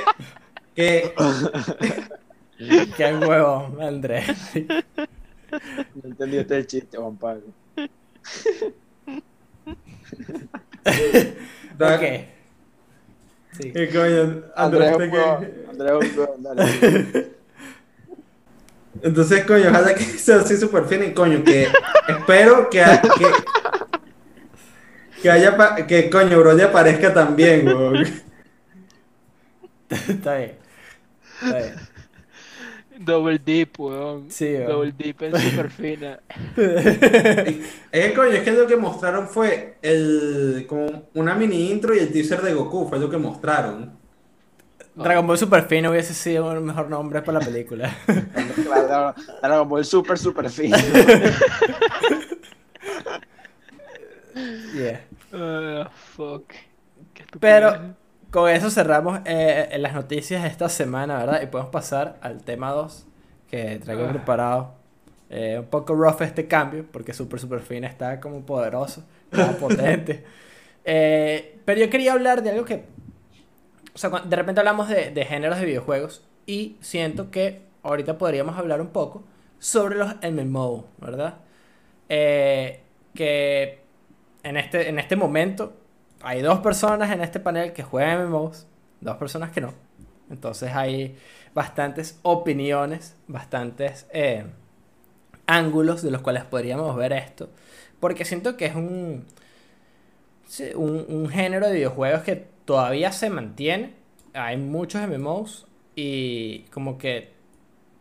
que 0.73 1.13
Qué 2.97 3.15
huevo, 3.15 3.77
Andrés. 3.79 4.27
No 5.93 6.09
entendí 6.09 6.37
este 6.37 6.65
chiste, 6.65 6.97
Juan 6.97 7.15
Pablo. 7.15 7.43
ok. 11.79 12.03
Sí. 13.59 13.71
¿Qué 13.71 13.89
coño? 13.89 14.43
Andrés 14.55 14.91
Andrés, 14.93 15.11
que- 15.11 15.69
Andrés 15.69 16.15
dale. 16.39 17.27
Entonces, 19.01 19.45
coño, 19.45 19.69
ojalá 19.69 19.93
que 19.93 20.03
sea 20.25 20.37
así 20.37 20.57
súper 20.57 20.85
fino 20.85 21.03
y 21.03 21.13
coño, 21.13 21.43
que 21.43 21.67
espero 22.07 22.69
que, 22.69 22.81
ha- 22.83 23.01
que, 23.01 23.25
que 25.21 25.29
haya, 25.29 25.55
pa- 25.57 25.75
que 25.87 26.09
coño, 26.09 26.39
Broly 26.39 26.63
aparezca 26.63 27.13
también, 27.13 27.67
weón. 27.67 27.97
Está 29.89 30.37
bien. 30.37 30.55
Está 31.41 31.57
bien. 31.57 31.75
Double 33.07 33.39
dip, 33.39 33.79
weón. 33.79 34.29
Sí, 34.29 34.45
weón. 34.45 34.67
Double 34.67 34.93
dip 34.97 35.21
en 35.21 35.39
super 35.39 35.69
fina. 35.71 36.19
Es 37.91 38.05
que, 38.05 38.13
coño, 38.13 38.31
es 38.31 38.43
que 38.43 38.51
lo 38.51 38.67
que 38.67 38.75
mostraron 38.75 39.27
fue 39.27 39.77
el, 39.81 40.65
como 40.67 41.07
una 41.13 41.33
mini 41.33 41.71
intro 41.71 41.95
y 41.95 41.99
el 41.99 42.11
teaser 42.11 42.41
de 42.41 42.53
Goku, 42.53 42.87
fue 42.89 42.99
lo 42.99 43.09
que 43.09 43.17
mostraron. 43.17 43.97
Dragon 44.93 45.25
Ball 45.27 45.37
Super 45.37 45.63
Fino 45.63 45.91
hubiese 45.91 46.13
sido 46.13 46.51
el 46.51 46.61
mejor 46.61 46.89
nombre 46.89 47.21
para 47.21 47.39
la 47.39 47.45
película. 47.45 47.95
Claro, 48.87 49.15
Dragon 49.41 49.69
Ball 49.69 49.85
súper, 49.85 50.17
súper 50.17 50.49
fino. 50.49 50.77
Yeah. 54.75 55.01
Ah, 55.33 55.89
fuck. 56.15 56.53
Qué. 57.13 57.25
Pero 57.39 57.95
con 58.37 58.49
eso 58.51 58.69
cerramos 58.69 59.19
eh, 59.25 59.75
las 59.79 59.93
noticias 59.93 60.43
de 60.43 60.49
esta 60.49 60.69
semana, 60.69 61.17
¿verdad? 61.17 61.41
Y 61.41 61.47
podemos 61.47 61.71
pasar 61.71 62.17
al 62.21 62.43
tema 62.43 62.71
2 62.71 63.05
que 63.49 63.79
traigo 63.79 64.05
Ah. 64.05 64.09
preparado. 64.09 64.73
Eh, 65.29 65.57
un 65.59 65.65
poco 65.65 65.93
rough 65.95 66.21
este 66.21 66.47
cambio, 66.47 66.85
porque 66.91 67.13
Super 67.13 67.39
Super 67.39 67.59
Fina 67.61 67.87
está 67.87 68.19
como 68.19 68.45
poderoso, 68.45 69.03
como 69.33 69.53
potente. 69.57 70.23
Eh, 70.85 71.59
pero 71.65 71.79
yo 71.81 71.89
quería 71.89 72.13
hablar 72.13 72.43
de 72.43 72.51
algo 72.51 72.63
que. 72.63 72.85
O 73.93 73.97
sea, 73.97 74.09
de 74.09 74.35
repente 74.35 74.61
hablamos 74.61 74.87
de, 74.87 75.09
de 75.09 75.25
géneros 75.25 75.59
de 75.59 75.65
videojuegos 75.65 76.23
y 76.45 76.77
siento 76.79 77.31
que 77.31 77.61
ahorita 77.83 78.17
podríamos 78.17 78.57
hablar 78.57 78.79
un 78.81 78.89
poco 78.89 79.23
sobre 79.59 79.95
los 79.95 80.15
MMO, 80.21 80.85
¿verdad? 80.99 81.39
Eh, 82.09 82.81
que 83.15 83.79
en 84.43 84.55
este, 84.57 84.87
en 84.89 84.99
este 84.99 85.15
momento 85.15 85.73
hay 86.21 86.41
dos 86.41 86.59
personas 86.59 87.11
en 87.11 87.21
este 87.21 87.39
panel 87.39 87.73
que 87.73 87.83
juegan 87.83 88.29
MMOs, 88.29 88.67
dos 89.01 89.17
personas 89.17 89.51
que 89.51 89.61
no. 89.61 89.73
Entonces 90.29 90.71
hay 90.73 91.17
bastantes 91.53 92.19
opiniones, 92.23 93.15
bastantes 93.27 94.07
eh, 94.11 94.45
ángulos 95.45 96.01
de 96.01 96.11
los 96.11 96.21
cuales 96.21 96.43
podríamos 96.43 96.95
ver 96.95 97.13
esto. 97.13 97.49
Porque 97.99 98.25
siento 98.25 98.57
que 98.57 98.65
es 98.65 98.75
un, 98.75 99.25
un, 100.75 101.05
un 101.07 101.29
género 101.29 101.67
de 101.67 101.73
videojuegos 101.73 102.23
que 102.23 102.47
todavía 102.65 103.11
se 103.11 103.29
mantiene. 103.29 103.93
Hay 104.33 104.57
muchos 104.57 105.01
MMOs 105.07 105.65
y 105.95 106.61
como 106.71 106.97
que 106.97 107.33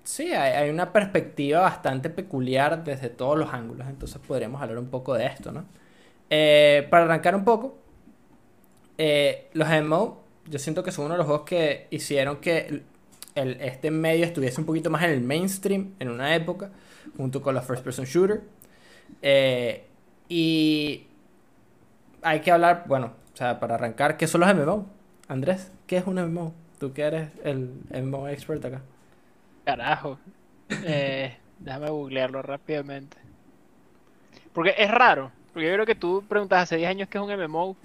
sí, 0.02 0.32
hay, 0.32 0.52
hay 0.52 0.70
una 0.70 0.92
perspectiva 0.92 1.60
bastante 1.60 2.10
peculiar 2.10 2.84
desde 2.84 3.08
todos 3.08 3.38
los 3.38 3.52
ángulos. 3.52 3.86
Entonces 3.88 4.20
podríamos 4.26 4.60
hablar 4.60 4.78
un 4.78 4.88
poco 4.88 5.14
de 5.14 5.26
esto, 5.26 5.52
¿no? 5.52 5.64
Eh, 6.30 6.86
para 6.90 7.04
arrancar 7.04 7.34
un 7.36 7.44
poco, 7.44 7.78
eh, 8.98 9.48
los 9.52 9.68
MMO, 9.68 10.22
yo 10.48 10.58
siento 10.58 10.82
que 10.82 10.92
son 10.92 11.06
uno 11.06 11.14
de 11.14 11.18
los 11.18 11.26
juegos 11.26 11.44
que 11.44 11.86
hicieron 11.90 12.38
que 12.38 12.82
este 13.34 13.90
medio 13.90 14.24
estuviese 14.24 14.60
un 14.60 14.66
poquito 14.66 14.88
más 14.90 15.02
en 15.02 15.10
el 15.10 15.20
mainstream 15.20 15.94
en 15.98 16.08
una 16.08 16.34
época, 16.34 16.70
junto 17.16 17.42
con 17.42 17.54
los 17.54 17.64
first 17.64 17.84
person 17.84 18.04
shooter. 18.04 18.42
Eh, 19.22 19.84
y 20.28 21.06
hay 22.22 22.40
que 22.40 22.50
hablar, 22.50 22.84
bueno, 22.86 23.12
o 23.34 23.36
sea, 23.36 23.60
para 23.60 23.74
arrancar, 23.74 24.16
¿qué 24.16 24.26
son 24.26 24.40
los 24.40 24.54
MMO? 24.54 24.86
Andrés, 25.28 25.70
¿qué 25.86 25.98
es 25.98 26.06
un 26.06 26.14
MMO? 26.16 26.54
Tú 26.78 26.92
que 26.92 27.02
eres 27.02 27.30
el 27.44 27.70
MMO 27.90 28.28
expert 28.28 28.64
acá. 28.64 28.82
Carajo. 29.64 30.18
Eh, 30.84 31.36
déjame 31.58 31.90
googlearlo 31.90 32.42
rápidamente. 32.42 33.16
Porque 34.52 34.74
es 34.78 34.90
raro. 34.90 35.30
Porque 35.52 35.68
yo 35.68 35.74
creo 35.74 35.86
que 35.86 35.94
tú 35.94 36.24
preguntas 36.28 36.62
hace 36.62 36.76
10 36.76 36.90
años 36.90 37.08
qué 37.08 37.18
es 37.18 37.24
un 37.24 37.30
MMO 37.30 37.76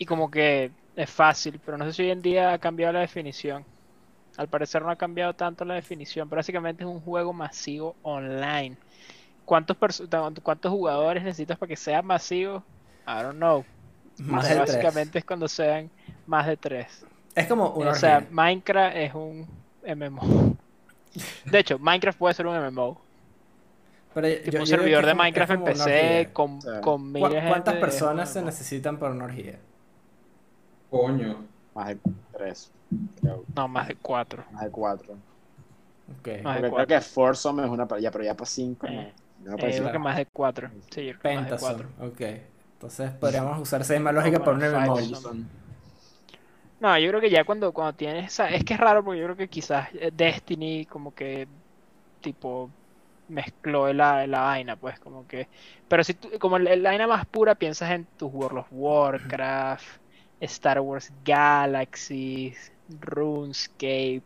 y 0.00 0.06
como 0.06 0.30
que 0.30 0.70
es 0.96 1.10
fácil, 1.10 1.60
pero 1.64 1.76
no 1.76 1.84
sé 1.84 1.92
si 1.92 2.02
hoy 2.02 2.10
en 2.10 2.22
día 2.22 2.54
ha 2.54 2.58
cambiado 2.58 2.94
la 2.94 3.00
definición. 3.00 3.64
Al 4.38 4.48
parecer 4.48 4.80
no 4.80 4.90
ha 4.90 4.96
cambiado 4.96 5.34
tanto 5.34 5.62
la 5.66 5.74
definición, 5.74 6.26
pero 6.28 6.38
básicamente 6.38 6.82
es 6.84 6.88
un 6.88 7.00
juego 7.00 7.34
masivo 7.34 7.94
online. 8.02 8.76
¿Cuántos, 9.44 9.76
cuántos 10.42 10.72
jugadores 10.72 11.22
necesitas 11.22 11.58
para 11.58 11.68
que 11.68 11.76
sea 11.76 12.00
masivo? 12.00 12.64
I 13.06 13.22
don't 13.22 13.36
know. 13.36 13.62
Más 14.18 14.46
Pero 14.48 14.60
de 14.60 14.66
tres. 14.66 14.76
básicamente 14.76 15.18
es 15.18 15.24
cuando 15.26 15.48
sean 15.48 15.90
más 16.26 16.46
de 16.46 16.56
tres. 16.56 17.04
Es 17.34 17.46
como 17.46 17.68
una 17.70 17.90
O 17.90 17.94
sea, 17.94 18.16
orgía. 18.18 18.28
Minecraft 18.32 18.96
es 18.96 19.14
un 19.14 19.46
MMO. 19.84 20.56
De 21.44 21.58
hecho, 21.58 21.78
Minecraft 21.78 22.18
puede 22.18 22.34
ser 22.34 22.46
un 22.46 22.56
MMO. 22.56 23.00
Pero 24.14 24.28
yo- 24.50 24.60
un 24.60 24.66
servidor 24.66 25.04
de 25.04 25.14
Minecraft 25.14 25.52
en 25.52 25.64
PC 25.64 26.30
con, 26.32 26.60
Sí. 26.62 26.68
con 26.80 26.80
¿Cu- 26.82 26.98
miles 26.98 27.42
de 27.44 27.48
¿Cuántas 27.48 27.74
es 27.74 27.80
personas 27.80 28.32
se 28.32 28.42
necesitan 28.42 28.98
para 28.98 29.12
una 29.12 29.24
orgía? 29.26 29.58
Coño. 30.90 31.48
Más 31.74 31.88
de 31.88 32.00
tres. 32.32 32.70
Creo, 33.20 33.46
No, 33.54 33.68
más 33.68 33.86
de 33.88 33.96
cuatro. 33.96 34.44
más 34.50 34.64
de 34.64 34.70
cuatro. 34.70 35.22
Ok. 36.08 36.28
Más 36.42 36.60
de 36.62 36.64
Porque 36.68 36.86
creo 36.86 36.86
que 36.86 37.00
Foursome 37.00 37.64
es 37.64 37.70
una 37.70 37.86
para 37.88 38.00
ya, 38.00 38.10
pero 38.10 38.24
ya 38.24 38.36
para 38.36 38.46
cinco. 38.50 38.88
no. 38.90 39.02
Eh, 39.02 39.14
No, 39.38 39.58
Eh, 39.58 39.58
para 39.58 39.72
yo 39.72 39.72
cinco. 39.72 39.90
creo 39.90 39.92
que 39.92 39.98
más 39.98 40.16
de 40.16 40.26
cuatro. 40.26 40.70
Sí, 40.90 41.06
yo 41.06 41.12
creo 41.12 41.22
que 41.22 41.30
más 41.30 41.46
de 41.46 41.52
Pentasome. 41.52 41.54
cuatro. 41.54 41.94
Ok. 42.00 42.20
Entonces 42.74 43.10
podríamos 43.12 43.58
usar 43.60 43.80
esa 43.82 43.94
misma 43.94 44.12
lógica 44.12 44.42
para 44.42 44.56
un 44.56 44.62
bueno. 44.90 45.20
Five 45.20 45.46
No, 46.78 46.98
yo 46.98 47.08
creo 47.10 47.20
que 47.20 47.30
ya 47.30 47.44
cuando, 47.44 47.72
cuando 47.72 47.94
tienes 47.94 48.26
esa... 48.26 48.48
Es 48.50 48.64
que 48.64 48.74
es 48.74 48.80
raro 48.80 49.04
porque 49.04 49.20
yo 49.20 49.26
creo 49.26 49.36
que 49.36 49.48
quizás 49.48 49.88
eh, 49.94 50.10
Destiny 50.12 50.86
como 50.86 51.14
que 51.14 51.46
tipo 52.22 52.74
mezcló 53.28 53.92
la, 53.94 54.26
la 54.26 54.42
vaina, 54.42 54.76
pues 54.76 55.00
como 55.00 55.26
que... 55.28 55.48
Pero 55.88 56.04
si 56.04 56.14
tú, 56.14 56.30
como 56.40 56.58
la, 56.58 56.76
la 56.76 56.90
vaina 56.90 57.06
más 57.08 57.26
pura 57.26 57.56
piensas 57.56 57.92
en 57.92 58.06
tu 58.16 58.28
World 58.28 58.60
of 58.60 58.68
Warcraft, 58.72 59.99
Star 60.40 60.80
Wars 60.80 61.12
Galaxy, 61.24 62.54
RuneScape, 63.00 64.22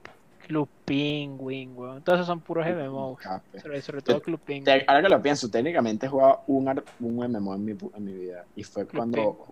Club 0.47 0.69
Penguin, 0.85 1.73
weón. 1.75 2.03
Todos 2.03 2.19
esos 2.19 2.27
son 2.27 2.41
puros 2.41 2.67
MMOs. 2.67 3.21
Sobre, 3.62 3.83
sobre 3.83 4.03
todo 4.03 4.21
Club 4.21 4.41
Penguin. 4.41 4.83
Ahora 4.87 5.03
que 5.03 5.09
lo 5.09 5.23
pienso, 5.23 5.51
técnicamente 5.51 6.07
he 6.07 6.09
jugado 6.09 6.43
un, 6.47 6.69
un 7.01 7.31
MMO 7.31 7.55
en 7.55 7.65
mi, 7.65 7.73
pu- 7.73 7.91
en 7.97 8.05
mi 8.05 8.12
vida. 8.12 8.45
Y 8.55 8.62
fue 8.62 8.87
Club 8.87 9.01
cuando. 9.01 9.47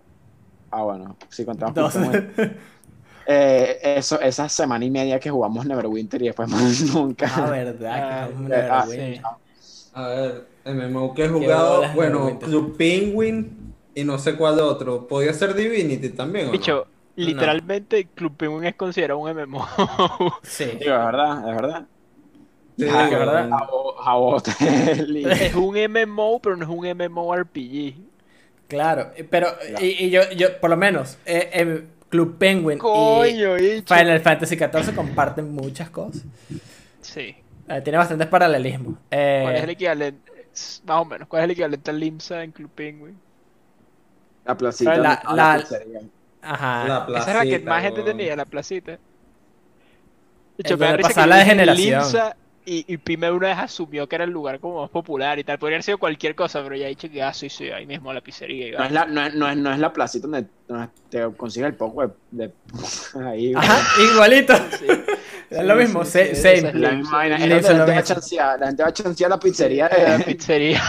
Ah, 0.71 0.83
bueno, 0.83 1.15
sí, 1.29 1.45
contamos 1.45 1.95
eh, 3.27 3.79
eso, 3.97 4.19
esa 4.19 4.49
semana 4.49 4.83
y 4.83 4.89
media 4.89 5.19
que 5.19 5.29
jugamos 5.29 5.65
Neverwinter 5.65 6.21
y 6.21 6.25
después 6.25 6.49
más 6.49 6.81
nunca. 6.93 7.31
Ah, 7.35 7.49
verdad. 7.49 7.91
Ah, 7.93 8.25
que 8.27 8.33
es 8.33 8.39
un 8.39 8.51
eh, 8.51 8.67
ah, 8.69 8.85
Neverwinter. 8.87 9.15
sí. 9.17 9.91
A 9.93 10.07
ver, 10.07 10.47
MMO 10.65 11.13
que 11.13 11.25
he 11.25 11.29
jugado, 11.29 11.83
bueno. 11.93 12.39
Club 12.39 12.75
Penguin 12.75 13.62
y 13.95 14.03
no 14.03 14.17
sé 14.19 14.35
cuál 14.35 14.59
otro. 14.59 15.07
¿Podía 15.07 15.33
ser 15.33 15.53
Divinity 15.53 16.09
también 16.09 16.45
o 16.45 16.47
no? 16.47 16.51
Bicho, 16.53 16.87
literalmente 17.15 18.07
Club 18.15 18.35
Penguin 18.37 18.65
es 18.65 18.75
considerado 18.75 19.19
un 19.19 19.29
MMO. 19.29 19.67
Sí. 20.43 20.65
Digo, 20.65 20.95
es 20.95 21.05
verdad, 21.05 21.49
es 21.49 21.55
verdad. 21.55 21.87
Sí, 22.77 22.85
Ah, 22.89 23.07
que 23.09 23.15
verdad. 23.15 23.49
Y- 24.59 25.29
es 25.29 25.53
un 25.55 25.75
MMO, 25.77 26.39
pero 26.41 26.55
no 26.57 26.63
es 26.65 26.69
un 26.69 26.87
MMORPG. 26.97 27.93
Claro. 28.67 29.11
eh, 29.15 29.23
Pero, 29.29 29.47
y, 29.79 30.05
y 30.05 30.09
yo, 30.09 30.21
yo, 30.35 30.59
por 30.59 30.69
lo 30.71 30.77
menos, 30.77 31.17
eh, 31.25 31.49
eh, 31.53 31.83
Club 32.09 32.37
Penguin 32.37 32.77
y 32.77 32.81
Coño, 32.81 33.55
bicho. 33.55 33.93
Final 33.95 34.19
Fantasy 34.21 34.55
XIV 34.57 34.95
comparten 34.95 35.51
muchas 35.53 35.89
cosas. 35.91 36.23
Sí. 37.01 37.35
Eh, 37.67 37.81
tiene 37.81 37.97
bastantes 37.97 38.27
paralelismos. 38.27 38.95
Eh, 39.11 39.41
¿Cuál 39.43 39.55
es 39.55 39.63
el 39.63 39.69
equivalente? 39.69 40.31
Más 40.85 40.97
o 41.01 41.05
menos. 41.05 41.27
¿Cuál 41.27 41.41
es 41.41 41.45
el 41.45 41.51
equivalente 41.51 41.91
al 41.91 41.99
Limsa 41.99 42.43
en 42.43 42.51
Club 42.51 42.71
Penguin? 42.73 43.17
La 44.45 44.57
placita. 44.57 44.95
La- 44.97 45.21
la 45.33 45.57
la-. 45.57 45.63
Ajá. 46.41 47.05
La 47.07 47.19
Esa 47.19 47.31
era 47.31 47.43
la 47.45 47.49
que 47.49 47.59
más 47.59 47.81
gente 47.83 48.01
tenía, 48.03 48.35
la 48.35 48.45
placita. 48.45 48.97
De 50.57 50.77
me 50.77 50.97
pasaba 50.99 51.23
que 51.23 51.29
la 51.29 51.35
yo 51.37 51.39
degeneración. 51.39 52.01
Limsa 52.03 52.35
y, 52.65 52.85
y 52.93 52.97
Pime 52.97 53.29
una 53.31 53.47
vez 53.49 53.57
asumió 53.57 54.07
que 54.07 54.15
era 54.15 54.23
el 54.23 54.29
lugar 54.31 54.59
como 54.59 54.81
más 54.81 54.89
popular 54.89 55.37
y 55.39 55.43
tal. 55.43 55.57
Podría 55.59 55.77
haber 55.77 55.83
sido 55.83 55.97
cualquier 55.97 56.35
cosa, 56.35 56.61
pero 56.63 56.75
ya 56.75 56.85
he 56.85 56.89
dicho 56.89 57.09
que 57.09 57.21
ah, 57.23 57.33
sí, 57.33 57.49
sí, 57.49 57.69
ahí 57.69 57.85
mismo 57.85 58.13
la 58.13 58.21
pizzería. 58.21 58.67
y 58.67 58.71
No 58.71 58.83
es 58.83 58.91
la, 58.91 59.05
no 59.05 59.25
es, 59.25 59.33
no 59.35 59.49
es, 59.49 59.57
no 59.57 59.73
es 59.73 59.79
la 59.79 59.91
placita 59.91 60.27
donde, 60.27 60.47
te 61.09 61.29
consigues 61.35 61.69
el 61.69 61.75
poco 61.75 62.07
de, 62.31 62.45
de- 62.45 62.53
ahí. 63.25 63.53
Ajá, 63.55 63.81
igualito. 64.11 64.53
Sí. 64.79 64.85
Es 65.49 65.59
Sí, 65.59 65.65
lo 65.65 65.75
mismo, 65.75 66.03
sí, 66.03 66.11
se- 66.11 66.35
sí, 66.35 66.41
same. 66.41 66.53
esa 66.57 66.67
es 66.69 66.75
La 66.75 66.91
misma 66.93 67.25
la 67.27 67.37
gente 67.37 67.73
va 67.73 67.97
a 67.99 68.03
chancear, 68.03 68.59
la 68.59 68.67
gente 68.67 68.81
va 68.81 68.89
a 68.89 68.93
chancear 68.93 69.31
a 69.31 69.35
la 69.35 69.39
pizzería. 69.39 69.87
La 69.89 70.15
Eh, 70.15 70.23
pizzería. 70.25 70.81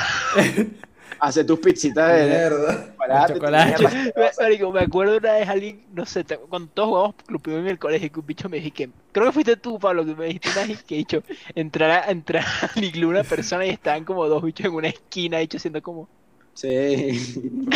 Hace 1.18 1.44
tus 1.44 1.58
pizzitas 1.60 2.12
de, 2.12 2.26
de 2.26 2.26
Mierda. 2.26 2.86
chocolate. 2.88 3.32
De 3.32 3.38
chocolate. 3.38 3.82
mierda. 3.82 4.12
Me- 4.16 4.30
Marico, 4.40 4.72
me 4.72 4.80
acuerdo 4.80 5.16
una 5.18 5.32
vez 5.34 5.48
alguien, 5.48 5.86
no 5.92 6.06
sé, 6.06 6.24
cuando 6.48 6.70
todos 6.72 6.88
jugamos 6.88 7.14
Club 7.26 7.42
en 7.48 7.66
el 7.68 7.78
colegio, 7.78 8.10
que 8.12 8.20
un 8.20 8.26
bicho 8.26 8.48
me 8.48 8.56
dije 8.58 8.70
que, 8.70 8.90
creo 9.12 9.26
que 9.26 9.32
fuiste 9.32 9.56
tú, 9.56 9.78
Pablo, 9.78 10.04
que 10.04 10.14
me 10.14 10.26
dijiste 10.26 10.50
una 10.50 10.66
vez 10.66 10.82
que 10.84 10.96
dicho, 10.96 11.22
entrar 11.54 11.90
a, 11.90 12.10
entrar 12.10 12.44
al 12.76 12.84
iglú 12.84 13.10
una 13.10 13.24
persona 13.24 13.66
y 13.66 13.70
estaban 13.70 14.04
como 14.04 14.26
dos 14.28 14.42
bichos 14.42 14.66
en 14.66 14.74
una 14.74 14.88
esquina, 14.88 15.38
dicho, 15.38 15.58
siendo 15.58 15.82
como, 15.82 16.08
Sí. 16.54 17.34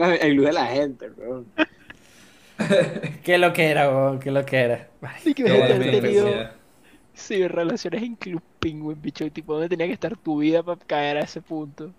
A 0.00 0.14
el 0.14 0.34
glue 0.34 0.46
de 0.46 0.52
la 0.52 0.66
gente, 0.66 1.08
bro. 1.08 1.44
Qué 3.22 3.38
lo 3.38 3.52
que 3.52 3.66
era, 3.66 3.88
weón, 3.90 4.18
qué 4.20 4.30
lo 4.30 4.44
que 4.46 4.56
era. 4.56 4.88
Sí, 5.22 5.34
que 5.34 5.44
tenido 5.44 6.28
sí, 7.14 7.46
relaciones 7.48 8.02
en 8.02 8.16
Club 8.16 8.42
Penguin, 8.58 9.00
bicho. 9.00 9.30
Tipo, 9.30 9.54
¿dónde 9.54 9.68
tenía 9.68 9.86
que 9.86 9.92
estar 9.94 10.16
tu 10.16 10.38
vida 10.38 10.62
para 10.62 10.78
caer 10.86 11.16
a 11.18 11.20
ese 11.20 11.40
punto? 11.42 11.92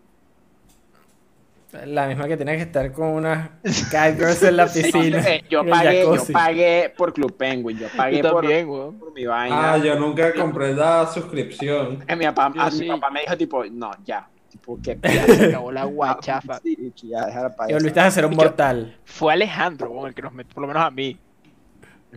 La 1.86 2.08
misma 2.08 2.28
que 2.28 2.38
tiene 2.38 2.56
que 2.56 2.64
estar 2.64 2.92
con 2.92 3.08
unas 3.10 3.50
catgirls 3.92 4.44
en 4.44 4.58
la 4.58 4.66
piscina. 4.66 5.20
Eh, 5.20 5.44
yo 5.50 5.62
el 5.62 5.70
pagué, 5.70 6.04
yo 6.04 6.24
pagué 6.32 6.94
por 6.98 7.14
Club 7.14 7.36
Penguin, 7.38 7.78
yo 7.78 7.88
pagué 7.96 8.18
Yo 8.22 8.32
por, 8.32 8.42
también, 8.42 8.70
weón. 8.70 9.00
por 9.00 9.14
mi 9.14 9.26
vaina. 9.26 9.74
Ah, 9.74 9.78
yo 9.78 9.96
nunca 10.00 10.34
compré 10.34 10.74
la 10.74 11.08
suscripción. 11.08 12.04
Eh, 12.08 12.16
mi, 12.16 12.26
papá, 12.26 12.54
ah, 12.58 12.72
sí. 12.72 12.84
mi 12.84 12.90
papá 12.90 13.10
me 13.12 13.22
dijo 13.22 13.38
tipo, 13.38 13.66
no, 13.66 13.92
ya. 14.06 14.28
Tipo, 14.50 14.80
que 14.82 14.98
Ya 15.04 15.26
se 15.26 15.46
acabó 15.48 15.72
la 15.72 15.86
guachafa. 15.86 16.60
Sí, 16.60 16.94
ya, 17.04 17.26
déjala 17.26 17.56
para 17.56 17.70
Y 17.70 17.74
volviste 17.74 18.00
a 18.00 18.12
ser 18.12 18.26
un 18.26 18.36
mortal. 18.36 18.98
Fue 19.06 19.34
Alejandro, 19.34 20.08
el 20.08 20.14
que 20.14 20.22
nos 20.22 20.34
metió, 20.34 20.54
por 20.54 20.62
lo 20.62 20.68
menos 20.68 20.84
a 20.84 20.92
mí. 20.92 21.18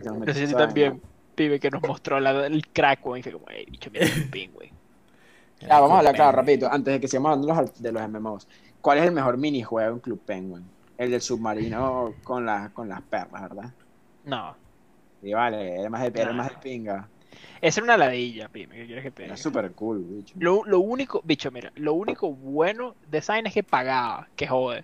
No 0.03 0.33
sé 0.33 0.47
si 0.47 0.53
también, 0.53 1.01
pibe, 1.35 1.59
que 1.59 1.69
nos 1.69 1.81
mostró 1.83 2.19
la- 2.19 2.47
el 2.47 2.65
crack, 2.67 3.05
weón. 3.05 3.19
Y 3.19 3.23
fue 3.23 3.31
como, 3.33 3.45
hey, 3.49 3.65
bicho, 3.69 3.89
mira 3.91 4.07
Club 4.07 4.29
Penguin. 4.31 4.71
Ya, 5.59 5.79
vamos 5.79 5.91
a 5.91 5.97
hablar, 5.99 6.15
claro, 6.15 6.37
rapidito, 6.37 6.67
antes 6.71 6.93
de 6.93 6.99
que 6.99 7.07
sigamos 7.07 7.33
hablando 7.33 7.53
de 7.53 7.61
los, 7.61 7.81
de 7.83 7.91
los 7.91 8.09
MMOs. 8.09 8.47
¿Cuál 8.81 8.97
es 8.97 9.05
el 9.05 9.11
mejor 9.11 9.37
minijuego 9.37 9.93
en 9.93 9.99
Club 9.99 10.19
Penguin? 10.25 10.63
El 10.97 11.11
del 11.11 11.21
submarino 11.21 12.13
con, 12.23 12.45
las 12.45 12.71
con 12.71 12.89
las 12.89 13.01
perlas, 13.01 13.41
¿verdad? 13.43 13.71
No. 14.25 14.55
Y 15.21 15.33
vale, 15.33 15.79
era 15.79 15.89
más 15.89 16.01
de, 16.01 16.21
era 16.21 16.33
más 16.33 16.49
de 16.49 16.55
pinga. 16.57 17.07
Esa 17.61 17.79
era 17.79 17.85
una 17.85 17.97
ladilla, 17.97 18.49
pibe, 18.49 18.75
¿qué 18.75 18.85
quieres 18.87 19.03
que 19.03 19.11
te 19.11 19.23
Era 19.23 19.35
diga? 19.35 19.43
súper 19.43 19.71
cool, 19.73 20.03
bicho. 20.03 20.33
Lo, 20.37 20.63
lo 20.65 20.79
único, 20.79 21.21
bicho, 21.23 21.51
mira, 21.51 21.71
lo 21.75 21.93
único 21.93 22.31
bueno 22.33 22.95
de 23.09 23.19
esa 23.19 23.33
vaina 23.33 23.49
es 23.49 23.53
que 23.53 23.63
pagaba, 23.63 24.27
que 24.35 24.47
jode. 24.47 24.83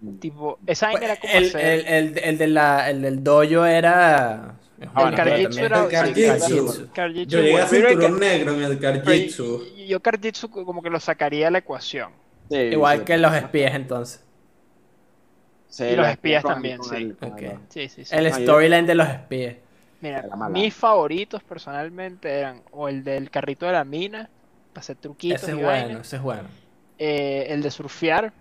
Mm. 0.00 0.16
Tipo, 0.18 0.58
esa 0.66 0.86
vaina 0.88 1.04
era 1.06 1.16
como 1.16 1.32
El, 1.32 1.44
hacer... 1.46 1.60
el, 1.64 1.86
el, 1.86 2.18
el, 2.18 2.38
de 2.38 2.46
la, 2.46 2.90
el 2.90 3.02
del 3.02 3.24
dojo 3.24 3.64
era. 3.64 4.54
el 4.80 5.14
Karjitsu 5.14 5.60
era... 5.60 5.84
El 5.84 5.88
Karjitsu. 5.88 6.90
Yo 7.26 7.40
llegué 7.40 7.60
a 7.60 7.66
cinturón 7.66 8.18
negro 8.20 8.52
en 8.54 8.62
el 8.62 8.78
Karjitsu. 8.78 9.64
Yo 9.88 10.00
Karjitsu 10.00 10.50
como 10.50 10.82
que 10.82 10.90
lo 10.90 11.00
sacaría 11.00 11.46
de 11.46 11.50
la 11.52 11.58
ecuación. 11.58 12.12
Sí, 12.52 12.72
Igual 12.72 12.98
sí. 13.00 13.04
que 13.04 13.18
los 13.18 13.34
espías 13.34 13.74
entonces. 13.74 14.24
Sí, 15.68 15.84
y 15.84 15.96
los 15.96 16.06
espías 16.08 16.44
también, 16.44 16.80
el- 16.92 17.16
Sí, 17.68 17.88
sí, 17.88 18.04
sí. 18.04 18.14
El 18.14 18.32
storyline 18.32 18.86
de 18.86 18.94
los 18.94 19.08
espías. 19.08 19.56
Mira, 20.00 20.28
mis 20.48 20.74
favoritos 20.74 21.42
personalmente 21.44 22.28
eran 22.28 22.62
o 22.72 22.88
el 22.88 23.04
del 23.04 23.30
carrito 23.30 23.66
de 23.66 23.72
la 23.72 23.84
mina, 23.84 24.28
para 24.72 24.80
hacer 24.82 24.96
truquitos 24.96 25.42
Ese 25.44 25.50
es 25.52 25.56
y 25.58 25.62
bueno, 25.62 25.86
vaina, 25.86 26.00
ese 26.00 26.16
es 26.16 26.22
bueno. 26.22 26.48
eh, 26.98 27.46
el 27.48 27.62
de 27.62 27.70
surfear, 27.70 28.32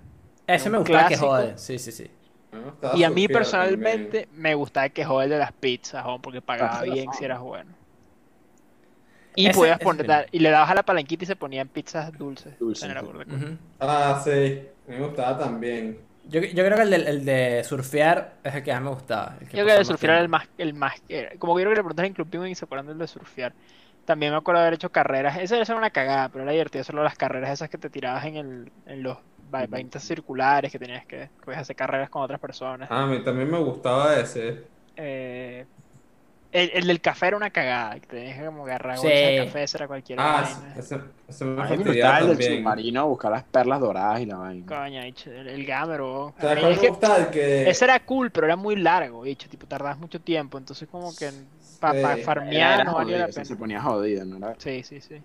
Ese 0.47 0.69
me 0.69 0.77
gustaba 0.77 1.05
que 1.05 1.17
jode. 1.17 1.57
Sí, 1.57 1.79
sí, 1.79 1.91
sí. 1.91 2.11
Y 2.93 3.03
a 3.03 3.09
mí 3.09 3.27
personalmente 3.27 4.27
me 4.33 4.53
gustaba 4.55 4.89
que 4.89 5.03
jode 5.05 5.25
el 5.25 5.31
de 5.31 5.38
las 5.39 5.53
pizzas, 5.53 6.03
jo, 6.05 6.19
porque 6.21 6.41
pagaba 6.41 6.79
Ah, 6.79 6.83
bien 6.83 7.13
si 7.13 7.25
eras 7.25 7.39
bueno. 7.41 7.73
Y 9.35 9.47
Ese- 9.47 9.59
podías 9.59 9.79
poner, 9.79 10.27
y 10.31 10.39
le 10.39 10.49
dabas 10.49 10.69
a 10.69 10.75
la 10.75 10.83
palanquita 10.83 11.23
y 11.23 11.27
se 11.27 11.35
ponían 11.35 11.67
pizzas 11.67 12.11
dulces. 12.17 12.53
Sí. 12.75 12.87
de 12.87 12.99
Ujú. 12.99 13.17
también. 13.17 13.59
Ah, 13.79 14.21
sí. 14.23 14.61
Me 14.87 14.99
gustaba 14.99 15.37
también. 15.37 15.97
yo, 16.27 16.41
yo 16.41 16.63
creo 16.65 16.75
que 16.75 16.83
el 16.83 16.89
de, 16.89 16.95
el 16.97 17.25
de 17.25 17.63
surfear 17.63 18.33
es 18.43 18.55
el 18.55 18.63
que 18.63 18.73
más 18.73 18.81
me 18.81 18.89
gustaba. 18.89 19.37
el 19.39 19.47
que 19.47 19.57
Yo 19.57 19.63
creo 19.63 19.65
que 19.65 19.71
el 19.73 19.77
de 19.79 19.85
surfear 19.85 20.11
era 20.13 20.21
el 20.21 20.29
más, 20.29 20.47
el 20.57 20.73
más, 20.73 21.01
como 21.39 21.55
que 21.55 21.61
yo 21.63 21.69
creo 21.69 21.71
que 21.71 21.79
le 21.79 21.83
preguntas 21.83 22.05
en 22.05 22.13
Club 22.13 22.29
Penguin 22.29 22.51
y 22.51 22.55
se 22.55 22.65
acuerdan 22.65 22.87
del 22.87 22.97
de 22.97 23.07
surfear. 23.07 23.53
También 24.05 24.31
me 24.31 24.37
acuerdo 24.39 24.59
de 24.61 24.67
haber 24.67 24.73
hecho 24.75 24.89
carreras, 24.91 25.37
esa 25.37 25.57
era 25.57 25.75
una 25.75 25.91
cagada, 25.91 26.29
pero 26.29 26.43
era 26.43 26.51
divertido 26.51 26.83
solo 26.83 27.03
las 27.03 27.15
carreras 27.15 27.51
esas 27.51 27.69
que 27.69 27.77
te 27.77 27.89
tirabas 27.89 28.25
en 28.25 28.35
el, 28.35 28.71
en 28.87 29.03
los 29.03 29.17
va- 29.53 29.67
vainas 29.67 30.03
circulares 30.03 30.71
que 30.71 30.79
tenías 30.79 31.05
que, 31.05 31.29
que 31.39 31.45
podías 31.45 31.61
hacer 31.61 31.75
carreras 31.75 32.09
con 32.09 32.23
otras 32.23 32.39
personas. 32.39 32.89
Ah, 32.91 33.03
a 33.03 33.07
mí 33.07 33.23
también 33.23 33.49
me 33.49 33.59
gustaba 33.59 34.15
ese. 34.19 34.63
Eh, 34.97 35.65
el, 36.52 36.72
el 36.73 36.88
del 36.88 37.02
café 37.02 37.28
era 37.28 37.38
una 37.38 37.49
cagada, 37.49 37.99
que 37.99 38.07
tenías 38.07 38.38
que 38.40 38.45
como 38.45 38.65
agarrar 38.65 38.98
Sí. 38.98 39.07
bolsa 39.07 39.28
de 39.28 39.45
café, 39.45 39.65
era 39.73 39.88
cualquier 39.88 40.19
Ah, 40.19 40.41
vaina. 40.44 40.76
ese, 40.78 40.95
ese 41.28 41.45
me 41.45 41.56
fastidiaba 41.68 42.19
el 42.19 42.28
del 42.38 42.44
submarino, 42.44 43.07
buscar 43.07 43.32
las 43.32 43.44
perlas 43.44 43.80
doradas 43.80 44.22
y 44.22 44.26
la 44.26 44.38
vaina. 44.38 44.68
Coño, 44.68 45.02
bicho, 45.03 45.32
el, 45.32 45.48
el 45.48 45.65
gamero. 45.65 46.34
¿Sabes 46.40 46.52
A 46.53 46.56
mí 46.56 46.61
cuál 46.61 46.73
es 46.73 46.80
que 46.80 47.32
que... 47.32 47.69
ese 47.69 47.86
era 47.86 47.99
cool, 48.06 48.32
pero 48.32 48.48
era 48.48 48.56
muy 48.56 48.76
largo, 48.76 49.22
bicho, 49.22 49.48
tipo, 49.49 49.68
tardabas 49.68 49.98
mucho 49.98 50.19
tiempo, 50.22 50.57
entonces 50.57 50.88
como 50.90 51.15
que 51.15 51.32
para 51.80 52.15
Sí. 52.18 52.23
farmear 52.23 52.76
Era 52.76 52.84
no 52.84 52.94
valía 52.95 53.18
la 53.19 53.28
pena. 53.28 53.45
Se 53.45 53.56
ponía 53.56 53.82
jodido, 53.82 54.26
¿no? 54.26 54.38
Era- 54.38 54.56
Sí, 54.60 54.84
sí, 54.84 55.02
sí. 55.02 55.23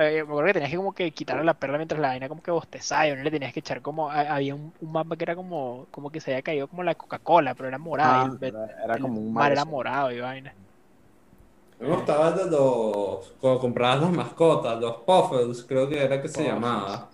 Eh, 0.00 0.22
me 0.24 0.30
acuerdo 0.30 0.46
que 0.46 0.52
tenías 0.54 0.70
que 0.70 0.76
como 0.76 0.94
que 0.94 1.12
quitarle 1.12 1.44
la 1.44 1.58
perla 1.58 1.76
mientras 1.78 2.00
la 2.00 2.08
vaina 2.08 2.28
como 2.28 2.42
que 2.42 2.50
bostezaba 2.52 3.08
y 3.08 3.16
no 3.16 3.22
le 3.22 3.30
tenías 3.32 3.52
que 3.52 3.60
echar 3.60 3.82
como... 3.82 4.10
ha- 4.10 4.34
Había 4.34 4.54
un, 4.54 4.72
un 4.80 4.92
mapa 4.92 5.16
que 5.16 5.24
era 5.24 5.34
como, 5.36 5.88
como 5.90 6.10
que 6.10 6.20
se 6.20 6.30
había 6.32 6.42
caído 6.42 6.68
como 6.68 6.84
la 6.84 6.94
Coca-Cola, 6.94 7.54
pero 7.56 7.68
era 7.68 7.78
morada. 7.78 8.16
Ah, 8.22 8.22
y 8.40 8.46
el, 8.46 8.54
era, 8.54 8.64
era 8.84 8.94
el 8.94 9.00
como 9.00 9.18
un 9.20 9.32
mar 9.34 9.50
era 9.52 9.64
morado 9.64 10.12
y 10.12 10.20
vaina. 10.20 10.54
Me 11.80 11.86
gustaba 11.88 12.32
de 12.32 12.50
los... 12.50 13.30
Cuando 13.40 13.60
comprabas 13.60 14.00
las 14.02 14.10
mascotas, 14.10 14.80
los 14.80 14.96
Puffles, 15.06 15.64
creo 15.66 15.88
que 15.88 16.02
era 16.02 16.20
que 16.20 16.28
se 16.28 16.42
Puffles. 16.42 16.52
llamaba. 16.52 17.10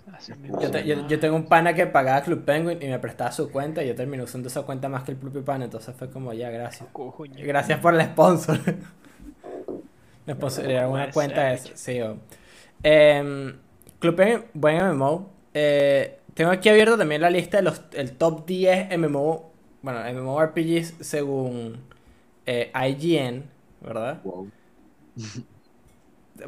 Yo, 0.61 0.71
te- 0.71 0.87
yo- 0.87 1.21
tengo 1.21 1.37
un 1.37 1.47
pana 1.49 1.75
que 1.75 1.87
pagaba 1.87 2.23
Club 2.23 2.45
Penguin 2.45 2.79
y 2.83 2.87
me 2.89 2.99
prestaba 2.99 3.31
su 3.33 3.51
cuenta 3.51 3.83
y 3.85 3.89
yo 3.89 3.95
terminé 3.95 4.23
usando 4.23 4.49
esa 4.49 4.63
cuenta 4.63 4.89
más 4.89 5.03
que 5.05 5.13
el 5.13 5.19
propio 5.19 5.45
pana, 5.45 5.65
entonces 5.67 5.95
fue 5.97 6.11
como 6.11 6.33
ya, 6.33 6.51
gracias. 6.51 6.89
Gracias 7.37 7.81
por 7.81 7.95
el 7.95 8.03
sponsor. 8.03 8.59
Me 10.27 10.35
sponsorizaron 10.35 10.93
una 10.93 11.03
puede 11.05 11.13
cuenta 11.13 11.45
de. 11.45 11.59
Sí, 11.75 12.01
oh. 12.01 12.17
Em, 12.85 13.59
Club 14.01 14.17
Penguin, 14.17 14.45
buen 14.55 14.77
MMO. 14.79 15.31
Eh, 15.55 16.21
tengo 16.35 16.53
aquí 16.53 16.71
abierto 16.71 16.99
también 16.99 17.23
la 17.23 17.31
lista 17.31 17.59
de 17.59 17.65
los 17.65 17.83
el 17.95 18.17
top 18.19 18.47
10 18.47 18.91
MMO, 18.93 19.53
bueno, 19.83 20.01
MMORPGs 20.01 20.97
según 21.01 21.79
eh, 22.47 22.73
IGN, 22.75 23.45
¿verdad? 23.83 24.25
Wow. 24.25 24.53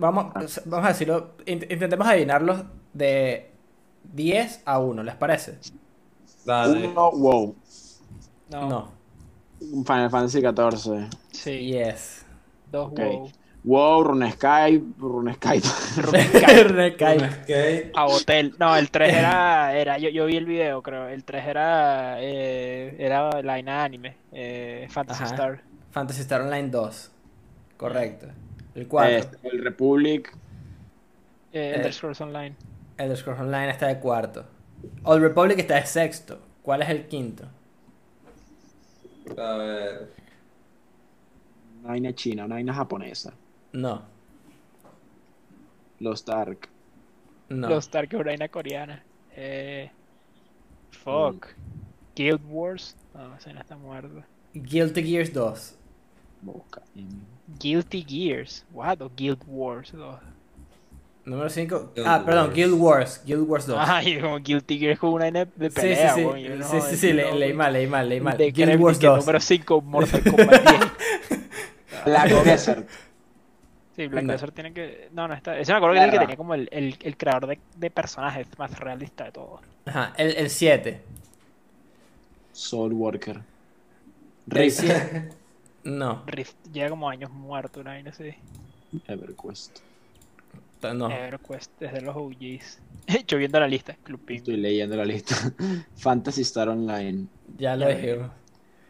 Vamos, 0.01 0.33
vamos 0.67 0.87
a 0.87 0.89
decirlo, 0.89 1.37
int- 1.47 1.71
intentemos 1.71 2.07
adivinarlos 2.09 2.65
de 2.93 3.53
10 4.05 4.63
a 4.65 4.81
1, 4.81 5.03
¿les 5.05 5.15
parece? 5.17 5.59
Dale. 6.47 6.89
Uno, 6.89 7.11
wow. 7.13 7.55
No, 8.49 8.61
No. 8.61 8.93
Final 9.61 10.11
Fantasy 10.11 10.41
XIV. 10.41 11.09
sí, 11.31 11.67
Yes. 11.73 12.25
dos 12.67 12.91
Ok. 12.91 13.01
wow. 13.01 13.33
Wow, 13.67 14.05
Runescape, 14.05 14.81
Runescape. 14.97 15.61
Skate. 17.43 17.91
A 17.97 18.07
hotel. 18.07 18.55
No, 18.61 18.77
el 18.77 18.91
3 18.93 19.13
era, 19.19 19.77
era 19.77 19.99
yo, 19.99 20.09
yo 20.09 20.27
vi 20.27 20.37
el 20.37 20.47
video, 20.47 20.83
creo. 20.83 21.09
El 21.09 21.25
3 21.25 21.47
era, 21.47 22.23
eh, 22.23 22.95
era 22.99 23.43
la 23.43 23.53
vaina 23.55 23.83
anime, 23.83 24.17
eh, 24.31 24.87
Fantasy 24.89 25.25
Ajá. 25.25 25.35
Star. 25.35 25.63
Fantasy 25.91 26.21
Star 26.21 26.43
Online 26.43 26.69
2. 26.69 27.11
Correcto. 27.77 28.29
El 28.77 28.87
4. 28.87 29.17
Este, 29.17 29.49
el 29.49 29.65
Republic. 29.65 30.33
Eh, 31.53 31.73
Eh, 31.73 31.75
Elder 31.77 31.93
Scrolls 31.93 32.21
Online. 32.21 32.55
Elder 32.99 33.17
Scrolls 33.17 33.41
Online 33.41 33.71
está 33.71 33.89
de 33.89 33.99
cuarto. 33.99 34.47
Old 35.03 35.23
Republic 35.23 35.59
está 35.59 35.75
de 35.77 35.87
sexto. 35.87 36.39
¿Cuál 36.63 36.83
es 36.83 36.89
el 36.91 37.07
quinto? 37.09 37.45
A 39.37 39.57
ver. 39.57 40.13
Una 41.81 41.89
vaina 41.89 42.13
china, 42.15 42.45
una 42.45 42.55
vaina 42.57 42.73
japonesa. 42.75 43.33
No. 43.77 44.03
Los 46.01 46.25
Dark. 46.25 46.69
No. 47.49 47.69
Los 47.69 47.91
Dark 47.91 48.09
es 48.13 48.37
una 48.37 48.49
coreana. 48.49 49.03
Eh, 49.37 49.91
fuck. 50.91 51.47
Guild 52.15 52.41
Wars. 52.49 52.97
No, 53.15 53.37
ese 53.37 53.53
no 53.53 53.61
está 53.61 53.77
muerto. 53.77 54.23
Guilty 54.55 55.03
Gears 55.03 55.33
2. 55.33 55.75
Boca. 56.43 56.83
Guilty 57.59 58.03
Gears. 58.07 58.65
What? 58.73 59.01
O 59.03 59.11
Guild 59.15 59.43
Wars 59.47 59.93
2. 59.93 60.19
Número 61.27 61.51
5. 61.51 61.93
Guild 61.95 62.07
Ah, 62.07 62.23
perdón, 62.25 62.45
Wars. 62.47 62.55
Guild 62.57 62.73
Wars. 62.81 63.23
Guild 63.27 63.49
Wars 63.49 63.67
2. 63.67 63.77
Ah, 63.79 64.03
y 64.03 64.21
como 64.21 64.39
Guilty 64.39 64.79
Gears 64.79 64.99
como 64.99 65.15
una 65.17 65.31
de 65.31 65.45
sí, 65.45 65.69
pelea, 65.75 66.15
sí, 66.15 66.21
sí. 66.35 66.43
yo 66.43 66.57
no 66.57 66.65
sí, 66.69 66.77
sí, 66.89 66.97
sí, 66.97 67.13
le- 67.13 67.35
leí 67.35 67.53
mal, 67.53 67.73
leí 67.73 67.87
mal, 67.87 68.09
leí 68.09 68.21
mal. 68.21 68.37
De 68.39 68.51
Guild 68.53 68.81
Wars 68.81 68.99
que 68.99 69.07
2. 69.07 69.19
Número 69.21 69.41
5, 69.41 69.81
Mortal 69.83 70.23
Kombat 70.31 70.63
10. 70.63 70.81
Black 72.07 72.45
Desert. 72.45 72.89
Sí, 73.97 74.07
Black. 74.09 74.27
Desert 74.27 74.55
tiene 74.55 74.73
que. 74.75 75.09
No, 75.13 75.27
no 75.27 75.35
está. 75.35 75.59
Ese 75.59 75.73
me 75.73 75.79
acuerdo 75.79 75.95
que 75.95 75.99
era 76.01 76.07
el 76.07 76.13
que 76.13 76.19
tenía 76.19 76.37
como 76.37 76.55
el, 76.55 76.69
el, 76.71 76.97
el 77.03 77.17
creador 77.17 77.47
de, 77.47 77.59
de 77.77 77.91
personajes 77.91 78.47
más 78.59 78.79
realista 78.79 79.25
de 79.25 79.33
todo. 79.33 79.61
Ajá, 79.87 80.13
el 80.19 80.51
7. 80.51 81.01
Soul 82.53 82.93
Worker. 82.93 83.41
Rift. 84.47 84.81
7. 84.81 85.29
No, 85.87 86.25
Rift 86.27 86.57
lleva 86.73 86.91
como 86.91 87.09
años 87.09 87.31
muerto, 87.31 87.79
una 87.81 87.93
vaina 87.93 88.11
así. 88.11 88.35
EverQuest. 89.07 89.79
no. 90.95 91.09
EverQuest, 91.09 91.71
desde 91.79 92.01
los 92.01 92.17
OGs. 92.17 92.81
Yo 93.29 93.39
viendo 93.39 93.61
la 93.61 93.69
lista, 93.69 93.95
Club 94.03 94.19
Ping. 94.25 94.37
Estoy 94.39 94.57
leyendo 94.57 94.97
la 94.97 95.05
lista. 95.05 95.37
Fantasy 95.97 96.43
Star 96.43 96.71
Online. 96.71 97.27
Ya 97.57 97.77
lo 97.77 97.87
dijimos. 97.89 98.31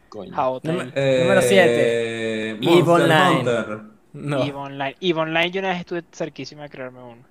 Coño. 0.09 0.31
Número- 0.63 0.85
Número 0.85 1.41
Eh, 1.41 2.57
Eve 2.59 2.59
Monster 2.65 2.89
Online. 2.89 3.39
Hunter. 3.41 3.79
No. 4.21 4.41
EVE 4.43 4.53
Online. 4.53 4.95
EVE 4.99 5.19
Online 5.19 5.51
yo 5.51 5.59
una 5.59 5.69
vez 5.69 5.79
estuve 5.79 6.03
cerquísima 6.11 6.63
de 6.63 6.69
crearme 6.69 7.01
uno. 7.03 7.21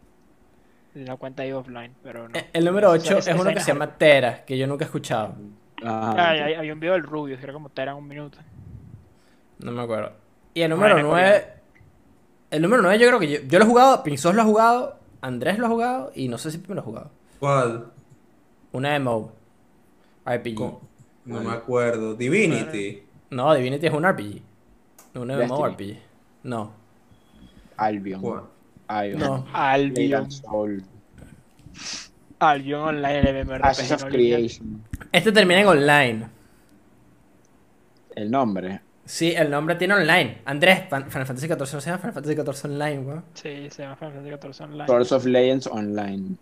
De 0.95 1.05
la 1.05 1.17
cuenta 1.17 1.45
EVE 1.45 1.55
Offline, 1.55 1.93
pero 2.03 2.29
no. 2.29 2.39
Eh, 2.39 2.49
El 2.53 2.65
número 2.65 2.91
8 2.91 3.19
Esa- 3.19 3.31
es 3.33 3.41
uno 3.41 3.51
que 3.53 3.61
se 3.61 3.67
llama 3.73 3.97
Tera, 3.99 4.45
que 4.45 4.57
yo 4.57 4.67
nunca 4.67 4.85
he 4.85 4.87
escuchado. 4.87 5.35
Ah, 5.85 6.15
hay- 6.31 6.55
había 6.55 6.73
un 6.73 6.81
video 6.81 6.95
del 6.95 7.03
Rubio, 7.03 7.37
que 7.37 7.43
era 7.43 7.53
como 7.53 7.69
te 7.69 7.83
eran 7.83 7.97
un 7.97 8.07
minuto. 8.09 8.39
No 9.59 9.73
me 9.73 9.83
acuerdo. 9.83 10.13
Y 10.55 10.63
el 10.63 10.71
número 10.71 10.95
Bueno, 10.95 11.09
9. 11.11 11.47
El 12.51 12.63
número 12.63 12.83
9 12.83 12.99
yo 12.99 13.07
creo 13.09 13.19
que 13.21 13.29
yo, 13.29 13.39
yo 13.47 13.59
lo 13.59 13.65
he 13.65 13.69
jugado, 13.69 14.03
Pinzos 14.03 14.35
lo 14.35 14.43
ha 14.43 14.45
jugado, 14.45 14.99
Andrés 15.21 15.59
lo 15.59 15.67
ha 15.67 15.69
jugado 15.69 16.13
y 16.15 16.29
no 16.29 16.39
sé 16.39 16.51
si 16.51 16.59
Pipe 16.59 16.75
lo 16.75 16.81
ha 16.81 16.85
jugado. 16.85 17.11
¿Cuál? 17.41 17.87
Una 18.73 18.95
MMO. 18.99 19.33
RPG. 20.25 20.55
Co- 20.55 20.81
No 21.25 21.41
me 21.41 21.51
acuerdo. 21.53 22.15
Divinity. 22.15 23.03
No, 23.31 23.53
Divinity 23.55 23.87
es 23.87 23.93
un 23.93 24.05
RPG. 24.05 24.43
Un 25.17 25.29
Destiny. 25.29 25.47
MMORPG. 25.49 25.97
No. 26.45 26.73
Albion. 27.77 28.21
¿Cuál? 28.21 28.43
Albion. 28.89 29.21
No. 29.21 29.47
Albion. 29.53 30.31
Soul. 30.31 30.83
Albion 32.39 32.81
Online, 32.83 33.21
el 33.31 33.45
MMORPG. 33.47 33.65
Ashes 33.67 33.93
of 33.93 34.05
no. 34.05 34.09
Creation. 34.11 34.83
Este 35.13 35.33
termina 35.33 35.61
en 35.61 35.67
online. 35.69 36.29
El 38.15 38.31
nombre. 38.31 38.81
Sí, 39.05 39.33
el 39.37 39.51
nombre 39.51 39.77
tiene 39.77 39.95
online. 39.95 40.39
Andrés, 40.45 40.85
Final 40.89 41.27
Fantasy 41.27 41.47
XIV 41.47 41.59
no 41.59 41.67
se 41.67 41.81
llama 41.91 41.99
Final 41.99 42.13
Fantasy 42.15 42.35
XIV 42.35 42.71
Online, 42.71 42.99
weón. 43.01 43.25
Sí, 43.35 43.69
se 43.71 43.83
llama 43.83 43.97
Final 43.97 44.13
Fantasy 44.15 44.31
14 44.31 44.63
Online. 44.65 44.87
Source 44.87 45.15
of 45.15 45.25
Legends 45.27 45.67
Online. 45.69 46.37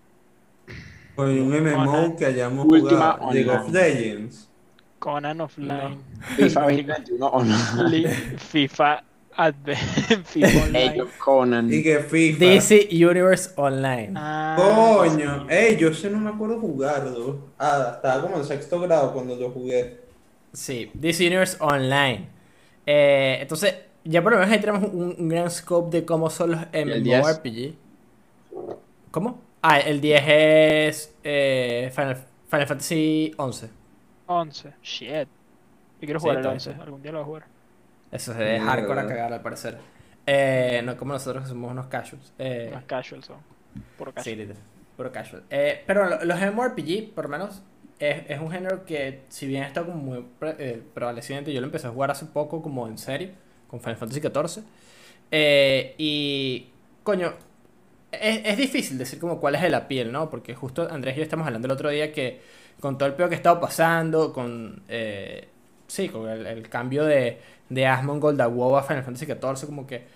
Con 1.14 1.28
un 1.30 1.48
MMO 1.50 1.92
Online. 1.92 2.16
que 2.16 2.26
hayamos 2.26 2.64
Última 2.66 3.12
jugado. 3.12 3.32
League 3.32 3.50
of 3.50 3.66
online. 3.66 3.72
Legends. 3.88 4.50
Conan 4.98 5.40
Offline. 5.42 5.98
FIFA 6.36 6.60
2021 6.62 7.26
Online. 7.26 7.88
Li- 7.90 8.08
FIFA 8.38 9.04
Advent. 9.36 9.78
FIFA 10.26 10.46
Age 10.46 10.62
Online. 10.62 11.02
of 11.02 11.16
Conan. 11.18 11.72
Y 11.72 11.82
que 11.82 11.98
FIFA. 12.00 12.38
DC 12.44 12.88
Universe 12.92 13.50
Online. 13.56 14.12
Ah, 14.16 14.56
Coño. 14.58 15.46
Ey, 15.48 15.76
yo 15.76 15.92
sé, 15.92 16.10
no 16.10 16.18
me 16.18 16.30
acuerdo 16.30 16.58
jugarlo. 16.60 17.50
Ah, 17.58 17.92
estaba 17.96 18.22
como 18.22 18.36
en 18.36 18.44
sexto 18.44 18.80
grado 18.80 19.12
cuando 19.12 19.36
lo 19.36 19.50
jugué. 19.50 20.00
Sí, 20.52 20.90
DC 20.94 21.26
Universe 21.26 21.56
Online. 21.60 22.28
Eh, 22.86 23.38
entonces, 23.40 23.74
ya 24.04 24.22
por 24.22 24.32
lo 24.32 24.38
menos 24.38 24.52
ahí 24.52 24.60
tenemos 24.60 24.84
un, 24.92 25.16
un 25.18 25.28
gran 25.28 25.50
scope 25.50 25.96
de 25.98 26.04
cómo 26.04 26.30
son 26.30 26.52
los 26.52 26.60
el 26.72 27.02
10? 27.02 27.20
MMORPG. 27.22 27.74
¿Cómo? 29.10 29.40
Ah, 29.62 29.78
el 29.80 30.00
10 30.00 30.22
es 30.26 31.14
eh, 31.24 31.90
Final, 31.94 32.26
Final 32.48 32.66
Fantasy 32.66 33.34
11. 33.36 33.70
11. 34.26 34.74
Shit. 34.82 35.28
Yo 36.00 36.06
quiero 36.06 36.20
Sí, 36.20 36.22
jugar 36.24 36.36
el 36.38 36.42
todo 36.42 36.52
11. 36.52 36.70
eso. 36.70 36.82
Algún 36.82 37.02
día 37.02 37.12
lo 37.12 37.18
voy 37.18 37.22
a 37.22 37.26
jugar. 37.26 37.53
Eso 38.14 38.32
se 38.32 38.38
de 38.42 38.52
Mierda. 38.54 38.66
hardcore 38.66 39.00
a 39.00 39.06
cagar 39.06 39.32
al 39.32 39.42
parecer. 39.42 39.78
Eh, 40.26 40.80
no 40.84 40.96
como 40.96 41.12
nosotros 41.12 41.42
que 41.42 41.48
somos 41.50 41.70
unos 41.70 41.86
casuals. 41.88 42.32
Eh, 42.38 42.70
Más 42.72 42.84
casual 42.84 43.22
son. 43.22 43.36
Puro 43.98 44.10
Sí, 44.12 44.14
casual. 44.16 44.38
literal, 44.38 44.62
puro 44.96 45.12
casual. 45.12 45.42
Eh, 45.50 45.82
pero 45.86 46.08
lo- 46.08 46.24
los 46.24 46.40
MMORPG, 46.40 47.12
por 47.14 47.24
lo 47.24 47.30
menos, 47.30 47.62
es, 47.98 48.22
es 48.28 48.40
un 48.40 48.50
género 48.50 48.84
que, 48.86 49.22
si 49.28 49.46
bien 49.46 49.64
está 49.64 49.84
como 49.84 49.96
muy 49.98 50.24
pre- 50.38 50.56
eh, 50.58 50.82
prevaleciente, 50.94 51.52
yo 51.52 51.60
lo 51.60 51.66
empecé 51.66 51.88
a 51.88 51.90
jugar 51.90 52.10
hace 52.10 52.26
poco, 52.26 52.62
como 52.62 52.86
en 52.88 52.96
serio, 52.98 53.30
con 53.68 53.80
Final 53.80 53.96
Fantasy 53.96 54.20
XIV. 54.20 54.62
Eh, 55.30 55.94
y, 55.98 56.68
coño, 57.02 57.32
es, 58.12 58.40
es 58.44 58.56
difícil 58.56 58.96
decir 58.98 59.18
como 59.18 59.40
cuál 59.40 59.56
es 59.56 59.62
el 59.62 59.80
piel, 59.82 60.12
¿no? 60.12 60.30
Porque 60.30 60.54
justo 60.54 60.88
Andrés 60.90 61.14
y 61.16 61.18
yo 61.18 61.22
estamos 61.24 61.46
hablando 61.46 61.66
el 61.66 61.72
otro 61.72 61.90
día 61.90 62.12
que 62.12 62.40
con 62.80 62.96
todo 62.98 63.08
el 63.08 63.14
peor 63.14 63.28
que 63.28 63.34
ha 63.34 63.38
estado 63.38 63.60
pasando, 63.60 64.32
con, 64.32 64.82
eh, 64.88 65.48
sí, 65.86 66.08
con 66.08 66.28
el, 66.28 66.46
el 66.46 66.68
cambio 66.68 67.04
de, 67.04 67.40
de 67.68 67.86
Asmongold 67.86 68.40
a 68.40 68.48
WoW 68.48 68.76
a 68.76 68.82
Final 68.82 69.04
Fantasy 69.04 69.26
XIV, 69.26 69.66
como 69.66 69.86
que 69.86 70.06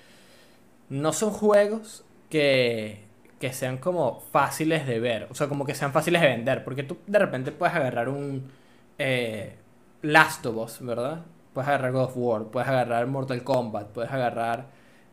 no 0.89 1.13
son 1.13 1.31
juegos 1.31 2.05
que, 2.31 3.05
que 3.41 3.53
sean 3.53 3.79
como 3.79 4.21
fáciles 4.33 4.87
de 4.87 5.01
ver, 5.01 5.29
o 5.31 5.35
sea, 5.35 5.49
como 5.49 5.65
que 5.65 5.75
sean 5.75 5.93
fáciles 5.93 6.21
de 6.23 6.29
vender, 6.29 6.65
porque 6.65 6.83
tú 6.83 6.99
de 7.07 7.19
repente 7.19 7.53
puedes 7.53 7.75
agarrar 7.75 8.09
un 8.09 8.51
eh, 8.99 9.57
Last 10.03 10.45
of 10.47 10.57
Us, 10.57 10.79
¿verdad? 10.81 11.23
Puedes 11.53 11.69
agarrar 11.69 11.93
God 11.93 12.05
of 12.05 12.13
War, 12.17 12.45
puedes 12.45 12.69
agarrar 12.69 13.07
Mortal 13.07 13.43
Kombat, 13.43 13.89
puedes 13.89 14.11
agarrar 14.11 14.67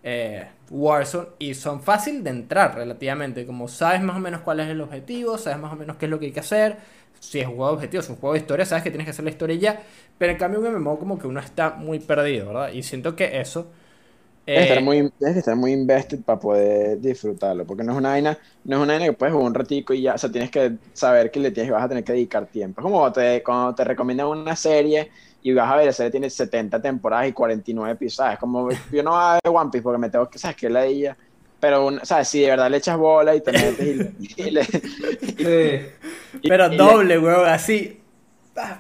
eh, 0.08 0.48
Warzone 0.70 1.30
y 1.40 1.56
son 1.56 1.82
fácil 1.82 2.24
de 2.24 2.30
entrar 2.30 2.76
relativamente, 2.76 3.46
como 3.48 3.68
sabes 3.68 4.02
más 4.02 4.16
o 4.18 4.20
menos 4.20 4.42
cuál 4.42 4.60
es 4.60 4.70
el 4.70 4.80
objetivo, 4.82 5.38
sabes 5.40 5.58
más 5.60 5.74
o 5.74 5.76
menos 5.76 5.98
qué 5.98 6.06
es 6.06 6.12
lo 6.12 6.20
que 6.20 6.28
hay 6.28 6.32
que 6.32 6.42
hacer, 6.42 6.78
si 7.20 7.40
es 7.40 7.48
un 7.48 7.56
juego 7.56 7.72
de 7.72 7.76
objetivo, 7.78 8.04
si 8.04 8.08
es 8.08 8.10
un 8.12 8.18
juego 8.18 8.34
de 8.34 8.40
historia, 8.40 8.66
sabes 8.68 8.84
que 8.84 8.92
tienes 8.92 9.06
que 9.06 9.12
hacer 9.12 9.26
la 9.26 9.32
historia 9.32 9.56
y 9.56 9.60
ya, 9.60 9.82
pero 10.20 10.32
en 10.32 10.38
cambio 10.38 10.60
un 10.60 10.68
MMO 10.68 11.00
como 11.00 11.18
que 11.18 11.26
uno 11.28 11.40
está 11.40 11.72
muy 11.72 12.00
perdido, 12.00 12.48
¿verdad? 12.50 12.72
Y 12.72 12.84
siento 12.84 13.16
que 13.16 13.40
eso... 13.42 13.72
Tienes 14.54 14.68
que, 14.70 14.74
eh, 14.74 14.78
estar 14.78 14.84
muy, 14.84 15.12
que 15.20 15.40
estar 15.40 15.56
muy 15.56 15.74
invested 15.74 16.22
para 16.24 16.40
poder 16.40 17.02
disfrutarlo, 17.02 17.66
porque 17.66 17.84
no 17.84 17.94
es 17.94 17.98
una 17.98 18.10
vaina, 18.10 18.38
no 18.64 18.78
es 18.78 18.84
una 18.84 18.94
vaina 18.94 19.06
que 19.08 19.14
puedes 19.14 19.34
jugar 19.34 19.48
un 19.48 19.56
ratico 19.56 19.94
y 19.94 20.04
ya, 20.04 20.14
o 20.16 20.18
sea, 20.20 20.32
tienes 20.32 20.52
que 20.52 20.78
saber 20.94 21.32
que 21.32 21.40
le 21.40 21.52
tienes, 21.52 21.72
vas 21.72 21.84
a 21.84 21.90
tener 21.90 22.04
que 22.04 22.14
dedicar 22.14 22.46
tiempo. 22.48 22.82
Es 22.82 22.84
como 22.84 23.12
te, 23.12 23.42
cuando 23.44 23.74
te 23.76 23.84
recomiendan 23.84 24.28
una 24.28 24.56
serie 24.56 25.10
y 25.48 25.54
vas 25.54 25.70
a 25.72 25.76
ver, 25.76 25.86
la 25.86 25.94
serie 25.94 26.10
tiene 26.12 26.30
70 26.30 26.82
temporadas 26.82 27.28
y 27.28 27.32
49 27.34 27.92
episodios, 27.94 28.34
es 28.34 28.40
como, 28.40 28.70
yo 28.92 29.04
no 29.04 29.12
voy 29.12 29.20
a 29.22 29.34
ver 29.34 29.42
One 29.56 29.70
Piece 29.72 29.84
porque 29.84 30.00
me 30.00 30.10
tengo 30.10 30.28
que, 30.30 30.40
sabes 30.40 30.58
que 30.58 30.70
la 30.70 30.86
ella, 30.86 31.16
pero, 31.60 31.86
un- 31.88 32.00
sabes, 32.04 32.28
si 32.28 32.42
de 32.42 32.50
verdad 32.50 32.70
le 32.72 32.78
echas 32.78 32.98
bola 32.98 33.36
y 33.36 33.42
te 33.42 33.52
metes 33.52 33.80
y, 33.80 33.94
le- 33.94 34.12
y 34.38 34.52
le... 34.52 34.64
Sí. 34.66 35.86
y- 36.42 36.50
Pero 36.50 36.66
y 36.68 36.70
le- 36.72 36.78
doble, 36.78 37.20
weón, 37.20 37.48
así. 37.48 38.02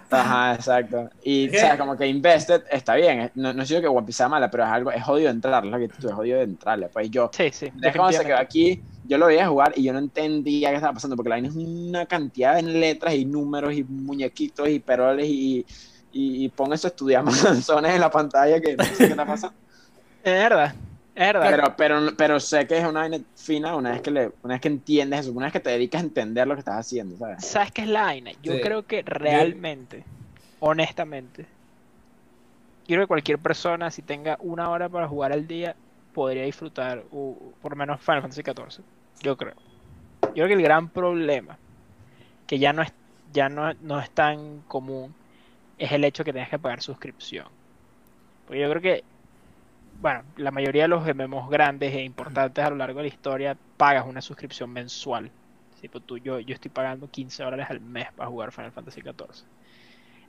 Ajá, 0.09 0.55
exacto. 0.55 1.09
Y, 1.21 1.49
¿Qué? 1.49 1.57
o 1.57 1.59
sea, 1.59 1.77
como 1.77 1.97
que 1.97 2.07
invested 2.07 2.63
está 2.71 2.95
bien. 2.95 3.29
No, 3.35 3.51
no 3.53 3.65
digo 3.65 3.81
que 3.81 3.87
One 3.87 4.05
Piece 4.05 4.17
sea 4.17 4.29
mala, 4.29 4.49
pero 4.49 4.63
es 4.63 4.69
algo, 4.69 4.89
es 4.91 5.03
jodido 5.03 5.29
entrarle, 5.29 5.69
lo 5.69 5.77
que 5.77 5.89
tú, 5.89 6.07
es 6.07 6.13
jodido 6.13 6.41
entrarle. 6.41 6.87
Pues 6.87 7.09
yo, 7.11 7.29
Sí, 7.33 7.49
sí. 7.51 7.69
de 7.75 7.91
cuando 7.91 8.17
se 8.17 8.23
quedó 8.25 8.37
aquí, 8.37 8.81
yo 9.05 9.17
lo 9.17 9.25
veía 9.27 9.47
jugar 9.49 9.73
y 9.75 9.83
yo 9.83 9.91
no 9.93 9.99
entendía 9.99 10.69
qué 10.69 10.75
estaba 10.75 10.93
pasando, 10.93 11.15
porque 11.17 11.29
la 11.29 11.35
vaina 11.35 11.49
es 11.49 11.55
una 11.55 12.05
cantidad 12.05 12.55
de 12.55 12.61
letras 12.63 13.13
y 13.15 13.25
números 13.25 13.73
y 13.73 13.83
muñequitos 13.83 14.69
y 14.69 14.79
peroles 14.79 15.27
y, 15.27 15.65
y, 16.15 16.45
y 16.45 16.49
pon 16.49 16.71
eso 16.73 16.87
a 16.87 16.89
estudiar 16.89 17.23
manzones 17.43 17.93
en 17.93 17.99
la 18.01 18.09
pantalla 18.09 18.59
que 18.61 18.75
no 18.77 18.83
sé 18.85 18.95
qué 18.97 19.03
está 19.05 19.25
pasando. 19.25 19.55
Es 20.23 20.33
verdad. 20.33 20.73
Es 21.13 21.21
verdad. 21.33 21.49
Pero, 21.49 21.75
pero, 21.77 22.17
pero 22.17 22.39
sé 22.39 22.65
que 22.67 22.77
es 22.77 22.83
una 22.85 23.01
vaina 23.01 23.19
fina 23.35 23.75
una 23.75 23.91
vez 23.91 24.01
que 24.01 24.11
le, 24.11 24.31
una 24.43 24.55
vez 24.55 24.61
que 24.61 24.67
entiendes 24.67 25.21
eso, 25.21 25.31
una 25.31 25.45
vez 25.45 25.53
que 25.53 25.59
te 25.59 25.69
dedicas 25.69 26.01
a 26.01 26.05
entender 26.05 26.47
lo 26.47 26.55
que 26.55 26.59
estás 26.59 26.77
haciendo, 26.77 27.15
¿sabes? 27.17 27.45
¿Sabes 27.45 27.71
qué 27.71 27.83
es 27.83 27.87
la 27.87 28.03
vaina? 28.03 28.31
Yo 28.41 28.53
Sí. 28.53 28.61
creo 28.61 28.85
que 28.85 29.01
realmente, 29.03 30.03
honestamente, 30.59 31.43
yo 32.87 32.95
creo 32.95 33.01
que 33.01 33.07
cualquier 33.07 33.39
persona, 33.39 33.91
si 33.91 34.01
tenga 34.01 34.37
una 34.41 34.69
hora 34.69 34.89
para 34.89 35.07
jugar 35.07 35.31
al 35.31 35.47
día, 35.47 35.75
podría 36.13 36.43
disfrutar, 36.43 37.03
uh, 37.11 37.35
por 37.61 37.71
lo 37.71 37.77
menos 37.77 37.99
Final 38.01 38.21
Fantasy 38.21 38.41
XIV. 38.41 38.83
Yo 39.21 39.37
creo. 39.37 39.55
Yo 40.21 40.31
creo 40.33 40.47
que 40.47 40.53
el 40.53 40.61
gran 40.61 40.89
problema, 40.89 41.57
que 42.47 42.59
ya 42.59 42.73
no 42.73 42.81
es, 42.81 42.91
ya 43.31 43.47
no, 43.49 43.73
no 43.81 43.99
es 43.99 44.09
tan 44.11 44.61
común, 44.67 45.13
es 45.77 45.91
el 45.91 46.03
hecho 46.03 46.23
que 46.23 46.33
tengas 46.33 46.49
que 46.49 46.59
pagar 46.59 46.81
suscripción. 46.81 47.47
Porque 48.45 48.61
yo 48.61 48.69
creo 48.69 48.81
que, 48.81 49.05
bueno, 49.93 50.25
la 50.37 50.51
mayoría 50.51 50.83
de 50.83 50.87
los 50.89 51.07
MMOs 51.07 51.49
grandes 51.49 51.93
e 51.93 52.03
importantes 52.03 52.63
a 52.65 52.69
lo 52.69 52.75
largo 52.77 52.99
de 52.99 53.03
la 53.05 53.09
historia 53.13 53.59
pagas 53.77 54.05
una 54.07 54.21
suscripción 54.21 54.71
mensual. 54.71 55.33
Tipo, 55.79 56.01
tú, 56.01 56.17
yo, 56.17 56.39
yo 56.39 56.53
estoy 56.55 56.71
pagando 56.71 57.09
15 57.09 57.43
dólares 57.43 57.67
al 57.69 57.81
mes 57.81 58.07
para 58.15 58.29
jugar 58.29 58.51
Final 58.53 58.71
Fantasy 58.73 59.01
XIV. 59.01 59.47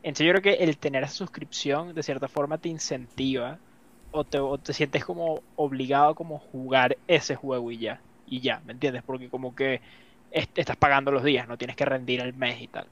Entonces 0.02 0.26
yo 0.26 0.32
creo 0.34 0.42
que 0.42 0.64
el 0.64 0.78
tener 0.78 1.02
esa 1.04 1.14
suscripción 1.14 1.94
de 1.94 2.02
cierta 2.02 2.28
forma 2.28 2.58
te 2.58 2.68
incentiva 2.68 3.62
o 4.10 4.24
te, 4.24 4.38
o 4.38 4.58
te 4.58 4.72
sientes 4.74 5.04
como 5.04 5.44
obligado 5.54 6.10
a 6.10 6.14
como 6.14 6.38
jugar 6.38 6.98
ese 7.06 7.34
juego 7.36 7.70
y 7.72 7.78
ya. 7.80 8.04
Y 8.24 8.40
ya, 8.42 8.60
¿me 8.62 8.72
entiendes? 8.74 9.02
Porque 9.04 9.30
como 9.30 9.54
que 9.54 9.82
est- 10.30 10.56
estás 10.58 10.76
pagando 10.76 11.12
los 11.12 11.24
días, 11.24 11.48
no 11.48 11.58
tienes 11.58 11.76
que 11.76 11.84
rendir 11.86 12.20
el 12.20 12.34
mes 12.34 12.60
y 12.62 12.68
tal. 12.68 12.90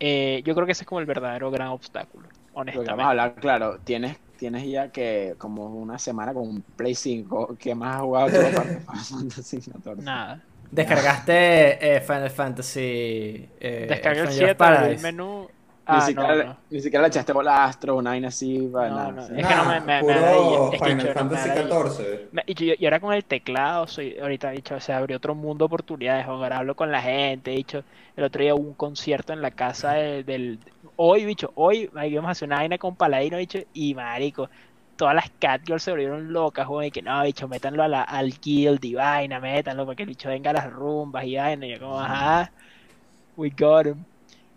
Eh, 0.00 0.42
yo 0.44 0.54
creo 0.54 0.66
que 0.66 0.72
ese 0.72 0.84
es 0.84 0.88
como 0.88 1.00
el 1.00 1.06
verdadero 1.06 1.50
gran 1.50 1.68
obstáculo, 1.68 2.28
Lo 2.72 2.82
que 2.82 2.90
vamos 2.90 3.06
a 3.06 3.10
honestamente. 3.10 3.10
hablar, 3.10 3.34
claro, 3.40 3.80
tienes, 3.80 4.18
tienes 4.36 4.66
ya 4.68 4.90
que 4.92 5.34
como 5.38 5.66
una 5.66 5.98
semana 5.98 6.34
con 6.34 6.48
un 6.48 6.62
Play 6.62 6.94
5, 6.94 7.56
¿qué 7.58 7.74
más 7.74 7.96
has 7.96 8.02
jugado 8.02 8.32
tú 8.32 8.46
aparte 8.46 8.74
de 8.74 8.80
Final 8.80 9.04
Fantasy 9.10 9.60
XIV? 9.60 10.02
Nada. 10.02 10.46
Descargaste 10.70 11.96
eh, 11.96 12.00
Final 12.00 12.30
Fantasy. 12.30 12.80
Eh, 13.60 13.86
Descargué 13.86 14.20
el 14.22 14.28
Stranger 14.28 14.56
7, 14.56 14.64
abrí 14.64 14.86
el 14.86 14.98
Paradise. 14.98 15.12
Ni, 15.88 15.94
Ah, 15.98 16.00
siquiera, 16.00 16.44
no, 16.44 16.56
ni 16.68 16.80
siquiera 16.80 17.02
le 17.02 17.08
echaste 17.08 17.32
bola 17.32 17.58
a 17.58 17.64
Astro, 17.66 17.94
una 17.96 18.10
vaina 18.10 18.26
así, 18.28 18.58
para 18.72 18.88
No, 18.88 18.96
nada. 18.96 19.10
no, 19.12 19.26
sí. 19.28 19.34
es 19.36 19.46
que 19.46 19.54
no 19.54 19.64
me- 19.66 19.80
me- 19.80 19.86
me 19.86 20.00
puro 20.00 20.72
es 20.72 20.80
que 20.82 20.84
Final 20.88 21.06
me 21.06 21.12
Fantasy. 21.14 21.48
XIV. 21.50 22.28
Me- 22.32 22.42
Y, 22.46 22.54
yo- 22.54 22.74
y 22.76 22.84
ahora 22.86 22.98
con 23.00 23.14
el 23.14 23.24
teclado, 23.24 23.86
soy, 23.86 24.18
ahorita 24.18 24.50
dicho, 24.50 24.80
se 24.80 24.92
abrió 24.92 25.16
otro 25.18 25.36
mundo 25.36 25.64
de 25.64 25.66
oportunidades. 25.66 26.26
Ahora 26.26 26.58
hablo 26.58 26.74
con 26.74 26.90
la 26.90 27.00
gente. 27.02 27.52
Dicho, 27.52 27.84
el 28.16 28.24
otro 28.24 28.42
día 28.42 28.54
hubo 28.56 28.66
un 28.66 28.74
concierto 28.74 29.32
en 29.32 29.40
la 29.42 29.52
casa 29.52 29.92
de- 29.92 30.24
del. 30.24 30.58
Hoy, 30.96 31.24
bicho, 31.24 31.52
hoy 31.54 31.88
íbamos 32.04 32.30
a 32.30 32.32
hacer 32.32 32.48
una 32.48 32.56
vaina 32.56 32.78
con 32.78 32.96
Paladino, 32.96 33.36
bicho, 33.38 33.60
y 33.72 33.94
marico, 33.94 34.50
todas 34.96 35.14
las 35.14 35.30
catgirls 35.38 35.84
se 35.84 35.90
volvieron 35.92 36.32
locas, 36.32 36.66
joder, 36.66 36.88
y 36.88 36.90
que 36.90 37.02
no, 37.02 37.22
bicho, 37.22 37.46
métanlo 37.46 37.84
a 37.84 37.88
la, 37.88 38.02
al 38.02 38.32
guild 38.42 38.84
y 38.84 38.94
vaina, 38.94 39.38
métanlo 39.38 39.84
para 39.86 39.94
que 39.94 40.02
el 40.02 40.08
bicho 40.08 40.30
venga 40.30 40.50
a 40.50 40.54
las 40.54 40.72
rumbas 40.72 41.24
y 41.26 41.36
vaina. 41.36 41.64
Y 41.66 41.70
yo, 41.74 41.78
como, 41.80 42.00
ajá, 42.00 42.50
we 43.36 43.50
got 43.56 43.86
him. 43.86 44.04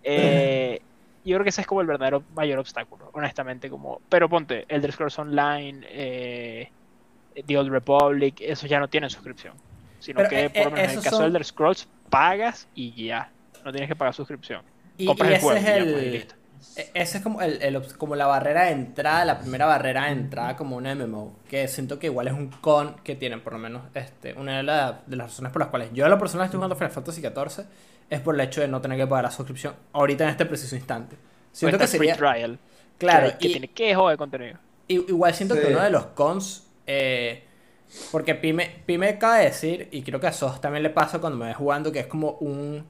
Eh, 0.03 0.81
yo 1.25 1.35
creo 1.35 1.43
que 1.43 1.49
ese 1.49 1.61
es 1.61 1.67
como 1.67 1.81
el 1.81 1.87
verdadero 1.87 2.23
mayor 2.35 2.59
obstáculo, 2.59 3.09
honestamente. 3.13 3.69
como 3.69 4.01
Pero 4.09 4.29
ponte, 4.29 4.65
Elder 4.69 4.91
Scrolls 4.91 5.19
Online, 5.19 5.81
eh, 5.89 6.69
The 7.45 7.57
Old 7.57 7.69
Republic, 7.71 8.35
eso 8.41 8.67
ya 8.67 8.79
no 8.79 8.87
tienen 8.87 9.09
suscripción. 9.09 9.53
Sino 9.99 10.17
Pero, 10.17 10.29
que 10.29 10.45
eh, 10.45 10.49
por 10.49 10.63
lo 10.63 10.69
eh, 10.69 10.71
menos 10.71 10.79
en 10.79 10.85
el 10.85 10.91
esos 10.91 11.03
caso 11.03 11.15
son- 11.17 11.23
de 11.25 11.27
Elder 11.29 11.45
Scrolls 11.45 11.87
pagas 12.09 12.67
y 12.75 13.05
ya. 13.05 13.31
No 13.65 13.71
tienes 13.71 13.89
que 13.89 13.95
pagar 13.95 14.13
suscripción. 14.13 14.61
Y, 14.97 15.05
Compras 15.05 15.29
y 15.29 15.33
el 15.33 15.37
ese 15.37 15.43
juego 15.45 15.57
es 15.57 15.63
y 15.63 15.65
ya, 15.67 15.73
pues, 15.91 16.03
y 16.03 16.05
el. 16.07 16.11
listo. 16.13 16.35
e- 16.77 16.91
esa 16.93 17.17
es 17.17 17.23
como, 17.23 17.41
el, 17.41 17.61
el 17.61 17.81
como 17.97 18.15
la 18.15 18.25
barrera 18.27 18.63
de 18.65 18.71
entrada, 18.71 19.25
la 19.25 19.39
primera 19.39 19.65
barrera 19.65 20.05
de 20.05 20.11
entrada 20.11 20.55
como 20.55 20.75
una 20.77 20.93
MMO. 20.95 21.35
Que 21.49 21.67
siento 21.67 21.99
que 21.99 22.07
igual 22.07 22.27
es 22.27 22.33
un 22.33 22.47
con 22.49 22.95
que 23.03 23.15
tienen, 23.15 23.41
por 23.41 23.53
lo 23.53 23.59
menos, 23.59 23.83
este, 23.93 24.33
una 24.33 24.57
de, 24.57 24.63
la- 24.63 25.01
de 25.05 25.15
las 25.17 25.27
razones 25.27 25.51
por 25.51 25.59
las 25.61 25.69
cuales 25.69 25.89
yo 25.93 26.05
a 26.05 26.09
lo 26.09 26.17
personal 26.17 26.45
estoy 26.45 26.57
jugando 26.57 26.75
Final 26.75 26.91
Fantasy 26.91 27.21
XIV 27.21 27.65
es 28.09 28.19
por 28.21 28.35
el 28.35 28.41
hecho 28.41 28.61
de 28.61 28.67
no 28.67 28.81
tener 28.81 28.97
que 28.97 29.07
pagar 29.07 29.25
la 29.25 29.31
suscripción 29.31 29.75
ahorita 29.93 30.23
en 30.25 30.31
este 30.31 30.45
preciso 30.45 30.75
instante. 30.75 31.15
Siento 31.51 31.77
que 31.77 31.87
free 31.87 32.09
sería... 32.09 32.15
trial. 32.15 32.59
Claro, 32.97 33.31
que, 33.31 33.37
que 33.37 33.47
y- 33.47 33.51
tiene 33.51 33.67
que 33.69 33.95
joder 33.95 34.17
contenido. 34.17 34.57
Igual 34.87 35.33
siento 35.35 35.55
que 35.55 35.67
Sí. 35.67 35.67
uno 35.67 35.81
de 35.83 35.89
los 35.91 36.05
cons, 36.07 36.67
eh, 36.87 37.43
porque 38.11 38.35
Pime, 38.35 38.81
Pime 38.85 39.09
acaba 39.09 39.37
de 39.37 39.45
decir, 39.45 39.87
y 39.91 40.01
creo 40.03 40.19
que 40.19 40.27
a 40.27 40.33
Sos 40.33 40.59
también 40.61 40.83
le 40.83 40.89
pasa 40.89 41.19
cuando 41.19 41.37
me 41.37 41.45
ve 41.47 41.53
jugando, 41.53 41.91
que 41.91 41.99
es 41.99 42.07
como 42.07 42.31
un... 42.39 42.83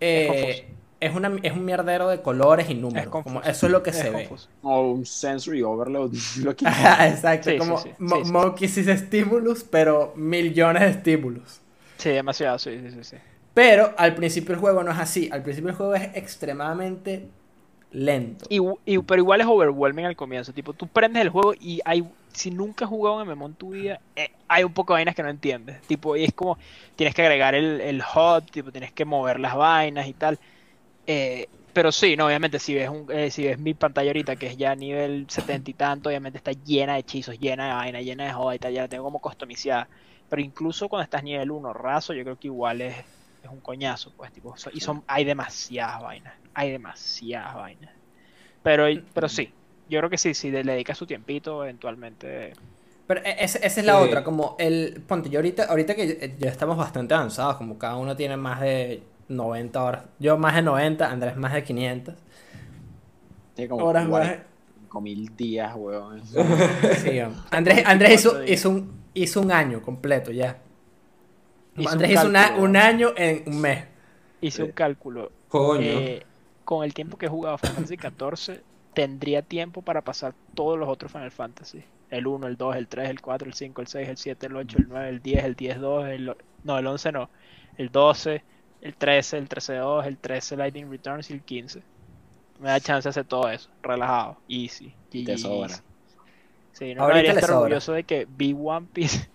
eh, 0.00 0.66
es, 1.00 1.14
una, 1.14 1.36
es 1.42 1.52
un 1.52 1.64
mierdero 1.64 2.08
de 2.08 2.22
colores 2.22 2.70
y 2.70 2.74
números. 2.74 3.10
confuso. 3.10 3.34
como 3.34 3.42
eso 3.50 3.66
es 3.66 3.72
lo 3.72 3.82
que 3.82 3.90
Es 3.90 3.96
se 3.96 4.10
ve. 4.10 4.28
confuso. 4.28 4.48
O 4.62 4.92
un 4.92 5.06
sensory 5.06 5.62
overload. 5.62 6.12
Lo 6.42 6.54
que- 6.54 6.66
Exacto, 6.66 7.50
Sí, 7.50 7.58
como 7.58 7.78
sí, 7.78 7.90
sí, 7.90 7.94
Mo- 7.98 8.16
sí, 8.16 8.24
sí. 8.24 8.32
Monkey 8.32 8.68
sí 8.68 8.80
es 8.88 9.00
stimulus, 9.00 9.64
pero 9.64 10.12
millones 10.16 10.82
de 10.82 10.88
estímulos. 10.90 11.60
Sí, 11.96 12.10
demasiado, 12.10 12.58
sí, 12.58 12.78
sí, 12.80 12.90
sí, 12.92 13.04
sí. 13.04 13.16
Pero 13.54 13.94
al 13.98 14.14
principio 14.14 14.54
el 14.54 14.60
juego 14.60 14.82
no 14.82 14.92
es 14.92 14.98
así. 14.98 15.28
Al 15.32 15.42
principio 15.42 15.70
el 15.70 15.76
juego 15.76 15.94
es 15.94 16.10
extremadamente 16.16 17.28
lento. 17.90 18.46
Y, 18.48 18.58
y- 18.86 18.98
pero 18.98 19.20
igual 19.20 19.40
es 19.40 19.46
overwhelming 19.46 20.06
al 20.06 20.16
comienzo. 20.16 20.52
Tipo, 20.52 20.72
tú 20.74 20.86
prendes 20.88 21.22
el 21.22 21.28
juego 21.30 21.54
y 21.58 21.80
hay. 21.84 22.04
Si 22.32 22.50
nunca 22.50 22.86
has 22.86 22.88
jugado 22.88 23.16
un 23.16 23.22
MMO 23.22 23.46
en 23.46 23.54
tu 23.54 23.70
vida, 23.70 24.00
eh, 24.16 24.30
hay 24.48 24.64
un 24.64 24.72
poco 24.72 24.94
de 24.94 24.98
vainas 24.98 25.14
que 25.14 25.22
no 25.22 25.28
entiendes. 25.28 25.82
Tipo, 25.82 26.16
y 26.16 26.24
es 26.24 26.32
como. 26.32 26.58
Tienes 26.96 27.14
que 27.14 27.22
agregar 27.22 27.54
el, 27.54 27.80
el 27.80 28.00
HUD, 28.02 28.44
tipo, 28.50 28.72
tienes 28.72 28.92
que 28.92 29.04
mover 29.04 29.38
las 29.40 29.54
vainas 29.54 30.06
y 30.06 30.14
tal. 30.14 30.38
Eh, 31.06 31.48
pero 31.72 31.92
sí, 31.92 32.16
no, 32.16 32.26
obviamente, 32.26 32.58
si 32.58 32.74
ves 32.74 32.88
un, 32.90 33.06
eh, 33.10 33.30
si 33.30 33.44
ves 33.46 33.58
mi 33.58 33.74
pantalla 33.74 34.10
ahorita, 34.10 34.36
que 34.36 34.46
es 34.48 34.56
ya 34.58 34.74
nivel 34.76 35.26
70 35.30 35.70
y 35.70 35.74
tanto, 35.74 36.08
obviamente 36.10 36.38
está 36.38 36.52
llena 36.52 36.94
de 36.94 37.00
hechizos, 37.00 37.38
llena 37.38 37.68
de 37.68 37.74
vaina, 37.74 38.00
llena 38.02 38.26
de 38.26 38.32
joda 38.32 38.54
y 38.56 38.58
tal, 38.58 38.72
ya 38.74 38.82
la 38.82 38.88
tengo 38.88 39.04
como 39.04 39.20
customizada. 39.20 39.88
Pero 40.28 40.42
incluso 40.42 40.88
cuando 40.88 41.04
estás 41.04 41.22
nivel 41.24 41.50
1 41.50 41.72
raso, 41.72 42.12
yo 42.14 42.24
creo 42.24 42.38
que 42.38 42.48
igual 42.48 42.82
es, 42.82 42.96
es 43.42 43.50
un 43.50 43.60
coñazo, 43.60 44.12
pues, 44.16 44.32
tipo, 44.32 44.56
so- 44.56 44.70
y 44.72 44.80
son, 44.80 45.02
hay 45.06 45.24
demasiadas 45.24 46.00
vainas, 46.02 46.34
hay 46.54 46.70
demasiadas 46.70 47.54
vainas. 47.54 47.90
Pero, 48.62 48.84
pero 49.12 49.28
sí, 49.28 49.52
yo 49.88 49.98
creo 49.98 50.10
que 50.10 50.18
sí, 50.18 50.34
si 50.34 50.50
le 50.50 50.62
dedicas 50.62 50.96
su 50.98 51.06
tiempito, 51.06 51.62
eventualmente. 51.64 52.52
Pero 53.06 53.20
e- 53.24 53.36
ese- 53.44 53.64
esa 53.66 53.80
es 53.80 53.86
la 53.86 53.98
Sí. 53.98 54.04
otra, 54.08 54.22
como 54.24 54.54
el... 54.58 55.02
Ponte, 55.06 55.28
yo 55.28 55.38
ahorita, 55.40 55.64
ahorita 55.64 55.94
que 55.94 56.34
ya- 56.38 56.48
estamos 56.50 56.76
bastante 56.76 57.14
avanzados, 57.14 57.56
como 57.56 57.76
cada 57.78 57.96
uno 57.96 58.14
tiene 58.16 58.36
más 58.36 58.60
de 58.60 59.02
90 59.28 59.82
horas. 59.82 60.04
Yo 60.20 60.38
más 60.38 60.54
de 60.54 60.62
90, 60.62 61.10
Andrés 61.10 61.36
más 61.36 61.52
de 61.52 61.64
500 61.64 62.14
Tiene 63.54 63.68
como 63.68 63.84
horas 63.84 64.08
más. 64.08 64.28
5000 64.82 65.36
días, 65.36 65.72
weón. 65.76 66.22
Sí, 66.26 67.18
Andrés, 67.50 67.82
Andrés 67.86 68.12
hizo, 68.20 68.34
24 68.34 68.40
días. 68.44 68.50
hizo, 68.60 68.70
un, 68.70 69.02
hizo 69.14 69.40
un 69.40 69.50
año 69.52 69.82
completo 69.82 70.30
ya. 70.30 70.58
Hizo 71.76 71.90
Andrés 71.90 72.10
un 72.10 72.14
hizo 72.16 72.28
una- 72.28 72.42
cálculo. 72.42 72.64
un 72.64 72.76
año 72.76 73.08
en 73.16 73.42
un 73.46 73.60
mes. 73.60 73.84
Hice 74.40 74.62
un 74.64 74.72
cálculo. 74.72 75.30
Coño. 75.48 75.80
eh, 75.82 76.26
con 76.64 76.84
el 76.84 76.94
tiempo 76.94 77.16
que 77.18 77.26
he 77.26 77.28
jugado 77.28 77.58
Final 77.58 77.74
Fantasy 77.76 77.96
XIV, 77.96 78.60
tendría 78.94 79.42
tiempo 79.42 79.82
para 79.82 80.00
pasar 80.02 80.34
todos 80.54 80.78
los 80.78 80.88
otros 80.88 81.10
Final 81.12 81.30
Fantasy. 81.30 81.82
El 82.10 82.26
1, 82.26 82.46
el 82.46 82.56
2, 82.56 82.76
el 82.76 82.88
3, 82.88 83.08
el 83.08 83.20
4, 83.20 83.48
el 83.48 83.54
5, 83.54 83.80
el 83.80 83.86
6, 83.86 84.08
el 84.08 84.16
7, 84.18 84.46
el 84.46 84.56
8, 84.56 84.78
el 84.78 84.86
9, 84.88 85.08
el 85.08 85.22
10, 85.22 85.44
el 85.44 85.56
10-2, 85.56 86.08
el... 86.08 86.28
o- 86.30 86.36
No, 86.64 86.78
el 86.78 86.86
11 86.86 87.10
no. 87.12 87.30
El 87.78 87.90
12, 87.90 88.42
el 88.82 88.94
13, 88.94 89.38
el 89.38 89.48
13-2, 89.48 90.06
el 90.06 90.18
13 90.18 90.56
Lightning 90.56 90.90
Returns 90.90 91.30
y 91.30 91.32
el 91.34 91.40
15. 91.42 91.82
Me 92.60 92.68
da 92.68 92.80
chance 92.80 93.06
de 93.08 93.10
hacer 93.10 93.24
todo 93.24 93.48
eso. 93.48 93.70
Relajado. 93.82 94.36
Easy. 94.48 94.94
Y 95.10 95.24
te 95.24 95.38
sobra. 95.38 95.68
easy. 95.70 95.82
Sí, 96.72 96.94
no 96.94 97.02
Ahorita 97.02 97.16
debería 97.16 97.32
estar 97.32 97.48
sobra. 97.50 97.58
orgulloso 97.60 97.92
de 97.92 98.04
que 98.04 98.26
vi 98.36 98.54
One 98.58 98.86
Piece 98.92 99.28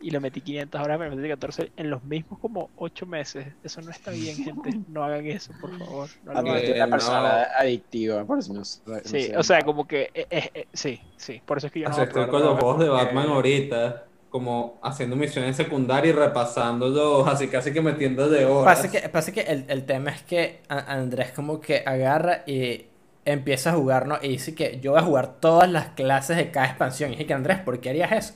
y 0.00 0.10
le 0.10 0.20
metí 0.20 0.40
500 0.42 0.80
horas 0.80 0.98
Final 0.98 1.10
Fantasy 1.10 1.28
14 1.28 1.72
en 1.76 1.90
los 1.90 2.02
mismos 2.04 2.38
como 2.40 2.70
8 2.76 3.06
meses. 3.06 3.46
Eso 3.62 3.82
no 3.82 3.90
está 3.90 4.10
bien, 4.12 4.38
gente. 4.42 4.80
No 4.88 5.04
hagan 5.04 5.26
eso, 5.26 5.54
por 5.60 5.76
favor. 5.78 6.10
No 6.22 6.34
lo 6.34 6.38
A 6.38 6.42
eres 6.42 6.70
una 6.70 6.86
no. 6.86 6.90
persona 6.90 7.44
adictiva, 7.58 8.24
por 8.26 8.38
eso 8.38 8.52
no 8.54 8.64
no 8.86 9.00
Sí, 9.04 9.28
sé. 9.28 9.36
o 9.36 9.42
sea, 9.42 9.64
como 9.64 9.86
que 9.86 10.10
eh, 10.14 10.26
eh, 10.30 10.50
eh, 10.54 10.68
sí, 10.72 11.00
sí, 11.16 11.42
por 11.44 11.58
eso 11.58 11.68
es 11.68 11.72
que 11.72 11.80
yo 11.80 11.88
no 11.88 11.94
Así 11.94 11.96
voy 11.96 12.06
a 12.06 12.08
estoy 12.08 12.28
con 12.28 12.42
los 12.42 12.58
juegos 12.58 12.78
de 12.80 12.88
Batman 12.88 13.28
ahorita, 13.28 14.06
como 14.28 14.78
haciendo 14.82 15.16
misiones 15.16 15.56
secundarias 15.56 16.14
y 16.14 16.18
repasándolos, 16.18 17.26
así 17.28 17.48
casi 17.48 17.72
que 17.72 17.80
metiendo 17.82 18.28
de 18.30 18.46
horas. 18.46 18.76
Pasa 18.76 18.90
que, 18.90 19.08
pasa 19.08 19.32
que 19.32 19.40
el, 19.42 19.64
el 19.68 19.84
tema 19.86 20.10
es 20.10 20.22
que 20.22 20.60
Andrés 20.68 21.32
como 21.32 21.60
que 21.60 21.82
agarra 21.86 22.42
y 22.46 22.86
empieza 23.24 23.70
a 23.70 23.74
jugar, 23.74 24.06
¿no? 24.06 24.18
Y 24.22 24.28
dice 24.28 24.54
que 24.54 24.80
yo 24.80 24.92
voy 24.92 25.00
a 25.00 25.04
jugar 25.04 25.40
todas 25.40 25.70
las 25.70 25.88
clases 25.90 26.36
de 26.36 26.50
cada 26.50 26.66
expansión. 26.66 27.10
Y 27.10 27.14
dije 27.14 27.26
que 27.26 27.34
Andrés, 27.34 27.58
¿por 27.60 27.80
qué 27.80 27.90
harías 27.90 28.12
eso? 28.12 28.34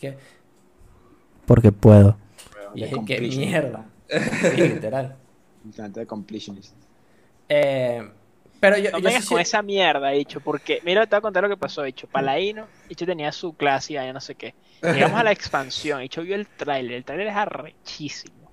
Que, 0.00 0.18
Porque 1.46 1.72
puedo. 1.72 2.16
Y 2.74 2.84
¿qué 2.84 2.90
completion. 2.90 3.44
mierda? 3.44 3.86
Sí, 4.54 4.60
literal. 4.60 5.16
Intento 5.64 6.00
de 6.00 6.06
completionist. 6.06 6.74
Eh, 7.48 8.02
pero 8.60 8.78
yo, 8.78 8.90
No 8.92 8.98
yo 8.98 9.04
vengas 9.04 9.24
sí 9.24 9.28
con 9.30 9.40
esa 9.40 9.62
mierda, 9.62 10.10
dicho, 10.10 10.40
porque 10.40 10.80
mira, 10.84 11.06
te 11.06 11.16
voy 11.16 11.18
a 11.18 11.22
contar 11.22 11.42
lo 11.42 11.48
que 11.48 11.56
pasó, 11.56 11.82
dicho. 11.82 12.06
Paladino, 12.06 12.66
dicho 12.88 13.06
tenía 13.06 13.32
su 13.32 13.54
clase 13.54 13.94
y 13.94 13.96
ya 13.96 14.12
no 14.12 14.20
sé 14.20 14.34
qué. 14.34 14.54
Llegamos 14.82 15.18
a 15.18 15.24
la 15.24 15.32
expansión, 15.32 16.00
dicho 16.00 16.22
vio 16.22 16.34
el 16.34 16.46
tráiler, 16.46 16.98
el 16.98 17.04
tráiler 17.04 17.28
es 17.28 17.36
arrechísimo. 17.36 18.50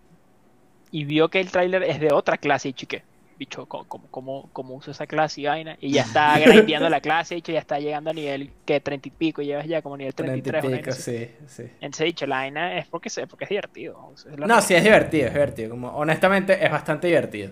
Y 0.92 1.04
vio 1.04 1.30
que 1.30 1.40
el 1.40 1.52
tráiler 1.52 1.84
es 1.84 2.00
de 2.00 2.12
otra 2.12 2.38
clase, 2.38 2.70
dicho, 2.70 2.86
¿y 2.86 2.88
qué? 2.88 3.04
Bicho, 3.40 3.68
¿cómo, 3.68 3.88
cómo, 4.10 4.50
cómo, 4.52 4.76
usa 4.76 4.92
esa 4.92 5.08
clase 5.08 5.42
y 5.42 5.46
vaina? 5.46 5.78
Y 5.80 5.94
ya 5.94 6.02
está 6.04 6.38
grindeando 6.40 6.90
la 6.90 7.00
clase, 7.02 7.36
dicho, 7.36 7.52
ya 7.54 7.60
está 7.60 7.80
llegando 7.80 8.10
a 8.10 8.14
nivel 8.14 8.54
que 8.66 8.82
30 8.82 9.08
y 9.10 9.12
pico, 9.12 9.42
llevas 9.42 9.66
ya 9.68 9.82
como 9.82 9.96
nivel 9.98 10.14
30 10.14 10.50
y 10.50 10.54
33. 10.54 10.54
pico, 10.54 10.96
sí, 10.96 11.30
sí. 11.48 11.70
Entonces, 11.80 12.06
dicho, 12.08 12.28
la 12.28 12.38
vaina 12.38 12.78
es 12.80 12.88
porque, 12.90 13.10
se, 13.10 13.28
porque 13.28 13.46
es 13.46 13.50
divertido. 13.52 13.98
o 14.00 14.18
sea, 14.18 14.34
es 14.34 14.40
la 14.40 14.48
No, 14.48 14.62
realidad. 14.62 14.62
sí, 14.62 14.74
es 14.74 14.84
divertido, 14.84 15.28
es 15.28 15.34
divertido. 15.34 15.70
Como, 15.72 15.90
honestamente, 15.90 16.64
es 16.66 16.72
bastante 16.72 17.08
divertido. 17.08 17.52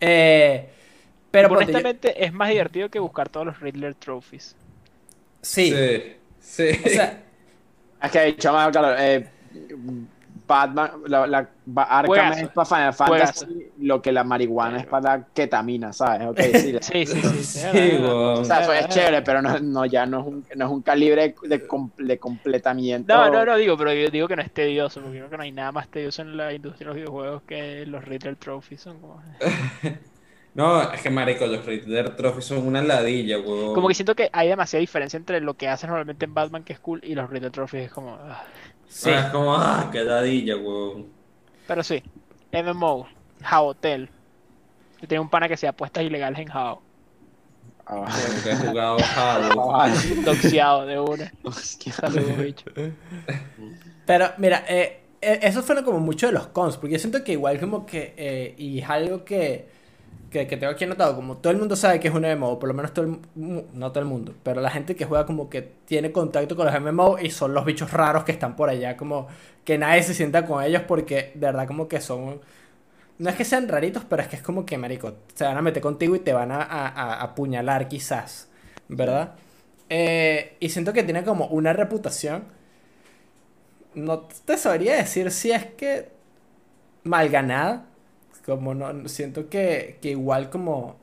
Eh, 0.00 0.68
pero 1.30 1.52
ponte, 1.52 1.74
yo- 1.76 1.84
Honestamente, 1.84 2.24
es 2.24 2.32
más 2.32 2.50
divertido 2.50 2.88
que 2.88 3.00
buscar 3.00 3.28
todos 3.30 3.46
los 3.46 3.58
Riddler 3.58 3.96
Trophies. 3.96 4.56
sí, 5.42 5.82
Sí, 5.82 6.16
sí. 6.38 6.70
o 6.80 6.88
sea, 6.88 7.22
Es 8.02 8.10
que, 8.12 8.36
chaval, 8.36 8.72
claro, 8.72 8.96
eh, 8.98 9.32
Batman, 10.46 10.90
la, 11.06 11.26
la, 11.26 11.48
Arkham 11.76 12.06
Juegazo. 12.06 12.44
es 12.44 12.48
para 12.50 12.66
Final 12.66 12.92
Juegazo. 13.06 13.46
Fantasy, 13.46 13.72
lo 13.78 14.00
que 14.02 14.12
la 14.12 14.24
marihuana 14.24 14.78
es 14.80 14.86
para 14.86 15.18
la 15.18 15.26
ketamina, 15.34 15.92
¿sabes? 15.92 16.28
Sí, 16.82 17.06
Sí, 17.06 17.06
sí, 17.06 17.44
sí. 17.44 17.98
O 18.02 18.44
sea, 18.44 18.60
eso 18.60 18.72
es 18.72 18.88
chévere, 18.88 19.22
pero 19.22 19.42
no, 19.42 19.58
no 19.58 19.84
ya 19.86 20.06
no 20.06 20.20
es 20.20 20.26
un, 20.26 20.46
no 20.56 20.64
es 20.66 20.70
un 20.70 20.82
calibre 20.82 21.34
de, 21.42 21.66
com- 21.66 21.90
de 21.98 22.18
completamiento. 22.18 23.14
No, 23.14 23.30
no, 23.30 23.44
no 23.44 23.56
digo, 23.56 23.76
pero 23.76 23.92
yo 23.92 24.08
digo 24.10 24.28
que 24.28 24.36
no 24.36 24.42
es 24.42 24.52
tedioso, 24.52 25.00
porque 25.00 25.18
creo 25.18 25.30
que 25.30 25.36
no 25.36 25.42
hay 25.42 25.52
nada 25.52 25.72
más 25.72 25.88
tedioso 25.88 26.22
en 26.22 26.36
la 26.36 26.52
industria 26.52 26.86
de 26.86 26.86
los 26.86 26.96
videojuegos 26.96 27.42
que 27.42 27.84
los 27.86 28.04
Riddler 28.04 28.36
Trophies. 28.36 28.80
Son 28.82 29.00
como... 29.00 29.22
No, 30.54 30.80
es 30.90 31.02
que 31.02 31.10
marico, 31.10 31.46
los 31.46 31.66
Riddler 31.66 32.16
Trophy 32.16 32.40
son 32.40 32.66
una 32.66 32.80
ladilla, 32.82 33.38
weón. 33.38 33.74
como 33.74 33.88
que 33.88 33.94
siento 33.94 34.14
que 34.14 34.30
hay 34.32 34.48
demasiada 34.48 34.80
diferencia 34.80 35.18
entre 35.18 35.38
lo 35.42 35.52
que 35.52 35.68
haces 35.68 35.86
normalmente 35.86 36.24
en 36.24 36.32
Batman, 36.32 36.64
que 36.64 36.72
es 36.72 36.78
cool, 36.78 37.00
y 37.04 37.14
los 37.14 37.28
Riddler 37.28 37.50
Trophies 37.52 37.84
es 37.84 37.92
como... 37.92 38.18
ah. 38.86 38.90
sí. 38.90 39.10
Ah, 39.10 39.20
es 39.20 39.32
como, 39.32 39.54
ah, 39.54 39.88
qué 39.92 40.04
ladilla, 40.04 40.56
weón. 40.56 41.06
Pero 41.66 41.82
sí, 41.82 42.02
MMO, 42.52 43.08
Hotel. 43.52 44.08
Yo 45.00 45.08
tenía 45.08 45.20
un 45.20 45.28
pana 45.28 45.48
que 45.48 45.54
hacía 45.54 45.70
apuestas 45.70 46.04
ilegales 46.04 46.38
en 46.38 46.50
How. 46.50 46.80
Ah, 47.86 48.04
Porque 48.34 48.50
he 48.50 48.56
jugado 48.56 48.96
Halo. 49.16 49.66
vale. 49.68 49.94
Doxeado 50.24 50.86
de 50.86 50.98
una. 50.98 51.32
Saludos, 51.52 52.38
bicho. 52.38 52.70
Pero 54.06 54.30
mira, 54.38 54.64
eh, 54.68 55.02
eh, 55.20 55.40
eso 55.42 55.62
fueron 55.62 55.84
como 55.84 56.00
muchos 56.00 56.30
de 56.30 56.34
los 56.34 56.48
cons, 56.48 56.76
porque 56.76 56.94
yo 56.94 56.98
siento 56.98 57.22
que 57.22 57.32
igual 57.32 57.60
como 57.60 57.86
que, 57.86 58.14
eh, 58.16 58.54
y 58.58 58.80
es 58.80 58.88
algo 58.88 59.24
que, 59.24 59.68
que, 60.30 60.46
que 60.46 60.56
tengo 60.56 60.72
aquí 60.72 60.84
anotado, 60.84 61.14
como 61.16 61.36
todo 61.38 61.52
el 61.52 61.58
mundo 61.58 61.76
sabe 61.76 62.00
que 62.00 62.08
es 62.08 62.14
un 62.14 62.24
MMO, 62.24 62.58
por 62.58 62.68
lo 62.68 62.74
menos 62.74 62.92
todo 62.94 63.04
el, 63.06 63.18
no 63.34 63.92
todo 63.92 64.00
el 64.00 64.06
mundo, 64.08 64.34
pero 64.42 64.60
la 64.60 64.70
gente 64.70 64.96
que 64.96 65.04
juega 65.04 65.26
como 65.26 65.48
que 65.50 65.62
tiene 65.62 66.12
contacto 66.12 66.56
con 66.56 66.66
los 66.66 66.74
MMO 66.74 67.18
y 67.18 67.30
son 67.30 67.54
los 67.54 67.64
bichos 67.64 67.92
raros 67.92 68.24
que 68.24 68.32
están 68.32 68.56
por 68.56 68.68
allá, 68.68 68.96
como 68.96 69.28
que 69.64 69.78
nadie 69.78 70.02
se 70.02 70.14
sienta 70.14 70.44
con 70.46 70.62
ellos 70.62 70.82
porque 70.86 71.32
de 71.34 71.40
verdad 71.46 71.66
como 71.66 71.88
que 71.88 72.00
son... 72.00 72.40
No 73.18 73.30
es 73.30 73.36
que 73.36 73.44
sean 73.44 73.68
raritos, 73.68 74.04
pero 74.08 74.22
es 74.22 74.28
que 74.28 74.36
es 74.36 74.42
como 74.42 74.66
que, 74.66 74.78
marico, 74.78 75.14
se 75.34 75.44
van 75.44 75.56
a 75.56 75.62
meter 75.62 75.82
contigo 75.82 76.16
y 76.16 76.20
te 76.20 76.32
van 76.34 76.52
a, 76.52 76.62
a- 76.62 76.88
a 76.88 77.22
apuñalar 77.22 77.88
quizás, 77.88 78.50
¿verdad? 78.88 79.34
Eh, 79.88 80.56
y 80.60 80.68
siento 80.70 80.92
que 80.92 81.02
tiene 81.04 81.24
como 81.24 81.46
una 81.48 81.72
reputación 81.72 82.44
no 83.94 84.20
te 84.44 84.56
sabría 84.58 84.96
decir 84.96 85.30
si 85.30 85.50
es 85.52 85.64
que 85.66 86.08
mal 87.04 87.28
ganada. 87.30 87.86
Como 88.46 88.74
no, 88.74 89.08
siento 89.08 89.48
que, 89.48 89.98
que 90.00 90.10
igual 90.10 90.50
como 90.50 90.96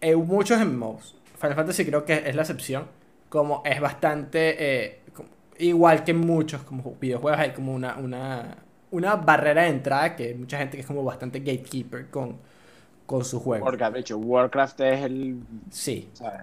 hay 0.00 0.16
muchos 0.16 0.60
MMOs. 0.60 1.16
Final 1.40 1.56
Fantasy 1.56 1.84
creo 1.86 2.04
que 2.04 2.14
es 2.28 2.34
la 2.36 2.42
excepción. 2.42 2.86
Como 3.28 3.62
es 3.64 3.80
bastante 3.80 4.56
eh, 4.86 5.00
como- 5.14 5.28
igual 5.58 6.04
que 6.04 6.14
muchos 6.14 6.62
como 6.62 6.96
videojuegos 7.00 7.40
hay 7.40 7.50
como 7.52 7.74
una, 7.74 7.96
una, 7.96 8.56
una 8.90 9.16
barrera 9.16 9.62
de 9.62 9.68
entrada 9.70 10.16
que 10.16 10.24
hay 10.28 10.34
mucha 10.34 10.58
gente 10.58 10.76
que 10.76 10.82
es 10.82 10.86
como 10.86 11.04
bastante 11.04 11.40
gatekeeper 11.40 12.10
con, 12.10 12.36
con 13.06 13.24
su 13.24 13.40
juego. 13.40 13.64
Warcraft, 13.66 13.94
de 13.94 14.00
hecho, 14.00 14.18
Warcraft 14.18 14.80
es 14.80 15.02
el. 15.04 15.38
Sí. 15.70 16.08
¿sabes? 16.12 16.40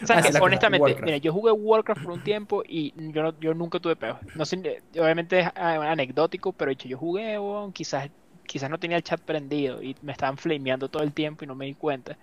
O 0.00 0.06
sea, 0.06 0.22
que, 0.22 0.38
honestamente, 0.38 0.78
Warcraft. 0.82 1.04
mira, 1.04 1.16
yo 1.18 1.32
jugué 1.32 1.52
Warcraft 1.52 2.02
por 2.02 2.12
un 2.12 2.22
tiempo 2.22 2.62
y 2.66 2.92
yo, 3.12 3.22
no- 3.22 3.38
yo 3.40 3.54
nunca 3.54 3.80
tuve 3.80 3.96
peos. 3.96 4.18
No 4.34 4.44
sé, 4.44 4.56
eh, 4.64 4.82
obviamente 5.00 5.40
es 5.40 5.46
ah, 5.54 5.90
anecdótico, 5.90 6.52
pero 6.52 6.68
de 6.70 6.74
hecho, 6.74 6.88
yo 6.88 6.98
jugué, 6.98 7.36
quizás, 7.72 8.10
quizás 8.48 8.70
no 8.70 8.78
tenía 8.80 8.98
el 8.98 9.04
chat 9.04 9.22
prendido 9.22 9.82
y 9.82 9.96
me 10.02 10.12
estaban 10.12 10.38
flameando 10.38 10.90
todo 10.90 11.04
el 11.04 11.14
tiempo 11.14 11.44
y 11.44 11.48
no 11.48 11.56
me 11.56 11.66
di 11.66 11.76
cuenta. 11.76 12.18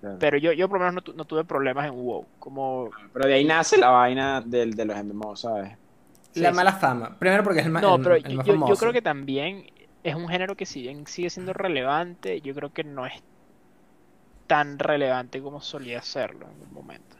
Claro. 0.00 0.18
Pero 0.18 0.38
yo, 0.38 0.52
yo 0.52 0.68
por 0.68 0.78
lo 0.78 0.86
menos 0.86 0.94
no, 0.96 1.02
tu- 1.02 1.14
no 1.14 1.26
tuve 1.26 1.44
problemas 1.44 1.86
en 1.86 1.94
WoW. 1.94 2.26
Como, 2.38 2.90
Pero 3.12 3.26
de 3.26 3.34
ahí 3.34 3.44
nace 3.44 3.78
la 3.78 3.88
vaina 3.90 4.40
del, 4.40 4.74
de 4.74 4.84
los 4.84 4.96
MMO, 4.96 5.36
¿sabes? 5.36 5.72
La 6.34 6.50
Sí, 6.50 6.56
mala 6.56 6.72
fama. 6.72 7.18
Primero 7.18 7.42
porque 7.44 7.60
es 7.60 7.66
el 7.66 7.72
más, 7.72 7.82
No, 7.82 7.94
el- 7.96 8.02
pero 8.02 8.16
el 8.16 8.34
yo, 8.44 8.54
más 8.54 8.68
yo- 8.68 8.76
creo 8.78 8.92
que 8.92 9.02
también 9.02 9.66
es 10.02 10.14
un 10.14 10.28
género 10.28 10.56
que 10.56 10.66
si 10.66 10.82
bien 10.82 11.06
sigue 11.06 11.30
siendo 11.30 11.52
relevante, 11.52 12.40
yo 12.40 12.54
creo 12.54 12.70
que 12.72 12.84
no 12.84 13.06
es 13.06 13.12
tan 14.46 14.78
relevante 14.78 15.40
como 15.42 15.60
solía 15.60 16.02
serlo 16.02 16.46
en 16.50 16.62
un 16.62 16.72
momento. 16.72 17.16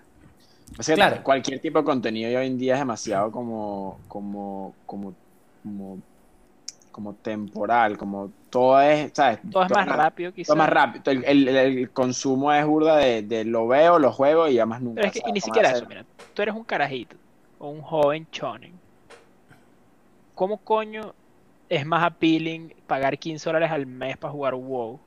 O 0.78 0.82
sea, 0.82 0.96
Claro. 0.96 1.22
cualquier 1.22 1.60
tipo 1.60 1.78
de 1.80 1.84
contenido 1.84 2.38
hoy 2.38 2.46
en 2.46 2.58
día 2.58 2.74
es 2.74 2.80
demasiado 2.80 3.30
como, 3.30 4.00
como, 4.08 4.74
como, 4.86 5.16
como, 5.62 6.02
como 6.92 7.14
temporal, 7.16 7.96
como 7.98 8.32
todo 8.50 8.80
es, 8.80 9.12
¿sabes? 9.14 9.40
Todo 9.50 9.64
es 9.64 9.70
más 9.70 9.88
rápido 9.88 10.30
Todo 10.30 10.34
quizás. 10.34 10.56
más 10.56 10.68
rápido. 10.68 11.02
El, 11.06 11.24
el- 11.24 11.48
el 11.48 11.92
consumo 11.92 12.52
es 12.52 12.64
burda 12.66 12.96
de, 12.98 13.22
de 13.22 13.44
lo 13.44 13.66
veo, 13.66 13.98
lo 13.98 14.12
juego 14.12 14.46
y 14.48 14.54
ya 14.54 14.66
más 14.66 14.80
nunca. 14.80 14.96
Pero 15.02 15.06
es 15.08 15.12
que 15.14 15.22
y 15.28 15.32
ni 15.32 15.40
siquiera 15.40 15.68
hacer- 15.70 15.78
eso, 15.82 15.88
mira, 15.88 16.06
tú 16.34 16.42
eres 16.42 16.54
un 16.54 16.64
carajito 16.64 17.16
o 17.58 17.70
un 17.70 17.82
joven 17.82 18.28
chonen. 18.30 18.80
¿Cómo 20.34 20.58
coño 20.58 21.14
es 21.68 21.86
más 21.86 22.02
appealing 22.04 22.74
pagar 22.86 23.18
15 23.18 23.48
dólares 23.48 23.70
al 23.70 23.86
mes 23.86 24.16
para 24.18 24.32
jugar 24.32 24.54
WoW 24.54 25.00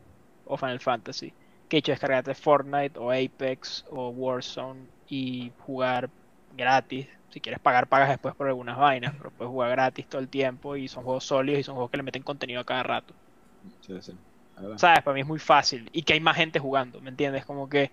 o 0.46 0.58
Final 0.58 0.80
Fantasy 0.80 1.34
que 1.68 1.78
hecho 1.78 1.92
descargarte 1.92 2.36
Fortnite 2.36 3.00
o 3.00 3.12
Apex 3.12 3.84
o 3.90 4.10
Warzone 4.10 4.88
y 5.08 5.52
jugar 5.58 6.10
gratis? 6.56 7.08
Si 7.30 7.42
quieres 7.42 7.60
pagar, 7.60 7.88
pagas 7.88 8.10
después 8.10 8.34
por 8.36 8.48
algunas 8.48 8.78
vainas, 8.78 9.14
pero 9.18 9.30
puedes 9.32 9.52
jugar 9.52 9.72
gratis 9.72 10.08
todo 10.08 10.22
el 10.22 10.30
tiempo 10.30 10.76
y 10.76 10.88
son 10.88 11.04
juegos 11.04 11.26
sólidos 11.26 11.60
y 11.60 11.64
son 11.64 11.76
juegos 11.76 11.92
que 11.92 11.98
le 11.98 12.04
meten 12.04 12.24
contenido 12.24 12.62
a 12.62 12.66
cada 12.66 12.84
rato. 12.84 13.14
Sí, 13.82 13.94
sí. 14.02 14.14
¿Sabes? 14.78 15.04
Para 15.04 15.14
mí 15.14 15.22
es 15.22 15.28
muy 15.28 15.40
fácil 15.40 15.90
y 15.92 16.04
que 16.04 16.14
hay 16.14 16.22
más 16.22 16.38
gente 16.38 16.60
jugando, 16.60 17.02
¿me 17.02 17.10
entiendes? 17.10 17.46
Como 17.46 17.68
que, 17.68 17.92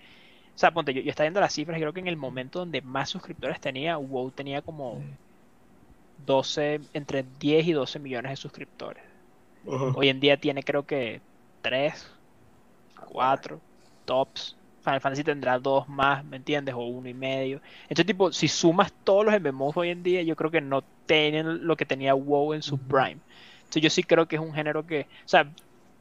o 0.54 0.58
sea, 0.58 0.70
ponte, 0.70 0.94
yo, 0.94 1.00
yo 1.02 1.10
estaba 1.10 1.24
viendo 1.24 1.40
las 1.40 1.52
cifras 1.52 1.76
y 1.76 1.80
creo 1.80 1.92
que 1.92 2.00
en 2.00 2.06
el 2.06 2.16
momento 2.16 2.60
donde 2.60 2.82
más 2.82 3.10
suscriptores 3.10 3.60
tenía, 3.60 3.96
WoW 3.96 4.30
tenía 4.30 4.62
como 4.62 5.02
12, 6.24 6.80
entre 6.92 7.24
10 7.40 7.66
y 7.66 7.72
12 7.72 7.98
millones 7.98 8.30
de 8.30 8.36
suscriptores. 8.36 9.02
Hoy 9.64 10.08
en 10.08 10.20
día 10.20 10.36
tiene 10.36 10.62
creo 10.62 10.84
que 10.86 11.20
3, 11.62 12.06
4 13.06 13.60
tops. 14.04 14.56
Final 14.82 15.00
Fantasy 15.00 15.24
tendrá 15.24 15.58
dos 15.58 15.88
más, 15.88 16.24
¿me 16.24 16.36
entiendes? 16.36 16.74
O 16.74 16.80
uno 16.80 17.08
y 17.08 17.14
medio. 17.14 17.60
Entonces, 17.82 18.06
tipo, 18.06 18.32
si 18.32 18.48
sumas 18.48 18.92
todos 19.04 19.24
los 19.24 19.40
MMOs 19.40 19.76
hoy 19.76 19.90
en 19.90 20.02
día, 20.02 20.22
yo 20.22 20.36
creo 20.36 20.50
que 20.50 20.60
no 20.60 20.82
tienen 21.06 21.66
lo 21.66 21.76
que 21.76 21.86
tenía 21.86 22.14
WoW 22.14 22.54
en 22.54 22.62
su 22.62 22.78
prime. 22.78 23.18
Entonces, 23.60 23.82
yo 23.82 23.90
sí 23.90 24.02
creo 24.02 24.26
que 24.26 24.36
es 24.36 24.42
un 24.42 24.52
género 24.52 24.86
que, 24.86 25.02
o 25.24 25.28
sea, 25.28 25.48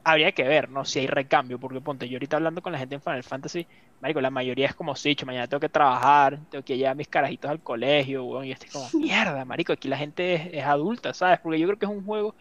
habría 0.04 0.32
que 0.32 0.42
ver, 0.44 0.68
¿no? 0.68 0.84
Si 0.84 0.98
hay 0.98 1.06
recambio, 1.06 1.58
porque 1.58 1.80
ponte, 1.80 2.08
yo 2.08 2.16
ahorita 2.16 2.36
hablando 2.36 2.62
con 2.62 2.72
la 2.72 2.78
gente 2.78 2.96
en 2.96 3.00
Final 3.00 3.22
Fantasy, 3.22 3.66
marico, 4.00 4.20
la 4.20 4.30
mayoría 4.30 4.66
es 4.66 4.74
como, 4.74 4.96
sí, 4.96 5.16
mañana 5.24 5.46
tengo 5.46 5.60
que 5.60 5.68
trabajar, 5.68 6.38
tengo 6.50 6.64
que 6.64 6.76
llevar 6.76 6.96
mis 6.96 7.08
carajitos 7.08 7.50
al 7.50 7.60
colegio, 7.60 8.24
weón, 8.24 8.46
y 8.46 8.52
estoy 8.52 8.68
como, 8.70 8.88
mierda, 8.94 9.44
marico, 9.44 9.72
aquí 9.72 9.88
la 9.88 9.96
gente 9.96 10.34
es, 10.34 10.54
es 10.54 10.64
adulta, 10.64 11.14
¿sabes? 11.14 11.38
Porque 11.40 11.58
yo 11.58 11.66
creo 11.68 11.78
que 11.78 11.86
es 11.86 11.92
un 11.92 12.04
juego, 12.04 12.34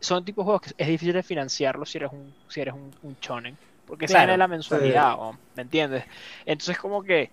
son 0.00 0.24
tipos 0.24 0.44
de 0.44 0.46
juegos 0.46 0.62
que 0.62 0.74
es 0.76 0.88
difícil 0.88 1.14
de 1.14 1.22
financiarlo 1.22 1.84
si 1.86 1.98
eres 1.98 2.12
un, 2.12 2.32
si 2.48 2.60
eres 2.60 2.74
un, 2.74 2.90
un 3.02 3.16
shonen, 3.20 3.56
porque 3.84 4.08
se 4.08 4.18
Claro, 4.18 4.18
gana 4.18 4.36
la 4.36 4.48
mensualidad, 4.48 5.16
¿me 5.54 5.62
entiendes? 5.62 6.04
Entonces 6.44 6.78
como 6.78 7.02
que, 7.02 7.32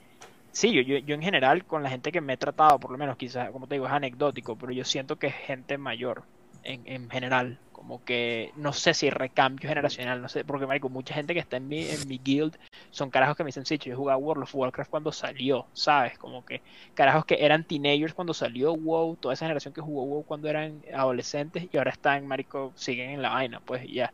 sí, 0.51 0.73
yo, 0.73 0.81
yo, 0.81 0.97
yo 0.99 1.15
en 1.15 1.21
general 1.21 1.65
con 1.65 1.83
la 1.83 1.89
gente 1.89 2.11
que 2.11 2.21
me 2.21 2.33
he 2.33 2.37
tratado, 2.37 2.79
por 2.79 2.91
lo 2.91 2.97
menos 2.97 3.17
quizás, 3.17 3.51
como 3.51 3.67
te 3.67 3.75
digo, 3.75 3.85
es 3.87 3.91
anecdótico, 3.93 4.57
pero 4.57 4.71
yo 4.73 4.83
siento 4.85 5.17
que 5.17 5.27
es 5.27 5.35
gente 5.35 5.77
mayor 5.77 6.27
en, 6.63 6.83
en 6.87 7.09
general. 7.09 7.61
Como 7.71 8.03
que 8.03 8.51
no 8.55 8.73
sé 8.73 8.93
si 8.93 9.09
recambio 9.09 9.69
generacional, 9.69 10.21
no 10.21 10.27
sé, 10.29 10.43
porque 10.45 10.67
marico, 10.67 10.89
mucha 10.89 11.13
gente 11.13 11.33
que 11.33 11.39
está 11.39 11.57
en 11.57 11.67
mi, 11.69 11.87
en 11.89 12.07
mi 12.07 12.19
guild 12.19 12.57
son 12.89 13.09
carajos 13.09 13.37
que 13.37 13.43
me 13.43 13.47
dicen, 13.49 13.65
sí, 13.65 13.77
yo 13.77 13.95
jugaba 13.95 14.17
World 14.17 14.43
of 14.43 14.53
Warcraft 14.55 14.89
cuando 14.89 15.11
salió, 15.13 15.69
¿sabes? 15.73 16.17
Como 16.17 16.43
que 16.43 16.61
carajos 16.93 17.25
que 17.25 17.37
eran 17.45 17.63
teenagers 17.65 18.13
cuando 18.13 18.33
salió 18.33 18.73
WoW, 18.75 19.15
toda 19.17 19.33
esa 19.33 19.45
generación 19.45 19.73
que 19.73 19.81
jugó 19.81 20.03
WoW 20.05 20.25
cuando 20.25 20.49
eran 20.49 20.81
adolescentes 20.93 21.67
y 21.71 21.77
ahora 21.77 21.91
están, 21.91 22.27
marico, 22.27 22.73
siguen 22.75 23.11
en 23.11 23.21
la 23.21 23.29
vaina, 23.29 23.61
pues 23.61 23.85
ya. 23.89 24.13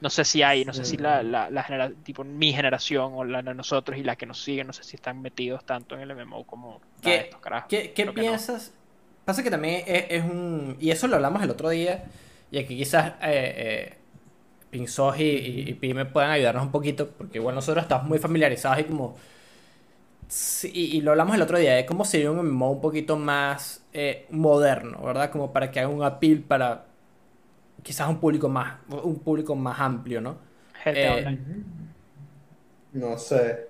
No 0.00 0.10
sé 0.10 0.24
si 0.24 0.42
hay, 0.42 0.64
no 0.64 0.72
sé 0.74 0.84
si 0.84 0.96
la, 0.98 1.22
la, 1.22 1.50
la 1.50 1.62
genera- 1.64 1.90
tipo 2.02 2.24
mi 2.24 2.52
generación 2.52 3.12
o 3.14 3.24
la 3.24 3.42
de 3.42 3.54
nosotros 3.54 3.98
y 3.98 4.02
la 4.04 4.16
que 4.16 4.26
nos 4.26 4.42
siguen, 4.42 4.66
no 4.66 4.72
sé 4.72 4.84
si 4.84 4.96
están 4.96 5.20
metidos 5.22 5.64
tanto 5.64 5.94
en 5.94 6.02
el 6.02 6.10
MMO 6.12 6.44
como 6.46 6.82
de 7.02 7.20
¿Qué, 7.20 7.20
estos 7.20 7.40
carajos. 7.40 7.68
qué- 7.68 7.92
qué 7.92 8.04
Creo 8.04 8.14
que 8.14 8.24
no. 8.24 8.46
piensas? 8.46 8.72
Pasa 9.24 9.42
que 9.42 9.50
también 9.50 9.82
es, 9.86 10.04
es 10.08 10.24
un... 10.24 10.76
Y 10.80 10.90
eso 10.90 11.08
lo 11.08 11.16
hablamos 11.16 11.42
el 11.42 11.50
otro 11.50 11.68
día. 11.70 12.04
Y 12.50 12.58
aquí 12.58 12.76
quizás 12.76 13.12
eh, 13.22 13.54
eh, 13.92 13.98
Pinzos 14.70 15.18
y, 15.20 15.24
y, 15.24 15.70
y 15.70 15.74
Pime 15.74 16.06
puedan 16.06 16.30
ayudarnos 16.30 16.64
un 16.64 16.72
poquito. 16.72 17.10
Porque 17.10 17.38
igual 17.38 17.54
nosotros 17.54 17.84
estamos 17.84 18.06
muy 18.08 18.18
familiarizados 18.18 18.80
y 18.80 18.84
como... 18.84 19.16
Sí, 20.28 20.70
y, 20.74 21.00
lo 21.02 21.12
hablamos 21.12 21.36
el 21.36 21.42
otro 21.42 21.58
día. 21.58 21.74
De 21.74 21.86
cómo 21.86 22.04
sería 22.04 22.30
un 22.30 22.38
MMO 22.40 22.70
un 22.72 22.80
poquito 22.80 23.16
más 23.16 23.84
eh, 23.92 24.26
moderno, 24.30 25.00
¿verdad? 25.02 25.30
Como 25.30 25.52
para 25.52 25.70
que 25.70 25.80
haga 25.80 25.88
un 25.88 26.02
appeal 26.02 26.40
para... 26.42 26.86
Quizás 27.82 28.08
un 28.08 28.20
público 28.20 28.48
más... 28.48 28.80
Un 28.88 29.22
público 29.22 29.54
más 29.56 29.78
amplio, 29.80 30.20
¿no? 30.20 30.38
GTA 30.84 31.14
Eh, 31.14 31.14
Online. 31.14 31.42
No 32.92 33.16
sé. 33.18 33.68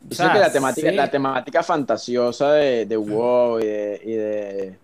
Yo 0.00 0.10
O 0.10 0.14
sé 0.14 0.16
sea, 0.16 0.30
que 0.30 0.38
la 0.38 0.52
temática, 0.52 0.90
sí. 0.90 0.92
la 0.92 1.10
temática 1.10 1.62
fantasiosa 1.62 2.52
de, 2.52 2.86
de 2.86 2.96
WoW 2.96 3.60
y 3.60 3.64
de, 3.66 4.00
y 4.04 4.12
de 4.14 4.80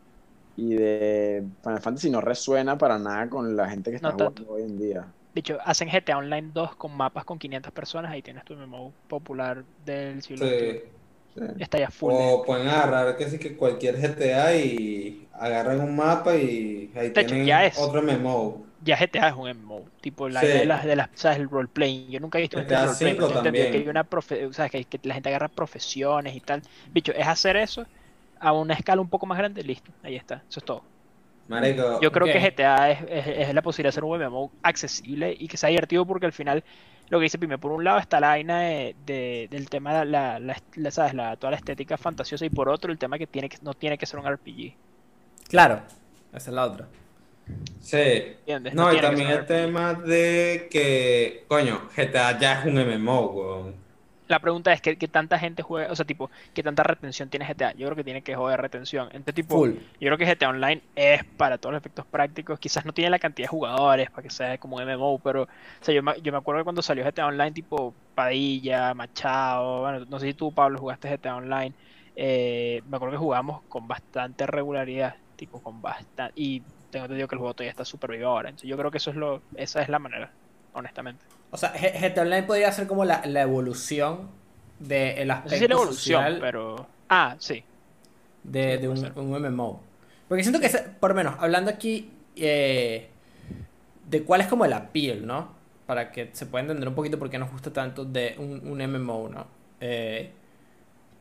y 0.57 0.75
de 0.75 1.49
Final 1.63 1.81
Fantasy 1.83 2.11
no 2.11 2.21
resuena 2.21 2.79
para 2.79 2.99
nada 2.99 3.29
con 3.31 3.57
la 3.57 3.69
gente 3.71 3.91
que 3.91 3.97
está 3.97 4.13
No 4.13 4.13
jugando 4.13 4.51
hoy 4.51 4.63
en 4.65 4.79
día. 4.79 5.15
De 5.35 5.41
hecho, 5.41 5.59
hacen 5.65 5.89
GTA 5.91 6.19
Online 6.19 6.51
2 6.53 6.77
con 6.77 6.93
mapas 6.97 7.25
con 7.25 7.39
500 7.39 7.73
personas, 7.73 8.13
ahí 8.13 8.23
tienes 8.23 8.45
tu 8.45 8.55
MMO 8.55 8.95
popular 9.09 9.65
del 9.79 10.23
siglo 10.23 10.39
Sí. 10.39 10.47
XXI. 10.47 11.02
Sí. 11.35 11.41
Está 11.59 11.79
ya 11.79 11.91
full. 11.91 12.15
O 12.15 12.45
pueden 12.47 12.69
agarrar 12.69 13.17
que 13.17 13.29
sí 13.31 13.39
que 13.39 13.57
cualquier 13.57 13.97
GTA 14.01 14.55
y 14.57 15.29
agarran 15.33 15.81
un 15.81 15.97
mapa 15.97 16.37
y 16.37 16.93
ahí 16.97 17.11
De 17.15 17.23
hecho, 17.23 17.37
tienen 17.37 17.43
ya 17.43 17.65
es. 17.65 17.95
otro 17.95 18.01
MMO. 18.01 18.67
Ya 18.79 18.97
GTA 18.99 19.29
es 19.29 19.35
un 19.37 19.49
MMO, 19.49 19.91
tipo 20.01 20.29
la 20.29 20.45
Sí. 20.45 20.47
idea 20.47 20.59
de 20.61 20.67
las, 20.67 20.85
de 20.85 20.97
las, 20.97 21.11
¿sabes? 21.15 21.39
El 21.39 21.49
roleplaying. 21.51 22.11
Yo 22.11 22.21
nunca 22.21 22.39
he 22.39 22.43
visto 22.43 22.59
un 22.59 22.67
GTA 22.67 22.87
yo 23.27 23.35
he 23.35 23.37
entendido 23.37 23.69
que 23.69 23.79
hay 23.79 23.89
una 23.89 24.05
profe 24.05 24.47
o 24.47 24.53
sea, 24.53 24.69
que, 24.71 24.85
que 24.87 25.01
la 25.05 25.15
gente 25.15 25.29
agarra 25.31 25.49
profesiones 25.49 26.35
y 26.37 26.41
tal. 26.41 26.63
Bicho, 26.93 27.13
es 27.13 27.27
hacer 27.27 27.57
eso 27.57 27.87
a 28.41 28.53
una 28.53 28.75
escala 28.75 29.03
un 29.03 29.11
poco 29.11 29.27
más 29.27 29.39
grande, 29.39 29.63
listo, 29.65 29.95
ahí 30.03 30.17
está, 30.17 30.45
eso 30.51 30.61
es 30.61 30.65
todo. 30.65 30.91
Marico, 31.47 31.85
Yo 31.99 32.11
creo 32.13 32.27
Ok. 32.27 32.31
que 32.31 32.41
GTA 32.41 32.91
es, 32.91 33.01
es- 33.09 33.49
es 33.49 33.55
la 33.55 33.63
posibilidad 33.63 33.89
de 33.89 33.91
hacer 33.91 34.05
un 34.05 34.17
MMO 34.17 34.55
accesible 34.63 35.35
y 35.39 35.49
que 35.49 35.57
sea 35.57 35.69
divertido 35.71 36.07
porque 36.07 36.27
al 36.27 36.33
final, 36.33 36.65
lo 37.13 37.19
que 37.19 37.25
dice 37.25 37.39
Pime, 37.39 37.59
por 37.59 37.73
un 37.73 37.85
lado 37.85 37.99
está 37.99 38.19
la 38.21 38.29
vaina 38.29 38.61
de, 38.63 38.97
de- 39.05 39.47
del 39.51 39.69
tema 39.69 39.99
de 39.99 40.07
la, 40.07 40.39
la, 40.41 40.57
la- 40.77 40.91
¿sabes? 40.91 41.13
La, 41.13 41.37
toda 41.37 41.51
la 41.51 41.59
estética 41.59 41.99
fantasiosa 41.99 42.47
y 42.47 42.51
por 42.51 42.71
otro 42.71 42.91
el 42.91 42.97
tema 42.99 43.19
que, 43.19 43.27
tiene 43.27 43.51
que 43.51 43.59
no 43.61 43.75
tiene 43.75 43.99
que 43.99 44.07
ser 44.07 44.19
un 44.19 44.27
RPG. 44.27 44.73
Claro. 45.49 45.83
Esa 46.33 46.51
es 46.51 46.55
la 46.55 46.65
otra. 46.65 46.89
sí. 47.81 47.99
¿Entiendes? 47.99 48.73
No, 48.75 48.91
y 48.91 48.93
tiene 48.93 49.01
que 49.01 49.07
también 49.07 49.29
el 49.31 49.45
tema 49.47 49.93
de 49.95 50.69
que, 50.71 51.45
coño, 51.49 51.83
GTA 51.95 52.39
ya 52.39 52.61
es 52.61 52.67
un 52.67 52.75
MMO, 52.77 53.27
weón. 53.27 53.75
La 54.29 54.41
pregunta 54.41 54.73
es 54.73 54.81
que, 54.81 54.97
que 54.97 55.09
tanta 55.09 55.39
gente 55.39 55.63
juega, 55.63 55.93
o 55.93 55.97
sea, 55.97 56.07
tipo, 56.07 56.31
que 56.55 56.63
tanta 56.63 56.83
retención 56.85 57.29
tiene 57.29 57.47
GTA. 57.47 57.73
Yo 57.75 57.87
creo 57.87 57.97
que 57.97 58.05
tiene 58.05 58.23
que 58.23 58.35
joder 58.35 58.61
retención. 58.61 59.09
Entonces, 59.13 59.35
tipo, 59.35 59.57
Full. 59.57 59.73
yo 60.01 60.09
creo 60.09 60.17
que 60.19 60.27
GTA 60.27 60.49
Online 60.51 60.83
es 60.95 61.25
para 61.37 61.59
todos 61.59 61.73
los 61.75 61.81
efectos 61.81 62.07
prácticos. 62.07 62.59
Quizás 62.59 62.85
no 62.87 62.93
tiene 62.95 63.11
la 63.11 63.19
cantidad 63.19 63.45
de 63.47 63.51
jugadores 63.51 64.11
para 64.11 64.23
que 64.23 64.31
sea 64.31 64.59
como 64.59 64.77
un 64.77 64.83
MMO, 64.83 65.21
pero, 65.23 65.43
o 65.45 65.49
sea, 65.81 65.95
yo 65.95 66.03
me, 66.03 66.21
yo 66.23 66.33
me 66.33 66.39
acuerdo 66.39 66.61
que 66.61 66.65
cuando 66.65 66.83
salió 66.83 67.05
GTA 67.05 67.27
Online, 67.27 67.53
tipo 67.53 67.99
Padilla, 68.15 68.95
Machado, 68.95 69.81
bueno, 69.83 70.07
no 70.07 70.19
sé 70.21 70.29
si 70.29 70.35
tú, 70.35 70.55
Pablo, 70.55 70.79
jugaste 70.79 71.09
GTA 71.11 71.37
Online. 71.37 71.75
eh, 72.15 72.83
me 72.87 72.97
acuerdo 72.97 73.13
que 73.15 73.19
jugamos 73.19 73.63
con 73.69 73.89
bastante 73.89 74.47
regularidad, 74.47 75.17
tipo, 75.37 75.61
con 75.63 75.81
bastante. 75.83 76.33
Y 76.37 76.65
tengo 76.91 77.07
entendido 77.07 77.29
que 77.29 77.35
el 77.35 77.39
juego 77.41 77.55
todavía 77.55 77.71
está 77.71 77.85
súper 77.85 78.13
vivo 78.13 78.29
ahora. 78.29 78.51
Entonces, 78.51 78.69
yo 78.69 78.77
creo 78.79 78.91
que 78.91 78.99
eso 78.99 79.11
es 79.11 79.17
lo, 79.17 79.45
esa 79.55 79.83
es 79.83 79.89
la 79.89 79.99
manera, 79.99 80.37
honestamente. 80.73 81.25
O 81.51 81.57
sea, 81.57 81.71
GTA 81.71 82.23
Online 82.23 82.43
podría 82.45 82.73
ser 82.73 82.87
como 82.87 83.05
la, 83.05 83.23
la 83.27 83.43
evolución 83.43 84.31
del 84.79 85.31
No 85.31 85.35
aspecto 85.41 85.49
sé 85.51 85.59
si 85.59 85.69
la 85.69 85.75
evolución, 85.75 85.95
social 86.25 86.41
pero. 86.41 86.87
Ah, 87.09 87.37
sí. 87.39 87.65
de, 88.43 88.79
sí, 88.79 88.79
de 88.79 88.89
un, 88.89 89.13
MMO. 89.31 89.81
Porque 90.29 90.43
siento 90.43 90.61
que, 90.61 90.69
por 91.01 91.11
lo 91.11 91.17
menos, 91.17 91.35
hablando 91.39 91.71
aquí 91.71 92.11
eh, 92.37 93.09
de 94.09 94.25
cuál 94.25 94.41
es 94.41 94.49
como 94.49 94.65
el 94.65 94.73
appeal, 94.73 95.27
¿no? 95.27 95.51
Para 95.87 96.13
que 96.13 96.31
se 96.33 96.47
pueda 96.47 96.63
entender 96.63 96.89
un 96.89 96.95
poquito 96.95 97.19
por 97.19 97.31
qué 97.31 97.39
nos 97.39 97.51
gusta 97.51 97.73
tanto 97.73 98.05
de 98.05 98.37
un, 98.39 98.67
un 98.67 98.81
MMO, 98.81 99.29
¿no? 99.29 99.47
Eh, 99.81 100.33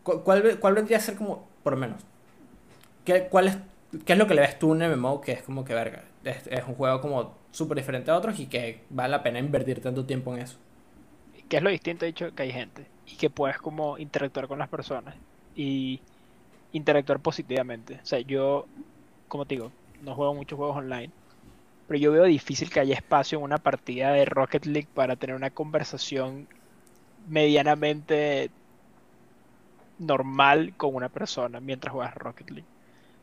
¿cu- 0.03 0.23
¿cuál, 0.23 0.59
¿Cuál 0.59 0.75
vendría 0.75 0.97
a 0.97 1.01
ser 1.01 1.15
como, 1.15 1.47
por 1.63 1.73
lo 1.73 1.79
menos, 1.79 2.03
¿qué, 3.05 3.27
cuál 3.29 3.47
es, 3.47 3.57
qué 4.05 4.13
es 4.13 4.19
lo 4.19 4.27
que 4.27 4.33
le 4.33 4.41
ves 4.41 4.59
tú 4.59 4.69
a 4.69 4.71
un 4.73 4.81
MMO 4.83 5.21
que 5.21 5.33
es 5.33 5.43
como 5.43 5.63
que, 5.65 5.73
verga, 5.73 6.03
es, 6.23 6.47
es 6.47 6.63
un 6.67 6.75
juego 6.75 7.01
como 7.01 7.35
súper 7.51 7.77
diferente 7.77 8.11
a 8.11 8.17
otros 8.17 8.39
y 8.39 8.47
que 8.47 8.81
vale 8.89 9.09
la 9.09 9.23
pena 9.23 9.39
invertir 9.39 9.81
tanto 9.81 10.05
tiempo 10.05 10.33
en 10.35 10.41
eso? 10.41 10.57
¿qué 11.51 11.57
es 11.57 11.63
lo 11.63 11.69
distinto? 11.69 12.05
He 12.05 12.07
dicho 12.07 12.33
que 12.33 12.43
hay 12.43 12.51
gente 12.53 12.85
y 13.05 13.17
que 13.17 13.29
puedes 13.29 13.57
como 13.57 13.97
interactuar 13.97 14.47
con 14.47 14.57
las 14.57 14.69
personas 14.69 15.15
y 15.53 15.99
interactuar 16.71 17.19
positivamente. 17.19 17.99
O 18.01 18.05
sea, 18.05 18.21
yo, 18.21 18.67
como 19.27 19.45
te 19.45 19.55
digo, 19.55 19.69
no 20.01 20.15
juego 20.15 20.33
muchos 20.33 20.55
juegos 20.55 20.77
online, 20.77 21.11
pero 21.89 21.99
yo 21.99 22.13
veo 22.13 22.23
difícil 22.23 22.69
que 22.69 22.79
haya 22.79 22.95
espacio 22.95 23.37
en 23.37 23.43
una 23.43 23.57
partida 23.57 24.13
de 24.13 24.23
Rocket 24.23 24.65
League 24.65 24.87
para 24.93 25.17
tener 25.17 25.35
una 25.35 25.49
conversación 25.49 26.47
medianamente 27.27 28.49
normal 29.99 30.73
con 30.77 30.95
una 30.95 31.09
persona 31.09 31.59
mientras 31.59 31.91
juegas 31.91 32.15
Rocket 32.15 32.49
League. 32.49 32.67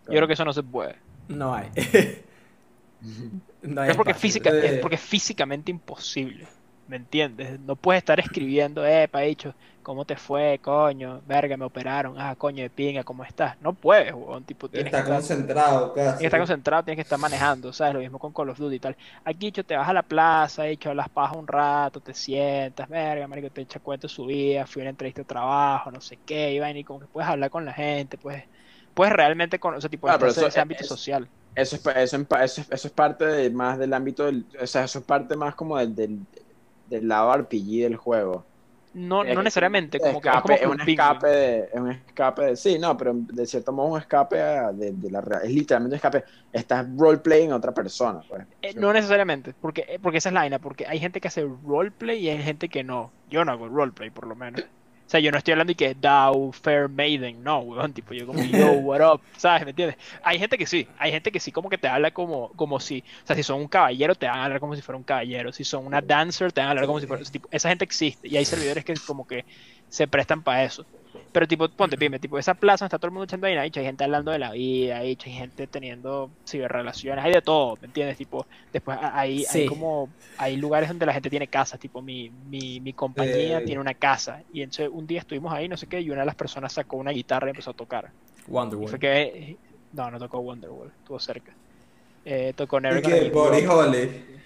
Yo 0.04 0.12
creo 0.12 0.26
que 0.26 0.34
eso 0.34 0.44
no 0.44 0.52
se 0.52 0.62
puede. 0.62 0.96
No 1.28 1.54
hay. 1.54 1.70
no 3.62 3.82
Es 3.84 3.96
porque, 3.96 4.12
es 4.12 4.36
Eh. 4.36 4.78
porque 4.80 4.96
es 4.96 5.00
físicamente 5.02 5.70
imposible. 5.70 6.46
¿Me 6.86 6.96
entiendes? 6.96 7.60
No 7.60 7.76
puedes 7.76 7.98
estar 8.00 8.18
escribiendo, 8.18 8.86
eh, 8.86 9.10
dicho, 9.26 9.52
¿cómo 9.82 10.06
te 10.06 10.16
fue, 10.16 10.58
coño? 10.62 11.20
Verga, 11.26 11.54
me 11.58 11.66
operaron. 11.66 12.18
Ah, 12.18 12.34
coño 12.34 12.62
de 12.62 12.70
pinga, 12.70 13.04
¿cómo 13.04 13.24
estás? 13.24 13.60
No 13.60 13.74
puedes, 13.74 14.14
weón. 14.14 14.42
Tipo, 14.44 14.70
tienes 14.70 14.84
que 14.90 14.96
Está 14.96 15.00
estar, 15.00 15.14
concentrado 15.16 15.90
tienes 15.92 16.12
casi. 16.12 16.20
que 16.20 16.26
estar 16.26 16.40
concentrado, 16.40 16.82
tienes 16.84 16.96
que 16.96 17.02
estar 17.02 17.18
manejando, 17.18 17.74
¿sabes? 17.74 17.92
Lo 17.92 18.00
mismo 18.00 18.18
con 18.18 18.32
Call 18.32 18.48
of 18.48 18.58
Duty 18.58 18.76
y 18.76 18.80
tal. 18.80 18.96
Aquí, 19.22 19.48
hecho, 19.48 19.64
te 19.64 19.76
vas 19.76 19.86
a 19.86 19.92
la 19.92 20.02
plaza, 20.02 20.66
hecho, 20.66 20.94
las 20.94 21.10
pajas 21.10 21.36
un 21.36 21.46
rato, 21.46 22.00
te 22.00 22.14
sientas, 22.14 22.88
verga, 22.88 23.28
marico, 23.28 23.50
te 23.50 23.60
echa 23.60 23.80
cuenta 23.80 24.06
de 24.06 24.14
su 24.14 24.24
vida, 24.24 24.66
fui 24.66 24.80
a 24.80 24.84
una 24.84 24.90
entrevista 24.90 25.20
de 25.20 25.26
trabajo, 25.26 25.90
no 25.90 26.00
sé 26.00 26.18
qué, 26.24 26.54
y 26.54 26.58
vaina, 26.58 26.78
y 26.78 26.84
como 26.84 27.00
que 27.00 27.06
puedes 27.06 27.28
hablar 27.28 27.50
con 27.50 27.66
la 27.66 27.74
gente, 27.74 28.16
puedes, 28.16 28.44
puedes 28.94 29.12
realmente 29.12 29.58
con, 29.58 29.74
o 29.74 29.80
sea, 29.82 29.90
tipo, 29.90 30.08
Ah, 30.08 30.16
pero 30.18 30.30
ese, 30.30 30.40
eso 30.40 30.48
ese 30.48 30.60
ámbito 30.60 30.80
es- 30.84 30.88
social. 30.88 31.28
Eso 31.54 31.76
es, 31.76 31.82
eso, 31.96 32.16
en 32.16 32.26
eso, 32.42 32.60
es- 32.62 32.70
eso 32.70 32.88
es 32.88 32.94
parte 32.94 33.24
de, 33.26 33.50
más 33.50 33.78
del 33.78 33.92
ámbito 33.92 34.24
del, 34.26 34.48
o 34.60 34.66
sea, 34.66 34.84
eso 34.84 35.00
es 35.00 35.04
parte 35.04 35.36
más 35.36 35.54
como 35.56 35.76
del, 35.78 35.94
del, 35.94 36.26
del 36.84 37.08
lado 37.08 37.34
RPG 37.34 37.82
del 37.82 37.96
juego. 37.96 38.48
No, 38.92 39.22
Es 39.22 39.38
no 39.38 39.42
necesariamente, 39.42 40.00
como 40.00 40.20
que 40.20 40.28
es 40.30 40.38
escape, 40.38 40.42
como 40.42 40.60
es 40.62 40.68
un 40.68 40.80
escape 40.80 41.26
de, 41.28 41.58
es 41.72 41.80
un 41.80 41.90
escape 41.92 42.42
de, 42.46 42.56
sí, 42.56 42.78
no, 42.78 42.96
pero 42.96 43.12
de 43.16 43.46
cierto 43.46 43.72
modo 43.72 43.88
un 43.94 44.00
escape 44.00 44.36
de, 44.74 44.92
de 44.94 45.10
la 45.10 45.20
realidad, 45.20 45.46
es 45.50 45.54
literalmente 45.54 45.94
un 45.94 45.96
escape, 45.96 46.24
estás 46.52 46.86
roleplaying 46.96 47.52
a 47.52 47.56
otra 47.56 47.74
persona, 47.74 48.24
pues. 48.28 48.46
Eh, 48.60 48.74
no 48.74 48.92
necesariamente, 48.92 49.54
porque, 49.54 49.84
eh, 49.88 49.98
porque 50.00 50.18
esa 50.18 50.30
es 50.30 50.32
la 50.32 50.40
vaina, 50.40 50.58
porque 50.60 50.86
hay 50.86 50.98
gente 50.98 51.20
que 51.20 51.28
hace 51.28 51.42
roleplay 51.44 52.18
y 52.20 52.28
hay 52.28 52.42
gente 52.42 52.68
que 52.68 52.82
no. 52.84 53.14
Yo 53.26 53.44
no 53.44 53.52
hago 53.52 53.68
roleplay, 53.68 54.10
por 54.10 54.26
lo 54.26 54.34
menos. 54.36 54.62
O 55.08 55.10
sea, 55.10 55.20
yo 55.20 55.32
no 55.32 55.38
estoy 55.38 55.52
hablando 55.52 55.70
de 55.70 55.74
que 55.74 55.94
Thou, 55.94 56.52
Fair 56.52 56.90
Maiden, 56.90 57.42
no, 57.42 57.60
weón, 57.60 57.94
tipo, 57.94 58.12
yo 58.12 58.26
como 58.26 58.42
yo, 58.44 58.72
what 58.84 59.00
up, 59.00 59.22
¿sabes? 59.38 59.64
¿Me 59.64 59.70
entiendes? 59.70 59.96
Hay 60.22 60.38
gente 60.38 60.58
que 60.58 60.66
sí, 60.66 60.86
hay 60.98 61.10
gente 61.12 61.32
que 61.32 61.40
sí, 61.40 61.50
como 61.50 61.70
que 61.70 61.78
te 61.78 61.88
habla 61.88 62.10
como, 62.10 62.50
como 62.56 62.78
si, 62.78 63.02
o 63.24 63.26
sea, 63.26 63.34
si 63.34 63.42
son 63.42 63.58
un 63.60 63.68
caballero, 63.68 64.14
te 64.14 64.26
van 64.26 64.38
a 64.40 64.44
hablar 64.44 64.60
como 64.60 64.76
si 64.76 64.82
fuera 64.82 64.98
un 64.98 65.04
caballero, 65.04 65.50
si 65.50 65.64
son 65.64 65.86
una 65.86 66.02
dancer, 66.02 66.52
te 66.52 66.60
van 66.60 66.68
a 66.68 66.70
hablar 66.72 66.84
como 66.86 67.00
si 67.00 67.06
fuera, 67.06 67.24
tipo, 67.24 67.48
esa 67.50 67.70
gente 67.70 67.84
existe, 67.86 68.28
y 68.28 68.36
hay 68.36 68.44
servidores 68.44 68.84
que 68.84 68.94
como 69.06 69.26
que 69.26 69.46
se 69.88 70.06
prestan 70.08 70.42
para 70.42 70.64
eso. 70.64 70.86
Pero 71.30 71.46
tipo, 71.46 71.68
ponte, 71.68 71.96
pime, 71.98 72.18
tipo, 72.18 72.38
esa 72.38 72.54
plaza 72.54 72.84
donde 72.84 72.88
está 72.88 72.98
todo 72.98 73.08
el 73.08 73.12
mundo 73.12 73.24
echando 73.24 73.46
vaina, 73.46 73.60
hay 73.62 73.70
gente 73.70 74.02
hablando 74.04 74.30
de 74.30 74.38
la 74.38 74.52
vida, 74.52 74.98
hay 74.98 75.16
gente 75.16 75.66
teniendo 75.66 76.30
ciberrelaciones, 76.46 77.24
hay 77.24 77.32
de 77.32 77.42
todo, 77.42 77.76
¿me 77.80 77.86
entiendes? 77.86 78.16
Tipo, 78.16 78.46
después 78.72 78.98
hay, 79.00 79.38
hay 79.40 79.44
Sí. 79.44 79.66
como, 79.66 80.08
hay 80.38 80.56
lugares 80.56 80.88
donde 80.88 81.04
la 81.06 81.12
gente 81.12 81.28
tiene 81.30 81.46
casas, 81.48 81.78
tipo, 81.78 82.00
mi, 82.02 82.30
mi, 82.48 82.80
mi 82.80 82.92
compañía 82.92 83.58
Eh. 83.58 83.64
tiene 83.64 83.80
una 83.80 83.94
casa, 83.94 84.42
y 84.52 84.62
entonces 84.62 84.88
un 84.92 85.06
día 85.06 85.20
estuvimos 85.20 85.52
ahí, 85.52 85.68
no 85.68 85.76
sé 85.76 85.86
qué, 85.86 86.00
y 86.00 86.10
una 86.10 86.20
de 86.20 86.26
las 86.26 86.34
personas 86.34 86.72
sacó 86.72 86.96
una 86.96 87.10
guitarra 87.10 87.48
y 87.48 87.50
empezó 87.50 87.70
a 87.70 87.74
tocar. 87.74 88.10
Y 88.38 88.42
fue 88.50 88.54
Wonderwall. 88.54 88.98
que, 88.98 89.56
no, 89.92 90.10
no 90.10 90.18
tocó 90.18 90.38
Wonderwall, 90.40 90.90
estuvo 90.98 91.18
cerca. 91.20 91.52
Eh, 92.24 92.52
tocó 92.56 92.78
Y 92.78 92.82
Never 92.82 93.02
que 93.02 93.30
Body 93.30 93.64
Up. 93.66 93.70
Holly. 93.72 94.37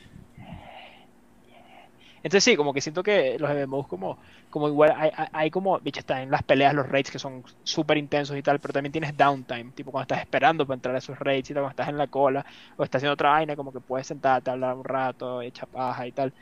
Entonces 2.23 2.45
sí, 2.45 2.57
como 2.57 2.73
que 2.73 2.81
siento 2.81 3.03
que 3.03 3.39
los 3.39 3.51
MMOs 3.51 3.89
como, 3.89 4.19
como 4.49 4.69
igual 4.69 4.93
hay, 4.97 5.11
hay- 5.33 5.51
como, 5.51 5.79
bicho, 5.81 6.01
están 6.01 6.23
en 6.23 6.31
las 6.31 6.43
peleas 6.45 6.75
los 6.75 6.89
raids 6.89 7.11
que 7.11 7.19
son 7.19 7.43
súper 7.63 7.99
intensos 7.99 8.37
y 8.37 8.43
tal, 8.43 8.61
pero 8.61 8.73
también 8.73 8.93
tienes 8.93 9.17
downtime, 9.17 9.73
tipo 9.73 9.91
cuando 9.91 10.05
estás 10.05 10.21
esperando 10.21 10.67
para 10.67 10.77
entrar 10.77 10.95
a 10.95 10.99
esos 10.99 11.19
raids 11.19 11.51
y 11.51 11.55
tal, 11.55 11.63
cuando 11.63 11.71
estás 11.73 11.89
en 11.89 11.99
la 11.99 12.07
cola 12.09 12.45
o 12.77 12.85
estás 12.85 13.01
haciendo 13.01 13.15
otra 13.15 13.31
vaina, 13.31 13.57
como 13.57 13.73
que 13.73 13.81
puedes 13.81 14.07
sentarte, 14.07 14.51
hablar 14.51 14.77
un 14.77 14.85
rato, 14.85 15.43
echar 15.43 15.69
paja 15.69 16.07
y 16.07 16.13
tal. 16.13 16.35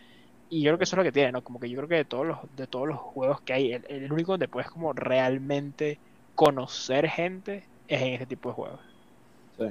Y 0.49 0.63
yo 0.63 0.71
creo 0.71 0.79
que 0.79 0.85
eso 0.85 0.97
es 0.97 0.99
lo 0.99 1.05
que 1.05 1.13
tiene, 1.13 1.33
¿no? 1.33 1.43
Como 1.45 1.61
que 1.61 1.71
yo 1.71 1.77
creo 1.79 1.89
que 1.89 1.95
de 1.97 2.05
todos 2.05 2.27
los, 2.27 2.39
de 2.51 2.67
todos 2.67 2.89
los 2.89 2.99
juegos 2.99 3.41
que 3.43 3.53
hay, 3.55 3.73
el, 3.73 3.85
el 3.89 4.13
único 4.13 4.33
donde 4.33 4.49
puedes 4.49 4.69
como 4.71 4.93
realmente 4.93 6.01
conocer 6.35 7.09
gente 7.09 7.71
es 7.89 8.03
en 8.03 8.15
este 8.15 8.27
tipo 8.27 8.49
de 8.51 8.55
juegos. 8.55 8.81
Sí. 9.57 9.65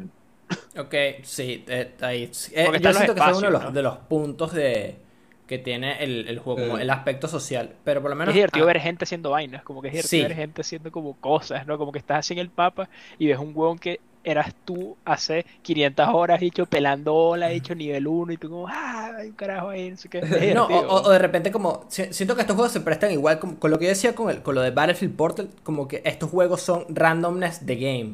Ok, 0.77 0.95
sí, 1.23 1.65
eh, 1.67 1.95
ahí. 2.01 2.31
eh, 2.53 2.71
Porque 2.71 2.79
yo 2.81 2.93
siento 2.93 3.13
que 3.13 3.19
ese 3.21 3.29
es 3.31 3.35
uno 3.37 3.47
de 3.47 3.51
los, 3.51 3.61
espacios, 3.61 3.73
¿no? 3.73 3.73
de 3.73 3.83
los 3.83 3.97
puntos 3.99 4.53
de 4.53 5.05
que 5.49 5.57
tiene 5.57 6.01
el, 6.03 6.27
el 6.29 6.39
juego, 6.39 6.61
como 6.61 6.75
Sí. 6.77 6.83
el 6.83 6.89
aspecto 6.91 7.27
social. 7.27 7.73
Pero 7.83 8.01
por 8.01 8.11
lo 8.11 8.15
menos. 8.15 8.29
es 8.29 8.35
divertido 8.35 8.63
ah, 8.65 8.67
ver 8.67 8.79
gente 8.79 9.03
haciendo 9.03 9.31
vainas, 9.31 9.63
como 9.63 9.81
que 9.81 9.87
es 9.89 9.93
divertido 9.95 10.21
Sí. 10.23 10.27
ver 10.27 10.35
gente 10.37 10.61
haciendo 10.61 10.91
como 10.91 11.15
cosas, 11.15 11.65
¿no? 11.65 11.77
Como 11.79 11.91
que 11.91 11.97
estás 11.99 12.19
así 12.19 12.33
en 12.33 12.39
el 12.39 12.51
mapa 12.55 12.87
y 13.17 13.25
ves 13.27 13.39
un 13.39 13.51
huevón 13.55 13.79
que 13.79 13.99
eras 14.23 14.53
tú 14.65 14.95
hace 15.05 15.45
500 15.63 16.07
horas, 16.09 16.39
dicho, 16.39 16.65
pelando 16.67 17.15
ola, 17.15 17.47
dicho, 17.47 17.73
nivel 17.73 18.05
1, 18.05 18.33
y 18.33 18.37
tú 18.37 18.49
como, 18.49 18.67
ah, 18.67 19.13
hay 19.17 19.29
un 19.29 19.33
carajo 19.33 19.69
ahí, 19.69 19.89
no 19.89 19.97
sé 19.97 20.07
qué. 20.09 20.19
Es 20.49 20.53
No, 20.53 20.65
o, 20.67 21.09
de 21.09 21.17
repente 21.17 21.51
como, 21.51 21.85
si- 21.89 22.13
siento 22.13 22.35
que 22.35 22.41
estos 22.41 22.55
juegos 22.55 22.71
se 22.71 22.81
prestan 22.81 23.11
igual 23.11 23.39
como- 23.39 23.57
con 23.57 23.71
lo 23.71 23.79
que 23.79 23.85
yo 23.85 23.89
decía 23.89 24.13
con, 24.13 24.29
el, 24.29 24.43
con 24.43 24.53
lo 24.55 24.61
de 24.61 24.69
Battlefield 24.71 25.15
Portal, 25.15 25.49
como 25.63 25.87
que 25.87 26.01
estos 26.05 26.29
juegos 26.29 26.61
son 26.61 26.85
randomness 26.89 27.65
de 27.65 27.75
game. 27.77 28.13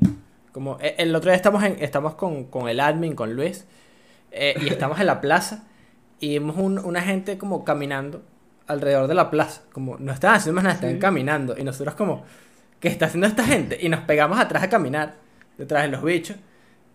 Como 0.53 0.77
eh, 0.79 0.95
el 0.99 1.13
otro 1.15 1.31
día 1.31 1.35
estamos, 1.35 1.61
en, 1.63 1.75
estamos 1.83 2.13
con, 2.15 2.45
con 2.45 2.69
el 2.69 2.79
admin, 2.79 3.13
con 3.15 3.33
Luis, 3.33 3.65
eh, 4.31 4.55
y 4.61 4.67
estamos 4.69 4.99
en 4.99 5.07
la 5.07 5.19
plaza 5.21 5.65
y 6.19 6.39
vimos 6.39 6.55
un- 6.57 6.79
una 6.79 7.01
gente 7.01 7.37
como 7.37 7.63
caminando 7.63 8.23
alrededor 8.67 9.07
de 9.07 9.13
la 9.13 9.29
plaza, 9.29 9.61
como 9.71 9.97
no 9.97 10.11
estaban 10.11 10.37
haciendo 10.37 10.55
más 10.55 10.63
nada, 10.63 10.75
estaban 10.75 10.97
caminando, 10.97 11.55
y 11.57 11.63
nosotros 11.63 11.95
como, 11.95 12.23
¿qué 12.79 12.87
está 12.87 13.05
haciendo 13.05 13.27
esta 13.27 13.43
gente? 13.43 13.77
Y 13.79 13.89
nos 13.89 14.01
pegamos 14.01 14.39
atrás 14.39 14.63
a 14.63 14.69
caminar, 14.69 15.15
detrás 15.57 15.83
de 15.83 15.89
los 15.89 16.03
bichos, 16.03 16.37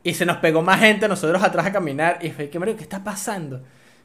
y 0.03 0.15
se 0.15 0.27
nos 0.27 0.39
pegó 0.39 0.63
más 0.63 0.81
gente 0.81 1.07
nosotros 1.09 1.43
atrás 1.43 1.67
a 1.67 1.73
caminar, 1.73 2.19
y 2.23 2.31
fue, 2.31 2.51
¿qué, 2.51 2.59
marico, 2.59 2.79
¿qué 2.79 2.85
está 2.85 3.05
pasando? 3.05 3.63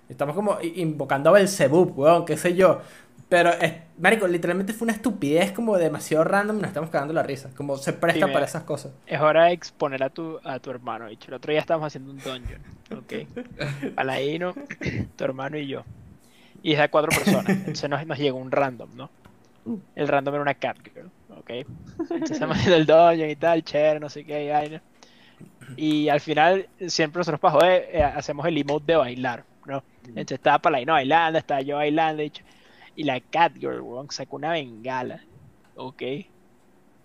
Estamos 0.07 0.35
como 0.35 0.59
invocando 0.61 1.29
a 1.29 1.33
Belzebub, 1.33 1.97
weón, 1.97 2.25
qué 2.25 2.37
sé 2.37 2.53
yo. 2.55 2.81
Pero, 3.27 3.49
es, 3.49 3.73
marico, 3.97 4.27
literalmente 4.27 4.73
fue 4.73 4.85
una 4.85 4.93
estupidez 4.93 5.51
como 5.51 5.77
demasiado 5.77 6.23
random, 6.23 6.57
nos 6.57 6.67
estamos 6.67 6.89
cagando 6.89 7.13
la 7.13 7.23
risa. 7.23 7.49
Como 7.55 7.77
se 7.77 7.93
presta 7.93 8.27
Sí, 8.27 8.33
para 8.33 8.45
esas 8.45 8.63
cosas. 8.63 8.93
Es 9.07 9.19
hora 9.19 9.45
de 9.45 9.53
exponer 9.53 10.03
a 10.03 10.09
tu, 10.09 10.39
a 10.43 10.59
tu 10.59 10.71
hermano, 10.71 11.07
dicho. 11.07 11.27
El 11.27 11.35
otro 11.35 11.51
día 11.51 11.61
estábamos 11.61 11.87
haciendo 11.87 12.11
un 12.11 12.17
dungeon, 12.17 12.61
¿ok? 12.91 13.95
Paladino, 13.95 14.53
tu 15.15 15.23
hermano 15.23 15.57
y 15.57 15.67
yo. 15.67 15.83
Y 16.63 16.73
es 16.73 16.79
de 16.79 16.89
cuatro 16.89 17.11
personas. 17.11 17.49
Entonces 17.49 17.89
nos, 17.89 18.05
nos 18.05 18.17
llegó 18.17 18.37
un 18.37 18.51
random, 18.51 18.89
¿no? 18.95 19.09
El 19.95 20.07
random 20.07 20.35
era 20.35 20.41
una 20.41 20.53
catgirl, 20.53 21.09
¿ok? 21.37 21.49
Entonces 21.49 22.31
estamos 22.31 22.57
haciendo 22.57 22.77
el 22.77 22.85
dungeon 22.85 23.29
y 23.29 23.35
tal, 23.35 23.63
chévere, 23.63 23.99
no 23.99 24.09
sé 24.09 24.23
qué, 24.23 24.45
y 24.45 24.49
vaina. 24.49 24.81
Y 25.75 26.09
al 26.09 26.19
final, 26.19 26.67
siempre 26.87 27.19
nosotros 27.19 27.39
para 27.39 27.53
joder, 27.53 27.89
eh, 27.91 28.03
hacemos 28.03 28.45
el 28.45 28.57
emote 28.57 28.91
de 28.91 28.97
bailar, 28.97 29.43
¿no? 29.65 29.83
Entonces 30.07 30.33
estaba 30.33 30.59
Paladino 30.59 30.93
bailando, 30.93 31.39
estaba 31.39 31.61
yo 31.61 31.77
bailando, 31.77 32.21
dicho. 32.21 32.43
Y 32.95 33.03
la 33.03 33.19
catgirl, 33.19 33.81
weón, 33.81 34.09
sacó 34.09 34.37
una 34.37 34.51
bengala, 34.51 35.23
¿ok? 35.75 36.01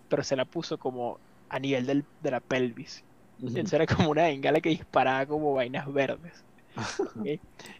Pero 0.09 0.23
se 0.23 0.37
la 0.37 0.45
puso 0.45 0.79
como 0.79 1.19
a 1.49 1.59
nivel 1.59 1.87
del, 1.87 2.05
de 2.23 2.31
la 2.31 2.41
pelvis. 2.41 3.05
Entonces 3.41 3.73
era 3.73 3.87
como 3.87 4.11
una 4.11 4.25
bengala 4.25 4.61
que 4.61 4.69
disparaba 4.69 5.27
como 5.27 5.55
vainas 5.55 5.91
verdes. 5.93 6.45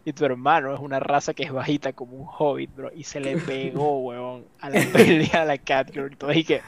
Y 0.05 0.13
tu 0.13 0.25
hermano 0.25 0.73
es 0.73 0.79
una 0.79 0.99
raza 0.99 1.33
que 1.33 1.43
es 1.43 1.51
bajita 1.51 1.93
como 1.93 2.17
un 2.17 2.27
hobbit, 2.27 2.75
bro. 2.75 2.91
Y 2.93 3.03
se 3.03 3.19
le 3.19 3.37
pegó, 3.37 3.99
weón, 4.05 4.45
a 4.59 4.69
la 4.69 4.85
pelvis 4.91 5.33
a 5.33 5.45
la 5.45 5.57
catgirl. 5.57 6.13
Y 6.13 6.15
todo 6.15 6.33
y 6.33 6.43
que. 6.43 6.61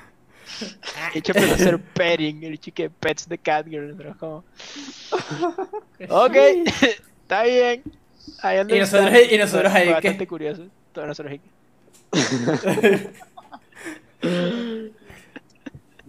Hecho 1.14 1.32
empezó 1.34 1.54
a 1.54 1.56
hacer 1.56 1.80
petting. 1.80 2.44
El 2.44 2.60
chico 2.60 2.76
que 2.76 2.90
pets 2.90 3.28
the 3.28 3.38
catgirl. 3.38 3.96
Pero 3.96 4.12
es 4.12 4.16
como. 4.18 4.44
Ok, 6.10 6.36
está 7.22 7.44
bien. 7.44 7.84
Y 8.28 8.80
nosotros- 8.80 9.06
understand". 9.08 9.32
y 9.32 9.38
nosotros 9.38 9.74
ahí, 9.74 9.88
¿qué? 9.88 9.94
bastante 9.94 10.28
curioso. 10.28 10.64
Todos 10.92 11.08
nosotros 11.08 11.32
ahí. 11.34 11.42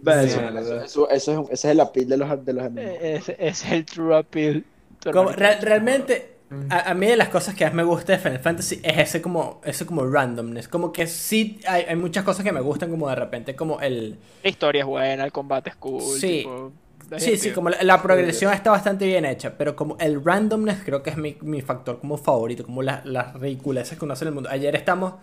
Sí, 0.04 0.38
eso, 0.58 0.82
eso- 0.82 1.10
es, 1.10 1.28
ese 1.28 1.52
es 1.52 1.64
el 1.64 1.80
appeal 1.80 2.08
de 2.08 2.16
los, 2.18 2.44
de 2.44 2.52
los 2.52 2.64
MMO. 2.70 2.80
Eh, 2.80 3.14
Ese 3.16 3.36
es 3.38 3.64
el 3.70 3.84
true 3.86 4.14
appeal. 4.16 4.64
Como, 5.12 5.30
re- 5.30 5.60
realmente, 5.60 6.36
a, 6.70 6.90
a 6.90 6.94
mí 6.94 7.06
de 7.06 7.16
las 7.16 7.28
cosas 7.30 7.54
que 7.54 7.64
más 7.64 7.72
me 7.74 7.82
gusta 7.84 8.12
de 8.12 8.18
Final 8.18 8.38
Fantasy 8.38 8.80
es 8.82 8.98
ese 8.98 9.22
como, 9.22 9.60
ese 9.64 9.86
como 9.86 10.04
randomness. 10.06 10.68
Como 10.68 10.92
que 10.92 11.06
sí, 11.06 11.58
hay, 11.66 11.84
hay 11.84 11.96
muchas 11.96 12.22
cosas 12.24 12.44
que 12.44 12.52
me 12.52 12.60
gustan 12.60 12.90
como 12.90 13.08
de 13.08 13.14
repente, 13.14 13.56
como 13.56 13.80
el... 13.80 14.18
La 14.42 14.50
historia 14.50 14.80
es 14.80 14.86
buena, 14.86 15.24
el 15.24 15.32
combate 15.32 15.70
es 15.70 15.76
cool. 15.76 16.02
Sí. 16.02 16.38
tipo, 16.40 16.72
Sí, 17.16 17.36
sí, 17.36 17.52
como 17.52 17.70
la, 17.70 17.82
la 17.82 18.02
progresión 18.02 18.52
está 18.52 18.70
bastante 18.70 19.06
bien 19.06 19.24
hecha, 19.24 19.56
pero 19.56 19.76
como 19.76 19.96
el 20.00 20.22
randomness 20.24 20.82
creo 20.84 21.02
que 21.02 21.10
es 21.10 21.16
mi, 21.16 21.36
mi 21.42 21.62
factor 21.62 22.00
como 22.00 22.16
favorito, 22.18 22.64
como 22.64 22.82
la- 22.82 23.02
las 23.04 23.34
ridiculeces 23.34 23.98
que 23.98 24.04
uno 24.04 24.14
hace 24.14 24.24
en 24.24 24.28
el 24.28 24.34
mundo. 24.34 24.50
Ayer 24.50 24.74
estamos, 24.76 25.14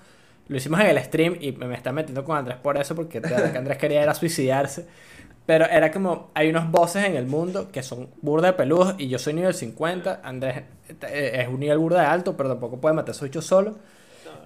lo 0.48 0.58
hicimos 0.58 0.80
en 0.80 0.88
el 0.88 1.00
stream 1.04 1.38
y 1.42 1.52
me, 1.54 1.68
me 1.68 1.76
está 1.76 1.92
metiendo 1.92 2.24
con 2.24 2.38
Andrés 2.38 2.58
por 2.58 2.78
eso, 2.78 2.96
porque 2.96 3.22
que 3.22 3.58
Andrés 3.58 3.78
quería 3.78 4.02
era 4.04 4.14
suicidarse. 4.14 4.88
Pero 5.46 5.66
era 5.66 5.92
como, 5.92 6.30
hay 6.36 6.50
unos 6.50 6.70
bosses 6.72 7.04
en 7.06 7.16
el 7.16 7.26
mundo 7.28 7.72
que 7.72 7.84
son 7.84 8.10
burda 8.22 8.48
de 8.48 8.54
peludos 8.54 8.96
y 8.98 9.10
yo 9.10 9.20
soy 9.20 9.34
nivel 9.34 9.54
50, 9.54 10.22
Andrés 10.24 10.64
eh, 11.04 11.40
es 11.42 11.48
un 11.48 11.60
nivel 11.60 11.80
burda 11.80 12.02
de 12.02 12.08
alto, 12.08 12.38
pero 12.38 12.50
tampoco 12.50 12.80
puede 12.80 12.96
matar 12.96 13.10
a 13.10 13.12
esos 13.14 13.24
bichos 13.24 13.46
solo. 13.46 13.78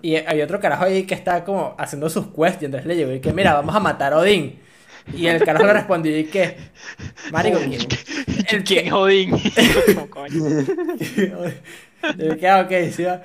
y 0.02 0.16
hay 0.16 0.42
otro 0.42 0.60
carajo 0.60 0.86
ahí 0.86 1.06
que 1.06 1.16
está 1.16 1.44
como 1.44 1.76
haciendo 1.78 2.10
sus 2.10 2.28
quests 2.28 2.62
y 2.64 2.66
Andrés 2.66 2.86
le 2.86 2.96
llegó 2.96 3.12
y 3.12 3.20
que, 3.20 3.34
mira, 3.34 3.54
vamos 3.54 3.76
a 3.76 3.80
matar 3.80 4.14
a 4.14 4.20
Odín. 4.20 4.60
Y 5.12 5.28
el 5.28 5.44
carajo 5.44 5.66
le 5.68 5.74
respondió 5.74 6.18
y 6.18 6.30
que, 6.30 6.58
marico, 7.30 7.62
¿quién? 7.64 7.98
El 8.48 8.64
¿Quién 8.64 8.90
jodín? 8.92 9.32
Como, 9.84 10.10
coño. 10.10 10.44
y 12.18 12.38
que, 12.38 12.48
ah, 12.48 12.62
ok, 12.62 12.92
sí 12.92 13.04
va. 13.04 13.22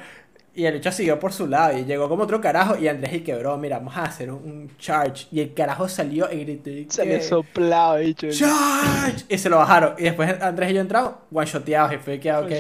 Y 0.55 0.66
el 0.66 0.77
hecho 0.77 0.90
siguió 0.93 1.19
por 1.19 1.32
su 1.32 1.47
lado 1.47 1.78
y 1.78 1.85
llegó 1.85 2.09
como 2.09 2.24
otro 2.24 2.40
carajo 2.40 2.77
y 2.77 2.89
Andrés 2.89 3.15
y 3.15 3.20
quebró, 3.23 3.57
mira, 3.57 3.78
vamos 3.78 3.97
a 3.97 4.05
hacer 4.05 4.31
un, 4.32 4.43
un 4.44 4.77
charge. 4.78 5.28
Y 5.31 5.40
el 5.40 5.55
carajo 5.55 5.89
salió 5.89 6.31
y 6.32 6.40
gritó 6.44 6.70
y 6.70 6.89
Se 6.89 7.07
le 7.07 7.20
soplaba, 7.20 7.97
bicho. 7.98 8.28
charge. 8.28 9.24
Y 9.28 9.39
se 9.39 9.48
lo 9.48 9.59
bajaron. 9.59 9.94
Y 9.98 10.05
después 10.05 10.40
Andrés 10.43 10.70
y 10.73 10.74
yo 10.74 10.81
entramos, 10.81 11.15
one 11.32 11.47
shoteados 11.47 11.93
y 11.94 11.98
fue 11.98 12.19
que, 12.20 12.31
ah, 12.31 12.40
ok. 12.40 12.52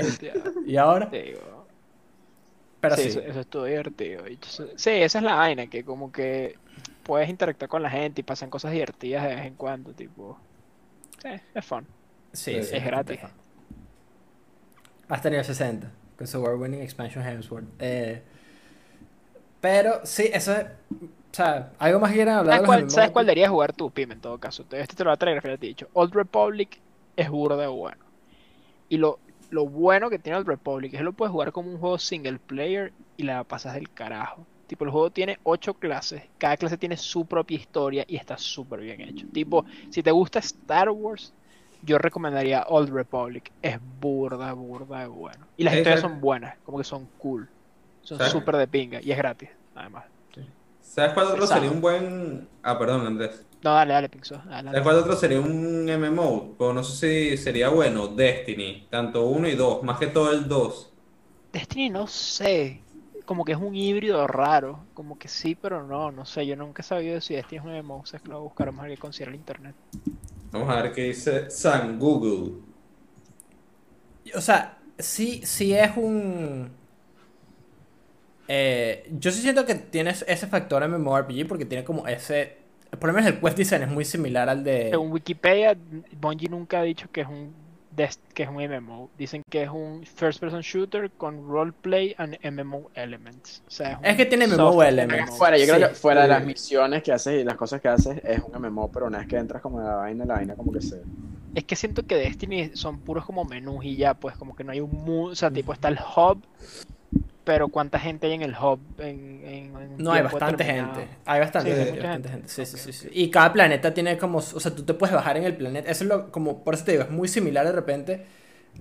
¿Y 0.66 0.76
ahora? 0.76 1.06
Digo, 1.10 1.68
Pero 2.80 2.96
sí, 2.96 3.10
sí. 3.10 3.18
Eso, 3.18 3.20
eso 3.20 3.40
estuvo 3.40 3.64
divertido. 3.64 4.24
bicho. 4.24 4.50
Sí, 4.76 4.90
esa 4.90 5.18
es 5.18 5.24
la 5.24 5.34
vaina, 5.34 5.66
que 5.68 5.84
como 5.84 6.10
que 6.12 6.60
puedes 7.10 7.28
interactuar 7.28 7.68
con 7.68 7.82
la 7.82 7.90
gente 7.90 8.20
y 8.20 8.24
pasan 8.24 8.50
cosas 8.50 8.72
divertidas 8.72 9.24
de 9.24 9.34
vez 9.34 9.46
en 9.46 9.56
cuando, 9.56 9.94
tipo. 9.94 10.38
Sí, 11.22 11.28
es 11.54 11.66
fun. 11.66 11.86
Sí, 12.32 12.52
es 12.70 12.84
gratis. 12.84 13.20
Hasta 15.08 15.30
nivel 15.30 15.44
60. 15.44 15.90
Con 16.16 16.26
su 16.26 16.40
World 16.40 16.60
Winning 16.62 16.82
Expansion 16.82 17.26
Hemsworth. 17.26 17.66
Eh, 17.78 18.22
pero 19.60 20.00
sí, 20.04 20.30
eso 20.32 20.54
es. 20.56 20.64
O 20.64 21.34
sea, 21.34 21.72
algo 21.78 22.00
más 22.00 22.10
que 22.10 22.16
quieran 22.16 22.36
hablar 22.38 22.56
¿Sabes 22.56 22.60
de 22.60 22.66
los 22.66 22.74
cuál, 22.74 22.78
MMO? 22.78 22.90
¿Sabes 22.90 23.10
cuál 23.12 23.26
deberías 23.26 23.50
jugar 23.50 23.72
tú, 23.72 23.90
Pim, 23.90 24.12
en 24.12 24.20
todo 24.20 24.38
caso? 24.38 24.64
Te- 24.64 24.80
Este 24.80 24.96
te 24.96 25.04
lo 25.04 25.08
va 25.10 25.14
a 25.14 25.16
traer, 25.16 25.40
te 25.42 25.52
he 25.52 25.56
dicho. 25.56 25.88
Old 25.92 26.14
Republic 26.14 26.80
es 27.16 27.30
burda 27.30 27.56
de 27.56 27.66
bueno. 27.68 28.04
Y 28.88 28.98
lo, 28.98 29.20
lo 29.50 29.66
bueno 29.68 30.10
que 30.10 30.18
tiene 30.20 30.38
Old 30.38 30.48
Republic 30.48 30.94
es 30.94 30.98
que 31.00 31.04
lo 31.04 31.14
puedes 31.14 31.32
jugar 31.32 31.52
como 31.52 31.70
un 31.72 31.78
juego 31.78 31.98
single 31.98 32.38
player 32.40 32.94
y 33.16 33.24
la 33.24 33.44
pasas 33.44 33.74
del 33.74 33.90
carajo. 33.92 34.46
Tipo, 34.70 34.84
el 34.84 34.92
juego 34.92 35.10
tiene 35.10 35.36
ocho 35.42 35.74
clases, 35.74 36.22
cada 36.38 36.56
clase 36.56 36.78
tiene 36.78 36.96
su 36.96 37.24
propia 37.24 37.56
historia 37.56 38.04
y 38.06 38.14
está 38.14 38.38
súper 38.38 38.78
bien 38.78 39.00
hecho. 39.00 39.26
Tipo, 39.32 39.64
si 39.90 40.00
te 40.00 40.12
gusta 40.12 40.38
Star 40.38 40.90
Wars, 40.90 41.32
yo 41.82 41.98
recomendaría 41.98 42.62
Old 42.68 42.90
Republic. 42.90 43.50
Es 43.62 43.80
burda, 44.00 44.52
burda 44.52 45.00
de 45.00 45.06
bueno. 45.08 45.44
Y 45.56 45.64
las 45.64 45.74
historias 45.74 46.02
son 46.02 46.20
buenas, 46.20 46.56
como 46.64 46.78
que 46.78 46.84
son 46.84 47.08
cool. 47.18 47.48
Son 48.02 48.20
súper 48.30 48.58
de 48.58 48.68
pinga 48.68 49.00
y 49.02 49.10
es 49.10 49.18
gratis, 49.18 49.48
además. 49.74 50.04
¿Sabes 50.80 51.14
cuál 51.14 51.26
otro 51.26 51.48
sería 51.48 51.70
un 51.72 51.80
buen... 51.80 52.48
Ah, 52.62 52.78
perdón, 52.78 53.08
Andrés. 53.08 53.44
No, 53.64 53.74
dale, 53.74 53.92
dale, 53.92 54.08
Pixo. 54.08 54.40
¿Sabes 54.48 54.82
cuál 54.82 54.98
otro 54.98 55.16
sería 55.16 55.40
un 55.40 55.84
MMO? 55.84 56.54
Pero 56.56 56.72
no 56.74 56.84
sé 56.84 57.30
si 57.30 57.36
sería 57.38 57.70
bueno. 57.70 58.06
Destiny. 58.06 58.86
Tanto 58.88 59.26
uno 59.26 59.48
y 59.48 59.56
dos. 59.56 59.82
Más 59.82 59.98
que 59.98 60.06
todo 60.06 60.30
el 60.30 60.46
2. 60.46 60.92
Destiny 61.52 61.90
no 61.90 62.06
sé, 62.06 62.80
como 63.30 63.44
que 63.44 63.52
es 63.52 63.58
un 63.58 63.76
híbrido 63.76 64.26
raro, 64.26 64.80
como 64.92 65.16
que 65.16 65.28
sí, 65.28 65.54
pero 65.54 65.86
no, 65.86 66.10
no 66.10 66.26
sé, 66.26 66.44
yo 66.44 66.56
nunca 66.56 66.82
he 66.82 66.84
sabido 66.84 67.20
si 67.20 67.34
Destiny 67.34 67.60
es 67.60 67.64
un 67.64 67.78
MMO, 67.78 68.00
o 68.00 68.04
sea, 68.04 68.16
es 68.16 68.24
que 68.24 68.30
lo 68.30 68.40
voy 68.40 68.50
a 68.58 68.82
ver 68.82 68.90
qué 68.90 68.96
considera 68.96 69.30
el 69.30 69.36
internet. 69.36 69.76
Vamos 70.50 70.68
a 70.68 70.82
ver 70.82 70.92
qué 70.92 71.02
dice 71.04 71.48
San 71.48 72.00
Google. 72.00 72.54
O 74.34 74.40
sea, 74.40 74.78
sí, 74.98 75.42
sí 75.44 75.72
es 75.72 75.96
un. 75.96 76.72
Eh, 78.48 79.08
yo 79.16 79.30
sí 79.30 79.42
siento 79.42 79.64
que 79.64 79.76
tienes 79.76 80.24
ese 80.26 80.48
factor 80.48 80.84
MMORPG 80.88 81.46
porque 81.46 81.66
tiene 81.66 81.84
como 81.84 82.08
ese. 82.08 82.58
Por 82.98 83.10
lo 83.10 83.12
menos 83.12 83.30
el 83.30 83.38
quest 83.38 83.56
design 83.56 83.82
es 83.82 83.90
muy 83.90 84.04
similar 84.04 84.48
al 84.48 84.64
de. 84.64 84.90
Según 84.90 85.12
Wikipedia, 85.12 85.78
Bungie 86.20 86.48
nunca 86.48 86.80
ha 86.80 86.82
dicho 86.82 87.06
que 87.12 87.20
es 87.20 87.28
un 87.28 87.54
que 88.34 88.44
es 88.44 88.48
un 88.48 88.56
MMO, 88.56 89.10
dicen 89.18 89.42
que 89.50 89.62
es 89.64 89.68
un 89.68 90.04
first 90.06 90.40
person 90.40 90.60
shooter 90.60 91.10
con 91.10 91.46
roleplay 91.48 92.14
and 92.18 92.38
MMO 92.42 92.90
elements. 92.94 93.62
O 93.66 93.70
sea, 93.70 94.00
Es 94.02 94.16
que 94.16 94.26
tiene 94.26 94.46
MMO 94.46 94.82
elements. 94.82 95.36
Fuera, 95.36 95.58
yo 95.58 95.64
creo 95.64 95.76
Sí. 95.76 95.82
que 95.88 95.94
fuera 95.94 96.22
de 96.22 96.28
las 96.28 96.44
misiones 96.44 97.02
que 97.02 97.12
haces 97.12 97.40
y 97.40 97.44
las 97.44 97.56
cosas 97.56 97.80
que 97.80 97.88
haces 97.88 98.20
es 98.24 98.40
un 98.42 98.52
MMO, 98.62 98.90
pero 98.92 99.06
una 99.06 99.18
vez 99.18 99.26
que 99.28 99.36
entras 99.36 99.60
como 99.60 99.80
en 99.80 99.86
la 99.86 99.96
vaina, 99.96 100.24
la 100.24 100.34
vaina 100.34 100.54
como 100.54 100.72
que 100.72 100.80
se... 100.80 101.02
Es 101.54 101.64
que 101.64 101.74
siento 101.74 102.06
que 102.06 102.14
Destiny 102.14 102.70
son 102.74 103.00
puros 103.00 103.24
como 103.26 103.44
menús 103.44 103.84
y 103.84 103.96
ya, 103.96 104.14
pues 104.14 104.36
como 104.36 104.54
que 104.54 104.62
no 104.62 104.70
hay 104.72 104.80
un 104.80 104.92
mundo, 104.92 105.32
o 105.32 105.34
sea, 105.34 105.50
tipo 105.50 105.72
está 105.72 105.88
el 105.88 105.98
hub, 106.16 106.42
pero 107.52 107.66
cuánta 107.66 107.98
gente 107.98 108.28
hay 108.28 108.34
en 108.34 108.42
el 108.42 108.54
hub 108.54 108.78
en, 108.98 109.44
en- 109.44 109.96
No, 109.98 110.12
hay 110.12 110.22
bastante 110.22 110.62
gente. 110.62 111.08
Hay 111.26 111.40
bastante 111.40 111.70
Sí, 111.72 111.76
gente. 111.76 111.90
mucha 111.94 112.02
bastante 112.04 112.28
gente. 112.28 112.48
gente. 112.48 112.48
Sí, 112.48 112.64
sí, 112.64 112.76
Ok, 112.76 112.80
sí, 112.80 112.92
sí. 112.92 113.08
Y 113.12 113.28
cada 113.28 113.52
planeta 113.52 113.92
tiene 113.92 114.16
como. 114.16 114.38
O 114.38 114.42
sea, 114.42 114.72
tú 114.72 114.84
te 114.84 114.94
puedes 114.94 115.12
bajar 115.16 115.36
en 115.36 115.42
el 115.42 115.56
planeta. 115.56 115.90
Eso 115.90 116.04
es 116.04 116.08
lo. 116.10 116.30
Como, 116.30 116.62
por 116.62 116.74
eso 116.74 116.84
te 116.84 116.92
digo, 116.92 117.02
es 117.02 117.10
muy 117.10 117.26
similar 117.26 117.66
de 117.66 117.72
repente 117.72 118.24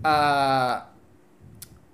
a. 0.04 0.90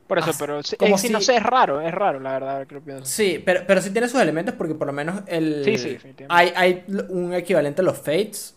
Por 0.07 0.19
eso, 0.19 0.31
pero 0.38 0.60
como 0.77 0.95
eh, 0.95 0.97
sí, 0.99 1.07
no 1.10 1.19
si- 1.19 1.27
sé, 1.27 1.38
es 1.38 1.43
raro, 1.43 1.80
es 1.80 1.93
raro, 1.93 2.19
la 2.19 2.34
verdad, 2.34 2.52
ahora 2.56 2.65
que 2.65 2.76
lo 2.76 2.81
pienso. 2.81 3.06
Sí, 3.06 3.41
pero, 3.43 3.61
pero 3.65 3.81
sí 3.81 3.91
tiene 3.91 4.10
sus 4.10 4.19
elementos 4.19 4.53
porque 4.56 4.76
por 4.76 4.88
lo 4.88 4.91
menos 4.93 5.22
el. 5.27 5.64
Sí, 5.64 5.77
sí. 5.77 5.97
Hay, 6.27 6.52
hay 6.57 6.84
un 7.07 7.34
equivalente 7.34 7.81
a 7.81 7.85
los 7.85 7.97
Fates. 7.97 8.53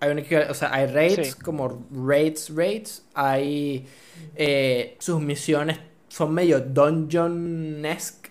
Hay 0.00 0.10
un 0.10 0.18
equivalente, 0.18 0.50
o 0.50 0.54
sea, 0.54 0.74
hay 0.74 0.86
raids 0.88 1.28
Sí. 1.28 1.38
como 1.40 1.86
raids, 1.92 2.50
raids. 2.52 3.04
Hay. 3.14 3.86
eh, 4.34 4.96
sus 4.98 5.20
misiones 5.20 5.78
son 6.16 6.28
medio 6.34 6.60
dungeon-esque. 6.60 8.30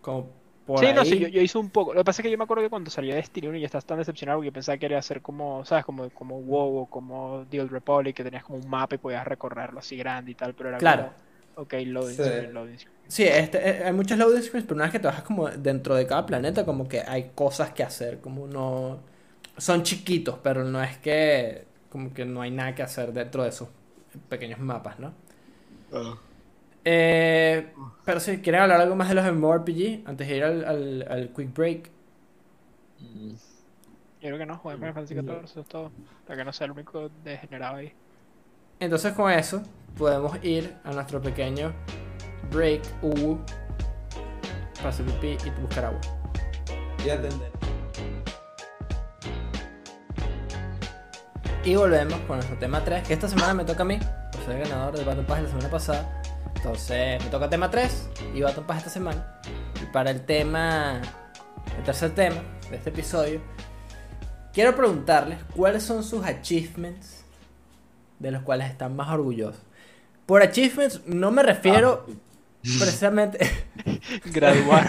Como 0.00 0.30
por 0.66 0.84
sí, 0.84 0.92
ahí. 0.92 0.94
no, 0.94 1.04
sí, 1.04 1.18
yo, 1.18 1.28
yo 1.28 1.40
hice 1.40 1.58
un 1.58 1.70
poco. 1.70 1.92
Lo 1.94 2.00
que 2.00 2.04
pasa 2.04 2.22
es 2.22 2.24
que 2.24 2.30
yo 2.30 2.38
me 2.38 2.44
acuerdo 2.44 2.62
que 2.64 2.70
cuando 2.70 2.90
salió 2.90 3.14
Destiny 3.14 3.48
1 3.48 3.58
y 3.58 3.64
estás 3.64 3.84
tan 3.86 3.98
decepcionado 3.98 4.38
porque 4.38 4.52
pensaba 4.52 4.78
que 4.78 4.86
era 4.86 5.00
ser 5.02 5.22
como, 5.22 5.64
¿sabes? 5.64 5.84
Como, 5.84 6.10
como 6.10 6.40
WoW 6.42 6.78
o 6.82 6.86
como 6.90 7.46
The 7.48 7.60
Old 7.60 7.70
Republic, 7.72 8.16
que 8.16 8.24
tenías 8.24 8.44
como 8.44 8.58
un 8.58 8.68
mapa 8.68 8.94
y 8.94 8.98
podías 8.98 9.26
recorrerlo 9.26 9.78
así 9.80 9.96
grande 9.96 10.32
y 10.32 10.34
tal, 10.34 10.54
pero 10.54 10.68
era 10.70 10.80
Claro. 10.80 11.10
como, 11.10 11.14
ok, 11.54 11.74
loading 11.86 12.18
Sí. 12.18 12.22
screen, 12.22 12.52
loading 12.54 12.78
screen. 12.78 13.02
Sí, 13.08 13.24
este, 13.24 13.58
eh, 13.68 13.84
hay 13.84 13.92
muchas 13.92 14.18
loading 14.18 14.42
screens, 14.42 14.64
pero 14.66 14.76
una 14.76 14.84
vez 14.84 14.92
que 14.92 14.98
te 15.00 15.06
bajas 15.06 15.24
como 15.24 15.48
dentro 15.50 15.94
de 15.94 16.06
cada 16.06 16.26
planeta, 16.26 16.64
como 16.64 16.88
que 16.88 17.00
hay 17.02 17.32
cosas 17.34 17.72
que 17.72 17.82
hacer, 17.82 18.20
como 18.20 18.46
no... 18.46 19.00
Son 19.58 19.82
chiquitos, 19.82 20.38
pero 20.42 20.64
no 20.64 20.82
es 20.82 20.98
que... 20.98 21.66
Como 21.90 22.12
que 22.14 22.24
no 22.24 22.42
hay 22.42 22.50
nada 22.50 22.74
que 22.74 22.82
hacer 22.82 23.12
dentro 23.12 23.42
de 23.44 23.50
esos 23.50 23.68
pequeños 24.30 24.60
mapas, 24.60 24.98
¿no? 25.00 25.14
Eh, 26.84 27.72
pero 28.04 28.20
si 28.20 28.38
quieren 28.38 28.62
hablar 28.62 28.80
algo 28.80 28.96
más 28.96 29.08
de 29.08 29.14
los 29.14 29.24
MMORPG, 29.24 30.02
antes 30.06 30.28
de 30.28 30.36
ir 30.36 30.44
al, 30.44 30.64
al, 30.64 31.06
al 31.08 31.28
quick 31.30 31.54
break. 31.54 31.90
Mm. 33.00 33.30
Yo 34.22 34.28
creo 34.28 34.38
que 34.38 34.46
no, 34.46 34.56
jugué 34.56 34.76
Final 34.76 34.94
Fantasy 34.94 35.14
XIV, 35.14 35.44
eso 35.44 35.60
es 35.60 35.66
todo. 35.66 35.90
Para 36.26 36.38
que 36.38 36.44
no 36.44 36.52
sea 36.52 36.66
el 36.66 36.70
único 36.70 37.10
degenerado 37.24 37.76
ahí. 37.76 37.92
Entonces 38.78 39.12
con 39.14 39.30
eso 39.32 39.62
podemos 39.96 40.42
ir 40.44 40.76
a 40.84 40.92
nuestro 40.92 41.20
pequeño 41.20 41.72
break 42.52 42.82
U 43.02 43.38
para 44.76 44.90
hacer 44.90 45.06
pipí 45.06 45.36
y 45.44 45.50
buscar 45.60 45.86
agua. 45.86 46.00
Y 47.04 47.10
atender. 47.10 47.50
Y 51.64 51.76
volvemos 51.76 52.18
con 52.20 52.36
nuestro 52.36 52.58
tema 52.58 52.82
3, 52.84 53.06
que 53.06 53.14
esta 53.14 53.28
semana 53.28 53.54
me 53.54 53.64
toca 53.64 53.82
a 53.82 53.86
mí, 53.86 53.98
por 54.32 54.44
ser 54.44 54.56
el 54.56 54.68
ganador 54.68 54.96
del 54.96 55.04
Battle 55.04 55.22
Pass 55.24 55.42
la 55.42 55.48
semana 55.48 55.68
pasada. 55.68 56.21
Entonces 56.56 57.22
me 57.22 57.30
toca 57.30 57.48
tema 57.48 57.70
3 57.70 58.10
y 58.34 58.40
Battle 58.42 58.64
Pass 58.66 58.78
esta 58.78 58.90
semana. 58.90 59.40
Y 59.82 59.86
para 59.86 60.10
el 60.10 60.24
tema, 60.24 61.00
el 61.76 61.84
tercer 61.84 62.14
tema 62.14 62.40
de 62.70 62.76
este 62.76 62.90
episodio, 62.90 63.40
quiero 64.52 64.74
preguntarles 64.74 65.38
cuáles 65.54 65.82
son 65.82 66.04
sus 66.04 66.24
achievements 66.24 67.24
de 68.18 68.30
los 68.30 68.42
cuales 68.42 68.70
están 68.70 68.94
más 68.94 69.08
orgullosos. 69.10 69.62
Por 70.26 70.42
achievements 70.42 71.02
no 71.06 71.30
me 71.30 71.42
refiero 71.42 72.06
precisamente... 72.62 73.38
Graduar. 74.32 74.88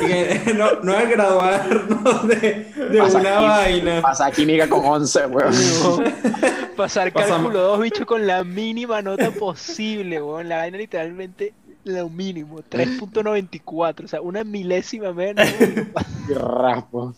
Que 0.00 0.52
no, 0.54 0.80
no 0.82 0.98
es 0.98 1.08
graduarnos 1.10 2.28
de, 2.28 2.66
de 2.90 2.98
Pasa 2.98 3.18
una 3.20 3.36
aquí- 3.38 3.46
vaina. 3.46 4.02
Pasa 4.02 4.30
química 4.30 4.68
con 4.68 4.84
11, 4.84 5.26
weón. 5.26 5.52
Pasar 6.76 7.12
cálculo 7.12 7.60
2, 7.60 7.80
bicho, 7.80 8.06
con 8.06 8.26
la 8.26 8.42
mínima 8.44 9.02
nota 9.02 9.30
posible, 9.30 10.22
weón. 10.22 10.48
La 10.48 10.58
vaina 10.58 10.78
literalmente 10.78 11.52
lo 11.84 12.08
mínimo, 12.08 12.60
3.94, 12.70 14.04
o 14.04 14.08
sea, 14.08 14.20
una 14.20 14.44
milésima 14.44 15.12
menos. 15.12 15.46
Raspo. 16.28 17.14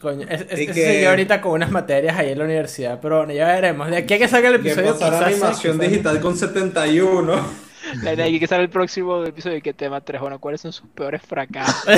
Coño, 0.00 0.26
es, 0.28 0.46
es- 0.50 0.72
que- 0.74 1.06
ahorita 1.06 1.40
con 1.40 1.52
unas 1.52 1.70
materias 1.70 2.16
ahí 2.18 2.30
en 2.30 2.38
la 2.38 2.44
universidad, 2.44 2.98
pero 3.00 3.18
bueno, 3.18 3.32
ya 3.32 3.46
veremos. 3.46 3.88
De 3.88 3.96
aquí 3.96 4.14
a 4.14 4.18
que 4.18 4.28
salga 4.28 4.48
el 4.50 4.62
Que 4.62 4.68
episodio, 4.72 4.92
pasar 4.92 5.10
quizás 5.12 5.26
animación 5.42 5.78
digital 5.78 6.20
con 6.20 6.36
71. 6.36 7.65
La 8.02 8.10
vaina 8.10 8.24
hay 8.24 8.40
que 8.40 8.46
sale 8.46 8.64
el 8.64 8.70
próximo 8.70 9.22
episodio, 9.24 9.60
¿qué 9.62 9.72
tema 9.72 10.00
3? 10.00 10.20
Bueno, 10.20 10.38
¿cuáles 10.38 10.60
son 10.60 10.72
sus 10.72 10.88
peores 10.88 11.22
fracasos? 11.22 11.84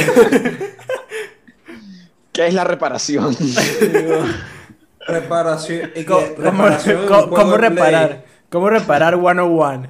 ¿Qué 2.33 2.47
es 2.47 2.55
la 2.55 2.65
reparación? 2.65 3.35
Reparación. 5.07 5.91
Co- 6.07 6.35
¿Cómo, 6.37 6.65
reparación 6.65 7.07
cómo 7.07 7.57
Play. 7.57 7.71
reparar? 7.71 8.25
¿Cómo 8.51 8.69
reparar 8.71 9.15
101? 9.19 9.87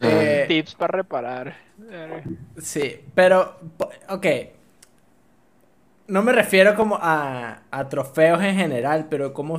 Eh, 0.00 0.44
Tips 0.48 0.74
para 0.74 0.96
reparar. 0.98 1.56
sí, 2.60 3.00
pero, 3.14 3.56
ok. 4.08 4.26
No 6.08 6.22
me 6.22 6.32
refiero 6.32 6.74
como 6.74 6.98
a, 7.00 7.62
a 7.70 7.88
trofeos 7.88 8.42
en 8.42 8.56
general, 8.56 9.06
pero 9.08 9.32
como 9.32 9.58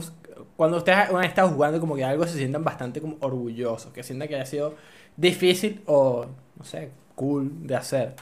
cuando 0.55 0.77
ustedes 0.77 1.09
han 1.09 1.23
estado 1.23 1.49
jugando 1.49 1.79
como 1.79 1.95
que 1.95 2.03
algo 2.03 2.25
se 2.27 2.37
sientan 2.37 2.63
bastante 2.63 3.01
como 3.01 3.17
orgullosos, 3.21 3.91
que 3.91 4.03
sientan 4.03 4.27
que 4.27 4.35
haya 4.35 4.45
sido 4.45 4.75
difícil 5.17 5.81
o, 5.85 6.25
no 6.57 6.63
sé, 6.63 6.91
cool 7.15 7.67
de 7.67 7.75
hacer. 7.75 8.15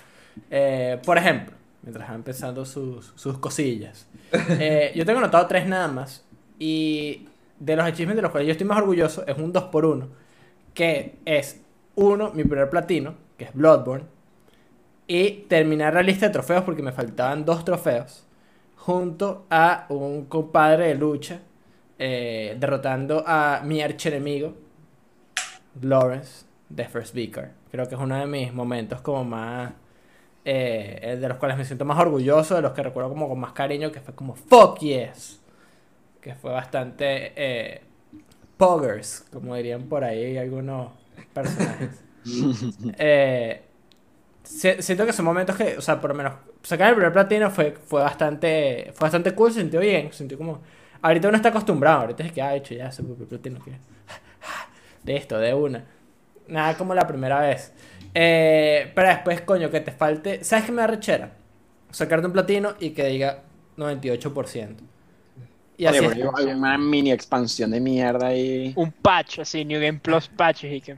Eh, 0.49 0.99
por 1.05 1.17
ejemplo, 1.17 1.55
mientras 1.81 2.07
van 2.07 2.17
empezando 2.17 2.65
sus, 2.65 3.13
sus 3.15 3.37
cosillas. 3.37 4.07
eh, 4.49 4.91
yo 4.95 5.05
tengo 5.05 5.19
anotado 5.19 5.47
tres 5.47 5.67
nada 5.67 5.87
más. 5.87 6.25
Y 6.59 7.27
de 7.59 7.75
los 7.75 7.85
achievements 7.85 8.17
de 8.17 8.21
los 8.23 8.31
cuales 8.31 8.47
yo 8.47 8.51
estoy 8.53 8.67
más 8.67 8.77
orgulloso 8.77 9.25
es 9.27 9.37
un 9.37 9.53
2x1. 9.53 10.07
Que 10.73 11.17
es, 11.25 11.61
uno, 11.95 12.31
mi 12.33 12.43
primer 12.43 12.69
platino, 12.69 13.15
que 13.37 13.45
es 13.45 13.53
Bloodborne. 13.53 14.05
Y 15.07 15.45
terminar 15.49 15.93
la 15.93 16.01
lista 16.03 16.27
de 16.27 16.33
trofeos 16.33 16.63
porque 16.63 16.81
me 16.81 16.91
faltaban 16.91 17.43
dos 17.45 17.65
trofeos. 17.65 18.25
Junto 18.77 19.45
a 19.49 19.85
un 19.89 20.25
compadre 20.25 20.87
de 20.87 20.95
lucha. 20.95 21.41
eh, 21.99 22.55
derrotando 22.59 23.23
a 23.27 23.61
mi 23.63 23.81
archienemigo. 23.81 24.55
Lawrence 25.81 26.45
de 26.75 26.85
First 26.87 27.13
Vicar. 27.15 27.51
Creo 27.71 27.87
que 27.87 27.95
es 27.95 28.01
uno 28.01 28.17
de 28.17 28.25
mis 28.27 28.53
momentos 28.53 29.01
como 29.01 29.23
más... 29.25 29.73
eh, 30.45 31.17
de 31.21 31.29
los 31.29 31.37
cuales 31.37 31.57
me 31.57 31.65
siento 31.65 31.85
más 31.85 31.99
orgulloso, 31.99 32.55
de 32.55 32.61
los 32.63 32.73
que 32.73 32.83
recuerdo 32.83 33.09
como 33.09 33.29
con 33.29 33.39
más 33.39 33.53
cariño, 33.53 33.91
que 33.91 34.01
fue 34.01 34.15
como 34.15 34.35
fuck 34.35 34.79
yes. 34.79 35.41
Que 36.21 36.35
fue 36.35 36.51
bastante 36.51 37.33
eh, 37.35 37.81
poggers, 38.57 39.25
como 39.31 39.55
dirían 39.55 39.83
por 39.89 40.03
ahí 40.03 40.37
algunos 40.37 40.91
personajes. 41.33 42.03
Eh, 42.97 43.61
si- 44.43 44.81
siento 44.81 45.05
que 45.05 45.13
son 45.13 45.25
momentos 45.25 45.55
que, 45.57 45.77
o 45.77 45.81
sea, 45.81 46.01
por 46.01 46.11
lo 46.11 46.15
menos 46.17 46.33
sacar 46.63 46.89
el 46.89 46.95
primer 46.95 47.13
platino 47.13 47.49
fue, 47.51 47.73
fue 47.85 48.01
bastante 48.01 48.91
fue 48.95 49.05
bastante 49.05 49.33
cool, 49.35 49.51
se 49.53 49.61
sintió 49.61 49.79
bien, 49.81 50.11
se 50.11 50.19
sintió 50.19 50.37
como 50.37 50.61
ahorita 51.01 51.27
uno 51.29 51.37
está 51.37 51.49
acostumbrado, 51.49 52.01
ahorita 52.01 52.23
es 52.25 52.31
que 52.33 52.41
ha 52.41 52.55
hecho 52.55 52.75
ya 52.75 52.87
ese 52.89 53.03
primer 53.03 53.27
platino 53.27 53.59
que 53.63 53.73
de 55.03 55.15
esto, 55.15 55.37
de 55.37 55.53
una. 55.53 55.85
Nada 56.51 56.75
como 56.77 56.93
la 56.93 57.07
primera 57.07 57.39
vez. 57.39 57.73
Eh, 58.13 58.91
pero 58.93 59.07
después, 59.07 59.41
coño, 59.41 59.69
que 59.71 59.79
te 59.79 59.91
falte, 59.91 60.43
¿sabes 60.43 60.65
qué 60.65 60.71
me 60.71 60.81
da 60.81 60.87
rechera? 60.87 61.31
Sacarte 61.91 62.27
un 62.27 62.33
platino 62.33 62.73
y 62.79 62.91
que 62.91 63.05
diga 63.07 63.39
98%. 63.77 64.75
Y 65.77 65.85
así 65.85 65.99
Oye, 65.99 66.21
es. 66.21 66.29
hay 66.35 66.45
una 66.47 66.77
mini 66.77 67.11
expansión 67.11 67.71
de 67.71 67.79
mierda 67.79 68.27
ahí. 68.27 68.73
Un 68.75 68.91
patch, 68.91 69.39
así, 69.39 69.65
New 69.65 69.81
Game 69.81 69.99
Plus 69.99 70.27
patches 70.27 70.73
y 70.73 70.81
que. 70.81 70.95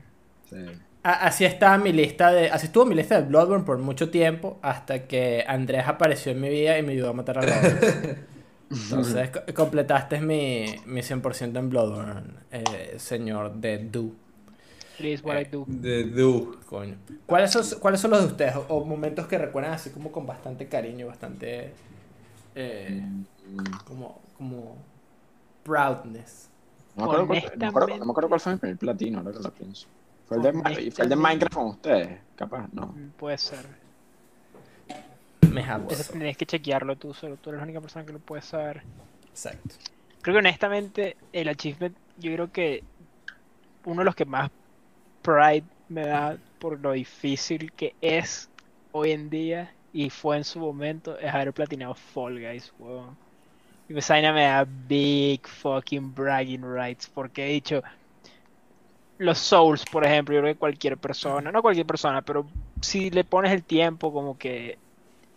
Sí. 0.50 0.56
Así 1.02 1.44
está 1.44 1.76
mi 1.78 1.92
lista 1.92 2.32
de. 2.32 2.50
Así 2.50 2.66
estuvo 2.66 2.84
mi 2.84 2.94
lista 2.94 3.20
de 3.20 3.26
Bloodborne 3.28 3.64
por 3.64 3.78
mucho 3.78 4.10
tiempo. 4.10 4.58
Hasta 4.62 5.06
que 5.06 5.44
Andrés 5.46 5.84
apareció 5.86 6.32
en 6.32 6.40
mi 6.40 6.48
vida 6.48 6.78
y 6.78 6.82
me 6.82 6.92
ayudó 6.92 7.10
a 7.10 7.12
matar 7.12 7.38
a 7.38 7.42
Lawrence. 7.42 8.16
Entonces 8.70 9.30
co- 9.30 9.40
completaste 9.54 10.20
mi, 10.20 10.66
mi 10.86 11.00
100% 11.02 11.58
en 11.58 11.70
Bloodborne, 11.70 12.22
eh, 12.50 12.94
señor 12.98 13.54
de 13.54 13.78
Do. 13.78 14.10
It 14.98 15.04
is 15.06 15.24
what 15.24 15.38
I 15.38 15.44
do. 15.44 15.64
De 15.66 16.04
Du. 16.04 16.58
Coño. 16.66 16.96
¿Cuáles 17.26 17.50
son, 17.50 17.64
¿Cuáles 17.80 18.00
son 18.00 18.10
los 18.12 18.20
de 18.20 18.26
ustedes? 18.26 18.54
O, 18.68 18.84
momentos 18.84 19.26
que 19.26 19.38
recuerdan 19.38 19.72
así 19.72 19.90
como 19.90 20.12
con 20.12 20.26
bastante 20.26 20.68
cariño, 20.68 21.06
bastante. 21.06 21.72
eh, 22.54 23.02
como. 23.86 24.20
como. 24.36 24.76
proudness. 25.62 26.48
No 26.96 27.06
me, 27.06 27.10
acuerdo 27.10 27.26
cuál, 27.26 27.42
no, 27.42 27.58
me 27.58 27.66
acuerdo, 27.66 27.88
no 27.88 28.04
me 28.04 28.10
acuerdo 28.10 28.28
cuál 28.28 28.40
fue 28.40 28.52
mi 28.52 28.58
primer 28.58 28.78
platino, 28.78 29.18
ahora 29.18 29.32
que 29.32 29.40
lo 29.40 29.50
pienso. 29.52 29.88
¿Fue 30.26 30.36
el, 30.36 30.42
de, 30.42 30.90
fue 30.92 31.04
el 31.04 31.10
de 31.10 31.16
Minecraft 31.16 31.54
con 31.54 31.66
ustedes? 31.66 32.20
Capaz, 32.36 32.68
no. 32.72 32.94
Puede 33.18 33.36
ser. 33.36 33.66
Me 35.50 35.60
Eso 35.90 36.12
tienes 36.12 36.36
que 36.36 36.46
chequearlo 36.46 36.96
tú, 36.96 37.14
solo 37.14 37.36
tú 37.36 37.50
eres 37.50 37.58
la 37.60 37.64
única 37.64 37.80
persona 37.80 38.04
que 38.04 38.12
lo 38.12 38.18
puede 38.18 38.42
saber. 38.42 38.82
Exacto. 39.28 39.76
Creo 40.22 40.34
que 40.34 40.38
honestamente 40.38 41.16
el 41.32 41.48
achievement, 41.48 41.96
yo 42.18 42.32
creo 42.32 42.50
que 42.50 42.82
uno 43.84 44.00
de 44.00 44.04
los 44.04 44.14
que 44.14 44.24
más 44.24 44.50
pride 45.24 45.64
me 45.88 46.06
da 46.06 46.36
por 46.58 46.78
lo 46.80 46.92
difícil 46.92 47.72
que 47.72 47.94
es 48.00 48.48
hoy 48.92 49.12
en 49.12 49.30
día 49.30 49.72
y 49.92 50.10
fue 50.10 50.36
en 50.36 50.44
su 50.44 50.60
momento 50.60 51.18
es 51.18 51.32
haber 51.32 51.52
platinado 51.52 51.94
Fall 51.94 52.40
Guys, 52.40 52.72
weón. 52.78 53.16
Y 53.88 53.98
esa 53.98 54.14
vaina 54.14 54.32
me 54.32 54.44
da 54.44 54.66
big 54.66 55.46
fucking 55.46 56.14
bragging 56.14 56.62
rights 56.62 57.10
porque 57.12 57.46
he 57.46 57.52
dicho 57.54 57.82
los 59.18 59.38
Souls, 59.38 59.84
por 59.84 60.04
ejemplo, 60.04 60.34
yo 60.34 60.40
creo 60.42 60.54
que 60.54 60.58
cualquier 60.58 60.98
persona, 60.98 61.52
no 61.52 61.62
cualquier 61.62 61.86
persona, 61.86 62.22
pero 62.22 62.46
si 62.80 63.10
le 63.10 63.24
pones 63.24 63.52
el 63.52 63.62
tiempo 63.64 64.12
como 64.12 64.36
que 64.36 64.78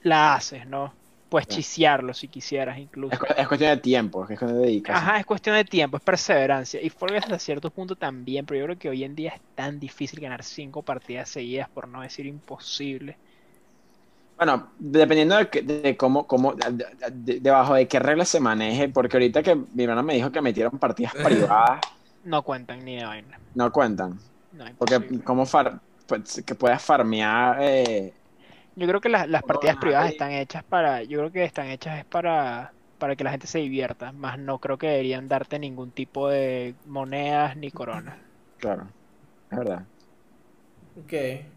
la 0.01 0.35
haces, 0.35 0.65
¿no? 0.67 0.93
Puedes 1.29 1.47
chisearlo 1.47 2.13
si 2.13 2.29
quisieras 2.29 2.77
incluso. 2.79 3.15
Es, 3.15 3.19
cu- 3.19 3.25
es 3.35 3.47
cuestión 3.49 3.71
de 3.71 3.77
tiempo, 3.81 4.21
es 4.23 4.27
cuestión 4.27 4.53
de 4.53 4.59
dedicación. 4.67 4.97
Ajá, 5.05 5.19
es 5.19 5.25
cuestión 5.25 5.55
de 5.55 5.63
tiempo, 5.65 5.97
es 5.97 6.03
perseverancia. 6.03 6.81
Y 6.81 6.89
Fall 6.89 7.09
Guys 7.11 7.23
hasta 7.23 7.39
cierto 7.39 7.71
punto 7.71 7.95
también, 7.95 8.45
pero 8.45 8.59
yo 8.59 8.65
creo 8.65 8.77
que 8.77 8.89
hoy 8.89 9.03
en 9.03 9.15
día 9.15 9.31
es 9.35 9.41
tan 9.55 9.79
difícil 9.79 10.19
ganar 10.21 10.43
cinco 10.43 10.83
partidas 10.83 11.29
seguidas, 11.29 11.69
por 11.69 11.87
no 11.89 12.01
decir 12.01 12.25
imposible. 12.25 13.19
Bueno, 14.37 14.73
dependiendo 14.77 15.35
de, 15.37 15.49
que- 15.49 15.63
de 15.63 15.97
cómo, 15.97 16.27
cómo 16.27 16.53
de, 16.53 16.85
de- 17.11 17.39
debajo 17.39 17.73
de 17.73 17.87
qué 17.87 17.97
reglas 17.99 18.29
se 18.29 18.39
maneje, 18.39 18.87
porque 18.89 19.17
ahorita 19.17 19.41
que 19.41 19.55
mi 19.55 19.83
hermana 19.83 20.03
me 20.03 20.13
dijo 20.13 20.31
que 20.31 20.41
metieron 20.41 20.77
partidas 20.79 21.15
privadas, 21.15 21.81
No 22.21 22.43
cuentan 22.43 22.85
ni 22.85 22.95
de 22.97 23.05
vaina. 23.05 23.41
no 23.53 23.71
cuentan. 23.71 24.19
No, 24.51 24.65
Porque 24.77 25.23
cómo 25.23 25.45
far, 25.45 25.81
pues, 26.07 26.43
que 26.45 26.55
puedas 26.55 26.83
farmear 26.83 27.57
eh, 27.61 28.15
Yo 28.77 28.87
creo 28.87 29.01
que 29.01 29.09
las, 29.09 29.27
las 29.27 29.43
partidas 29.43 29.77
privadas 29.77 30.09
están 30.09 30.31
hechas 30.31 30.63
para, 30.65 31.03
yo 31.03 31.17
creo 31.19 31.31
que 31.31 31.43
están 31.43 31.67
hechas 31.69 31.99
es 31.99 32.05
para, 32.05 32.75
para 32.97 33.15
que 33.15 33.23
la 33.23 33.31
gente 33.31 33.47
se 33.47 33.59
divierta, 33.59 34.11
más 34.13 34.37
no 34.39 34.59
creo 34.59 34.77
que 34.77 34.87
deberían 34.87 35.27
darte 35.27 35.59
ningún 35.59 35.91
tipo 35.93 36.29
de 36.29 36.77
monedas 36.85 37.57
ni 37.57 37.71
coronas. 37.71 38.19
claro, 38.57 38.95
es 39.49 39.57
verdad. 39.59 39.89
Ok, 40.95 41.13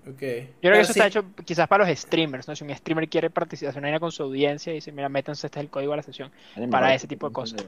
ok. 0.06 0.22
Yo 0.62 0.68
creo 0.68 0.74
que 0.78 0.80
eso 0.82 0.92
está 0.92 1.06
hecho 1.06 1.32
quizás 1.46 1.66
para 1.68 1.86
los 1.88 1.98
streamers, 1.98 2.46
¿no? 2.46 2.54
Si 2.54 2.64
un 2.64 2.74
streamer 2.76 3.08
quiere 3.08 3.30
participar 3.30 3.76
en 3.78 3.86
una 3.86 4.00
con 4.00 4.12
su 4.12 4.22
audiencia 4.24 4.72
y 4.72 4.76
dice, 4.76 4.92
mira, 4.92 5.08
métanse, 5.08 5.46
este 5.46 5.58
es 5.58 5.64
el 5.64 5.70
código 5.70 5.92
de 5.92 5.96
la 5.98 6.02
sesión. 6.02 6.30
Para 6.68 6.94
ese 6.94 7.06
tipo 7.08 7.26
de 7.26 7.32
cosas. 7.32 7.62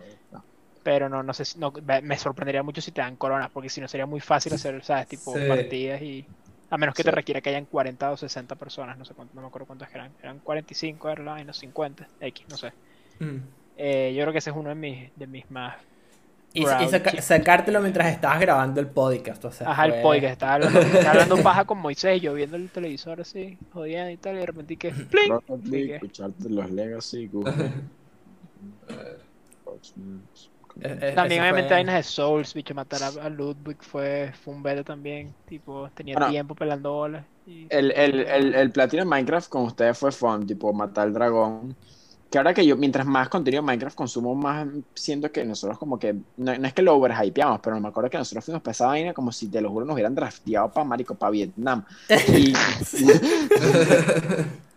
Pero 0.83 1.09
no, 1.09 1.23
no 1.23 1.35
sé, 1.35 1.45
si- 1.47 1.59
no, 1.59 1.73
me 1.85 2.03
me 2.03 2.19
sorprendería 2.19 2.63
mucho 2.65 2.81
si 2.83 2.93
te 2.93 3.03
dan 3.03 3.17
coronas, 3.17 3.51
porque 3.53 3.69
si 3.71 3.81
no 3.81 3.89
sería 3.89 4.07
muy 4.07 4.21
fácil 4.21 4.55
hacer, 4.55 4.85
¿sabes? 4.85 5.09
Tipo 5.09 5.41
Sí. 5.41 5.43
partidas 5.43 6.03
y... 6.03 6.31
A 6.73 6.79
menos 6.79 6.95
que 6.95 7.05
te 7.05 7.11
requiera 7.11 7.43
que 7.43 7.51
hayan 7.51 7.67
40 7.67 8.13
o 8.13 8.17
60 8.17 8.55
personas, 8.57 8.97
no 8.97 9.05
sé 9.05 9.13
cuánto, 9.13 9.35
no 9.35 9.43
me 9.43 9.49
acuerdo 9.49 9.67
cuántas 9.67 9.95
eran. 9.95 10.11
Eran 10.23 10.39
45, 10.39 11.11
eran 11.11 11.47
los 11.47 11.59
50, 11.59 12.09
X, 12.19 12.47
no 12.49 12.57
sé. 12.57 12.73
Mm. 13.19 13.37
Eh, 13.77 14.15
yo 14.17 14.23
creo 14.23 14.33
que 14.33 14.39
ese 14.39 14.49
es 14.49 14.57
uno 14.57 14.71
de 14.71 14.75
mis, 14.75 15.11
de 15.15 15.27
mis 15.27 15.51
más... 15.51 15.77
Y, 16.55 16.63
y 16.63 16.89
saca- 16.89 17.21
sacártelo 17.21 17.81
mientras 17.83 18.11
estabas 18.11 18.41
grabando 18.41 18.81
el 18.81 18.87
podcast. 18.87 19.45
O 19.45 19.53
sea, 19.53 19.71
Ajá, 19.71 19.85
el 19.85 20.01
podcast, 20.01 20.33
estaba 20.33 20.55
hablando, 20.55 20.81
estaba 20.81 21.11
hablando 21.11 21.43
paja 21.43 21.67
con 21.67 21.77
Moisés, 21.77 22.23
yo 22.23 22.33
viendo 22.33 22.57
el 22.57 22.71
televisor 22.71 23.21
así, 23.21 23.59
jodiendo 23.75 24.11
y 24.11 24.17
tal, 24.17 24.37
y 24.37 24.39
de 24.39 24.47
repente 24.47 24.77
que... 24.77 24.91
¡pling! 25.63 25.91
Escucharte 25.93 26.49
los 26.49 26.71
Legacy, 26.71 27.27
Google. 27.27 27.53
Eh, 30.81 30.99
eh, 31.01 31.13
También 31.15 31.41
obviamente 31.43 31.69
fue- 31.69 31.77
vainas 31.77 31.95
de 31.97 32.03
Souls, 32.03 32.55
bicho, 32.55 32.75
matar 32.75 33.03
a, 33.03 33.09
a 33.09 33.29
Ludwig 33.29 33.77
fue, 33.83 34.33
fue 34.43 34.55
un 34.55 34.63
beta 34.63 34.83
también, 34.85 35.35
tipo, 35.47 35.89
tenía 35.95 36.15
Bueno. 36.15 36.31
tiempo 36.31 36.55
pelando 36.55 36.93
bolas. 36.93 37.25
y- 37.47 37.67
El, 37.69 37.91
el, 37.93 38.21
el, 38.21 38.55
el 38.55 38.71
platino 38.71 39.03
de 39.05 39.09
Minecraft 39.11 39.49
con 39.51 39.63
ustedes 39.65 39.99
fue 39.99 40.13
fun, 40.13 40.47
tipo 40.47 40.73
matar 40.73 41.09
al 41.09 41.13
dragón. 41.15 41.77
Que 42.31 42.39
ahora 42.39 42.55
que 42.55 42.65
yo, 42.65 42.77
mientras 42.79 43.05
más 43.05 43.29
contenido 43.29 43.63
de 43.63 43.67
Minecraft 43.67 43.95
consumo, 43.95 44.35
más 44.35 44.67
siento 44.95 45.31
que 45.31 45.45
nosotros 45.45 45.79
como 45.79 45.99
que, 45.99 46.15
no, 46.39 46.57
no 46.59 46.67
es 46.67 46.73
que 46.73 46.81
lo 46.81 46.95
overhypeamos, 46.97 47.61
pero 47.61 47.79
me 47.79 47.89
acuerdo 47.89 48.09
que 48.09 48.17
nosotros 48.17 48.43
fuimos 48.45 48.63
para 48.63 48.73
esa 48.73 48.87
vaina 48.87 49.13
como 49.13 49.31
si 49.33 49.49
te 49.51 49.61
lo 49.61 49.69
juro 49.71 49.85
nos 49.85 49.93
hubieran 49.95 50.15
drafteado 50.15 50.73
para 50.73 50.85
Marico, 50.87 51.15
para 51.15 51.31
Vietnam. 51.31 51.85
Y, 52.29 52.55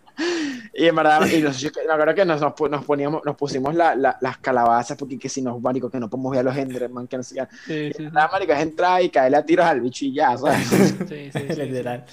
y 0.74 0.86
en 0.86 0.94
verdad, 0.96 1.26
y 1.26 1.42
nos- 1.42 1.58
yo 1.60 1.70
me 1.86 1.92
acuerdo 1.92 2.14
que 2.14 2.24
nos, 2.24 2.40
nos, 2.40 2.84
poníamos, 2.84 3.22
nos 3.24 3.36
pusimos 3.36 3.74
la, 3.74 3.94
la- 3.94 4.16
las 4.20 4.38
calabazas 4.38 4.96
porque 4.96 5.18
que 5.18 5.28
si 5.28 5.42
nos, 5.42 5.60
Marico, 5.60 5.90
que 5.90 5.98
no 6.00 6.08
podemos 6.08 6.32
ver 6.32 6.40
a 6.40 6.42
los 6.44 6.56
Enderman, 6.56 7.06
que 7.06 7.16
no 7.16 7.22
sé 7.22 7.34
qué. 7.36 7.46
Sí, 7.66 7.72
Y 7.90 7.92
sí, 7.92 8.02
verdad, 8.04 8.30
Marico, 8.32 8.52
es 8.52 8.60
entrar 8.60 9.02
y 9.02 9.10
caerle 9.10 9.36
a 9.38 9.44
tiros 9.44 9.66
al 9.66 9.80
bicho 9.80 10.04
y 10.04 10.12
ya, 10.14 10.36
¿sabes? 10.36 10.66
sí, 11.08 11.30
sí. 11.32 11.38
Literal. 11.54 12.04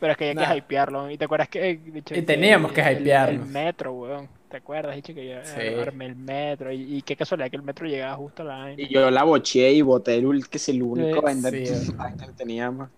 Pero 0.00 0.12
es 0.12 0.18
que 0.18 0.24
hay 0.28 0.34
Nah. 0.34 0.50
que 0.52 0.58
hypearlo. 0.58 1.10
¿Y 1.10 1.16
te 1.16 1.24
acuerdas 1.24 1.48
que, 1.48 1.70
eh, 1.70 1.80
Y 2.10 2.22
teníamos 2.22 2.72
que 2.72 2.80
el- 2.82 3.00
hypearlo. 3.00 3.42
El, 3.42 3.48
metro, 3.48 3.92
weón. 3.94 4.28
¿Te 4.50 4.58
acuerdas? 4.58 4.94
Dicho 4.94 5.14
que 5.14 5.26
yo 5.28 5.36
Sí. 5.42 5.60
armé 5.80 6.06
el 6.06 6.14
metro. 6.16 6.70
Y, 6.70 6.96
y 6.98 7.02
qué 7.02 7.16
casualidad 7.16 7.50
que 7.50 7.56
el 7.56 7.62
metro 7.62 7.86
llegaba 7.86 8.14
justo 8.16 8.42
a 8.42 8.44
la 8.46 8.56
vaina. 8.58 8.82
Y 8.82 8.92
yo 8.92 9.10
la 9.10 9.24
boché 9.24 9.72
y 9.72 9.82
boté 9.82 10.16
el 10.16 10.26
ul- 10.26 10.46
que 10.48 10.58
es 10.58 10.68
el 10.68 10.82
único 10.82 11.20
sí. 11.28 11.50
que 12.18 12.32
teníamos. 12.36 12.88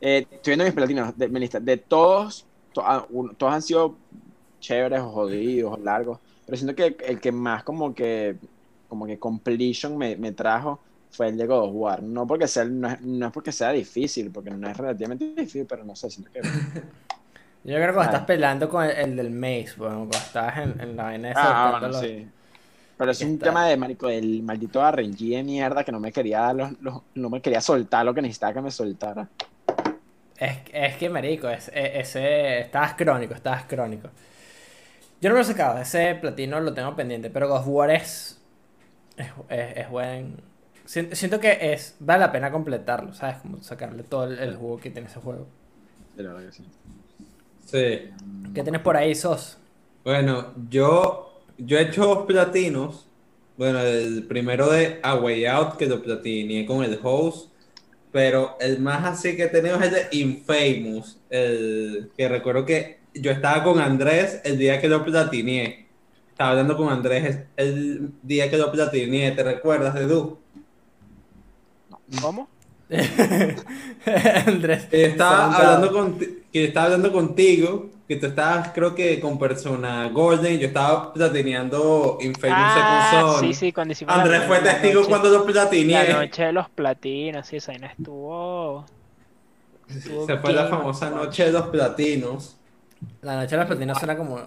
Eh, 0.00 0.26
estoy 0.30 0.50
viendo 0.52 0.64
mis 0.64 0.74
platinos 0.74 1.16
de 1.16 1.28
mi 1.28 1.40
lista. 1.40 1.60
De 1.60 1.76
todos, 1.76 2.46
to- 2.74 2.82
ah, 2.86 3.06
un- 3.10 3.34
todos 3.36 3.54
han 3.54 3.62
sido 3.62 3.96
chéveres 4.60 5.00
o 5.00 5.08
jodidos 5.10 5.78
o 5.78 5.82
largos. 5.82 6.18
Pero 6.44 6.56
siento 6.58 6.74
que 6.74 6.96
el 7.06 7.20
que 7.20 7.32
más 7.32 7.62
como 7.64 7.94
que 7.94 8.36
como 8.88 9.06
que 9.06 9.18
completion 9.18 9.96
me, 9.96 10.14
me 10.16 10.32
trajo 10.32 10.78
fue 11.10 11.28
el 11.28 11.36
de 11.38 11.46
God 11.46 11.68
of 11.68 11.70
War. 11.72 12.02
No 12.02 12.26
porque 12.26 12.46
sea, 12.46 12.64
no 12.64 12.88
es, 12.88 13.00
no 13.00 13.26
es 13.26 13.32
porque 13.32 13.50
sea 13.52 13.70
difícil, 13.70 14.30
porque 14.30 14.50
no 14.50 14.68
es 14.68 14.76
relativamente 14.76 15.24
difícil, 15.26 15.64
pero 15.66 15.84
no 15.84 15.96
sé, 15.96 16.10
siento 16.10 16.30
que. 16.30 16.40
Yo 17.64 17.76
creo 17.76 17.86
que 17.88 17.94
cuando 17.94 18.00
Ah. 18.02 18.04
estás 18.16 18.26
peleando 18.26 18.68
con 18.68 18.84
el, 18.84 18.90
el 18.90 19.16
del 19.16 19.30
Maze, 19.30 19.74
bueno, 19.78 19.96
cuando 20.00 20.18
estabas 20.18 20.58
en, 20.58 20.80
en 20.80 20.96
la 20.96 21.14
esa 21.16 21.32
Ah, 21.66 21.70
bueno, 21.70 21.88
los- 21.88 22.00
sí. 22.00 22.26
Pero 22.96 23.10
es 23.10 23.20
un 23.22 23.32
Está. 23.32 23.46
tema 23.46 23.66
de 23.66 23.76
marico, 23.76 24.06
del 24.08 24.42
maldito 24.42 24.80
RNG 24.86 25.30
de 25.30 25.42
mierda 25.42 25.82
que 25.82 25.90
no 25.90 25.98
me 25.98 26.12
quería 26.12 26.40
dar 26.40 26.54
los, 26.54 26.72
los- 26.82 27.02
no 27.14 27.30
me 27.30 27.40
quería 27.40 27.60
soltar 27.60 28.04
lo 28.04 28.12
que 28.14 28.22
necesitaba 28.22 28.52
que 28.52 28.60
me 28.60 28.70
soltara. 28.70 29.28
Es, 30.38 30.58
es 30.72 30.96
que, 30.96 31.08
marico, 31.10 31.48
es- 31.48 31.70
ese... 31.74 32.60
Estabas 32.60 32.94
crónico, 32.94 33.34
estabas 33.34 33.64
crónico. 33.64 34.10
Yo 35.20 35.28
no 35.30 35.34
me 35.34 35.40
lo 35.40 35.42
he 35.42 35.44
sacado, 35.44 35.78
ese 35.80 36.14
platino 36.16 36.60
lo 36.60 36.74
tengo 36.74 36.94
pendiente, 36.96 37.30
pero 37.30 37.48
God 37.48 37.60
of 37.60 37.68
War 37.68 37.90
es... 37.90 38.40
Es, 39.16 39.28
es- 39.48 39.76
es 39.78 39.90
buen... 39.90 40.36
Siento, 40.86 41.16
siento 41.16 41.40
que 41.40 41.72
es... 41.72 41.96
Vale 42.00 42.20
la 42.20 42.32
pena 42.32 42.52
completarlo, 42.52 43.14
¿sabes? 43.14 43.38
Como 43.38 43.62
sacarle 43.62 44.04
todo 44.04 44.24
el, 44.26 44.38
el 44.38 44.56
jugo 44.56 44.78
que 44.80 44.90
tiene 44.90 45.08
ese 45.08 45.20
juego. 45.20 45.48
Sí. 46.50 46.64
Sí. 47.64 48.10
¿Qué 48.54 48.62
tienes 48.62 48.80
por 48.82 48.96
ahí, 48.96 49.14
Sos? 49.14 49.58
Bueno, 50.04 50.54
yo, 50.70 51.44
yo 51.58 51.78
he 51.78 51.82
hecho 51.82 52.04
dos 52.06 52.26
platinos. 52.26 53.08
Bueno, 53.56 53.80
el 53.80 54.26
primero 54.26 54.68
de 54.70 55.00
A 55.02 55.14
Way 55.16 55.46
Out, 55.46 55.76
que 55.76 55.86
lo 55.86 56.02
platineé 56.02 56.66
con 56.66 56.84
el 56.84 56.98
host. 57.02 57.53
Pero 58.14 58.56
el 58.60 58.78
más 58.78 59.04
así 59.04 59.34
que 59.34 59.42
he 59.42 59.48
tenido 59.48 59.74
es 59.76 59.82
el 59.82 59.90
de 59.90 60.06
Infamous. 60.12 61.18
El 61.30 62.12
que 62.16 62.28
recuerdo 62.28 62.64
que 62.64 63.00
yo 63.12 63.32
estaba 63.32 63.64
con 63.64 63.80
Andrés 63.80 64.40
el 64.44 64.56
día 64.56 64.80
que 64.80 64.88
lo 64.88 65.04
platineé. 65.04 65.88
Estaba 66.30 66.50
hablando 66.50 66.76
con 66.76 66.90
Andrés 66.90 67.40
el 67.56 68.12
día 68.22 68.48
que 68.48 68.56
lo 68.56 68.70
platineé. 68.70 69.32
¿Te 69.32 69.42
recuerdas, 69.42 69.96
Edu? 69.96 70.38
¿Cómo? 72.22 72.48
Andrés. 74.46 74.84
Que 74.86 75.00
yo 75.00 75.06
estaba 75.08 75.52
hablando 75.56 75.90
conti- 75.92 76.38
que 76.52 76.60
yo 76.60 76.66
estaba 76.68 76.86
hablando 76.86 77.12
contigo, 77.12 77.90
que 78.06 78.16
tú 78.16 78.26
estabas, 78.26 78.68
creo 78.74 78.94
que 78.94 79.18
con 79.18 79.38
persona 79.38 80.08
Golden, 80.10 80.58
yo 80.58 80.66
estaba 80.66 81.12
platineando 81.14 82.18
Infamous 82.20 82.56
Ah, 82.58 83.08
Second 83.10 83.30
Son. 83.32 83.40
sí, 83.46 83.54
sí, 83.54 83.72
cuando 83.72 83.92
hicimos 83.92 84.14
la- 84.14 84.22
Andrés 84.22 84.42
fue 84.46 84.60
la 84.60 84.64
testigo 84.72 85.00
noche- 85.00 85.08
cuando 85.08 85.38
La 85.38 85.44
platineé. 85.44 86.12
noche 86.12 86.42
de 86.44 86.52
los 86.52 86.68
platinos, 86.70 87.46
sí, 87.46 87.56
esa 87.56 87.72
vaina 87.72 87.86
estuvo. 87.88 88.84
estuvo 89.88 90.26
Se 90.26 90.36
fue 90.36 90.52
la 90.52 90.66
famosa 90.66 91.08
noche 91.10 91.46
de 91.46 91.52
los 91.52 91.68
platinos. 91.68 92.56
La 93.22 93.36
noche 93.36 93.50
de 93.52 93.56
los 93.58 93.66
platinos 93.66 93.98
suena 93.98 94.16
como... 94.16 94.38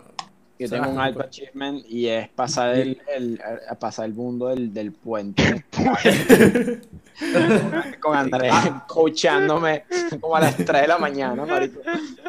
Yo 0.59 0.67
tengo 0.69 0.89
un 0.89 0.99
alto 0.99 1.21
achievement 1.21 1.85
y 1.87 2.07
es 2.07 2.29
pasar 2.29 2.75
el, 2.75 2.99
el- 3.15 3.39
pasar 3.79 4.05
el 4.05 4.13
mundo 4.15 4.47
del, 4.47 4.73
del 4.73 4.91
puente. 4.91 5.65
con 7.99 8.15
Andrés 8.15 8.53
coachándome 8.87 9.85
como 10.19 10.35
a 10.35 10.41
las 10.41 10.55
3 10.55 10.81
de 10.81 10.87
la 10.87 10.97
mañana, 10.97 11.45
marico. 11.45 11.81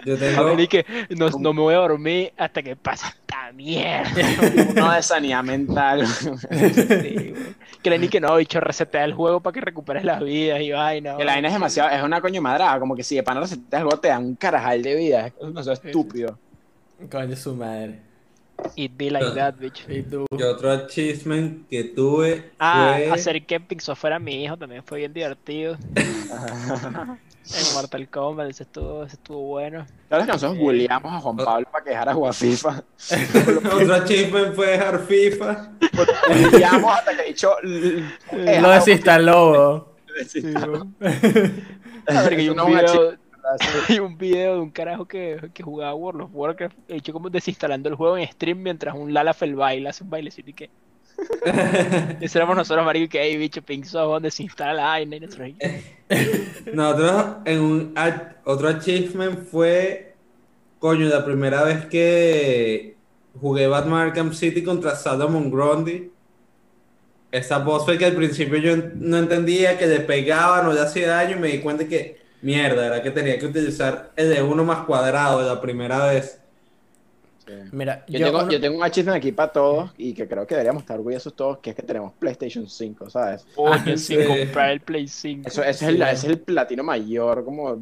Yo 0.05 0.15
A 0.15 0.19
tengo, 0.19 0.45
ver, 0.45 0.61
y 0.61 0.69
que 0.69 0.87
no, 1.11 1.29
no 1.31 1.53
me 1.53 1.61
voy 1.61 1.75
a 1.75 1.79
dormir 1.79 2.33
hasta 2.37 2.63
que 2.63 2.77
pase 2.77 3.07
esta 3.07 3.53
mierda. 3.53 4.11
Uno 4.71 4.93
de 4.93 5.03
sanidad 5.03 5.43
mental. 5.45 6.07
Sí. 6.07 7.35
Creen 7.83 8.05
y 8.05 8.09
que 8.09 8.21
no, 8.21 8.37
bicho, 8.37 8.61
resetea 8.61 9.05
el 9.05 9.13
juego 9.15 9.41
para 9.41 9.55
que 9.55 9.61
recuperes 9.61 10.05
las 10.05 10.23
vidas 10.23 10.61
y 10.61 10.73
vaina. 10.73 11.17
Que 11.17 11.25
la 11.25 11.33
vaina 11.33 11.49
es 11.49 11.55
demasiado, 11.55 11.91
es 11.91 12.03
una 12.03 12.21
coño 12.21 12.41
madrada, 12.41 12.81
como 12.81 12.97
que 12.97 13.03
si 13.03 13.17
de 13.17 13.23
pana 13.23 13.41
recetas 13.41 13.81
algo 13.81 13.99
te 13.99 14.09
dan 14.09 14.25
un 14.25 14.35
carajal 14.37 14.83
de 14.83 14.95
vida. 14.95 15.27
Es 15.27 15.35
demasiado 15.39 15.81
estúpido. 15.83 16.39
Coño, 17.11 17.37
su 17.37 17.55
madre. 17.55 18.08
It 18.77 18.93
be 18.97 19.11
like 19.11 19.35
that, 19.35 19.55
bicho. 19.57 19.85
Y 19.89 20.43
otro 20.43 20.71
achievement 20.73 21.69
que 21.69 21.85
tuve 21.85 22.51
Ah, 22.59 22.95
fue... 22.97 23.13
hacer 23.13 23.47
que 23.47 23.61
Pixel 23.61 23.97
fuera 23.97 24.19
mi 24.19 24.45
hijo 24.45 24.57
también 24.57 24.83
fue 24.85 24.99
bien 24.99 25.13
divertido. 25.13 25.77
En 27.51 27.75
Mortal 27.75 28.09
Kombat, 28.11 28.51
ese 28.51 28.65
estuvo, 28.65 29.05
ese 29.05 29.17
estuvo 29.17 29.41
bueno. 29.41 29.87
¿Sabes 30.11 30.27
que 30.27 30.33
nosotros 30.33 30.59
bulleamos 30.59 31.11
a 31.11 31.19
Juan 31.19 31.37
Pablo 31.39 31.67
para 31.73 31.83
que 31.83 31.91
dejara 31.91 32.13
jugar 32.13 32.35
FIFA? 32.35 32.85
otro 33.73 33.95
achievement 33.95 34.55
fue 34.55 34.67
dejar 34.67 35.07
FIFA. 35.07 35.71
Bulleamos 36.53 36.93
hasta 36.93 37.17
que 37.17 37.23
dicho. 37.23 37.55
eh, 37.63 38.59
Lo 38.61 38.69
desinstaló. 38.71 39.89
A 41.01 42.23
ver, 42.23 42.29
que 42.31 42.37
hay 42.37 42.49
un 42.51 42.67
video, 42.67 43.15
hay 43.89 43.99
un 43.99 44.17
video 44.19 44.55
de 44.55 44.61
un 44.61 44.71
carajo 44.71 45.07
que, 45.07 45.51
que 45.55 45.63
jugaba 45.63 45.95
World 45.95 46.23
of 46.23 46.31
Warcraft, 46.33 46.77
hecho 46.89 47.13
como 47.13 47.31
desinstalando 47.31 47.89
el 47.89 47.95
juego 47.95 48.19
en 48.19 48.29
stream 48.29 48.63
mientras 48.63 48.95
un 48.95 49.13
Lalafell 49.13 49.55
baila, 49.55 49.91
hace 49.91 50.05
un 50.05 50.11
bailecito 50.11 50.51
y 50.51 50.55
que. 50.55 50.71
Ese 52.21 52.39
éramos 52.39 52.57
nosotros, 52.57 52.85
marico, 52.85 53.07
y 53.07 53.09
que 53.09 53.23
hey, 53.23 53.37
bicho, 53.37 53.61
Pink 53.63 53.85
Soft, 53.85 54.23
desinstala 54.23 54.73
la 54.73 54.85
vaina 54.85 55.17
y 55.17 55.21
nosotros. 56.73 57.37
en 57.45 57.61
un 57.61 57.95
otro 58.45 58.69
achievement 58.69 59.41
fue, 59.51 60.15
coño, 60.79 61.09
la 61.09 61.25
primera 61.25 61.65
vez 61.65 61.87
que 61.87 62.97
jugué 63.41 63.67
Batman 63.67 64.09
Arkham 64.09 64.33
City 64.33 64.63
contra 64.63 64.95
Salomon 64.95 65.51
Grundy. 65.51 66.13
Esa 67.33 67.59
voz 67.59 67.85
fue 67.85 67.99
que 67.99 68.07
al 68.07 68.15
principio 68.15 68.59
yo 68.59 68.77
no 68.95 69.19
entendía 69.19 69.77
que 69.77 69.87
le 69.87 70.01
pegaba, 70.01 70.63
no 70.63 70.73
le 70.73 70.81
hacía 70.81 71.09
daño 71.09 71.37
y 71.37 71.41
me 71.41 71.49
di 71.49 71.59
cuenta 71.59 71.87
que, 71.87 72.28
mierda, 72.43 72.87
era 72.87 73.03
que 73.03 73.11
tenía 73.11 73.39
que 73.39 73.47
utilizar 73.47 74.13
el 74.17 74.31
de 74.35 74.43
uno 74.43 74.65
más 74.65 74.85
cuadrado 74.87 75.43
la 75.43 75.61
primera 75.61 76.07
vez. 76.07 76.41
Mira, 77.73 78.05
Yo, 78.07 78.19
yo, 78.19 78.27
tengo, 78.27 78.39
uno- 78.41 78.51
yo 78.51 78.61
tengo 78.61 78.77
un 78.77 78.85
achievement 78.85 79.17
aquí 79.17 79.33
para 79.33 79.51
todos 79.51 79.91
y 79.97 80.13
que 80.13 80.29
creo 80.29 80.47
que 80.47 80.55
deberíamos 80.55 80.83
estar 80.83 80.99
orgullosos 80.99 81.35
todos, 81.35 81.59
que 81.59 81.71
es 81.71 81.77
que 81.77 81.83
tenemos 81.83 82.13
PlayStation 82.19 82.69
5, 82.69 83.09
¿sabes? 83.09 83.47
Coño, 83.55 83.97
sin 83.97 84.21
sí. 84.21 84.27
comprar 84.27 84.71
el 84.73 84.81
Play 84.81 85.09
5. 85.09 85.49
Eso, 85.49 85.63
ese, 85.63 85.87
es 85.87 85.91
el, 85.95 86.03
ese 86.03 86.13
es 86.13 86.25
el 86.25 86.39
platino 86.41 86.83
mayor, 86.85 87.45
como... 87.47 87.73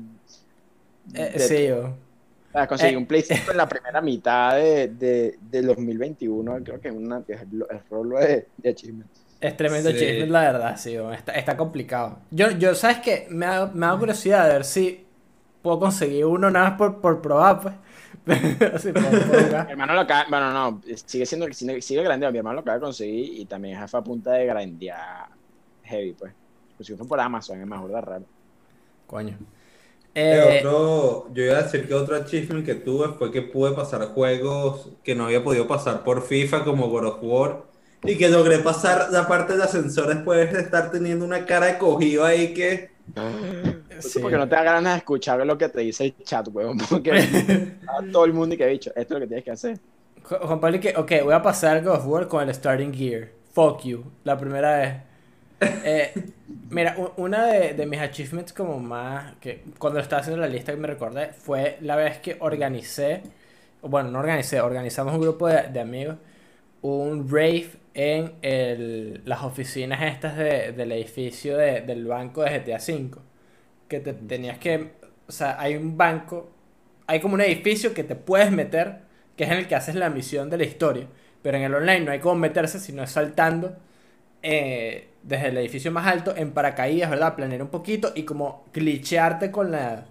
eh, 1.15 1.33
de- 1.35 1.39
sí, 1.41 1.67
yo. 1.67 1.79
o 1.89 2.53
sea, 2.53 2.69
conseguí 2.69 2.95
Eh. 2.95 2.97
un 2.97 3.07
Play 3.07 3.23
5 3.23 3.51
en 3.51 3.57
la 3.57 3.69
primera 3.69 4.01
mitad 4.01 4.55
de, 4.55 4.87
de, 4.87 5.37
del 5.51 5.67
2021, 5.67 6.59
creo 6.63 6.81
que 6.81 6.87
es 6.89 6.95
una, 6.95 7.25
es 7.27 7.41
el, 7.41 7.65
el 7.69 7.81
rolo 7.91 8.21
de, 8.21 8.47
de 8.59 8.71
achievement. 8.71 9.11
Es 9.41 9.57
tremendo 9.57 9.91
Sí. 9.91 9.97
achievement, 9.97 10.31
la 10.31 10.41
verdad, 10.41 10.77
sí, 10.79 10.95
está, 10.97 11.33
está 11.33 11.57
complicado. 11.57 12.19
Yo, 12.31 12.51
yo 12.53 12.75
¿sabes 12.75 12.99
qué? 12.99 13.27
Me 13.31 13.47
ha, 13.47 13.67
me 13.67 13.87
curiosidad 13.99 14.47
de 14.47 14.53
ver 14.55 14.65
si 14.65 15.07
puedo 15.63 15.79
conseguir 15.81 16.25
uno 16.27 16.51
nada 16.51 16.71
más 16.71 16.79
por, 16.79 17.01
por 17.01 17.23
probar, 17.23 17.61
pues. 17.63 17.75
Así, 18.75 18.93
por- 18.93 19.25
por 19.25 19.39
jugar. 19.45 19.67
Mi 19.67 19.73
hermano 19.73 19.95
lo 19.95 20.01
acaba, 20.01 20.27
bueno, 20.29 20.53
no, 20.53 20.83
sigue 21.07 21.27
siendo, 21.27 21.53
sigue, 21.53 21.81
sigue 21.83 22.03
grandeando, 22.03 22.33
mi 22.33 22.39
hermano 22.39 22.55
lo 22.57 22.61
acaba 22.61 22.77
de 22.77 22.81
conseguir 22.83 23.41
y 23.41 23.47
también 23.47 23.83
es 23.83 23.95
a 23.95 24.03
punta 24.03 24.33
de 24.33 24.47
grandear 24.47 25.29
heavy, 25.83 26.13
pues. 26.15 26.35
Pues 26.77 26.87
si 26.87 26.97
fue 26.97 27.07
por 27.09 27.21
Amazon, 27.21 27.61
es 27.61 27.67
mejor 27.67 27.91
de 27.93 28.01
raro. 28.01 28.27
Coño. 29.07 29.39
Eh, 30.15 30.41
Eh, 30.41 30.61
otro, 30.61 31.33
yo 31.35 31.45
iba 31.45 31.59
a 31.59 31.63
decir 31.65 31.87
que 31.89 31.95
otro 31.95 32.17
achievement 32.17 32.65
que 32.67 32.75
tuve 32.77 33.11
fue 33.15 33.33
que 33.33 33.43
pude 33.43 33.73
pasar 33.75 34.07
juegos 34.09 34.91
que 35.05 35.15
no 35.15 35.27
había 35.27 35.45
podido 35.45 35.69
pasar 35.69 36.05
por 36.05 36.23
FIFA 36.23 36.65
como 36.65 36.89
God 36.91 37.07
of 37.07 37.19
War 37.23 37.65
y 38.05 38.17
que 38.19 38.29
logré 38.29 38.59
pasar 38.61 39.09
la 39.11 39.27
parte 39.29 39.55
del 39.55 39.63
ascensor 39.63 40.07
después 40.09 40.53
de 40.53 40.61
estar 40.61 40.91
teniendo 40.91 41.25
una 41.25 41.45
cara 41.47 41.67
de 41.67 41.79
cogido 41.79 42.25
ahí 42.25 42.55
que 42.55 42.91
sí. 43.99 44.19
Porque 44.21 44.37
no 44.37 44.49
te 44.49 44.55
da 44.57 44.63
ganas 44.63 44.93
de 44.95 44.99
escuchar 44.99 45.45
lo 45.47 45.57
que 45.59 45.69
te 45.69 45.81
dice 45.81 46.05
el 46.05 46.17
chat, 46.25 46.49
weón. 46.53 46.79
Porque 46.79 47.13
a 47.87 48.03
todo 48.13 48.25
el 48.25 48.33
mundo 48.33 48.55
y 48.55 48.59
que 48.59 48.65
ha 48.65 48.69
dicho, 48.69 48.91
esto 48.95 49.15
es 49.15 49.21
lo 49.21 49.21
que 49.21 49.27
tienes 49.27 49.45
que 49.45 49.51
hacer. 49.51 49.79
Ju- 50.23 50.39
Juan 50.47 50.61
Pablo, 50.61 50.81
que, 50.81 50.95
ok, 50.97 51.13
voy 51.25 51.35
a 51.35 51.43
pasar 51.43 51.83
God 51.83 51.95
of 51.97 52.07
War 52.07 52.29
con 52.29 52.43
el 52.49 52.55
Starting 52.55 52.93
Gear. 52.93 53.29
Fuck 53.55 53.83
you, 53.85 54.05
la 54.25 54.37
primera 54.39 54.79
vez. 54.79 54.95
Eh, 55.59 56.13
mira, 56.71 56.97
una 57.17 57.47
de, 57.47 57.73
de 57.73 57.87
mis 57.87 57.99
achievements 57.99 58.53
como 58.53 58.79
más, 58.79 59.37
que 59.41 59.65
cuando 59.79 60.01
estaba 60.01 60.21
haciendo 60.21 60.41
la 60.43 60.49
lista 60.49 60.73
que 60.73 60.79
me 60.79 60.87
recordé, 60.87 61.29
fue 61.33 61.79
la 61.81 61.97
vez 61.97 62.19
que 62.19 62.37
organicé, 62.41 63.23
bueno, 63.81 64.11
no 64.11 64.19
organicé, 64.19 64.61
organizamos 64.61 65.15
un 65.15 65.21
grupo 65.23 65.49
de, 65.49 65.63
de 65.69 65.81
amigos, 65.81 66.17
un 66.83 67.29
rave 67.29 67.71
en 67.97 68.35
el- 68.43 69.23
las 69.27 69.43
oficinas 69.45 70.03
estas 70.05 70.37
de- 70.39 70.73
del 70.73 70.93
edificio 70.93 71.57
de- 71.59 71.81
del 71.83 72.07
banco 72.07 72.43
de 72.43 72.51
GTA 72.51 72.79
V. 72.79 73.19
Que 73.89 74.01
te 74.01 74.13
tenías 74.15 74.59
que, 74.59 74.93
o 75.29 75.33
sea, 75.33 75.61
hay 75.61 75.77
un 75.77 75.97
banco, 75.97 76.51
hay 77.07 77.21
como 77.21 77.35
un 77.35 77.41
edificio 77.43 77.95
que 77.95 78.05
te 78.05 78.17
puedes 78.17 78.53
meter, 78.53 78.99
que 79.37 79.45
es 79.45 79.51
en 79.51 79.59
el 79.59 79.69
que 79.69 79.77
haces 79.77 79.95
la 79.97 80.11
misión 80.11 80.51
de 80.51 80.59
la 80.59 80.65
historia. 80.65 81.07
Pero 81.43 81.59
en 81.59 81.65
el 81.65 81.75
online 81.75 82.01
no 82.01 82.13
hay 82.13 82.21
cómo 82.21 82.37
meterse, 82.37 82.81
sino 82.81 83.03
es 83.03 83.11
saltando 83.13 83.77
eh, 84.43 85.09
desde 85.23 85.49
el 85.49 85.59
edificio 85.59 85.91
más 85.93 86.07
alto 86.07 86.35
en 86.37 86.53
paracaídas, 86.53 87.11
¿verdad? 87.11 87.35
Planear 87.37 87.63
un 87.63 87.69
poquito 87.69 88.13
y 88.15 88.25
como 88.25 88.65
glitchearte 88.75 89.51
con 89.51 89.73
la, 89.73 90.05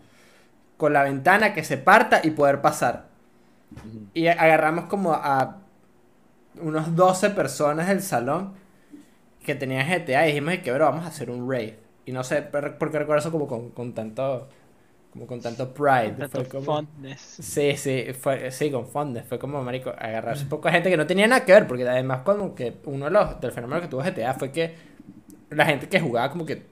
con 0.77 0.93
la 0.93 1.03
ventana 1.03 1.53
que 1.53 1.63
se 1.63 1.77
parta 1.77 2.21
y 2.23 2.31
poder 2.31 2.61
pasar. 2.61 3.05
Y 4.13 4.27
agarramos 4.27 4.85
como 4.85 5.13
a 5.13 5.57
unos 6.61 6.95
12 6.95 7.29
personas 7.31 7.87
del 7.87 8.01
salón 8.01 8.53
que 9.43 9.55
tenían 9.55 9.87
GTA 9.87 10.25
y 10.25 10.31
dijimos 10.33 10.55
que, 10.63 10.71
bro, 10.71 10.85
vamos 10.85 11.05
a 11.05 11.09
hacer 11.09 11.29
un 11.29 11.49
raid. 11.49 11.73
Y 12.05 12.11
no 12.11 12.23
sé 12.23 12.41
por 12.43 12.91
qué 12.91 12.99
recuerdo 12.99 13.19
eso 13.19 13.31
como 13.31 13.47
con, 13.47 13.69
con 13.71 13.93
tanto 13.93 14.47
como 15.13 15.27
con 15.27 15.39
tanto 15.41 15.73
pride. 15.73 16.11
Tanto 16.17 16.39
Fue 16.41 16.47
como- 16.49 16.65
fondness. 16.65 17.21
Sí, 17.21 17.77
sí, 17.77 18.07
fue, 18.19 18.51
sí, 18.51 18.69
con 18.69 18.85
Fondes. 18.87 19.25
Fue 19.25 19.39
como, 19.39 19.63
marico, 19.63 19.91
agarrarse 19.91 20.43
un 20.43 20.49
poco 20.49 20.67
de 20.67 20.73
gente 20.73 20.89
que 20.89 20.97
no 20.97 21.07
tenía 21.07 21.25
nada 21.27 21.45
que 21.45 21.53
ver, 21.53 21.67
porque 21.67 21.87
además 21.87 22.19
como 22.25 22.53
que 22.53 22.75
uno 22.85 23.05
de 23.05 23.11
los, 23.11 23.39
del 23.39 23.51
fenómeno 23.53 23.81
que 23.81 23.87
tuvo 23.87 24.03
GTA 24.03 24.33
fue 24.33 24.51
que 24.51 24.75
la 25.51 25.65
gente 25.65 25.87
que 25.87 25.99
jugaba 26.01 26.29
como 26.31 26.45
que, 26.45 26.63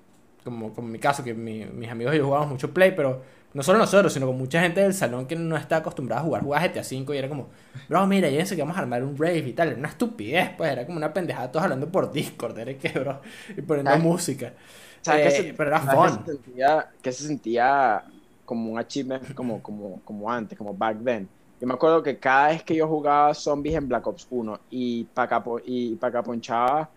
como, 0.43 0.73
como 0.73 0.87
en 0.87 0.91
mi 0.91 0.99
caso, 0.99 1.23
que 1.23 1.33
mi- 1.33 1.65
mis 1.65 1.89
amigos 1.89 2.13
y 2.15 2.17
yo 2.17 2.25
jugábamos 2.25 2.51
mucho 2.53 2.73
Play, 2.73 2.91
pero 2.95 3.21
no 3.53 3.63
solo 3.63 3.79
nosotros, 3.79 4.13
sino 4.13 4.27
con 4.27 4.37
mucha 4.37 4.61
gente 4.61 4.81
del 4.81 4.93
salón 4.93 5.27
que 5.27 5.35
no 5.35 5.55
está 5.57 5.77
acostumbrada 5.77 6.21
a 6.21 6.25
jugar, 6.25 6.43
jugaba 6.43 6.63
GTA 6.65 6.83
V 6.83 7.15
y 7.15 7.17
era 7.19 7.29
como, 7.29 7.49
bro, 7.87 8.07
mira, 8.07 8.29
llévense 8.29 8.55
que 8.55 8.61
vamos 8.61 8.77
a 8.77 8.81
armar 8.81 9.03
un 9.03 9.17
rave 9.17 9.39
y 9.39 9.53
tal, 9.53 9.69
era 9.69 9.77
una 9.79 9.89
estupidez, 9.89 10.51
pues, 10.57 10.71
era 10.71 10.85
como 10.85 10.97
una 10.97 11.13
pendejada, 11.13 11.51
todos 11.51 11.63
hablando 11.63 11.91
por 11.91 12.11
Discord, 12.11 12.57
era 12.59 12.77
que, 12.77 12.89
bro, 12.99 13.21
y 13.55 13.61
poniendo 13.61 13.97
música. 13.97 14.53
¿Sabes 15.01 15.21
Eh, 15.21 15.31
se- 15.31 15.53
pero 15.57 15.69
era 15.69 15.81
¿sabes 15.81 16.01
qué 16.01 16.09
fun. 16.09 16.19
se 16.23 16.31
sentía, 16.31 16.89
qué 17.01 17.11
se 17.11 17.23
sentía 17.27 18.03
como 18.45 18.71
un 18.71 18.79
achievement 18.79 19.33
como, 19.33 19.61
como, 19.61 20.03
como 20.03 20.31
antes, 20.31 20.57
como 20.57 20.75
back 20.75 21.03
then. 21.03 21.31
Yo 21.59 21.67
me 21.67 21.73
acuerdo 21.73 22.03
que 22.03 22.19
cada 22.19 22.49
vez 22.49 22.63
que 22.63 22.75
yo 22.75 22.87
jugaba 22.87 23.33
zombies 23.33 23.75
en 23.75 23.87
Black 23.87 24.05
Ops 24.07 24.27
1 24.29 24.65
y 24.69 25.05
para 25.05 25.43
y 25.65 25.95
pa' 25.97 26.11
caponchaba 26.11 26.93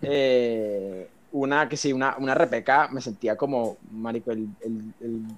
eh, 0.00 1.12
una 1.30 1.68
que 1.68 1.76
sí, 1.76 1.92
una, 1.92 2.16
una 2.18 2.32
RPK, 2.32 2.88
me 2.90 3.00
sentía 3.02 3.36
como, 3.36 3.78
marico, 3.90 4.32
el, 4.32 4.56
el, 4.60 4.94
el 5.00 5.36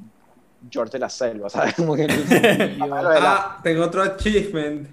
George 0.71 0.93
de 0.93 0.99
la 0.99 1.09
selva, 1.11 1.49
¿sabes? 1.51 1.75
Como 1.77 1.95
que 1.97 2.07
Ah, 2.81 3.61
tengo 3.63 3.85
otro 3.85 4.03
achievement. 4.03 4.89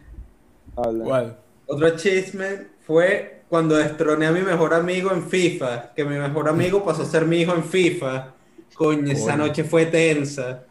Habla. 0.75 1.03
¿Cuál? 1.03 1.37
Otro 1.67 1.87
achievement 1.87 2.67
fue 2.85 3.43
cuando 3.49 3.75
destroné 3.75 4.27
a 4.27 4.31
mi 4.31 4.41
mejor 4.41 4.73
amigo 4.73 5.11
en 5.11 5.23
FIFA. 5.27 5.93
Que 5.93 6.03
mi 6.05 6.17
mejor 6.17 6.47
amigo 6.49 6.83
pasó 6.83 7.03
a 7.03 7.05
ser 7.05 7.25
mi 7.25 7.41
hijo 7.41 7.53
en 7.53 7.63
FIFA. 7.63 8.33
Coño, 8.75 9.11
esa 9.11 9.35
noche 9.35 9.63
fue 9.63 9.85
tensa. 9.87 10.63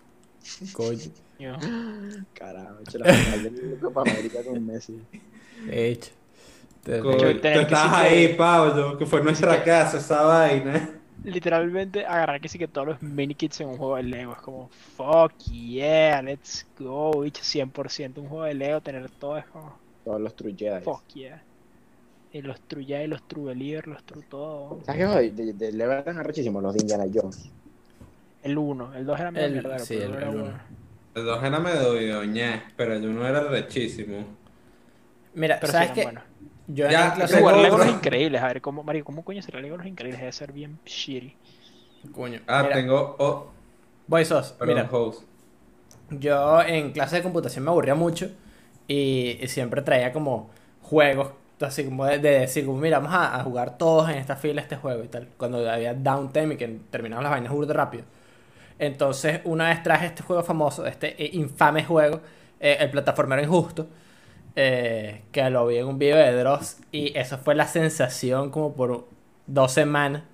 Coño. 0.72 0.98
Carajo, 2.34 2.78
hecho 2.80 2.98
la 2.98 3.12
final 3.14 3.42
de 3.54 3.76
Copa 3.78 4.00
América 4.02 4.38
con 4.44 4.64
Messi. 4.66 4.98
Hecho. 5.70 6.10
Te- 6.82 7.00
Coño, 7.00 7.18
que- 7.40 7.74
ahí, 7.74 8.34
Pablo, 8.34 8.96
que 8.96 9.04
fue 9.06 9.22
nuestra 9.22 9.62
casa 9.62 9.98
esa 9.98 10.22
vaina. 10.22 10.97
Literalmente 11.22 12.06
agarrar 12.06 12.40
que 12.40 12.48
sí 12.48 12.58
que 12.58 12.68
todos 12.68 12.86
los 12.88 13.02
minikits 13.02 13.60
en 13.60 13.68
un 13.68 13.76
juego 13.78 13.96
de 13.96 14.02
Lego 14.04 14.32
es 14.34 14.40
como 14.40 14.68
fuck 14.70 15.34
yeah, 15.50 16.22
let's 16.22 16.66
go, 16.76 17.20
bicho, 17.22 17.42
100% 17.44 18.20
un 18.22 18.28
juego 18.28 18.44
de 18.44 18.54
Lego, 18.54 18.80
tener 18.82 19.10
todo 19.10 19.38
es 19.38 19.46
como 19.48 19.82
Todos 20.04 20.20
los 20.20 20.34
True 20.34 20.54
Jedi. 20.56 20.84
fuck 20.84 21.04
yeah. 21.14 21.44
Y 22.32 22.42
los 22.42 22.60
True 22.62 22.84
Jedi, 22.86 23.06
los 23.08 23.26
True 23.28 23.46
Believer, 23.54 23.88
los 23.88 24.04
True 24.04 24.24
todo. 24.28 24.84
¿Sabes 24.84 25.00
qué? 25.00 25.06
joder? 25.06 25.32
De, 25.34 25.52
de, 25.52 25.72
Lego 25.72 25.92
eran 25.92 26.18
arrechísimos 26.18 26.62
los 26.62 26.74
de 26.74 26.80
Indiana 26.80 27.04
Jones. 27.12 27.50
El 28.40 28.58
1, 28.58 28.94
el 28.94 29.04
2 29.06 29.20
era 29.20 29.30
medio 29.30 29.48
mierdero, 29.50 29.86
sí, 29.86 29.94
pero 29.94 30.14
el- 30.14 30.16
era 30.16 30.30
el 30.30 30.34
bueno. 30.34 30.50
uno. 30.50 30.60
El 31.14 31.24
dos 31.24 31.42
era 31.42 31.58
medio 31.60 32.24
ñe, 32.24 32.62
pero 32.76 32.94
el 32.94 33.06
uno 33.06 33.26
era 33.26 33.40
rechísimo. 33.44 34.24
Mira, 35.32 35.60
Pero 35.60 35.72
sí 35.72 35.82
¿sabes 35.82 35.84
eran 35.84 36.00
qué? 36.00 36.12
Yo 36.68 36.86
en 36.86 36.92
Ya, 36.92 37.00
la 37.00 37.12
clase 37.12 37.40
Jugar 37.40 37.56
de 37.56 37.62
Lego 37.62 37.78
otro. 37.78 37.84
increíbles, 37.84 38.40
a 38.42 38.46
ver, 38.48 38.60
¿cómo, 38.62 38.82
Mario, 38.84 39.04
¿cómo 39.04 39.24
coño 39.24 39.42
será 39.42 39.60
Lego 39.60 39.76
no 39.76 39.82
es 39.84 39.88
increíbles? 39.90 40.20
Debe 40.20 40.32
ser 40.32 40.52
bien 40.52 40.80
shitty. 40.84 41.36
Coño. 42.12 42.40
Ah, 42.46 42.62
mira, 42.62 42.72
tengo. 42.72 43.16
Oh, 43.18 43.50
Voy 44.06 44.24
sos. 44.24 44.54
perdón, 44.58 44.88
Mira, 44.88 44.88
host. 44.92 45.24
yo 46.10 46.62
en 46.62 46.92
clase 46.92 47.16
de 47.16 47.22
computación 47.22 47.64
me 47.64 47.70
aburría 47.70 47.94
mucho 47.94 48.30
y, 48.86 49.38
y 49.40 49.48
siempre 49.48 49.82
traía 49.82 50.12
como 50.12 50.50
juegos, 50.82 51.32
así 51.60 51.84
como 51.84 52.06
de, 52.06 52.18
de 52.18 52.40
decir, 52.40 52.64
como, 52.66 52.78
mira, 52.78 52.98
vamos 52.98 53.14
a, 53.14 53.38
a 53.40 53.44
jugar 53.44 53.76
todos 53.78 54.08
en 54.10 54.16
esta 54.16 54.36
fila 54.36 54.60
este 54.62 54.76
juego 54.76 55.04
y 55.04 55.08
tal. 55.08 55.28
Cuando 55.36 55.68
había 55.70 55.94
downtime 55.94 56.54
y 56.54 56.56
que 56.56 56.68
terminaban 56.90 57.24
las 57.24 57.32
vainas 57.32 57.52
burda 57.52 57.74
rápido. 57.74 58.04
Entonces, 58.78 59.40
una 59.44 59.68
vez 59.70 59.82
traje 59.82 60.06
este 60.06 60.22
juego 60.22 60.42
famoso, 60.44 60.86
este 60.86 61.22
eh, 61.22 61.30
infame 61.34 61.84
juego, 61.84 62.20
eh, 62.60 62.78
el 62.80 62.90
plataformero 62.90 63.42
injusto, 63.42 63.88
eh, 64.60 65.22
que 65.30 65.48
lo 65.50 65.68
vi 65.68 65.76
en 65.76 65.86
un 65.86 66.00
video 66.00 66.16
de 66.16 66.32
Dross 66.32 66.78
y 66.90 67.16
eso 67.16 67.38
fue 67.38 67.54
la 67.54 67.68
sensación 67.68 68.50
como 68.50 68.74
por 68.74 69.06
dos 69.46 69.70
semanas. 69.70 70.24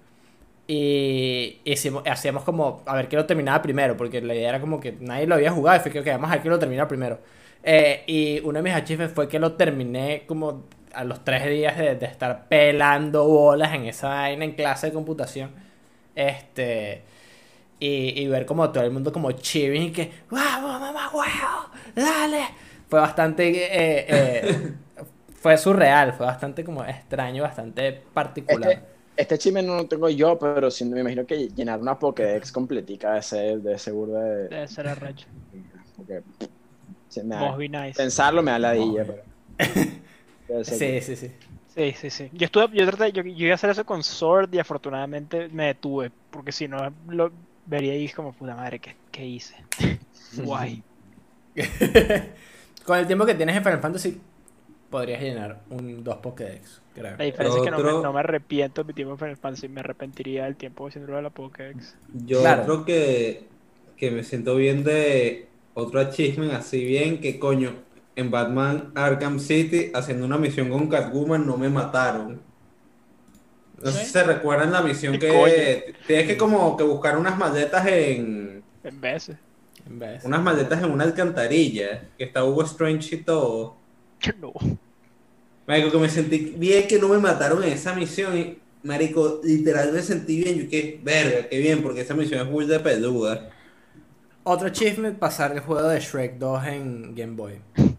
Y 0.66 1.60
hicimos, 1.64 2.05
hacíamos 2.06 2.42
como 2.42 2.82
a 2.86 2.96
ver 2.96 3.10
quién 3.10 3.20
lo 3.20 3.26
terminaba 3.26 3.60
primero, 3.60 3.98
porque 3.98 4.22
la 4.22 4.34
idea 4.34 4.48
era 4.48 4.60
como 4.62 4.80
que 4.80 4.92
nadie 4.98 5.26
lo 5.26 5.34
había 5.34 5.52
jugado 5.52 5.78
fue 5.80 5.92
que 5.92 6.01
ok, 6.01 6.06
vamos 6.06 6.30
a 6.30 6.34
ver 6.34 6.40
quién 6.40 6.52
lo 6.52 6.59
termina 6.59 6.88
primero. 6.88 7.18
Eh, 7.62 8.02
y 8.06 8.40
uno 8.40 8.60
de 8.60 8.62
mis 8.62 8.72
achievements 8.72 9.14
fue 9.14 9.28
que 9.28 9.38
lo 9.38 9.52
terminé 9.52 10.24
como 10.26 10.64
a 10.94 11.05
los 11.05 11.22
tres 11.22 11.44
días 11.46 11.76
de, 11.76 11.92
estar 12.06 12.48
pelando 12.48 13.28
bolas 13.28 13.74
en 13.74 13.84
esa 13.84 14.09
vaina 14.09 14.46
en 14.46 14.52
clase 14.52 14.86
de 14.86 14.94
computación. 14.94 15.51
Este. 16.14 17.02
Y, 17.78 18.22
y 18.22 18.26
ver 18.28 18.46
como 18.46 18.70
todo 18.70 18.84
el 18.84 18.90
mundo 18.90 19.12
como 19.12 19.32
chiving 19.32 19.82
y 19.82 19.92
que 19.92 20.10
¡Vamos, 20.30 20.80
mamá, 20.80 21.10
huevo! 21.12 21.70
¡Dale! 21.94 22.64
Fue 22.89 23.01
bastante. 23.01 23.48
eh, 23.48 24.06
eh, 24.09 24.73
fue 25.35 25.59
surreal, 25.59 26.12
fue 26.15 26.27
bastante 26.27 26.65
como 26.65 26.85
extraño, 26.85 27.43
bastante 27.43 27.93
particular. 27.93 28.70
Este, 28.70 28.82
este 29.16 29.39
chisme 29.39 29.62
no 29.62 29.77
lo 29.77 29.86
tengo 29.89 30.09
yo, 30.09 30.39
pero 30.39 30.70
sí, 30.70 30.85
me 30.85 31.01
imagino 31.01 31.27
que 31.27 31.48
llenar 31.48 31.81
una 31.81 31.98
Pokédex 31.98 32.51
completica 32.52 33.15
de 33.15 33.23
ser 33.23 33.61
de 33.61 33.78
seguro 33.78 34.15
de. 34.20 34.48
Debe 34.48 34.69
ser 34.69 34.86
arrecho. 34.86 35.27
porque, 35.97 36.23
sí, 37.09 37.20
da- 37.24 37.56
nice. 37.56 37.97
pensarlo 37.97 38.43
me 38.43 38.51
da 38.52 38.59
pero. 39.06 39.16
debe 40.48 40.65
ser 40.65 40.78
Sí, 40.78 41.01
sí, 41.01 41.16
sí. 41.16 41.32
Sí, 41.66 41.93
sí, 41.93 42.11
sí. 42.11 42.31
Yo 42.32 42.44
estuve, 42.47 42.69
yo 42.73 42.86
traté, 42.86 43.12
yo, 43.12 43.23
yo 43.24 43.47
iba 43.47 43.52
a 43.52 43.55
hacer 43.56 43.70
eso 43.70 43.85
con 43.85 44.02
Sword 44.05 44.55
y 44.55 44.61
afortunadamente 44.61 45.48
me 45.48 45.66
detuve, 45.66 46.12
porque 46.31 46.52
si 46.52 46.69
no 46.69 46.94
lo 47.09 47.32
vería 47.65 47.97
y 47.97 48.09
como 48.11 48.32
puta 48.32 48.55
madre, 48.55 48.78
¿qué, 48.81 48.97
qué 49.11 49.27
hice? 49.27 49.56
Guay. 50.31 50.85
Con 52.85 52.98
el 52.98 53.06
tiempo 53.06 53.24
que 53.27 53.35
tienes 53.35 53.56
en 53.56 53.62
Final 53.65 53.81
Fantasy, 53.81 54.20
podrías 54.90 55.20
llenar 55.23 55.62
un 55.70 56.05
dos 56.05 56.16
Pokédex, 56.19 56.82
creo. 56.94 57.16
La 57.16 57.24
diferencia 57.24 57.59
es 57.59 57.65
que 57.65 57.70
no 57.73 57.81
me, 57.81 57.89
Otro- 57.89 58.02
no 58.02 58.12
me 58.12 58.20
arrepiento 58.20 58.82
de 58.82 58.86
mi 58.89 58.94
tiempo 58.94 59.12
en 59.15 59.19
Final 59.19 59.36
Fantasy, 59.36 59.69
me 59.69 59.81
arrepentiría 59.81 60.44
del 60.44 60.56
tiempo 60.56 60.86
haciéndolo 60.86 61.16
de 61.16 61.23
la 61.23 61.31
Pokédex. 61.31 61.97
Yo 62.12 62.40
Claro. 62.40 62.62
creo 62.65 62.85
que, 62.85 63.48
que 63.97 64.11
me 64.11 64.23
siento 64.24 64.56
bien 64.56 64.85
de 64.85 65.48
otro 65.74 66.01
achievement 66.01 66.52
así 66.52 66.85
bien 66.85 67.20
que 67.20 67.39
coño, 67.39 67.74
en 68.16 68.31
Batman 68.31 68.93
Arkham 68.94 69.40
City 69.40 69.90
haciendo 69.94 70.27
una 70.27 70.39
misión 70.39 70.69
con 70.70 70.89
Catwoman 70.89 71.47
no 71.47 71.56
me 71.56 71.69
mataron. 71.69 72.40
No 73.82 73.90
sé 73.90 74.05
si 74.05 74.11
se 74.12 74.24
recuerdan 74.24 74.73
la 74.73 74.82
misión 74.82 75.19
¿Qué 75.19 75.19
que 75.19 75.94
tienes 76.06 76.27
que 76.27 76.36
como 76.36 76.77
que 76.77 76.85
buscar 76.85 77.19
unas 77.19 77.36
maletas 77.39 77.86
en 77.86 78.62
En 78.85 79.01
veces. 79.01 79.36
Unas 80.24 80.43
maletas 80.43 80.82
en 80.82 80.90
una 80.90 81.05
alcantarilla, 81.05 82.09
que 82.16 82.24
está 82.24 82.44
Hugo 82.44 82.62
Strange 82.62 83.16
y 83.16 83.19
todo. 83.23 83.77
No. 84.40 84.52
Marico, 85.66 85.90
que 85.90 85.98
me 85.98 86.09
sentí 86.09 86.55
bien 86.56 86.86
que 86.86 86.98
no 86.98 87.09
me 87.09 87.19
mataron 87.19 87.62
en 87.62 87.73
esa 87.73 87.94
misión 87.94 88.36
y 88.39 88.59
Marico, 88.82 89.40
literal 89.43 89.93
me 89.93 90.02
sentí 90.02 90.43
bien, 90.43 90.59
yo 90.59 90.69
que 90.69 91.01
verga, 91.02 91.48
qué 91.48 91.59
bien, 91.59 91.82
porque 91.82 92.02
esa 92.02 92.15
misión 92.15 92.47
es 92.47 92.52
muy 92.52 92.66
de 92.66 92.81
peluda. 92.81 93.51
Otro 94.43 94.69
achievement, 94.69 95.19
pasar 95.19 95.52
el 95.52 95.61
juego 95.61 95.89
de 95.89 96.01
Shrek 96.01 96.36
2 96.36 96.66
en 96.66 97.15
Game 97.15 97.35
Boy. 97.35 97.61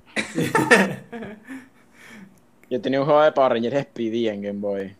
Yo 2.69 2.81
tenía 2.81 2.99
un 2.99 3.05
juego 3.05 3.23
de 3.23 3.31
Power 3.31 3.53
Rangers 3.53 3.81
Speedy 3.81 4.27
en 4.27 4.41
Game 4.43 4.59
Boy. 4.59 4.95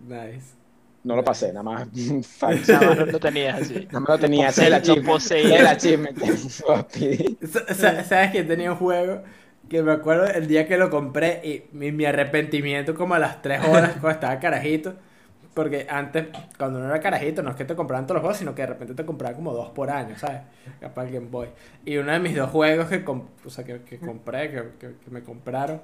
Nice. 0.00 0.61
No 1.04 1.16
lo 1.16 1.24
pasé, 1.24 1.48
nada 1.52 1.62
más. 1.64 1.88
Nada 2.68 2.82
más 2.82 2.96
no 2.98 3.06
lo 3.06 3.20
tenías 3.20 3.62
así. 3.62 3.88
No 3.90 4.00
me 4.00 4.06
lo 4.08 4.18
tenía, 4.18 4.48
ese 4.48 4.62
es 4.62 4.66
el 4.68 4.74
Lo 4.74 4.74
achievement. 4.74 6.18
¿Sabes 8.04 8.30
que 8.32 8.42
tenía 8.44 8.72
un 8.72 8.78
juego 8.78 9.22
que 9.68 9.82
me 9.82 9.92
acuerdo 9.92 10.26
el 10.26 10.46
día 10.46 10.66
que 10.66 10.76
lo 10.76 10.90
compré 10.90 11.40
y 11.44 11.64
mi, 11.76 11.92
mi 11.92 12.04
arrepentimiento 12.04 12.94
como 12.94 13.14
a 13.14 13.18
las 13.18 13.42
3 13.42 13.62
horas 13.64 13.92
cuando 13.92 14.10
estaba 14.10 14.38
carajito? 14.40 14.94
Porque 15.54 15.86
antes, 15.90 16.28
cuando 16.56 16.78
uno 16.78 16.88
era 16.88 17.00
carajito, 17.00 17.42
no 17.42 17.50
es 17.50 17.56
que 17.56 17.66
te 17.66 17.76
compraban 17.76 18.06
todos 18.06 18.16
los 18.16 18.22
juegos, 18.22 18.38
sino 18.38 18.54
que 18.54 18.62
de 18.62 18.68
repente 18.68 18.94
te 18.94 19.04
compraban 19.04 19.36
como 19.36 19.52
dos 19.52 19.68
por 19.70 19.90
año, 19.90 20.16
¿sabes? 20.18 20.40
Capaz 20.80 21.04
Game 21.06 21.28
Boy. 21.30 21.48
Y 21.84 21.98
uno 21.98 22.10
de 22.12 22.18
mis 22.20 22.34
dos 22.34 22.50
juegos 22.50 22.86
que, 22.88 23.04
com- 23.04 23.28
o 23.44 23.50
sea, 23.50 23.62
que, 23.64 23.82
que 23.82 24.00
compré, 24.00 24.50
que, 24.50 24.62
que- 24.78 24.96
que 24.98 25.10
me 25.10 25.22
compraron, 25.22 25.82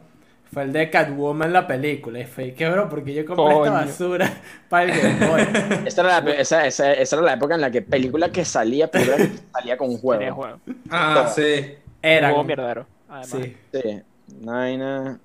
fue 0.52 0.62
el 0.62 0.72
de 0.72 0.90
Catwoman, 0.90 1.52
la 1.52 1.66
película. 1.66 2.20
Y 2.20 2.24
fue, 2.24 2.54
¿qué 2.54 2.68
bro? 2.70 2.88
Porque 2.88 3.12
yo 3.14 3.24
compré 3.26 3.44
Coño. 3.44 3.64
esta 3.64 3.72
basura 3.86 4.30
para 4.68 4.84
el 4.92 5.00
Game 5.00 5.26
Boy. 5.28 5.42
Esa 5.86 6.00
era, 6.02 6.20
la, 6.20 6.30
esa, 6.32 6.66
esa, 6.66 6.92
esa 6.92 7.16
era 7.16 7.24
la 7.24 7.32
época 7.34 7.54
en 7.54 7.60
la 7.60 7.70
que 7.70 7.82
película 7.82 8.30
que 8.30 8.44
salía, 8.44 8.90
película 8.90 9.16
que 9.18 9.30
salía 9.52 9.76
con 9.76 9.90
un 9.90 9.98
juego. 9.98 10.34
juego. 10.34 10.60
Ah, 10.90 11.30
sí. 11.34 11.74
Era. 12.02 12.28
Juego 12.28 12.36
como- 12.36 12.44
mierdero. 12.44 12.86
Además. 13.08 13.28
Sí. 13.28 13.56
Sí. 13.72 14.02
Naina. 14.40 15.18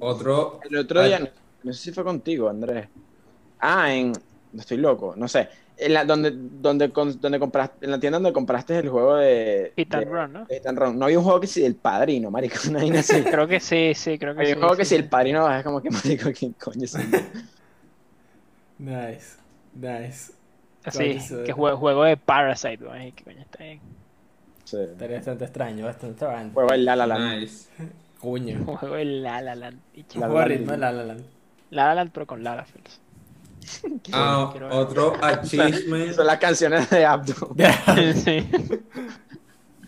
Otro. 0.00 0.60
El 0.68 0.76
otro 0.78 1.02
día, 1.04 1.18
no, 1.20 1.28
no 1.64 1.72
sé 1.72 1.82
si 1.84 1.92
fue 1.92 2.04
contigo, 2.04 2.48
Andrés. 2.48 2.86
Ah, 3.60 3.92
en. 3.94 4.12
No 4.52 4.60
estoy 4.60 4.76
loco, 4.76 5.14
no 5.16 5.26
sé. 5.26 5.48
En 5.76 5.92
la, 5.92 6.04
donde, 6.04 6.32
donde, 6.34 6.90
con- 6.92 7.20
donde 7.20 7.38
compraste, 7.40 7.84
en 7.84 7.90
la 7.90 7.98
tienda 7.98 8.18
donde 8.18 8.32
compraste 8.32 8.78
el 8.78 8.88
juego 8.88 9.16
de. 9.16 9.72
Hit 9.76 9.92
and 9.94 10.04
de- 10.04 10.10
Run, 10.10 10.32
¿no? 10.32 10.44
de 10.44 10.54
Hit 10.54 10.66
and 10.66 10.78
Run. 10.78 10.98
No 10.98 11.06
había 11.06 11.18
un 11.18 11.24
juego 11.24 11.40
que 11.40 11.46
sí 11.48 11.62
del 11.62 11.74
padrino, 11.74 12.30
marico. 12.30 12.56
Así. 12.98 13.22
Creo 13.30 13.48
que 13.48 13.58
sí, 13.60 13.92
sí, 13.94 14.18
creo 14.18 14.34
que 14.36 14.46
sí. 14.46 14.52
un 14.52 14.58
juego 14.60 14.76
que 14.76 14.84
sí, 14.84 14.90
si 14.90 14.94
el 15.02 15.08
padrino 15.08 15.52
es 15.52 15.64
como 15.64 15.82
que 15.82 15.90
marico, 15.90 16.30
¿quién 16.32 16.52
coño 16.52 16.84
es? 16.84 16.96
Nice. 18.78 19.36
Nice. 19.74 20.32
Sí, 20.90 21.18
que 21.44 21.52
juego, 21.52 21.76
juego 21.78 22.04
de 22.04 22.16
Parasite, 22.16 22.84
güey. 22.84 23.12
¿Qué 23.12 23.24
coño 23.24 23.40
está 23.40 23.64
bien? 23.64 23.80
Sí. 24.64 24.76
Estaría 24.78 25.16
bastante 25.16 25.44
extraño, 25.44 25.84
bastante 25.86 26.12
extravagante. 26.12 26.54
Juego 26.54 26.70
del 26.70 26.84
La 26.84 26.96
La 26.96 27.06
Land. 27.06 27.40
Nice. 27.40 27.68
Coño. 28.20 28.58
Un 28.66 28.76
juego 28.76 28.94
de 28.96 29.04
La 29.06 29.40
La 29.40 29.54
Land. 29.54 29.78
Juego 30.14 30.38
La 30.38 30.48
de 30.48 30.58
de 30.58 30.76
La 30.76 30.92
La 30.92 31.04
Land. 31.04 31.24
La 31.70 31.86
La 31.88 31.94
Land, 31.96 32.10
pero 32.12 32.26
con 32.26 32.44
Larafells. 32.44 33.00
Ah, 34.12 34.52
otro 34.70 35.14
achievement. 35.22 36.12
Son 36.14 36.26
las 36.26 36.38
canciones 36.38 36.88
de 36.90 37.04
Abdu. 37.04 37.34
sí. 38.24 38.48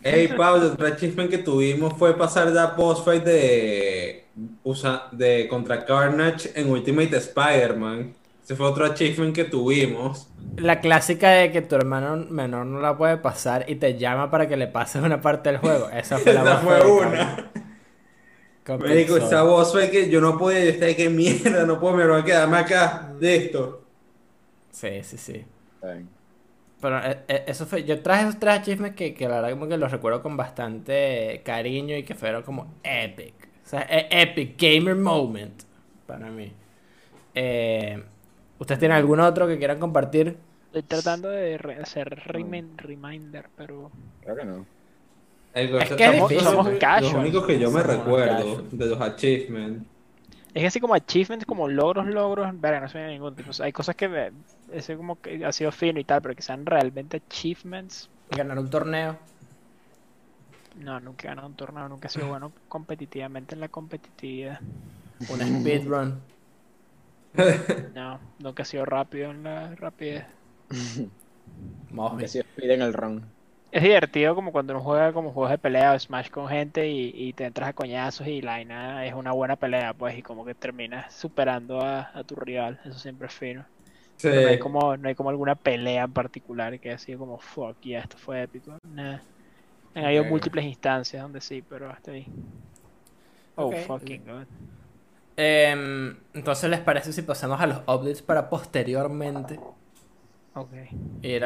Hey 0.03 0.29
Pablo, 0.37 0.69
otro 0.73 0.87
achievement 0.87 1.29
que 1.31 1.39
tuvimos 1.39 1.95
fue 1.99 2.17
pasar 2.17 2.49
la 2.49 2.67
boss 2.69 3.05
fight 3.05 3.25
de, 3.25 4.29
usa- 4.63 5.09
de 5.11 5.49
contra 5.49 5.85
Carnage 5.85 6.53
en 6.55 6.71
Ultimate 6.71 7.17
Spider-Man. 7.17 8.15
Ese 8.43 8.55
fue 8.55 8.67
otro 8.67 8.85
achievement 8.87 9.35
que 9.35 9.45
tuvimos. 9.45 10.29
La 10.57 10.81
clásica 10.81 11.31
de 11.31 11.51
que 11.51 11.61
tu 11.63 11.75
hermano 11.75 12.17
menor 12.31 12.67
no 12.67 12.81
la 12.81 12.97
puede 12.97 13.17
pasar 13.17 13.65
y 13.69 13.77
te 13.77 13.99
llama 13.99 14.31
para 14.31 14.47
que 14.47 14.57
le 14.57 14.69
pases 14.69 15.03
una 15.03 15.21
parte 15.21 15.51
del 15.51 15.59
juego. 15.59 15.91
Esa 15.91 16.19
fue 16.19 16.33
la 16.33 16.43
Esa 16.43 16.57
fue 16.59 16.81
una. 16.87 17.37
Capri. 18.67 18.89
Me 18.89 18.95
dijo, 18.97 19.15
Capri 19.15 19.27
esa 19.27 19.43
voz 19.43 19.73
fue 19.73 19.91
que 19.91 20.09
yo 20.11 20.21
no 20.21 20.37
podía, 20.39 20.65
yo 20.65 20.71
estaba 20.71 20.93
que 20.95 21.09
mierda, 21.11 21.65
no 21.67 21.79
puedo, 21.81 21.97
me 21.97 22.07
voy 22.07 22.21
a 22.21 22.25
quedarme 22.25 22.57
acá 22.59 23.13
de 23.19 23.37
esto. 23.37 23.83
Sí, 24.71 25.03
sí, 25.03 25.17
sí. 25.19 25.45
Bien. 25.83 26.09
Pero 26.81 26.99
eh, 26.99 27.25
eh, 27.29 27.45
eso 27.49 27.67
fue, 27.67 27.85
yo 27.85 28.03
traje 28.03 28.23
esos 28.25 28.39
tres 28.39 28.61
achievements 28.61 28.97
que, 28.97 29.15
que 29.15 29.29
la 29.29 29.37
verdad 29.37 29.51
como 29.51 29.67
que 29.69 29.77
los 29.79 29.91
recuerdo 29.91 30.23
con 30.23 30.37
bastante 30.37 31.41
cariño 31.45 31.97
y 31.97 32.03
que 32.05 32.15
fueron 32.15 32.43
como 32.43 32.75
epic. 32.83 33.35
O 33.65 33.69
sea, 33.69 33.83
e- 33.89 34.09
epic 34.11 34.61
gamer 34.61 34.95
moment 34.95 35.63
para 36.07 36.31
mí. 36.31 36.53
Eh, 37.35 38.03
¿Ustedes 38.59 38.79
tienen 38.81 38.97
algún 38.99 39.21
otro 39.21 39.47
que 39.47 39.59
quieran 39.59 39.79
compartir? 39.79 40.39
Estoy 40.67 40.83
tratando 40.85 41.29
de 41.31 41.59
re- 41.59 41.81
hacer 41.81 42.09
remin- 42.27 42.77
reminder, 42.77 43.51
pero. 43.57 43.91
Creo 44.21 44.37
que 44.37 44.45
no. 44.45 44.67
Es 45.57 45.71
que 45.71 46.05
es 46.05 46.11
somos- 46.13 46.29
difícil. 46.29 46.39
somos 46.41 46.55
Somos 46.57 46.67
los 46.71 46.79
casual. 46.81 47.17
únicos 47.17 47.47
que 47.47 47.59
yo 47.59 47.71
me 47.71 47.81
Somos 47.81 47.97
recuerdo 47.97 48.37
casual. 48.37 48.69
de 48.79 48.87
los 48.87 49.01
achievements. 49.01 49.87
Es 50.55 50.63
que 50.63 50.67
así 50.69 50.81
como 50.81 50.95
achievements, 50.95 51.45
como 51.47 51.69
logros, 51.69 52.07
logros, 52.07 52.49
verga, 52.61 52.81
no 52.81 52.89
soy 52.89 53.03
ningún 53.03 53.35
tipo. 53.37 53.51
O 53.51 53.53
sea, 53.53 53.67
hay 53.67 53.73
cosas 53.73 53.95
que 53.95 54.09
me, 54.09 54.33
ese 54.73 54.97
como 54.97 55.21
que 55.21 55.45
ha 55.45 55.53
sido 55.53 55.71
fino 55.73 56.01
y 56.01 56.05
tal, 56.05 56.23
pero 56.23 56.35
que 56.35 56.43
sean 56.43 56.65
realmente 56.65 57.19
achievements. 57.19 58.09
Ganar 58.31 58.59
un 58.59 58.71
torneo. 58.71 59.17
No, 60.81 61.01
nunca 61.01 61.25
he 61.27 61.29
ganado 61.29 61.47
un 61.49 61.55
torneo, 61.55 61.89
nunca 61.89 62.09
he 62.09 62.11
sido 62.11 62.29
bueno 62.29 62.53
competitivamente 62.69 63.55
en 63.55 63.61
la 63.63 63.69
competitividad. 63.69 64.61
Un 65.29 65.41
speedrun. 65.61 66.21
No, 67.95 68.19
nunca 68.39 68.63
he 68.63 68.67
sido 68.67 68.87
rápido 68.87 69.31
en 69.31 69.43
la 69.43 69.75
rapidez. 69.75 70.25
Mosby. 71.91 72.19
Que 72.23 72.29
si 72.29 72.43
piden 72.57 72.81
el 72.83 72.95
ron. 72.95 73.27
Es 73.71 73.83
divertido 73.83 74.35
como 74.35 74.53
cuando 74.53 74.73
uno 74.75 74.83
juega 74.83 75.13
como 75.13 75.33
juegos 75.33 75.51
de 75.51 75.59
pelea 75.59 75.93
o 75.93 75.99
Smash 75.99 76.31
con 76.31 76.49
gente 76.49 76.89
y, 76.89 77.11
y 77.15 77.33
te 77.35 77.45
entras 77.45 77.69
a 77.69 77.73
coñazos 77.75 78.27
y 78.27 78.41
la 78.41 78.53
vaina 78.53 79.05
es 79.07 79.13
una 79.15 79.33
buena 79.33 79.57
pelea, 79.57 79.93
pues, 79.93 80.17
y 80.17 80.23
como 80.23 80.45
que 80.45 80.55
terminas 80.55 81.13
superando 81.15 81.81
a, 81.83 82.11
a 82.15 82.25
tu 82.25 82.35
rival. 82.37 82.81
Eso 82.85 82.99
siempre 82.99 83.27
es 83.27 83.35
fino. 83.35 83.67
Sí. 84.17 84.29
Pero 84.29 84.41
no 84.43 84.49
hay 84.49 84.59
como, 84.59 84.97
no 84.97 85.09
hay 85.09 85.15
como 85.15 85.31
alguna 85.31 85.57
pelea 85.57 86.05
en 86.05 86.13
particular 86.13 86.79
que 86.81 86.91
haya 86.91 86.99
sido 86.99 87.19
como 87.21 87.39
fuck, 87.39 87.77
ya 87.83 88.01
esto 88.01 88.17
fue 88.19 88.43
épico. 88.43 88.79
Nah. 88.85 89.19
Han 89.95 90.05
habido 90.05 90.25
múltiples 90.25 90.65
instancias 90.65 91.23
donde 91.23 91.41
sí, 91.41 91.63
pero 91.63 91.91
hasta 91.91 92.13
ahí. 92.13 92.27
Oh, 93.59 93.73
fucking 93.73 94.25
god. 94.25 94.47
Em, 95.37 96.17
entonces, 96.35 96.71
¿les 96.71 96.81
parece 96.81 97.13
si 97.13 97.23
pasamos 97.23 97.61
a 97.61 97.67
los 97.67 97.79
updates 97.87 98.23
para 98.23 98.49
posteriormente 98.49 99.61
Ok. 100.55 100.73
ir 101.23 101.45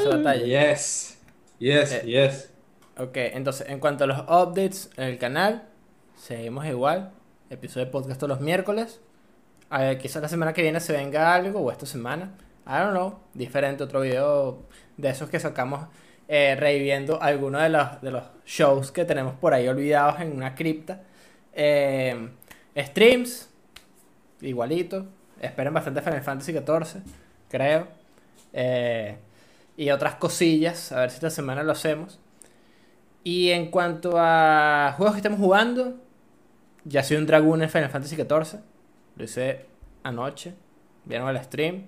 batalla? 0.00 0.44
Yes. 0.44 1.18
Yes, 1.58 1.92
Eh, 1.92 2.02
yes. 2.06 2.50
Ok, 2.98 3.16
entonces, 3.16 3.68
en 3.68 3.78
cuanto 3.80 4.04
a 4.04 4.06
los 4.06 4.18
updates 4.20 4.90
en 4.96 5.04
el 5.04 5.18
canal, 5.18 5.64
seguimos 6.16 6.66
igual. 6.66 7.12
Episodio 7.50 7.86
de 7.86 7.92
podcast 7.92 8.18
todos 8.18 8.28
los 8.30 8.40
miércoles. 8.40 9.00
Eh, 9.78 9.98
quizás 10.00 10.20
la 10.22 10.28
semana 10.28 10.52
que 10.52 10.62
viene 10.62 10.80
se 10.80 10.92
venga 10.92 11.34
algo, 11.34 11.60
o 11.60 11.70
esta 11.70 11.86
semana. 11.86 12.34
I 12.66 12.78
don't 12.78 12.90
know. 12.92 13.18
Diferente, 13.34 13.82
otro 13.84 14.00
video 14.00 14.62
de 14.96 15.08
esos 15.08 15.28
que 15.30 15.40
sacamos 15.40 15.86
eh, 16.28 16.54
reviviendo 16.58 17.20
algunos 17.22 17.62
de 17.62 17.68
los, 17.70 18.00
de 18.02 18.10
los 18.10 18.24
shows 18.46 18.92
que 18.92 19.04
tenemos 19.04 19.34
por 19.34 19.54
ahí 19.54 19.68
olvidados 19.68 20.20
en 20.20 20.32
una 20.36 20.54
cripta. 20.54 21.02
Eh, 21.52 22.28
streams, 22.76 23.48
igualito. 24.40 25.06
Esperen 25.40 25.74
bastante 25.74 26.02
Final 26.02 26.22
Fantasy 26.22 26.52
XIV, 26.52 27.02
creo. 27.48 27.88
Eh, 28.52 29.16
y 29.82 29.90
otras 29.90 30.14
cosillas, 30.14 30.92
a 30.92 31.00
ver 31.00 31.10
si 31.10 31.16
esta 31.16 31.30
semana 31.30 31.64
lo 31.64 31.72
hacemos. 31.72 32.20
Y 33.24 33.50
en 33.50 33.68
cuanto 33.68 34.12
a 34.16 34.94
juegos 34.96 35.14
que 35.14 35.18
estamos 35.18 35.40
jugando, 35.40 36.00
ya 36.84 37.02
soy 37.02 37.16
un 37.16 37.26
dragón 37.26 37.62
en 37.62 37.68
Final 37.68 37.90
Fantasy 37.90 38.14
XIV. 38.14 38.60
Lo 39.16 39.24
hice 39.24 39.66
anoche. 40.04 40.54
Vieron 41.04 41.28
el 41.28 41.42
stream. 41.42 41.86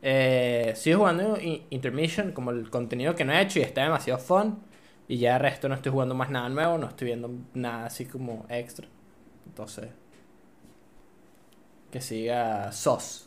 Eh, 0.00 0.74
sigo 0.76 0.98
jugando 0.98 1.36
Intermission 1.70 2.30
como 2.30 2.52
el 2.52 2.70
contenido 2.70 3.16
que 3.16 3.24
no 3.24 3.32
he 3.32 3.40
hecho 3.40 3.58
y 3.58 3.62
está 3.62 3.82
demasiado 3.82 4.20
fun. 4.20 4.60
Y 5.08 5.18
ya 5.18 5.34
el 5.34 5.42
resto 5.42 5.68
no 5.68 5.74
estoy 5.74 5.90
jugando 5.90 6.14
más 6.14 6.30
nada 6.30 6.48
nuevo, 6.48 6.78
no 6.78 6.86
estoy 6.86 7.06
viendo 7.08 7.30
nada 7.52 7.86
así 7.86 8.06
como 8.06 8.46
extra. 8.48 8.86
Entonces, 9.46 9.88
que 11.90 12.00
siga 12.00 12.70
SOS. 12.70 13.23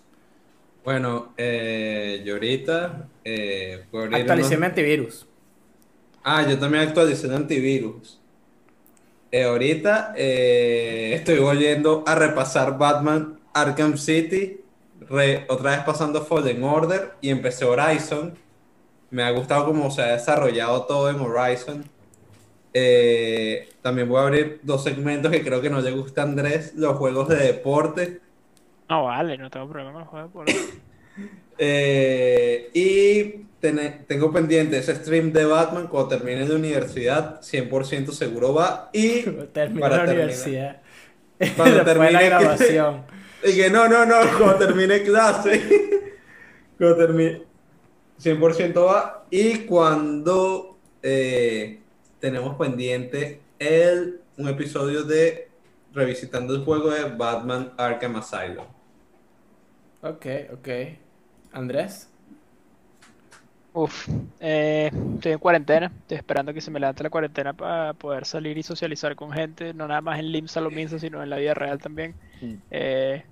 Bueno, 0.88 1.34
eh, 1.36 2.22
yo 2.26 2.36
ahorita 2.36 3.10
eh, 3.26 3.84
Actualicé 3.92 4.52
unos- 4.56 4.60
mi 4.60 4.66
antivirus. 4.68 5.28
Ah, 6.24 6.48
yo 6.50 6.58
también 6.58 6.88
actualicé 6.88 7.28
el 7.28 7.34
antivirus. 7.34 8.22
Eh, 9.30 9.44
ahorita 9.44 10.14
eh, 10.16 11.12
estoy 11.14 11.40
volviendo 11.40 12.06
a 12.08 12.16
repasar 12.16 12.78
Batman 12.78 13.38
Arkham 13.54 13.98
City, 13.98 14.62
re- 15.10 15.44
otra 15.50 15.72
vez 15.72 15.82
pasando 15.82 16.24
Fallen 16.24 16.64
Order 16.64 17.16
y 17.20 17.32
empecé 17.32 17.66
Horizon. 17.66 18.36
Me 19.10 19.24
ha 19.24 19.32
gustado 19.32 19.66
cómo 19.66 19.92
se 19.92 20.04
ha 20.04 20.14
desarrollado 20.14 20.84
todo 20.86 21.10
en 21.10 21.20
Horizon. 21.20 21.84
Eh, 22.74 23.68
también 23.82 24.08
voy 24.08 24.20
a 24.20 24.24
abrir 24.28 24.62
dos 24.64 24.86
segmentos 24.86 25.34
que 25.34 25.44
creo 25.44 25.60
que 25.62 25.70
no 25.70 25.82
le 25.82 25.92
gusta 25.92 26.22
a 26.22 26.24
Andrés, 26.24 26.76
los 26.78 26.96
juegos 26.96 27.28
de 27.28 27.36
deporte. 27.36 28.22
No 28.90 29.04
vale, 29.06 29.38
no 29.38 29.50
tengo 29.50 29.68
problema 29.70 29.92
con 29.92 30.02
los 30.02 30.10
juegos 30.32 30.46
de. 30.46 30.54
Eh, 31.60 32.70
y 32.74 33.46
tene- 33.60 34.06
tengo 34.08 34.32
pendiente 34.32 34.78
ese 34.78 34.96
stream 34.96 35.34
de 35.34 35.46
Batman 35.46 35.88
cuando 35.88 36.10
termine 36.10 36.48
la 36.48 36.56
universidad, 36.56 37.42
100% 37.42 38.12
seguro 38.12 38.54
va. 38.54 38.90
Y 38.94 39.22
Terminé 39.54 39.80
para 39.82 39.98
la 39.98 40.06
terminar. 40.06 40.14
universidad. 40.16 40.82
Cuando 41.38 41.46
Después 41.48 41.72
de 41.72 41.78
la 41.78 41.86
termine- 41.86 42.26
grabación. 42.26 43.06
Y 43.44 43.56
que 43.56 43.70
no, 43.70 43.88
no, 43.88 44.04
no, 44.04 44.16
cuando 44.40 44.56
termine 44.56 45.04
clase. 45.04 45.62
cuando 46.78 46.98
termine. 46.98 47.44
100% 48.20 48.84
va. 48.84 49.26
Y 49.30 49.60
cuando 49.60 50.76
eh, 51.04 51.80
tenemos 52.20 52.56
pendiente 52.58 53.40
el, 53.60 54.22
un 54.38 54.48
episodio 54.48 55.04
de 55.04 55.50
revisitando 55.94 56.56
el 56.56 56.64
juego 56.64 56.90
de 56.90 57.04
Batman 57.16 57.74
Arkham 57.78 58.16
Asylum. 58.16 58.66
Ok, 60.02 60.26
ok. 60.54 60.68
Andrés. 61.52 62.10
Uf, 63.74 64.08
eh, 64.40 64.90
estoy 65.16 65.34
en 65.34 65.38
cuarentena, 65.38 65.92
estoy 66.02 66.18
esperando 66.18 66.52
que 66.52 66.62
se 66.62 66.72
me 66.72 66.80
levante 66.80 67.04
la 67.04 67.12
cuarentena 67.12 67.54
para 67.54 67.94
poder 67.94 68.26
salir 68.26 68.58
y 68.58 68.64
socializar 68.64 69.16
con 69.16 69.32
gente, 69.32 69.72
no 69.74 69.88
nada 69.88 70.02
más 70.02 70.18
en 70.18 70.32
Limsa 70.32 70.62
lo 70.62 70.72
mismo, 70.72 70.98
sino 70.98 71.22
en 71.22 71.30
la 71.30 71.38
vida 71.38 71.54
real 71.54 71.78
también. 71.80 72.16
Mm. 72.42 72.54
Eh, 72.72 73.24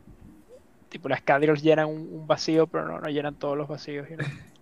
tipo, 0.90 1.10
las 1.10 1.24
llenan 1.64 1.88
un, 1.88 2.08
un 2.12 2.28
vacío, 2.28 2.68
pero 2.68 2.88
no, 2.88 3.00
no 3.00 3.10
llenan 3.10 3.36
todos 3.36 3.58
los 3.58 3.68
vacíos. 3.68 4.08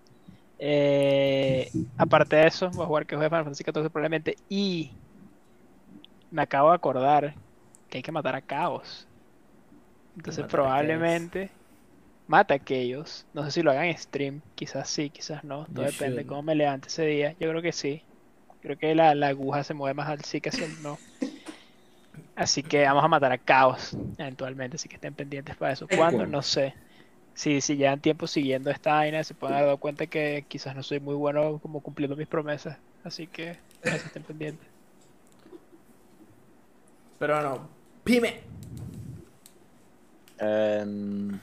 Eh, 0.65 1.69
aparte 1.97 2.37
de 2.37 2.47
eso, 2.47 2.69
voy 2.69 2.83
a 2.83 2.87
jugar 2.87 3.05
que 3.05 3.17
juegue 3.17 3.27
Final 3.29 3.43
Fantasy 3.43 3.65
XIV 3.65 3.89
probablemente. 3.89 4.37
Y 4.47 4.91
me 6.31 6.41
acabo 6.41 6.69
de 6.69 6.75
acordar 6.75 7.33
que 7.89 7.97
hay 7.97 8.01
que 8.01 8.13
matar 8.13 8.33
a 8.35 8.41
Caos. 8.41 9.05
Entonces 10.15 10.45
probablemente 10.45 11.51
mata 12.27 12.53
a 12.53 12.57
aquellos. 12.57 13.25
No 13.33 13.43
sé 13.43 13.51
si 13.51 13.61
lo 13.61 13.71
hagan 13.71 13.85
en 13.85 13.97
stream, 13.97 14.41
quizás 14.55 14.89
sí, 14.89 15.09
quizás 15.09 15.43
no. 15.43 15.65
Todo 15.65 15.85
You 15.85 15.91
depende 15.91 16.17
de 16.17 16.25
cómo 16.25 16.43
me 16.43 16.55
levante 16.55 16.87
ese 16.87 17.05
día. 17.05 17.35
Yo 17.39 17.49
creo 17.49 17.61
que 17.61 17.71
sí. 17.71 18.03
Creo 18.61 18.77
que 18.77 18.95
la, 18.95 19.13
la 19.15 19.27
aguja 19.27 19.63
se 19.63 19.73
mueve 19.73 19.93
más 19.93 20.07
al 20.07 20.23
sí 20.23 20.39
que 20.39 20.49
hacia 20.49 20.65
el 20.65 20.81
no. 20.81 20.97
Así 22.35 22.63
que 22.63 22.83
vamos 22.83 23.03
a 23.03 23.07
matar 23.07 23.31
a 23.31 23.37
Caos 23.37 23.95
eventualmente, 24.17 24.75
así 24.75 24.89
que 24.89 24.95
estén 24.95 25.13
pendientes 25.13 25.55
para 25.55 25.73
eso. 25.73 25.85
Es 25.89 25.97
¿Cuándo? 25.97 26.25
No 26.25 26.41
sé. 26.41 26.73
Si, 27.35 27.61
si 27.61 27.75
llevan 27.75 27.99
tiempo 27.99 28.27
siguiendo 28.27 28.69
esta 28.69 28.93
vaina, 28.93 29.23
se 29.23 29.33
pueden 29.33 29.55
dar 29.55 29.65
dado 29.65 29.77
cuenta 29.77 30.07
que 30.07 30.45
quizás 30.47 30.75
no 30.75 30.83
soy 30.83 30.99
muy 30.99 31.15
bueno 31.15 31.59
como 31.59 31.81
cumpliendo 31.81 32.15
mis 32.15 32.27
promesas. 32.27 32.77
Así 33.03 33.27
que 33.27 33.57
eso 33.81 33.95
estén 33.95 34.23
pendientes. 34.23 34.67
Pero 37.19 37.35
bueno, 37.35 37.67
Pime. 38.03 38.41
Em, 40.39 41.39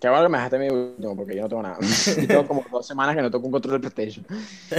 qué 0.00 0.08
bueno 0.08 0.24
que 0.24 0.28
me 0.30 0.38
dejaste 0.38 0.58
mi 0.58 0.68
último, 0.70 1.16
porque 1.16 1.36
yo 1.36 1.42
no 1.42 1.48
tengo 1.48 1.62
nada. 1.62 1.78
Yo 2.18 2.28
tengo 2.28 2.46
como 2.46 2.64
dos 2.70 2.86
semanas 2.86 3.16
que 3.16 3.22
no 3.22 3.30
toco 3.30 3.46
un 3.46 3.52
control 3.52 3.80
de 3.80 3.90
PlayStation. 3.90 4.26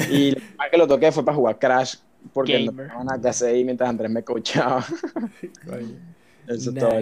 Y 0.06 0.32
la 0.32 0.42
vez 0.66 0.72
que 0.72 0.78
lo 0.78 0.88
toqué 0.88 1.12
fue 1.12 1.26
para 1.26 1.36
jugar 1.38 1.60
Crash, 1.60 1.96
porque 2.34 2.60
no 2.60 2.72
Gamer. 2.72 2.92
tenía 2.92 3.04
nada 3.06 3.22
que 3.22 3.30
hacer 3.30 3.50
ahí 3.56 3.66
mientras 3.66 3.90
Andrés 3.90 4.12
me 4.12 4.24
coachaba. 4.24 4.86
Eso, 6.48 6.70
es 6.72 6.78
todo, 6.78 7.00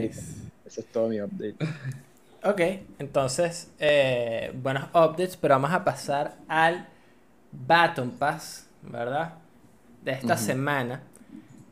eso 0.66 0.82
es 0.82 0.92
todo 0.92 1.10
mi 1.10 1.20
update. 1.22 1.60
Ok, 2.44 2.62
entonces, 3.00 3.74
eh, 3.80 4.52
buenos 4.56 4.86
updates, 4.90 5.36
pero 5.36 5.56
vamos 5.56 5.72
a 5.74 5.84
pasar 5.84 6.38
al 6.48 6.88
Baton 7.52 8.12
Pass, 8.12 8.68
¿verdad? 8.82 9.36
De 10.02 10.12
esta 10.12 10.38
Ujú. 10.38 10.38
semana. 10.38 11.04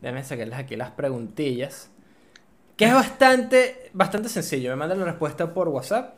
Déjenme 0.02 0.24
sacarles 0.24 0.58
aquí 0.58 0.76
las 0.76 0.90
preguntillas. 0.92 1.90
Que 2.76 2.86
es 2.86 2.94
bastante, 2.94 3.90
bastante 3.94 4.28
sencillo. 4.30 4.70
Me 4.70 4.76
mandan 4.76 5.00
la 5.00 5.06
respuesta 5.06 5.54
por 5.54 5.68
WhatsApp. 5.68 6.17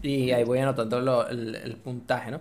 Y 0.00 0.30
ahí 0.32 0.44
voy 0.44 0.58
anotando 0.60 1.00
lo- 1.00 1.28
el, 1.28 1.54
el 1.54 1.76
puntaje, 1.76 2.30
¿no? 2.30 2.40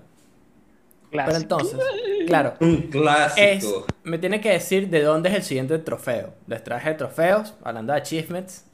Pero 1.11 1.23
Clásico. 1.25 1.41
entonces, 1.41 1.79
claro, 2.25 2.53
Un 2.61 2.73
es, 2.85 2.85
clásico. 2.89 3.85
me 4.03 4.17
tiene 4.17 4.39
que 4.39 4.51
decir 4.51 4.89
de 4.89 5.01
dónde 5.03 5.27
es 5.29 5.35
el 5.35 5.43
siguiente 5.43 5.77
trofeo. 5.79 6.33
Les 6.47 6.63
traje 6.63 6.93
trofeos, 6.93 7.53
hablando 7.63 7.91
de 7.91 7.99
achievements. 7.99 8.65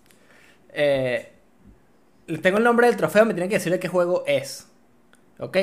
Eh, 0.69 1.31
les 2.27 2.41
tengo 2.41 2.59
el 2.59 2.63
nombre 2.63 2.85
del 2.87 2.95
trofeo, 2.95 3.25
me 3.25 3.33
tienen 3.33 3.49
que 3.49 3.55
decir 3.55 3.71
de 3.71 3.79
qué 3.79 3.87
juego 3.87 4.23
es. 4.27 4.67
¿Ok? 5.39 5.57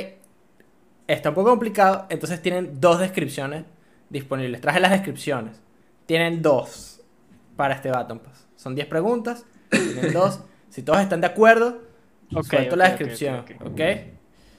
Está 1.06 1.28
un 1.28 1.34
poco 1.36 1.50
complicado, 1.50 2.06
entonces 2.08 2.42
tienen 2.42 2.80
dos 2.80 2.98
descripciones 2.98 3.64
disponibles. 4.10 4.60
Traje 4.60 4.80
las 4.80 4.90
descripciones. 4.90 5.60
Tienen 6.06 6.42
dos 6.42 7.02
para 7.56 7.74
este 7.74 7.90
Baton 7.90 8.18
Pass. 8.18 8.46
Son 8.56 8.74
10 8.74 8.88
preguntas, 8.88 9.44
tienen 9.70 10.12
dos. 10.12 10.40
Si 10.70 10.82
todos 10.82 11.00
están 11.00 11.20
de 11.20 11.26
acuerdo, 11.28 11.78
Ok, 12.32 12.44
suelto 12.46 12.74
ok, 12.74 12.78
la 12.78 12.84
ok, 12.84 12.90
descripción. 12.90 13.44
ok. 13.64 13.80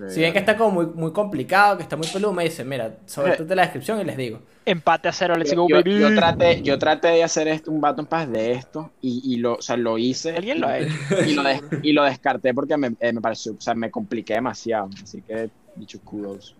Si 0.09 0.19
ven 0.19 0.33
que 0.33 0.39
está 0.39 0.57
como 0.57 0.71
muy, 0.71 0.85
muy 0.87 1.13
complicado, 1.13 1.77
que 1.77 1.83
está 1.83 1.95
muy 1.95 2.07
peludo, 2.07 2.33
me 2.33 2.43
dicen, 2.43 2.67
mira, 2.67 2.97
suéltate 3.05 3.55
la 3.55 3.61
descripción 3.61 4.01
y 4.01 4.03
les 4.03 4.17
digo. 4.17 4.41
Empate 4.65 5.07
a 5.07 5.11
cero, 5.13 5.35
let's 5.37 5.51
Yo, 5.51 5.61
go, 5.61 5.69
yo- 5.69 5.75
baby. 5.77 5.99
yo 5.99 6.13
traté, 6.15 6.61
yo 6.63 6.77
traté 6.77 7.07
de 7.09 7.23
hacer 7.23 7.47
esto, 7.47 7.71
un 7.71 7.79
Baton 7.79 8.05
Pass 8.05 8.29
de 8.29 8.51
esto 8.51 8.91
y, 8.99 9.21
y 9.33 9.37
lo, 9.37 9.53
o 9.55 9.61
sea, 9.61 9.77
lo 9.77 9.97
hice 9.97 10.35
Alguien 10.35 10.59
lo 10.59 10.67
ha 10.67 10.79
hecho. 10.79 10.93
y 11.25 11.33
lo, 11.33 11.43
des- 11.43 11.61
y 11.81 11.93
lo 11.93 12.03
descarté 12.03 12.53
porque 12.53 12.75
me, 12.75 12.93
eh, 12.99 13.13
me 13.13 13.21
pareció, 13.21 13.53
o 13.53 13.61
sea, 13.61 13.73
me 13.73 13.89
compliqué 13.89 14.33
demasiado. 14.33 14.89
Así 15.01 15.21
que, 15.21 15.49
dicho 15.75 15.99
kudos. 16.03 16.55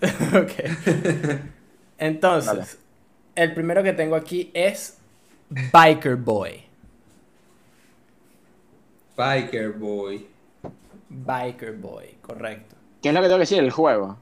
ok. 0.34 0.50
Entonces, 1.98 2.52
Dale. 2.52 2.66
el 3.36 3.54
primero 3.54 3.82
que 3.84 3.92
tengo 3.92 4.16
aquí 4.16 4.50
es 4.52 4.98
Biker 5.72 6.16
Boy. 6.16 6.62
Biker 9.16 9.72
Boy. 9.72 10.26
Biker 11.10 11.76
Boy, 11.76 12.18
correcto. 12.22 12.76
¿Qué 13.02 13.08
es 13.08 13.14
lo 13.14 13.20
que 13.20 13.26
tengo 13.26 13.38
que 13.38 13.42
decir? 13.42 13.58
El 13.58 13.70
juego. 13.70 14.16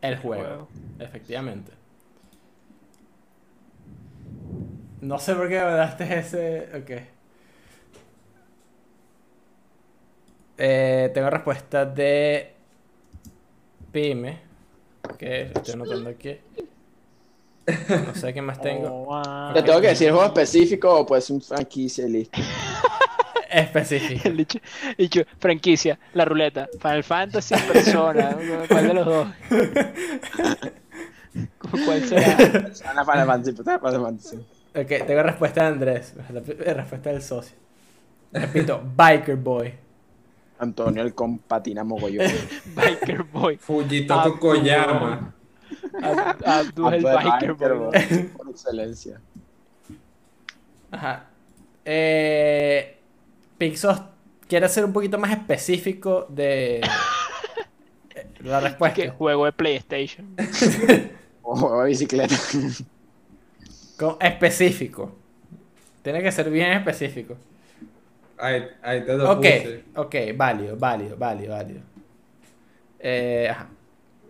El 0.00 0.16
juego, 0.16 0.42
juego. 0.42 0.68
efectivamente. 0.98 1.72
No 5.02 5.18
sé 5.18 5.34
por 5.34 5.48
qué 5.48 5.60
me 5.60 5.72
daste 5.72 6.18
ese. 6.18 6.68
Ok. 6.74 6.90
Eh, 10.58 11.10
tengo 11.14 11.30
respuesta 11.30 11.84
de 11.84 12.54
Pyme. 13.92 14.40
Que 15.18 15.42
estoy 15.54 15.74
anotando 15.74 16.10
aquí. 16.10 16.38
No 18.06 18.14
sé 18.14 18.32
qué 18.32 18.42
más 18.42 18.60
tengo. 18.60 18.88
Oh, 18.88 19.04
wow. 19.04 19.54
¿Te 19.54 19.62
tengo 19.62 19.80
que 19.80 19.88
decir 19.88 20.10
juego 20.10 20.26
específico 20.26 21.00
o 21.00 21.06
puede 21.06 21.22
ser 21.22 21.36
un 21.36 21.42
franquicia 21.42 22.06
y 22.06 22.10
listo? 22.10 22.40
Específico. 23.50 24.20
El 24.28 24.36
dicho, 24.36 24.58
dicho, 24.96 25.22
franquicia, 25.38 25.98
la 26.14 26.24
ruleta, 26.24 26.68
Final 26.80 27.04
Fantasy, 27.04 27.54
persona, 27.72 28.36
¿cuál 28.68 28.88
de 28.88 28.94
los 28.94 29.06
dos? 29.06 29.28
¿Cuál 31.84 32.04
será? 32.04 32.36
Final 32.36 33.26
Fantasy, 33.26 33.52
Final 33.52 33.80
Fantasy. 34.02 34.36
Ok, 34.74 35.06
tengo 35.06 35.22
respuesta 35.22 35.62
de 35.62 35.66
Andrés. 35.68 36.14
La 36.16 36.40
la 36.66 36.74
respuesta 36.74 37.10
del 37.10 37.22
socio. 37.22 37.56
Repito, 38.32 38.82
Biker 38.96 39.36
Boy. 39.36 39.74
Antonio 40.58 41.02
el 41.02 41.14
compatina 41.14 41.82
mogollón. 41.84 42.26
Biker 42.76 43.22
Boy. 43.24 43.56
Fujito. 43.56 44.38
Koyama. 44.38 45.34
Ab- 46.02 46.46
Abdul 46.46 46.94
el 46.94 47.02
Biker 47.02 47.54
Boy. 47.54 47.90
Por 48.36 48.50
excelencia. 48.50 49.20
Ajá. 50.92 51.24
Eh, 51.84 52.98
Pixos 53.60 53.96
quiere 54.48 54.68
ser 54.68 54.84
un 54.84 54.92
poquito 54.92 55.18
más 55.18 55.32
específico 55.32 56.26
de 56.30 56.96
la 58.40 58.60
Que 58.92 59.08
respuesta. 59.08 59.10
juego 59.10 59.44
de 59.46 59.52
PlayStation. 59.52 60.26
O 61.42 61.56
juego 61.56 61.82
de 61.82 61.88
bicicleta. 61.88 62.36
Con 63.96 64.16
específico. 64.20 65.14
Tiene 66.02 66.22
que 66.22 66.32
ser 66.32 66.50
bien 66.50 66.72
específico. 66.72 67.36
Ahí, 68.38 68.64
ahí 68.82 69.04
te 69.04 69.16
lo 69.16 69.30
Ok, 69.32 69.46
puse. 69.46 69.84
ok, 69.94 70.14
válido, 70.36 70.76
válido, 70.76 71.16
válido, 71.16 71.52
válido. 71.54 71.82
Eh, 72.98 73.48
ajá. 73.50 73.68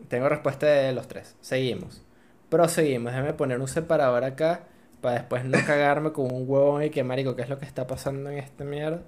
Tengo 0.08 0.28
respuesta 0.28 0.66
de 0.66 0.92
los 0.92 1.08
tres. 1.08 1.36
Seguimos. 1.40 2.02
Proseguimos. 2.50 3.12
Déjame 3.12 3.34
poner 3.34 3.60
un 3.60 3.68
separador 3.68 4.24
acá 4.24 4.66
para 5.00 5.16
después 5.16 5.44
no 5.44 5.64
cagarme 5.64 6.12
con 6.12 6.26
un 6.32 6.44
huevón 6.48 6.82
y 6.84 6.90
que 6.90 7.04
marico, 7.04 7.36
¿qué 7.36 7.42
es 7.42 7.48
lo 7.48 7.58
que 7.58 7.66
está 7.66 7.86
pasando 7.86 8.30
en 8.30 8.38
esta 8.38 8.64
mierda? 8.64 9.02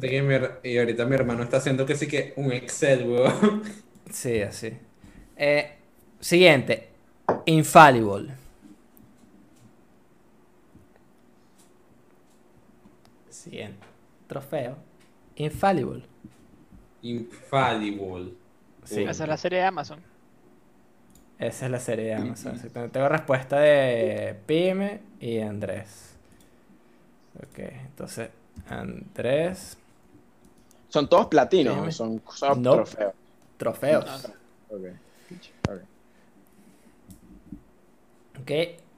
Que 0.00 0.22
mi 0.22 0.34
y 0.68 0.78
ahorita 0.78 1.04
mi 1.06 1.14
hermano 1.14 1.42
está 1.42 1.58
haciendo 1.58 1.86
que 1.86 1.94
sí 1.94 2.08
que 2.08 2.32
un 2.36 2.52
Excel, 2.52 3.08
weón. 3.08 3.62
Sí, 4.10 4.40
así. 4.40 4.72
Eh, 5.36 5.74
siguiente. 6.18 6.88
Infallible. 7.44 8.32
Siguiente. 13.28 13.86
Trofeo. 14.26 14.76
Infallible. 15.36 16.04
Infallible. 17.02 18.32
Sí. 18.84 19.02
Esa 19.02 19.24
es 19.24 19.28
la 19.28 19.36
serie 19.36 19.58
de 19.58 19.64
Amazon. 19.64 20.00
Esa 21.38 21.66
es 21.66 21.70
la 21.70 21.78
serie 21.78 22.06
de 22.06 22.14
Amazon. 22.14 22.54
exactamente. 22.54 22.94
Tengo 22.94 23.08
respuesta 23.08 23.60
de 23.60 24.36
Pyme 24.46 25.00
y 25.20 25.38
Andrés. 25.38 26.16
Ok, 27.36 27.58
entonces 27.58 28.30
Andrés. 28.68 29.76
Son 30.88 31.08
todos 31.08 31.26
platinos. 31.26 31.76
¿o 31.86 31.90
son, 31.92 32.22
son 32.34 32.62
No. 32.62 32.72
trofeos. 32.76 33.12
Trofeos. 33.56 34.24
Ok. 34.70 34.80
Ok. 35.68 35.80
Ok, 38.40 38.50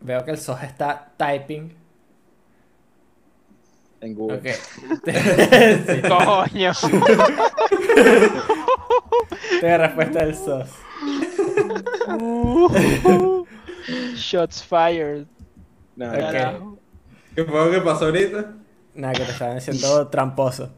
veo 0.03 0.24
que 0.24 0.31
el 0.31 0.39
SOS 0.39 0.62
está 0.62 1.11
typing. 1.16 1.74
En 4.03 4.15
Google. 4.15 4.39
Ok. 4.39 4.47
Sí. 5.87 6.03
Coño. 6.03 6.73
Tengo 9.61 9.77
respuesta 9.78 10.24
del 10.24 10.35
SOS. 10.35 10.69
Shots 14.16 14.62
fired. 14.62 15.27
No, 15.97 16.07
Ok. 16.09 16.19
Carajo. 16.19 16.78
¿Qué 17.35 17.45
fue 17.45 17.65
lo 17.65 17.70
que 17.70 17.81
pasó 17.81 18.07
ahorita? 18.07 18.53
Nada, 18.95 19.15
que 19.15 19.25
te 19.25 19.31
estaban 19.33 19.55
diciendo 19.57 20.09
tramposo. 20.09 20.71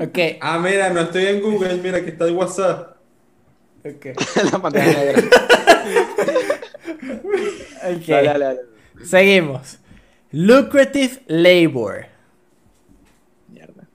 Ok, 0.00 0.18
Ah, 0.40 0.58
mira, 0.58 0.90
no 0.90 1.00
estoy 1.00 1.26
en 1.26 1.40
Google, 1.42 1.76
mira, 1.76 1.98
aquí 1.98 2.10
está 2.10 2.24
el 2.26 2.34
WhatsApp. 2.34 2.96
ok. 3.84 4.06
la 4.52 4.58
pantalla 4.58 4.86
negra. 4.86 5.22
ok. 7.84 8.06
Dale, 8.06 8.26
dale, 8.28 8.44
dale. 8.44 8.60
Seguimos. 9.04 9.78
Lucrative 10.32 11.22
Labor. 11.26 12.06
Mierda. 13.48 13.88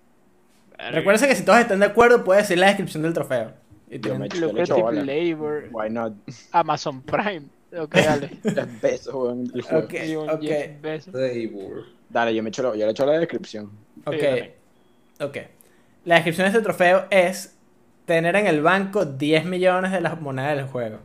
Recuerden 0.92 1.30
que 1.30 1.36
si 1.36 1.44
todos 1.44 1.60
están 1.60 1.80
de 1.80 1.86
acuerdo, 1.88 2.24
puede 2.24 2.42
decir 2.42 2.58
la 2.58 2.68
descripción 2.68 3.04
del 3.04 3.14
trofeo. 3.14 3.54
Y 3.90 4.00
Yo 4.00 4.18
me- 4.18 4.28
Lucrative 4.30 4.82
bola. 4.82 5.04
Labor. 5.04 5.66
Why 5.72 5.90
not? 5.90 6.14
Amazon 6.52 7.02
Prime. 7.02 7.44
Ok, 7.78 7.94
dale. 7.96 8.30
Weón, 9.14 9.46
del 9.46 9.62
juego. 9.62 9.86
Ok. 10.34 10.44
Labor. 11.14 11.86
Dale, 12.12 12.36
yo 12.36 12.44
me 12.44 12.50
echo, 12.50 12.62
lo- 12.64 12.76
yo 12.76 12.86
le 12.86 12.92
echo 12.92 13.06
la 13.06 13.14
descripción. 13.20 13.72
Ok, 14.06 14.16
Sí, 14.20 14.50
ok. 15.24 15.38
La 16.06 16.16
descripción 16.16 16.46
de 16.46 16.50
este 16.58 16.62
trofeo 16.64 17.06
es 17.10 17.56
tener 18.06 18.36
en 18.36 18.48
el 18.48 18.62
banco 18.62 19.06
10 19.06 19.46
millones 19.46 19.92
de 19.92 20.02
las 20.02 20.20
monedas 20.20 20.56
del 20.58 20.66
juego. 20.66 21.00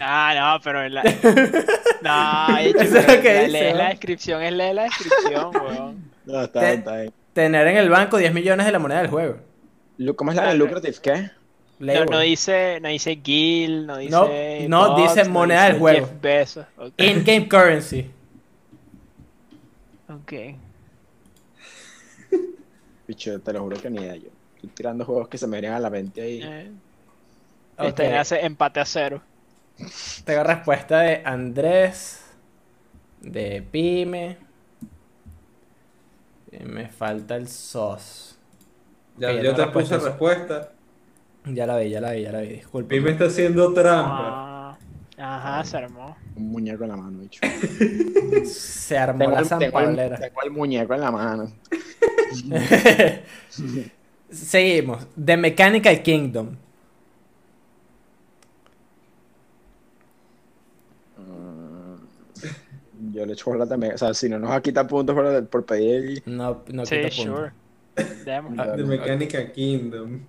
Ah, 0.00 0.34
no, 0.56 0.60
pero 0.64 0.82
en 0.84 0.94
la. 0.94 1.02
No, 2.02 2.58
hecho, 2.58 2.78
es 2.80 2.90
pero 2.90 3.16
lo 3.16 3.22
que 3.22 3.34
la- 3.34 3.42
dice, 3.46 3.74
la 3.74 3.88
descripción, 3.90 4.42
es 4.42 4.52
leer 4.52 4.74
la 4.74 4.82
descripción, 4.84 5.50
weón. 5.62 6.10
No, 6.24 6.42
está 6.42 6.60
Te- 6.60 6.66
bien, 6.66 6.78
está 6.78 6.96
bien. 6.96 7.12
Tener 7.32 7.66
en 7.68 7.76
el 7.76 7.88
banco 7.90 8.16
10 8.18 8.32
millones 8.34 8.66
de 8.66 8.72
la 8.72 8.78
moneda 8.78 8.98
del 9.02 9.10
juego. 9.10 9.36
¿Cómo 10.16 10.30
es 10.32 10.36
la 10.36 10.48
de. 10.48 10.54
Lucrative? 10.54 10.94
¿Qué? 11.02 11.30
No, 11.80 12.04
no 12.06 12.18
dice, 12.20 12.78
no 12.80 12.88
dice 12.88 13.20
Gil, 13.22 13.86
no 13.86 13.98
dice. 13.98 14.10
No, 14.10 14.26
no 14.68 14.96
Box, 14.96 15.14
dice 15.14 15.28
moneda 15.28 15.62
del 15.64 15.72
dice 15.74 15.80
juego. 15.80 16.06
Jeff 16.08 16.20
Bezos. 16.20 16.66
Ok. 16.76 16.92
In-game 16.98 17.48
currency. 17.48 18.10
Ok. 20.08 20.32
Bicho, 23.06 23.40
te 23.40 23.52
lo 23.52 23.62
juro 23.62 23.76
que 23.80 23.90
ni 23.90 24.00
idea 24.00 24.16
yo. 24.16 24.28
Estoy 24.56 24.70
tirando 24.70 25.04
juegos 25.04 25.28
que 25.28 25.38
se 25.38 25.46
me 25.46 25.60
vienen 25.60 25.76
a 25.76 25.80
la 25.80 25.90
mente 25.90 26.20
ahí. 26.22 26.40
Eh, 26.42 26.72
Ok, 27.80 27.84
Este 27.86 28.16
hace 28.16 28.44
empate 28.44 28.80
a 28.80 28.84
cero. 28.84 29.22
Tengo 30.24 30.42
respuesta 30.42 31.00
de 31.00 31.22
Andrés. 31.24 32.24
De 33.20 33.62
Pyme. 33.62 34.36
Y 36.50 36.64
me 36.64 36.88
falta 36.88 37.36
el 37.36 37.46
SOS. 37.46 38.36
Ya, 39.16 39.28
Ok, 39.28 39.34
ya 39.36 39.42
yo 39.42 39.54
te 39.54 39.62
respuesta, 39.64 39.96
puse 39.96 40.08
respuesta. 40.08 40.72
Ya 41.44 41.66
la 41.66 41.78
vi, 41.78 41.90
ya 41.90 42.00
la 42.00 42.12
vi, 42.12 42.22
ya 42.22 42.32
la 42.32 42.40
vi. 42.40 42.48
Disculpe. 42.48 42.96
Pime 42.96 43.12
está 43.12 43.26
haciendo 43.26 43.72
trampa. 43.72 44.74
Ah, 44.76 44.78
Ajá, 45.18 45.64
se 45.64 45.76
armó. 45.76 46.16
Un 46.38 46.50
muñeco 46.52 46.84
en 46.84 46.90
la 46.90 46.96
mano, 46.96 47.18
bicho. 47.18 47.40
Se 48.44 48.96
armó 48.96 49.18
Tengo 49.18 49.32
la 49.32 49.40
el, 49.40 49.48
tengo, 49.48 49.80
el, 49.80 49.96
tengo 49.96 50.42
el 50.44 50.50
muñeco 50.52 50.94
en 50.94 51.00
la 51.00 51.10
mano. 51.10 51.52
Seguimos. 54.30 55.06
The 55.22 55.36
Mechanical 55.36 56.00
Kingdom. 56.02 56.56
Mm, 61.16 63.14
Yo 63.14 63.26
le 63.26 63.32
echo 63.32 63.50
bola 63.50 63.66
también. 63.66 63.94
O 63.94 63.98
sea, 63.98 64.14
si 64.14 64.28
no 64.28 64.38
nos 64.38 64.50
va 64.50 64.56
a 64.56 64.62
quitar 64.62 64.86
puntos 64.86 65.14
por, 65.16 65.46
por 65.48 65.66
pedir. 65.66 66.22
No, 66.26 66.62
no 66.72 66.86
sí, 66.86 66.96
quita 66.96 67.10
sure. 67.10 67.50
Demos. 68.24 68.54
Ah, 68.58 68.74
The 68.76 68.84
Mechanical 68.84 69.50
Kingdom. 69.52 70.20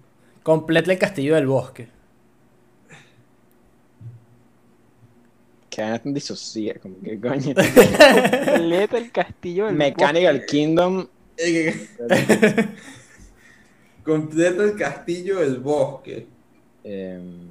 Completa 0.41 0.91
el 0.91 0.97
castillo 0.97 1.35
del 1.35 1.45
bosque. 1.45 1.87
Que 5.69 5.81
vaina 5.81 5.99
tan 5.99 6.13
disocia, 6.13 6.75
como 6.81 6.99
que 7.01 7.19
coño. 7.21 7.53
Completa 7.53 8.97
el 8.97 9.11
castillo 9.11 9.65
del 9.67 9.75
Mechanical 9.75 10.45
Kingdom. 10.45 11.07
Completa 14.03 14.63
el 14.63 14.75
castillo 14.75 15.39
del 15.39 15.57
bosque. 15.59 16.27
em, 16.83 17.47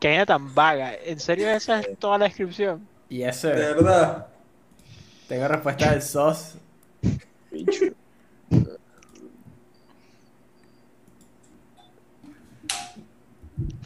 Que 0.00 0.08
vaina 0.08 0.26
tan 0.26 0.54
vaga. 0.54 0.94
¿En 1.04 1.20
serio 1.20 1.50
esa 1.50 1.80
es 1.80 1.98
toda 1.98 2.18
la 2.18 2.24
descripción? 2.26 2.86
Y 3.08 3.22
eso 3.22 3.48
De 3.48 3.54
verdad. 3.54 4.26
Tengo 5.28 5.48
respuesta 5.48 5.90
del 5.90 6.02
SOS. 6.02 6.56
bicho. 7.50 7.84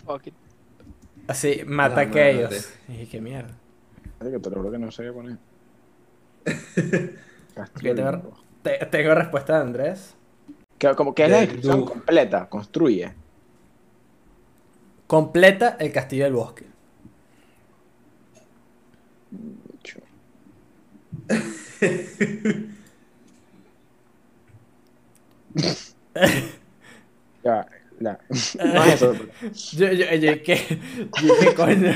Fuck 0.06 0.26
it. 0.28 0.35
Así, 1.28 1.62
mata 1.66 2.00
a 2.00 2.05
aquellos. 2.05 2.50
madre. 2.88 3.02
Y 3.02 3.06
qué 3.06 3.20
mierda. 3.20 3.55
Ay, 4.20 4.32
que 4.32 4.38
te 4.40 4.50
lo 4.50 4.56
juro 4.56 4.70
que 4.72 4.78
no 4.78 4.90
sé 4.90 5.05
qué 5.05 5.12
poner. 5.12 5.36
Ok, 7.50 7.55
Castillo 7.55 7.94
tengo, 7.96 8.10
del 8.12 8.20
bosque. 8.20 8.44
te- 8.62 8.86
tengo 8.86 9.14
respuesta 9.14 9.55
de 9.56 9.60
Andrés. 9.62 10.14
Que, 10.78 10.94
como 10.94 11.12
que 11.14 11.24
es 11.24 11.30
la 11.30 11.40
descripción 11.40 11.84
completa, 11.84 12.48
construye. 12.48 13.12
Completa 15.09 15.76
el 15.80 15.90
castillo 15.92 16.24
del 16.24 16.32
bosque. 16.34 16.66
Ya, 27.44 27.66
no. 28.00 28.18
Yo, 29.72 29.92
yo, 29.92 30.14
yo, 30.14 30.42
¿qué? 30.42 30.78
Yo, 31.22 31.34
¿qué 31.40 31.54
coño? 31.54 31.92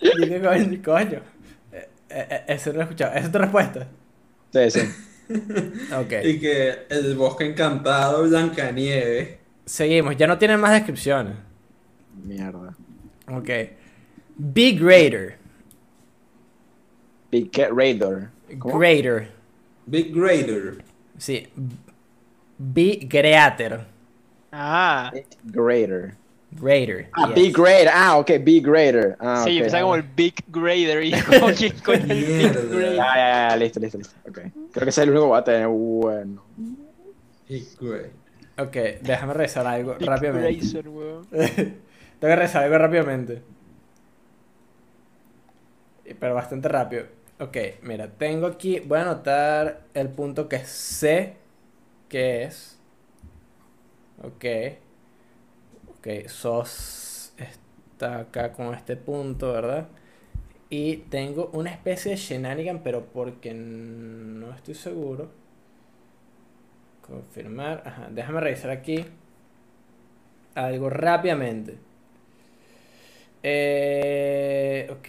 Yo, 0.00 0.10
¿qué 0.28 0.40
coño? 0.40 0.82
Coño. 0.82 1.20
Eh, 1.72 1.88
eh, 2.10 2.26
eh, 2.30 2.44
eso 2.48 2.70
no 2.70 2.76
lo 2.76 2.80
he 2.80 2.84
escuchado. 2.84 3.12
¿Esa 3.14 3.26
es 3.26 3.32
tu 3.32 3.38
respuesta? 3.38 3.88
Sí, 4.52 4.70
sí. 4.70 4.80
Ok. 5.94 6.12
Y 6.24 6.40
que 6.40 6.86
el 6.88 7.14
bosque 7.14 7.44
encantado, 7.44 8.22
Blancanieves. 8.26 9.36
Seguimos. 9.66 10.16
Ya 10.16 10.26
no 10.26 10.38
tienen 10.38 10.58
más 10.58 10.72
descripciones. 10.72 11.34
Mierda. 12.24 12.74
Ok. 13.30 13.50
Big 14.38 14.82
Raider. 14.82 15.36
Big 17.30 17.50
Cat 17.50 17.70
Raider. 17.72 18.30
¿Cómo? 18.58 18.78
Greater. 18.78 19.28
Big 19.86 20.16
Raider. 20.16 20.82
Sí. 21.18 21.46
Big 22.58 23.08
Greater. 23.08 23.86
Ah, 24.60 25.10
Big 25.14 25.26
Greater. 25.44 26.16
Greater. 26.50 27.08
Ah, 27.12 27.26
yes. 27.28 27.34
Big 27.36 27.52
Greater. 27.56 27.90
Ah, 27.94 28.18
ok, 28.18 28.30
Big 28.42 28.64
Greater. 28.66 29.16
Ah, 29.20 29.42
sí, 29.44 29.50
ok. 29.50 29.56
empezaba 29.58 29.82
como 29.82 29.94
el 29.94 30.02
Big 30.02 30.34
Grader 30.48 31.04
y 31.04 31.12
como 31.12 31.46
quién 31.54 31.74
el 31.86 32.02
Big. 32.02 32.52
Grader. 32.52 32.96
Ya, 32.96 33.14
ya, 33.14 33.48
ya, 33.50 33.56
listo, 33.56 33.80
listo, 33.80 33.98
listo. 33.98 34.14
Ok. 34.28 34.38
Creo 34.72 34.84
que 34.84 34.90
ese 34.90 35.02
es 35.02 35.06
el 35.06 35.10
único 35.10 35.24
que 35.24 35.28
voy 35.28 35.38
a 35.38 35.44
tener. 35.44 35.68
Bueno. 35.68 36.42
Big 37.48 37.68
Grader. 37.80 38.10
Ok, 38.58 38.76
déjame 39.02 39.34
revisar 39.34 39.66
algo 39.66 39.94
Big 39.94 40.08
rápidamente. 40.08 40.58
Tengo 41.30 41.72
que 42.20 42.36
revisar 42.36 42.64
algo 42.64 42.78
rápidamente. 42.78 43.42
Eh, 46.04 46.16
Pero 46.18 46.34
bastante 46.34 46.68
rápido. 46.68 47.04
Ok, 47.40 47.56
mira, 47.82 48.08
tengo 48.08 48.48
aquí. 48.48 48.80
Voy 48.80 48.98
a 48.98 49.02
anotar 49.02 49.82
el 49.94 50.08
punto 50.08 50.48
que 50.48 50.58
sé 50.64 51.36
que 52.08 52.42
es. 52.44 52.77
Ok. 54.22 54.44
Ok, 55.88 56.06
SOS 56.26 57.32
está 57.38 58.20
acá 58.20 58.52
con 58.52 58.74
este 58.74 58.96
punto, 58.96 59.52
¿verdad? 59.52 59.88
Y 60.70 60.98
tengo 61.10 61.50
una 61.54 61.70
especie 61.70 62.12
de 62.12 62.16
shenanigan, 62.18 62.82
pero 62.82 63.06
porque 63.06 63.54
no 63.54 64.52
estoy 64.54 64.74
seguro. 64.74 65.30
Confirmar. 67.02 67.82
Ajá, 67.86 68.08
déjame 68.10 68.40
revisar 68.40 68.70
aquí 68.70 69.04
algo 70.54 70.90
rápidamente. 70.90 71.78
Eh, 73.42 74.88
ok. 74.90 75.08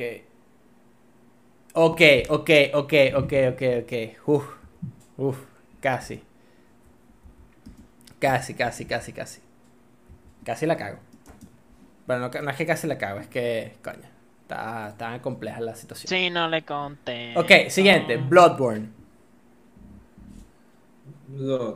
Ok, 1.74 2.02
ok, 2.30 2.50
ok, 2.74 2.94
ok, 3.16 3.34
ok, 3.54 3.62
ok. 3.84 3.94
Uf, 4.28 4.46
uf, 5.18 5.38
casi. 5.82 6.22
Casi, 8.20 8.54
casi, 8.54 8.86
casi, 8.86 9.14
casi. 9.14 9.40
Casi 10.44 10.66
la 10.66 10.78
cago. 10.78 11.00
Bueno, 12.08 12.30
no, 12.30 12.50
es 12.50 12.58
que 12.58 12.66
casi 12.66 12.88
la 12.88 12.98
cago, 12.98 13.20
es 13.20 13.28
que, 13.28 13.78
coño, 13.84 14.08
está, 14.42 14.90
está 14.90 15.22
compleja 15.22 15.60
la 15.62 15.76
situación. 15.76 16.10
Sí, 16.10 16.30
no 16.30 16.48
le 16.50 16.64
conté. 16.64 17.38
Ok, 17.38 17.70
siguiente, 17.70 18.18
Bloodborne. 18.18 18.90
Blood. 21.28 21.76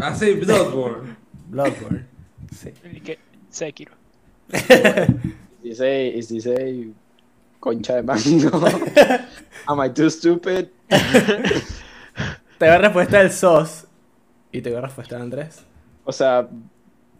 Ah, 0.00 0.14
sí, 0.14 0.32
Bloodborne. 0.34 1.16
Bloodborne. 1.48 2.06
Sí. 2.50 2.72
Sekiro. 3.50 3.92
Dice, 5.62 6.12
dice 6.28 6.92
concha 7.60 7.96
de 7.96 8.02
mango. 8.02 8.66
Am 9.66 9.80
I 9.84 9.90
too 9.90 10.10
stupid? 10.10 10.66
Tengo 12.58 12.78
respuesta 12.78 13.18
del 13.18 13.30
SOS. 13.30 13.86
Y 14.52 14.62
tengo 14.62 14.80
respuesta 14.80 15.16
de 15.16 15.22
Andrés. 15.22 15.66
O 16.04 16.12
sea, 16.12 16.48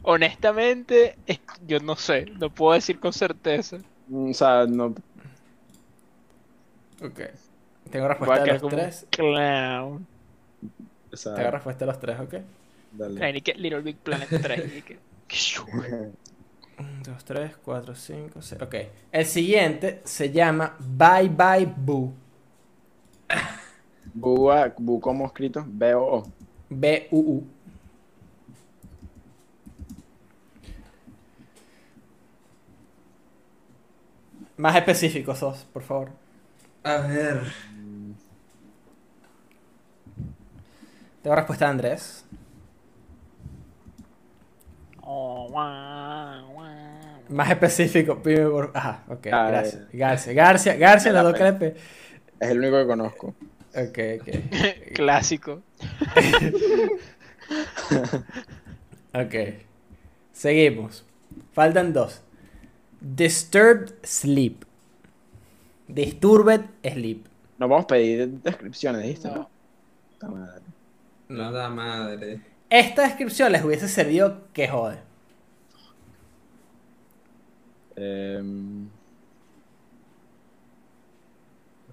Honestamente, 0.02 1.18
es- 1.26 1.40
yo 1.66 1.80
no 1.80 1.96
sé, 1.96 2.26
no 2.38 2.50
puedo 2.50 2.74
decir 2.74 3.00
con 3.00 3.12
certeza. 3.12 3.78
mm, 4.08 4.30
o 4.30 4.34
sea, 4.34 4.66
no. 4.66 4.94
Ok. 7.02 7.20
Tengo 7.90 8.08
Voy 8.24 8.38
respuesta 8.38 8.42
a 8.42 8.46
los 8.46 8.66
tres. 8.68 9.06
clown. 9.10 10.06
O 11.12 11.16
sea, 11.16 11.34
Tengo 11.34 11.50
respuesta 11.50 11.84
de 11.84 11.92
los 11.92 12.00
tres, 12.00 12.20
ok. 12.20 12.34
dale. 12.92 13.26
Que 13.42 13.54
Little 13.54 13.80
Big 13.82 13.96
Planet 13.98 14.28
3. 14.40 14.76
y 14.76 14.82
que- 14.82 14.98
1, 15.72 16.12
2, 17.04 17.24
3, 17.24 17.56
4, 17.64 17.94
5, 17.94 18.42
6. 18.42 18.60
Ok. 18.62 18.74
El 19.12 19.26
siguiente 19.26 20.00
se 20.04 20.30
llama 20.32 20.76
Bye 20.78 21.28
Bye 21.28 21.66
Boo. 21.76 22.12
Bu, 24.14 24.50
ah, 24.50 24.72
bu 24.78 25.00
como 25.00 25.26
escrito, 25.26 25.64
B-O-O. 25.66 26.24
B-U-U. 26.80 27.44
Más 34.56 34.76
específicos 34.76 35.38
sos, 35.38 35.64
por 35.72 35.82
favor. 35.82 36.10
A 36.84 36.96
ver. 36.98 37.42
Tengo 41.22 41.36
respuesta 41.36 41.66
de 41.66 41.70
Andrés. 41.70 42.24
Oh. 45.02 45.48
Más 47.28 47.50
específico, 47.50 48.22
pide 48.22 48.46
por. 48.48 48.70
Ajá, 48.74 49.04
ok, 49.08 49.26
Ah, 49.32 49.46
gracias. 49.48 49.82
Garcia, 49.92 50.32
Garcia, 50.32 50.74
Garcia, 50.76 51.12
los 51.12 51.22
dos 51.24 51.32
pena. 51.32 51.58
crepe. 51.58 51.80
Es 52.40 52.50
el 52.50 52.58
único 52.58 52.78
que 52.78 52.86
conozco. 52.86 53.34
Ok, 53.74 53.98
ok. 54.20 54.28
Clásico. 54.94 55.62
Ok. 59.14 59.34
Seguimos. 60.32 61.04
Faltan 61.52 61.92
dos. 61.92 62.22
Disturbed 63.00 63.92
Sleep. 64.02 64.64
Disturbed 65.86 66.64
Sleep. 66.82 67.26
Nos 67.58 67.68
vamos 67.68 67.84
a 67.84 67.88
pedir 67.88 68.28
descripciones, 68.40 69.02
¿dijiste? 69.02 69.28
No. 69.28 69.50
Puta 70.12 70.28
madre. 70.28 70.62
Nada 71.28 71.68
madre. 71.68 72.40
Esta 72.70 73.02
descripción 73.02 73.52
les 73.52 73.62
hubiese 73.62 73.86
servido 73.88 74.44
que 74.54 74.66
jode. 74.68 74.98
Em, 77.96 78.88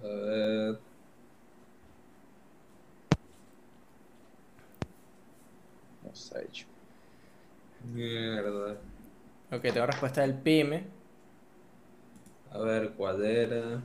A 0.02 0.76
no 6.20 6.40
sé, 6.40 6.48
chico. 6.52 6.70
Mierda. 7.92 8.76
Ok, 9.52 9.62
tengo 9.62 9.86
respuesta 9.86 10.22
del 10.22 10.34
PYME. 10.34 10.84
A 12.52 12.58
ver, 12.58 12.90
¿cuál 12.92 13.24
era? 13.24 13.82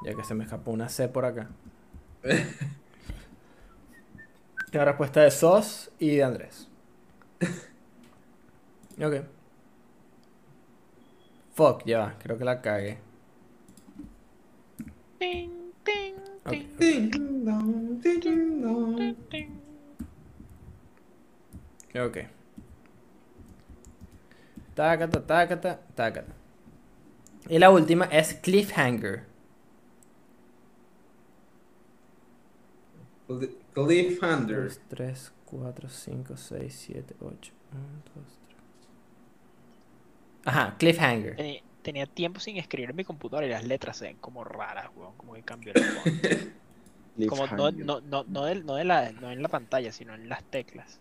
Ya 0.00 0.14
que 0.14 0.24
se 0.24 0.34
me 0.34 0.44
escapó 0.44 0.70
una 0.70 0.88
C 0.88 1.08
por 1.08 1.24
acá. 1.24 1.48
La 4.72 4.84
respuesta 4.84 5.22
de 5.22 5.30
Sos 5.30 5.90
y 5.98 6.16
de 6.16 6.24
Andrés. 6.24 6.68
Ok. 9.00 9.26
Fuck, 11.54 11.84
ya 11.86 11.98
va, 12.00 12.14
creo 12.22 12.38
que 12.38 12.44
la 12.44 12.60
cagué. 12.60 12.98
Ting, 15.18 15.50
ting. 15.84 16.14
Ok. 21.94 22.18
Tácata, 24.74 25.20
tácata, 25.26 25.80
tácata. 25.94 26.32
Y 27.48 27.58
la 27.58 27.70
última 27.70 28.04
es 28.06 28.34
Cliffhanger. 28.34 29.24
Cli- 33.28 33.56
Cliffhanger. 33.74 34.68
2, 34.68 34.80
3, 34.88 35.32
4, 35.46 35.88
5, 35.88 36.36
6, 36.36 36.74
7, 36.74 37.14
8. 37.20 37.52
1, 37.72 37.82
2, 38.14 38.24
3. 38.48 38.56
Ajá, 40.44 40.76
Cliffhanger. 40.78 41.36
Tenía, 41.36 41.62
tenía 41.86 42.06
tiempo 42.06 42.40
sin 42.40 42.56
escribir 42.56 42.90
en 42.90 42.96
mi 42.96 43.04
computadora 43.04 43.46
y 43.46 43.50
las 43.50 43.64
letras 43.64 43.98
se 43.98 44.06
ven 44.06 44.16
como 44.16 44.42
raras, 44.42 44.90
weón. 44.96 45.12
Como 45.16 45.34
que 45.34 45.42
cambió 45.42 45.72
el 45.72 45.84
font. 45.84 46.26
Como 47.28 47.46
no, 47.46 47.70
no, 47.70 48.02
no, 48.02 48.24
no, 48.24 48.44
de, 48.44 48.56
no, 48.56 48.74
de 48.74 48.84
la, 48.84 49.10
no 49.10 49.30
en 49.30 49.40
la 49.40 49.48
pantalla, 49.48 49.90
sino 49.90 50.14
en 50.14 50.28
las 50.28 50.44
teclas. 50.44 51.00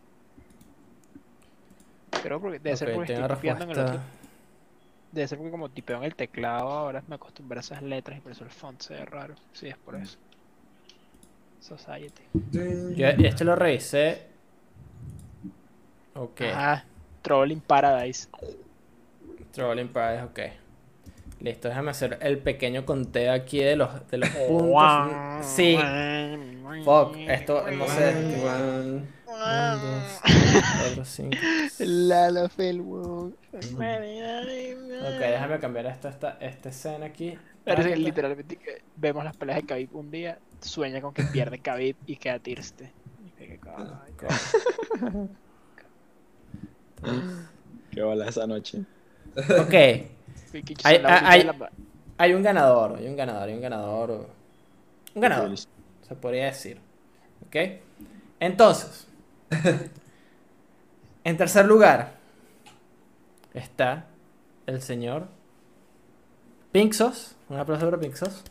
Creo 2.24 2.40
porque 2.40 2.60
debe 2.60 2.78
ser 2.78 2.94
porque 2.94 3.12
estoy 3.12 3.28
la 3.28 3.36
tipeando 3.36 3.66
en 3.66 3.72
el 3.72 3.80
otro. 3.80 4.00
Debe 5.12 5.28
ser 5.28 5.38
porque 5.38 5.52
como 5.52 5.68
tipeo 5.68 5.98
en 5.98 6.04
el 6.06 6.16
teclado 6.16 6.70
ahora 6.70 7.04
me 7.10 7.16
acostumbré 7.16 7.60
a 7.60 7.62
esas 7.62 7.82
letras 7.82 8.18
y 8.18 8.22
por 8.22 8.32
eso 8.32 8.46
el 8.46 8.50
font 8.50 8.80
se 8.80 8.94
ve 8.94 9.04
raro. 9.04 9.36
Sí, 9.52 9.68
es 9.68 9.78
por 9.78 9.96
eso. 9.96 10.18
Society. 11.60 12.24
Yo 12.96 13.08
este 13.08 13.44
lo 13.44 13.58
revisé. 13.58 14.28
Ok. 16.14 16.42
Ah, 16.54 16.86
Trolling 17.24 17.60
Paradise. 17.60 18.30
Trolling 19.52 19.90
Paradise, 19.90 20.24
ok. 20.24 20.65
Listo, 21.40 21.68
déjame 21.68 21.92
hacer 21.92 22.18
el 22.22 22.40
pequeño 22.40 22.86
conteo 22.86 23.34
aquí 23.34 23.60
de 23.60 23.76
los, 23.76 24.08
de 24.10 24.18
los 24.18 24.30
puntos. 24.48 25.46
Sí. 25.46 25.78
Fuck, 26.84 27.18
esto 27.28 27.70
no 27.72 27.88
sé. 27.88 28.10
One, 28.44 29.04
1, 29.28 29.78
2, 29.78 30.22
3, 30.24 30.64
4, 30.96 31.06
5. 31.06 31.38
Lala 31.80 32.50
Felwood. 32.50 33.34
Ok, 33.54 35.20
déjame 35.20 35.60
cambiar 35.60 35.86
esta, 35.88 36.10
esta, 36.10 36.38
esta 36.40 36.70
escena 36.70 37.06
aquí. 37.08 37.38
Parece 37.64 37.90
que 37.90 37.96
literalmente 37.98 38.56
que 38.58 38.82
vemos 38.96 39.24
las 39.24 39.36
peleas 39.36 39.62
de 39.62 39.66
Khabib 39.66 39.96
un 39.96 40.12
día, 40.12 40.38
sueña 40.62 41.02
con 41.02 41.14
que 41.14 41.24
pierde 41.24 41.60
Khabib 41.60 41.96
y 42.06 42.16
queda 42.18 42.40
Tirste. 42.40 42.92
Qué 47.92 48.02
bola 48.02 48.28
esa 48.30 48.48
noche. 48.48 48.84
Ok, 49.36 49.74
Hay- 50.84 50.98
hay- 51.26 51.44
la- 51.44 52.36
un 52.38 52.44
ganador, 52.44 52.98
hay 52.98 53.08
un 53.08 53.16
ganador, 53.16 53.50
hay 53.50 53.54
un 53.56 53.62
ganador. 53.62 54.30
Un 55.14 55.22
ganador, 55.22 55.58
se 55.58 56.16
podría 56.16 56.46
decir. 56.46 56.80
¿Ok? 57.48 57.56
Entonces, 58.40 59.08
en 61.24 61.38
tercer 61.38 61.66
lugar 61.66 62.14
está 63.54 64.06
el 64.66 64.82
señor 64.82 65.28
Pinxos. 66.72 67.36
Un 67.50 67.58
aplauso 67.58 67.86
para 67.86 68.00
Pinxos. 68.00 68.44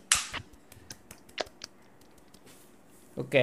Ok. 3.16 3.34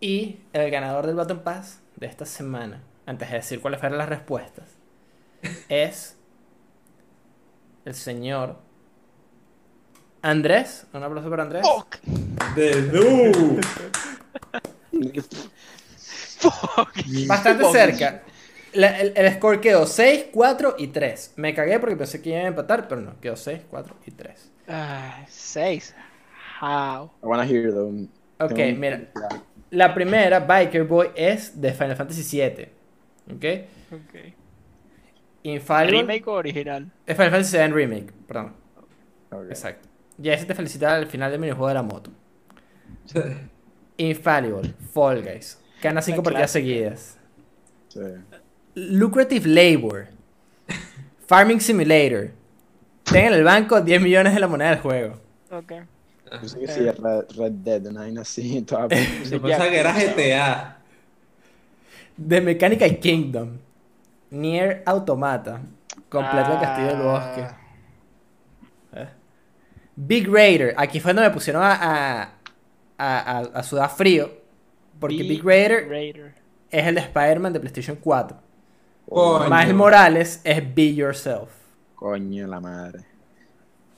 Y 0.00 0.40
el 0.52 0.70
ganador 0.70 1.06
del 1.06 1.16
Button 1.16 1.40
Pass 1.40 1.80
de 1.96 2.06
esta 2.06 2.26
semana, 2.26 2.82
antes 3.06 3.30
de 3.30 3.36
decir 3.36 3.60
cuáles 3.60 3.80
fueron 3.80 3.98
las 3.98 4.08
respuestas, 4.08 4.68
es 5.68 6.15
el 7.86 7.94
señor 7.94 8.56
Andrés. 10.20 10.86
Un 10.92 11.02
aplauso 11.02 11.30
para 11.30 11.44
Andrés. 11.44 11.62
Fuck. 11.66 11.96
Fuck. 16.40 16.92
Bastante 17.26 17.64
Fuck. 17.64 17.72
cerca. 17.72 18.22
La- 18.74 19.00
el, 19.00 19.12
el 19.16 19.32
score 19.34 19.60
quedó 19.60 19.86
6, 19.86 20.26
4 20.32 20.74
y 20.78 20.88
3. 20.88 21.32
Me 21.36 21.54
cagué 21.54 21.78
porque 21.80 21.96
pensé 21.96 22.20
que 22.20 22.30
iban 22.30 22.44
a 22.44 22.48
empatar, 22.48 22.88
pero 22.88 23.00
no, 23.00 23.18
quedó 23.20 23.36
6, 23.36 23.62
4 23.70 23.96
y 24.06 24.10
3. 24.10 24.50
Ah, 24.68 25.24
seis. 25.28 25.94
How? 26.60 27.10
I 27.22 27.26
wanna 27.26 27.44
hear 27.46 27.72
them. 27.72 28.08
Ok, 28.38 28.52
Tengo 28.54 28.74
un- 28.74 28.80
mira. 28.80 29.00
La 29.70 29.94
primera, 29.94 30.40
Biker 30.40 30.84
Boy, 30.84 31.08
es 31.14 31.60
de 31.60 31.72
Final 31.72 31.96
Fantasy 31.96 32.22
VII. 32.38 32.68
¿Ok? 33.34 33.44
Ok. 33.92 34.34
Infallible. 35.46 36.00
¿Remake 36.00 36.26
o 36.26 36.32
original? 36.32 36.90
Es 37.06 37.16
Final 37.16 37.30
Fantasy 37.30 37.56
VII 37.56 37.68
Remake, 37.68 38.12
perdón. 38.26 38.52
Exacto. 39.48 39.88
Ya 40.18 40.32
ese 40.32 40.44
te 40.44 40.54
felicita 40.54 40.94
al 40.94 41.06
final 41.06 41.30
del 41.30 41.40
minijuego 41.40 41.68
de 41.68 41.74
la 41.74 41.82
moto. 41.82 42.10
Infallible, 43.96 44.74
Fall 44.92 45.22
Guys. 45.22 45.60
Gana 45.80 46.02
5 46.02 46.16
La 46.16 46.22
partidas 46.22 46.50
seguidas. 46.50 47.18
Sí. 47.88 48.00
Lucrative 48.74 49.46
Labor. 49.46 50.08
Farming 51.26 51.60
Simulator. 51.60 52.30
Ten 53.04 53.26
en 53.26 53.34
el 53.34 53.44
banco 53.44 53.80
10 53.80 54.02
millones 54.02 54.34
de 54.34 54.40
la 54.40 54.48
moneda 54.48 54.70
del 54.70 54.80
juego. 54.80 55.20
Ok. 55.50 55.72
Yo 56.42 56.48
sé 56.48 56.58
que 56.58 56.66
sí, 56.66 56.80
Red, 56.80 57.24
Red 57.36 57.52
Dead, 57.52 57.86
una 57.86 58.00
vaina 58.00 58.22
así, 58.22 58.62
toda... 58.62 58.88
Yo 58.88 59.40
pensaba 59.40 59.70
que 59.70 59.78
era 59.78 59.92
GTA. 59.92 60.78
The 62.28 62.40
Mechanical 62.40 62.98
Kingdom. 62.98 63.58
Nier 64.30 64.82
Automata. 64.86 65.60
Completa 66.08 66.54
el 66.54 66.60
castillo 66.60 66.88
del 66.88 67.02
bosque. 67.02 67.42
Ah, 67.42 67.56
¿Eh? 68.92 69.08
Big 69.96 70.28
Raider. 70.32 70.74
Aquí 70.76 71.00
fue 71.00 71.12
donde 71.12 71.28
me 71.28 71.34
pusieron 71.34 71.62
a, 71.62 71.72
a, 71.74 72.22
a, 72.98 73.38
a- 73.38 73.50
a 73.54 73.62
sudar 73.62 73.90
frío. 73.90 74.30
Porque 74.98 75.16
Big, 75.18 75.44
Raider 75.44 75.88
Raider. 75.88 76.34
es 76.70 76.86
el 76.86 76.94
de 76.94 77.00
Spider-Man 77.02 77.52
de 77.52 77.60
PlayStation 77.60 77.96
4. 77.96 78.36
Coño. 79.08 79.48
Miles 79.50 79.74
Morales 79.74 80.40
es 80.44 80.74
Be 80.74 80.94
Yourself. 80.94 81.50
Coño, 81.94 82.46
la 82.46 82.60
madre. 82.60 83.04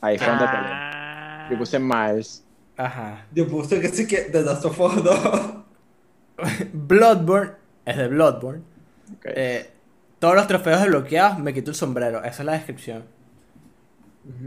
Ahí 0.01 0.19
fue 0.19 0.27
donde 0.29 0.45
peleé. 0.47 0.71
Ah. 0.71 1.49
Yo 1.51 1.59
puse 1.59 1.79
Miles. 1.79 2.45
Ajá. 2.77 3.27
Yo 3.33 3.49
puse 3.49 3.81
que 3.81 3.89
sí 3.89 4.07
que 4.07 4.23
The 4.23 4.43
Last 4.43 4.65
of 4.65 4.79
Us 4.81 5.03
2. 5.03 5.55
Bloodborne 6.73 7.53
es 7.85 7.97
de 7.97 8.09
Bloodborne. 8.09 8.63
Ok. 9.17 9.25
Eh, 9.27 9.71
todos 10.19 10.35
los 10.35 10.47
trofeos 10.47 10.81
desbloqueados, 10.81 11.39
me 11.39 11.55
quito 11.55 11.71
el 11.71 11.77
sombrero. 11.77 12.19
Esa 12.25 12.43
es 12.43 12.47
la 12.47 12.53
descripción. 12.53 13.05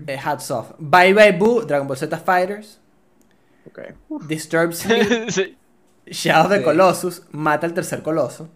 Eh, 0.07 0.19
hats 0.23 0.51
off. 0.51 0.71
Bye 0.77 1.13
Bye 1.13 1.31
Boo, 1.31 1.61
Dragon 1.61 1.87
Ball 1.87 1.97
Z 1.97 2.15
Fighters. 2.19 2.79
ok. 3.67 3.79
Disturbed 4.27 4.73
Sleep, 4.75 5.29
Sí. 5.29 5.57
Shadow 6.05 6.57
Sí. 6.57 6.63
Colossus, 6.63 7.23
mata 7.31 7.65
al 7.65 7.73
tercer 7.73 8.01
coloso. 8.03 8.49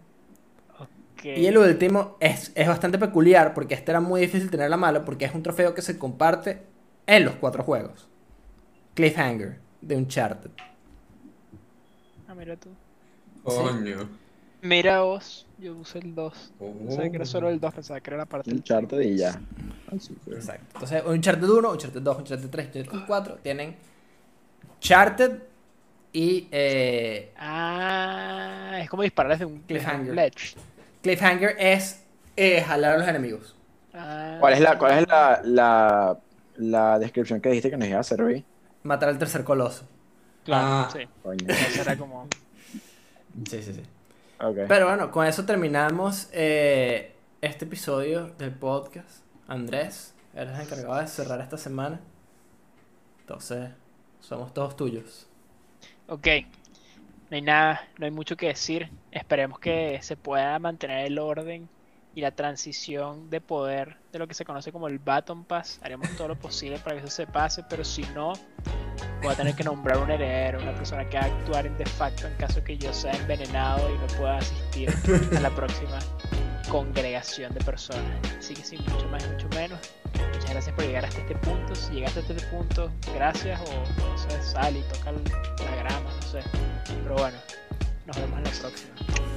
Ok. 0.80 1.26
Y 1.26 1.46
el 1.48 1.58
último 1.58 2.18
es, 2.20 2.52
es 2.56 2.68
bastante 2.68 2.98
peculiar 3.00 3.54
porque 3.54 3.74
este 3.76 3.92
era 3.92 4.02
muy 4.02 4.22
difícil 4.22 4.50
tener 4.52 4.70
la 4.70 4.78
mala 4.78 5.04
porque 5.06 5.26
es 5.26 5.34
un 5.34 5.42
trofeo 5.44 5.74
que 5.74 5.82
se 5.82 5.98
comparte 5.98 6.62
en 7.08 7.26
los 7.26 7.36
cuatro 7.36 7.64
juegos. 7.64 8.08
Cliffhanger, 8.94 9.60
de 9.82 9.96
Uncharted. 9.96 10.52
Ah, 12.28 12.36
mira 12.36 12.56
tú. 12.58 12.70
Coño. 13.44 14.10
Mira 14.62 15.02
vos, 15.02 15.45
yo 15.58 15.76
usé 15.78 16.00
el 16.00 16.14
2. 16.16 16.54
Oh. 16.60 16.74
Pensaba 16.80 17.10
que 17.10 17.16
era 17.16 17.26
solo 17.26 17.50
el 17.50 17.60
2, 17.60 17.74
pensaba 17.74 18.00
que 18.00 18.10
era 18.10 18.18
la 18.18 18.26
parte 18.26 18.50
Un 18.50 18.56
del 18.58 18.64
charter 18.64 19.02
y 19.02 19.18
ya. 19.18 19.40
Así 19.96 20.16
fue. 20.24 20.36
Exacto. 20.36 20.66
Entonces, 20.74 21.04
Uncharted 21.06 21.50
1, 21.50 21.72
Uncharted 21.72 22.02
2, 22.02 22.18
Uncharted 22.20 22.50
3, 22.50 22.68
Uncharted 22.76 23.00
4 23.08 23.36
tienen 23.44 23.76
Charted 24.80 25.40
y 26.14 26.48
eh, 26.52 27.32
Ah, 27.38 28.80
es 28.82 28.90
como 28.90 29.04
disparar 29.04 29.32
desde 29.34 29.46
un, 29.46 29.54
un 29.54 29.60
Cliffhanger. 29.62 30.14
ledge. 30.14 30.56
Cliffhanger 31.02 31.56
es 31.60 32.04
eh, 32.36 32.62
jalar 32.62 32.96
a 32.96 32.98
los 33.00 33.08
enemigos. 33.08 33.56
Ah. 33.94 34.38
¿Cuál 34.40 34.54
es 34.54 34.60
la, 34.62 34.78
cuál 34.78 35.00
es 35.00 35.08
la, 35.08 35.42
la, 35.44 36.18
la 36.58 37.00
descripción 37.00 37.40
que 37.42 37.50
dijiste 37.50 37.70
que 37.70 37.78
nos 37.78 37.88
iba 37.88 38.00
a 38.00 38.04
servir? 38.04 38.44
Matar 38.84 39.10
al 39.10 39.18
tercer 39.18 39.44
coloso. 39.44 39.88
Claro, 40.44 40.66
Ah. 40.68 40.90
sí. 40.92 41.00
Coño. 41.24 41.46
Eso 41.48 41.82
era 41.82 41.98
como. 41.98 42.28
Sí, 43.50 43.62
sí, 43.64 43.74
sí. 43.74 43.82
Ok. 44.40 44.58
Pero 44.68 44.88
bueno, 44.88 45.12
con 45.12 45.26
eso 45.26 45.46
terminamos 45.46 46.30
eh, 46.34 47.16
este 47.42 47.66
episodio 47.66 48.28
del 48.38 48.52
podcast. 48.52 49.24
Andrés, 49.48 50.14
eres 50.34 50.56
el 50.56 50.62
encargado 50.62 51.00
de 51.00 51.08
cerrar 51.08 51.40
esta 51.42 51.58
semana. 51.58 52.02
Entonces, 53.22 53.70
somos 54.20 54.54
todos 54.54 54.76
tuyos. 54.76 55.28
Ok. 56.08 56.28
no 57.30 57.36
hay 57.36 57.42
nada, 57.42 57.88
no 57.98 58.06
hay 58.06 58.12
mucho 58.12 58.36
que 58.36 58.48
decir. 58.48 58.90
Esperemos 59.12 59.60
que 59.60 60.00
se 60.02 60.18
pueda 60.18 60.58
mantener 60.60 61.06
el 61.06 61.20
orden 61.20 61.70
y 62.16 62.22
la 62.22 62.32
transición 62.32 63.30
de 63.30 63.42
poder 63.42 63.98
de 64.12 64.20
lo 64.20 64.28
que 64.28 64.34
se 64.34 64.46
conoce 64.46 64.72
como 64.72 64.88
el 64.88 65.00
Baton 65.00 65.44
Pass. 65.44 65.80
Haremos 65.84 66.10
todo 66.16 66.30
lo 66.30 66.40
posible 66.40 66.80
para 66.80 66.96
que 66.96 67.04
eso 67.06 67.12
se 67.12 67.28
pase, 67.28 67.64
pero 67.70 67.84
si 67.84 68.04
no, 68.16 68.34
voy 69.22 69.34
a 69.34 69.36
tener 69.36 69.54
que 69.54 69.66
nombrar 69.66 69.98
un 69.98 70.10
heredero, 70.10 70.62
una 70.62 70.74
persona 70.74 71.08
que 71.10 71.18
va 71.18 71.26
a 71.26 71.28
actuar 71.28 71.68
en 71.68 71.78
de 71.78 71.86
facto 71.86 72.26
en 72.26 72.34
caso 72.36 72.64
que 72.64 72.78
yo 72.78 72.94
sea 72.94 73.12
envenenado 73.12 73.94
y 73.94 73.98
no 73.98 74.08
pueda 74.18 74.38
asistir 74.38 74.90
a 75.36 75.40
la 75.42 75.50
próxima 75.50 76.00
congregación 76.70 77.54
de 77.54 77.64
personas. 77.66 78.20
Así 78.40 78.54
que 78.54 78.64
sin 78.64 78.82
mucho 78.86 79.08
más 79.10 79.24
y 79.26 79.30
mucho 79.30 79.50
menos. 79.50 79.80
Muchas 80.34 80.50
gracias 80.50 80.76
por 80.76 80.86
llegar 80.86 81.04
hasta 81.04 81.20
este 81.20 81.36
punto. 81.36 81.76
Si 81.76 81.94
llegaste 81.94 82.22
hasta 82.22 82.34
este 82.34 82.48
punto, 82.48 82.92
gracias 83.14 83.60
o 83.60 84.10
no 84.10 84.18
sé, 84.18 84.42
sal 84.42 84.78
y 84.78 84.82
toca 84.84 85.12
la 85.12 85.76
grama, 85.76 86.10
no 86.16 86.22
sé. 86.22 86.40
Pero 87.04 87.16
bueno, 87.16 87.38
nos 88.06 88.16
vemos 88.16 88.38
en 88.38 88.44
la 88.46 88.52
próxima. 88.52 89.35